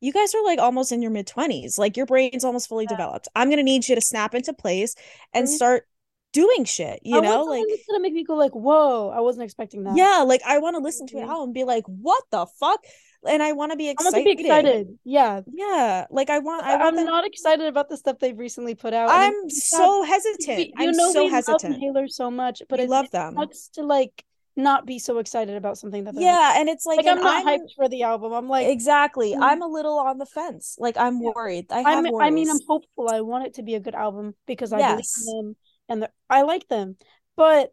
you 0.00 0.12
guys 0.12 0.34
are 0.34 0.44
like 0.44 0.58
almost 0.58 0.92
in 0.92 1.02
your 1.02 1.10
mid 1.10 1.26
20s 1.26 1.78
like 1.78 1.96
your 1.96 2.06
brain's 2.06 2.44
almost 2.44 2.68
fully 2.68 2.84
yeah. 2.84 2.96
developed 2.96 3.28
i'm 3.34 3.50
gonna 3.50 3.62
need 3.62 3.88
you 3.88 3.94
to 3.94 4.00
snap 4.00 4.34
into 4.34 4.52
place 4.52 4.94
and 5.34 5.46
mm-hmm. 5.46 5.54
start 5.54 5.86
doing 6.32 6.64
shit 6.64 7.00
you 7.02 7.18
I 7.18 7.20
know 7.20 7.44
like 7.44 7.64
it's 7.68 7.86
gonna 7.86 8.00
make 8.00 8.12
me 8.12 8.24
go 8.24 8.34
like 8.34 8.52
whoa 8.52 9.10
i 9.10 9.20
wasn't 9.20 9.44
expecting 9.44 9.84
that. 9.84 9.96
Yeah 9.96 10.24
like 10.26 10.42
i 10.46 10.58
want 10.58 10.76
to 10.76 10.82
listen 10.82 11.06
to 11.08 11.18
it 11.18 11.22
mm-hmm. 11.22 11.30
out 11.30 11.44
and 11.44 11.54
be 11.54 11.64
like 11.64 11.84
what 11.86 12.22
the 12.30 12.46
fuck? 12.60 12.80
And 13.26 13.42
i 13.42 13.52
want 13.52 13.72
to 13.72 13.76
be 13.76 13.88
excited. 13.88 14.24
be 14.24 14.32
excited. 14.32 14.98
yeah. 15.04 15.40
Yeah 15.52 16.06
like 16.10 16.30
i 16.30 16.38
want 16.38 16.64
I 16.64 16.86
am 16.86 16.94
not 16.96 17.26
excited 17.26 17.66
about 17.66 17.88
the 17.88 17.96
stuff 17.96 18.18
they've 18.20 18.38
recently 18.38 18.74
put 18.74 18.92
out. 18.92 19.08
I'm 19.10 19.48
so 19.48 20.02
hesitant. 20.02 20.58
you 20.58 20.72
i'm 20.76 20.92
know 20.92 21.12
so 21.12 21.24
we 21.24 21.30
hesitant. 21.30 21.62
Love 21.62 21.72
Inhaler 21.72 22.08
so 22.08 22.30
much 22.30 22.62
but 22.68 22.80
I 22.80 22.84
love 22.84 23.10
them. 23.10 23.34
sucks 23.34 23.68
to 23.70 23.82
like 23.82 24.24
not 24.54 24.86
be 24.86 24.98
so 24.98 25.18
excited 25.18 25.56
about 25.56 25.78
something 25.78 26.04
that 26.04 26.14
yeah 26.16 26.54
and 26.56 26.68
it's 26.68 26.84
like, 26.84 26.98
like 26.98 27.06
i'm 27.06 27.22
not 27.22 27.46
I'm, 27.46 27.60
hyped 27.60 27.74
for 27.76 27.88
the 27.88 28.02
album. 28.02 28.32
I'm 28.32 28.48
like 28.48 28.66
exactly. 28.66 29.32
Mm-hmm. 29.32 29.42
i'm 29.42 29.62
a 29.62 29.68
little 29.68 29.98
on 29.98 30.18
the 30.18 30.26
fence. 30.26 30.76
Like 30.78 30.98
i'm 30.98 31.22
yeah. 31.22 31.30
worried. 31.34 31.66
I 31.70 31.80
have 31.80 32.04
i 32.20 32.30
mean 32.30 32.50
i'm 32.50 32.60
hopeful. 32.68 33.08
I 33.08 33.22
want 33.22 33.46
it 33.46 33.54
to 33.54 33.62
be 33.62 33.76
a 33.76 33.80
good 33.80 33.94
album 33.94 34.34
because 34.46 34.74
i 34.74 34.78
yes. 34.78 35.24
believe 35.24 35.38
in 35.38 35.46
them 35.46 35.56
and 35.88 36.08
i 36.28 36.42
like 36.42 36.66
them 36.68 36.96
but 37.36 37.72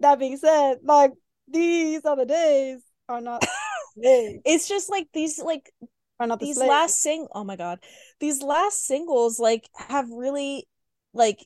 that 0.00 0.18
being 0.18 0.36
said 0.36 0.78
like 0.82 1.12
these 1.48 2.04
other 2.04 2.24
days 2.24 2.82
are 3.08 3.20
not 3.20 3.44
it's 3.96 4.68
just 4.68 4.90
like 4.90 5.08
these 5.12 5.38
like 5.38 5.70
are 6.18 6.26
not 6.26 6.38
the 6.38 6.46
these 6.46 6.58
last 6.58 7.00
sing 7.00 7.26
oh 7.32 7.44
my 7.44 7.56
god 7.56 7.78
these 8.20 8.42
last 8.42 8.84
singles 8.84 9.38
like 9.38 9.68
have 9.74 10.08
really 10.10 10.66
like 11.12 11.44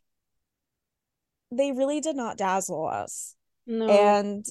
they 1.51 1.73
really 1.73 2.01
did 2.01 2.17
not 2.17 2.37
dazzle 2.37 2.87
us 2.87 3.35
no. 3.67 3.89
And 3.89 4.45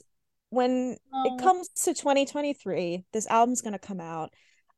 when 0.49 0.97
no. 1.11 1.25
it 1.25 1.41
comes 1.41 1.69
to 1.83 1.93
2023, 1.93 3.05
this 3.13 3.27
album's 3.27 3.61
going 3.61 3.73
to 3.73 3.79
come 3.79 3.99
out. 3.99 4.31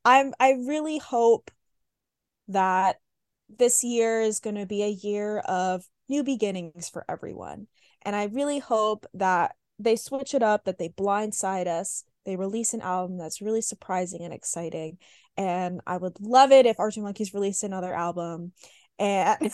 I'm 0.04 0.34
I 0.40 0.52
really 0.52 0.98
hope 0.98 1.52
that 2.50 2.98
this 3.50 3.84
year 3.84 4.22
is 4.22 4.40
going 4.40 4.56
to 4.56 4.66
be 4.66 4.84
a 4.84 4.90
year 4.90 5.40
of 5.40 5.84
new 6.10 6.24
beginnings 6.24 6.90
for 6.90 7.06
everyone. 7.10 7.68
And 8.04 8.16
I 8.16 8.26
really 8.26 8.60
hope 8.60 9.06
that 9.14 9.56
they 9.80 9.96
switch 9.96 10.34
it 10.34 10.44
up, 10.44 10.66
that 10.66 10.78
they 10.78 10.90
blindside 10.90 11.68
us, 11.68 12.04
they 12.26 12.36
release 12.36 12.74
an 12.74 12.82
album 12.82 13.18
that's 13.18 13.42
really 13.42 13.62
surprising 13.62 14.22
and 14.22 14.34
exciting. 14.34 14.98
And 15.38 15.82
I 15.86 15.98
would 15.98 16.20
love 16.20 16.52
it 16.52 16.66
if 16.66 16.80
Arctic 16.80 17.04
Monkeys 17.04 17.34
released 17.34 17.64
another 17.64 17.94
album. 17.94 18.54
And 18.98 19.52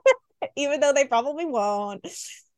even 0.56 0.80
though 0.80 0.92
they 0.92 1.06
probably 1.06 1.44
won't, 1.44 2.06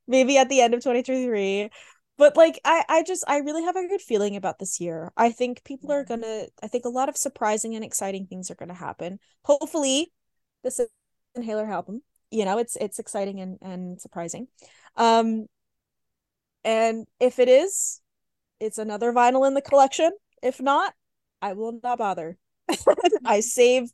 maybe 0.06 0.36
at 0.36 0.48
the 0.48 0.60
end 0.60 0.74
of 0.74 0.80
2023 0.80 1.70
but 2.18 2.36
like 2.36 2.60
i 2.64 2.84
i 2.88 3.02
just 3.02 3.24
i 3.28 3.38
really 3.38 3.62
have 3.62 3.76
a 3.76 3.88
good 3.88 4.00
feeling 4.00 4.36
about 4.36 4.58
this 4.58 4.80
year 4.80 5.10
i 5.16 5.30
think 5.30 5.64
people 5.64 5.90
are 5.90 6.04
gonna 6.04 6.44
i 6.62 6.66
think 6.68 6.84
a 6.84 6.90
lot 6.90 7.08
of 7.08 7.16
surprising 7.16 7.74
and 7.74 7.84
exciting 7.84 8.26
things 8.26 8.50
are 8.50 8.56
gonna 8.56 8.74
happen 8.74 9.18
hopefully 9.44 10.12
this 10.62 10.78
is 10.78 10.88
inhaler 11.34 11.64
album 11.64 12.02
you 12.30 12.44
know 12.44 12.58
it's 12.58 12.76
it's 12.76 12.98
exciting 12.98 13.40
and 13.40 13.58
and 13.62 14.00
surprising 14.00 14.46
um 14.96 15.46
and 16.64 17.06
if 17.18 17.38
it 17.38 17.48
is 17.48 18.00
it's 18.60 18.78
another 18.78 19.12
vinyl 19.12 19.46
in 19.46 19.54
the 19.54 19.62
collection 19.62 20.10
if 20.42 20.60
not 20.60 20.94
i 21.42 21.52
will 21.52 21.78
not 21.82 21.98
bother 21.98 22.36
i 23.24 23.40
save 23.40 23.90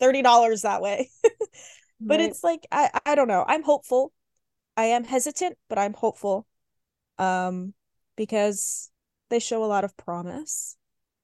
$30 0.00 0.62
that 0.62 0.80
way 0.80 1.10
but 2.00 2.18
right. 2.18 2.20
it's 2.20 2.44
like 2.44 2.66
i 2.70 2.90
i 3.04 3.14
don't 3.14 3.28
know 3.28 3.44
i'm 3.48 3.62
hopeful 3.62 4.12
I 4.78 4.84
am 4.84 5.02
hesitant, 5.02 5.58
but 5.68 5.76
I'm 5.76 5.92
hopeful. 5.92 6.46
Um, 7.18 7.74
because 8.16 8.90
they 9.28 9.40
show 9.40 9.64
a 9.64 9.66
lot 9.66 9.82
of 9.82 9.96
promise. 9.96 10.76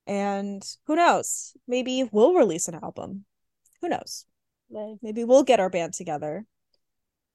And 0.08 0.60
who 0.88 0.96
knows? 0.96 1.56
Maybe 1.68 2.02
we'll 2.10 2.34
release 2.34 2.66
an 2.66 2.74
album. 2.74 3.26
who 3.80 3.88
knows? 3.88 4.26
Like, 4.74 4.96
Maybe 5.02 5.24
we'll 5.24 5.44
get 5.44 5.60
our 5.60 5.70
band 5.70 5.94
together. 5.94 6.44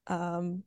Um, 0.07 0.63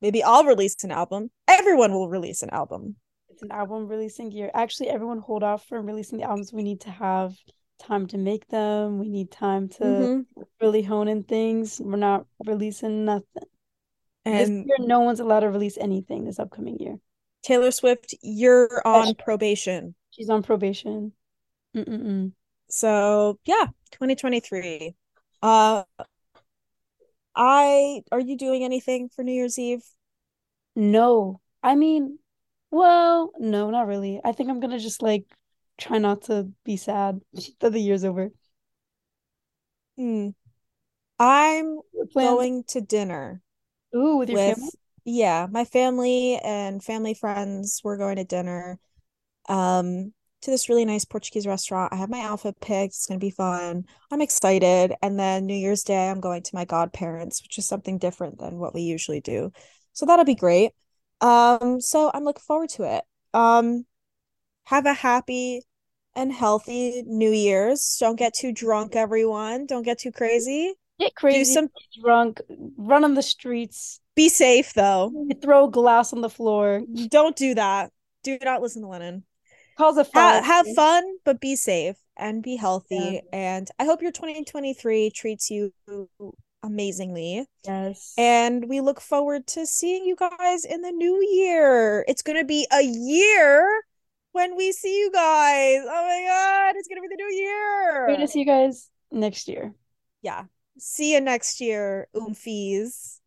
maybe 0.00 0.22
I'll 0.22 0.44
release 0.44 0.82
an 0.84 0.90
album. 0.90 1.30
Everyone 1.46 1.92
will 1.92 2.08
release 2.08 2.42
an 2.42 2.50
album. 2.50 2.96
it's 3.28 3.42
an 3.42 3.52
album 3.52 3.86
releasing 3.86 4.30
year. 4.32 4.50
Actually, 4.54 4.88
everyone 4.88 5.18
hold 5.18 5.42
off 5.42 5.66
from 5.66 5.84
releasing 5.84 6.16
the 6.18 6.24
albums. 6.24 6.54
We 6.54 6.62
need 6.62 6.80
to 6.82 6.90
have 6.90 7.34
time 7.78 8.06
to 8.06 8.16
make 8.16 8.48
them. 8.48 8.98
We 8.98 9.10
need 9.10 9.30
time 9.30 9.68
to 9.68 9.84
Mhm. 9.84 10.26
really 10.62 10.80
hone 10.82 11.08
in 11.08 11.22
things. 11.24 11.78
We're 11.78 11.96
not 11.98 12.26
releasing 12.46 13.04
nothing. 13.04 13.26
This 14.24 14.48
And 14.48 14.64
year, 14.66 14.76
no 14.80 15.00
one's 15.00 15.20
allowed 15.20 15.40
to 15.40 15.50
release 15.50 15.76
anything 15.76 16.24
this 16.24 16.38
upcoming 16.38 16.78
year. 16.78 16.98
Taylor 17.42 17.70
Swift, 17.70 18.14
you're 18.22 18.80
on 18.86 19.14
probation. 19.16 19.94
She's 20.10 20.30
on 20.30 20.42
probation. 20.42 21.12
Mm-mm-mm. 21.74 22.32
So 22.70 23.38
yeah, 23.44 23.66
2023. 23.90 24.94
Uh, 25.46 25.84
I 27.36 28.02
are 28.10 28.18
you 28.18 28.36
doing 28.36 28.64
anything 28.64 29.08
for 29.08 29.22
New 29.22 29.32
Year's 29.32 29.58
Eve? 29.60 29.84
No, 30.76 31.40
I 31.62 31.74
mean, 31.74 32.18
well, 32.70 33.32
no, 33.38 33.70
not 33.70 33.86
really. 33.86 34.20
I 34.24 34.32
think 34.32 34.50
I'm 34.50 34.60
gonna 34.60 34.78
just 34.78 35.02
like 35.02 35.24
try 35.78 35.98
not 35.98 36.22
to 36.22 36.52
be 36.64 36.76
sad 36.76 37.20
that 37.60 37.72
the 37.72 37.80
year's 37.80 38.04
over. 38.04 38.32
Hmm. 39.96 40.30
I'm 41.18 41.80
going 42.14 42.64
to 42.68 42.80
dinner 42.80 43.42
Ooh, 43.96 44.16
with 44.18 44.28
your 44.28 44.36
with 44.36 44.38
family? 44.38 44.70
yeah, 45.04 45.46
my 45.50 45.64
family 45.64 46.38
and 46.44 46.82
family 46.82 47.14
friends. 47.14 47.80
We're 47.84 47.98
going 47.98 48.16
to 48.16 48.24
dinner 48.24 48.78
um 49.48 50.12
to 50.42 50.50
this 50.50 50.68
really 50.68 50.84
nice 50.84 51.04
Portuguese 51.04 51.46
restaurant. 51.46 51.92
I 51.92 51.96
have 51.96 52.10
my 52.10 52.20
outfit 52.20 52.56
picked. 52.60 52.94
It's 52.94 53.06
gonna 53.06 53.18
be 53.18 53.30
fun. 53.30 53.84
I'm 54.10 54.20
excited. 54.20 54.94
And 55.02 55.18
then 55.18 55.46
New 55.46 55.54
Year's 55.54 55.82
Day, 55.82 56.08
I'm 56.08 56.20
going 56.20 56.42
to 56.42 56.54
my 56.54 56.64
godparents, 56.64 57.42
which 57.42 57.58
is 57.58 57.66
something 57.66 57.98
different 57.98 58.38
than 58.38 58.58
what 58.58 58.74
we 58.74 58.82
usually 58.82 59.20
do. 59.20 59.50
So 59.92 60.06
that'll 60.06 60.24
be 60.24 60.34
great. 60.34 60.72
Um, 61.20 61.80
so 61.80 62.10
I'm 62.12 62.24
looking 62.24 62.42
forward 62.46 62.68
to 62.70 62.84
it. 62.84 63.04
Um, 63.32 63.86
have 64.64 64.86
a 64.86 64.92
happy 64.92 65.62
and 66.14 66.32
healthy 66.32 67.02
New 67.06 67.30
Year's. 67.30 67.96
Don't 68.00 68.16
get 68.16 68.34
too 68.34 68.52
drunk, 68.52 68.96
everyone. 68.96 69.66
Don't 69.66 69.82
get 69.82 69.98
too 69.98 70.12
crazy. 70.12 70.74
Get 70.98 71.14
crazy. 71.14 71.38
Do 71.38 71.44
some 71.44 71.64
get 71.64 72.02
drunk, 72.02 72.40
run 72.76 73.04
on 73.04 73.14
the 73.14 73.22
streets, 73.22 74.00
be 74.14 74.28
safe 74.28 74.72
though. 74.72 75.12
throw 75.42 75.68
glass 75.68 76.12
on 76.12 76.22
the 76.22 76.30
floor, 76.30 76.82
Don't 77.10 77.36
do 77.36 77.54
that. 77.54 77.92
Do 78.22 78.38
not 78.42 78.62
listen 78.62 78.82
to 78.82 78.88
Lennon. 78.88 79.24
Cause 79.76 79.96
a 79.96 80.04
Ha 80.14 80.42
have 80.44 80.66
fun, 80.74 81.04
but 81.24 81.40
be 81.40 81.56
safe 81.56 81.96
and 82.16 82.42
be 82.42 82.52
Yeah. 82.54 82.60
healthy. 82.60 83.22
And 83.32 83.70
I 83.78 83.84
hope 83.84 84.02
your 84.02 84.12
2023 84.12 85.10
treats 85.10 85.50
you 85.50 85.72
amazingly. 86.62 87.46
Yes. 87.64 88.14
And 88.16 88.68
we 88.68 88.80
look 88.80 89.00
forward 89.00 89.46
to 89.48 89.66
seeing 89.66 90.04
you 90.04 90.16
guys 90.16 90.64
in 90.64 90.82
the 90.82 90.92
new 90.92 91.22
year. 91.30 92.04
It's 92.08 92.22
going 92.22 92.38
to 92.38 92.44
be 92.44 92.66
a 92.72 92.82
year 92.82 93.82
when 94.32 94.56
we 94.56 94.72
see 94.72 94.98
you 94.98 95.10
guys. 95.12 95.80
Oh 95.82 95.86
my 95.86 96.24
God, 96.26 96.76
it's 96.76 96.88
going 96.88 97.00
to 97.00 97.02
be 97.02 97.08
the 97.08 97.16
new 97.16 97.34
year. 97.36 98.06
We're 98.06 98.14
gonna 98.14 98.28
see 98.28 98.40
you 98.40 98.46
guys 98.46 98.90
next 99.10 99.48
year. 99.48 99.74
Yeah. 100.22 100.44
See 100.78 101.14
you 101.14 101.20
next 101.22 101.60
year, 101.60 102.06
oomfies, 102.14 103.20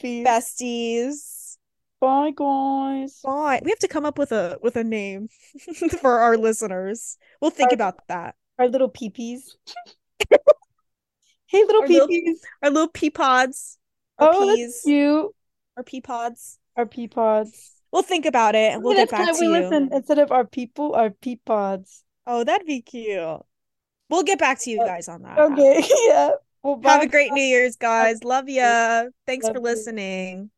Peace. 0.00 0.26
besties. 0.26 1.35
Bye, 2.00 2.32
guys. 2.36 3.20
Bye. 3.24 3.60
We 3.64 3.70
have 3.70 3.78
to 3.80 3.88
come 3.88 4.04
up 4.04 4.18
with 4.18 4.32
a 4.32 4.58
with 4.62 4.76
a 4.76 4.84
name 4.84 5.28
for 6.00 6.18
our 6.20 6.36
listeners. 6.36 7.16
We'll 7.40 7.50
think 7.50 7.70
Our, 7.70 7.74
about 7.74 8.06
that. 8.08 8.34
our 8.58 8.68
little 8.68 8.90
peepees. 8.90 9.42
Hey, 11.48 11.62
little 11.64 11.82
Our 11.82 11.88
little 11.88 12.08
peepees. 12.08 12.38
our 12.62 12.70
little 12.70 12.88
pea 12.88 13.08
pods, 13.10 13.78
our 14.18 14.30
Oh, 14.32 14.46
that's 14.46 14.56
peas, 14.58 14.80
cute. 14.84 15.30
our 15.76 15.82
pea 15.84 16.00
pods. 16.00 16.58
Our 16.76 16.86
pea 16.86 17.06
pods. 17.06 17.72
We'll 17.92 18.02
think 18.02 18.26
about 18.26 18.56
it 18.56 18.72
and 18.72 18.82
we'll 18.82 18.94
get 18.94 19.10
back 19.10 19.32
to 19.32 19.38
we 19.38 19.46
you. 19.46 19.52
listen, 19.52 19.90
instead 19.92 20.18
of 20.18 20.32
our 20.32 20.44
people, 20.44 20.94
our 20.94 21.10
pea 21.10 21.36
pods. 21.36 22.02
Oh, 22.26 22.42
that'd 22.42 22.66
be 22.66 22.82
cute. 22.82 23.40
We'll 24.10 24.24
get 24.24 24.40
back 24.40 24.58
to 24.62 24.70
you 24.70 24.82
Uh, 24.82 24.86
guys 24.86 25.08
on 25.08 25.22
that. 25.22 25.38
Okay, 25.38 25.84
yeah. 26.08 26.30
Well, 26.64 26.80
Have 26.82 27.02
a 27.02 27.06
great 27.06 27.32
New 27.32 27.42
Year's, 27.42 27.76
guys. 27.76 28.24
Love 28.24 28.48
ya. 28.48 29.04
Thanks 29.24 29.44
Love 29.44 29.54
for 29.54 29.60
you. 29.60 29.64
listening. 29.64 30.50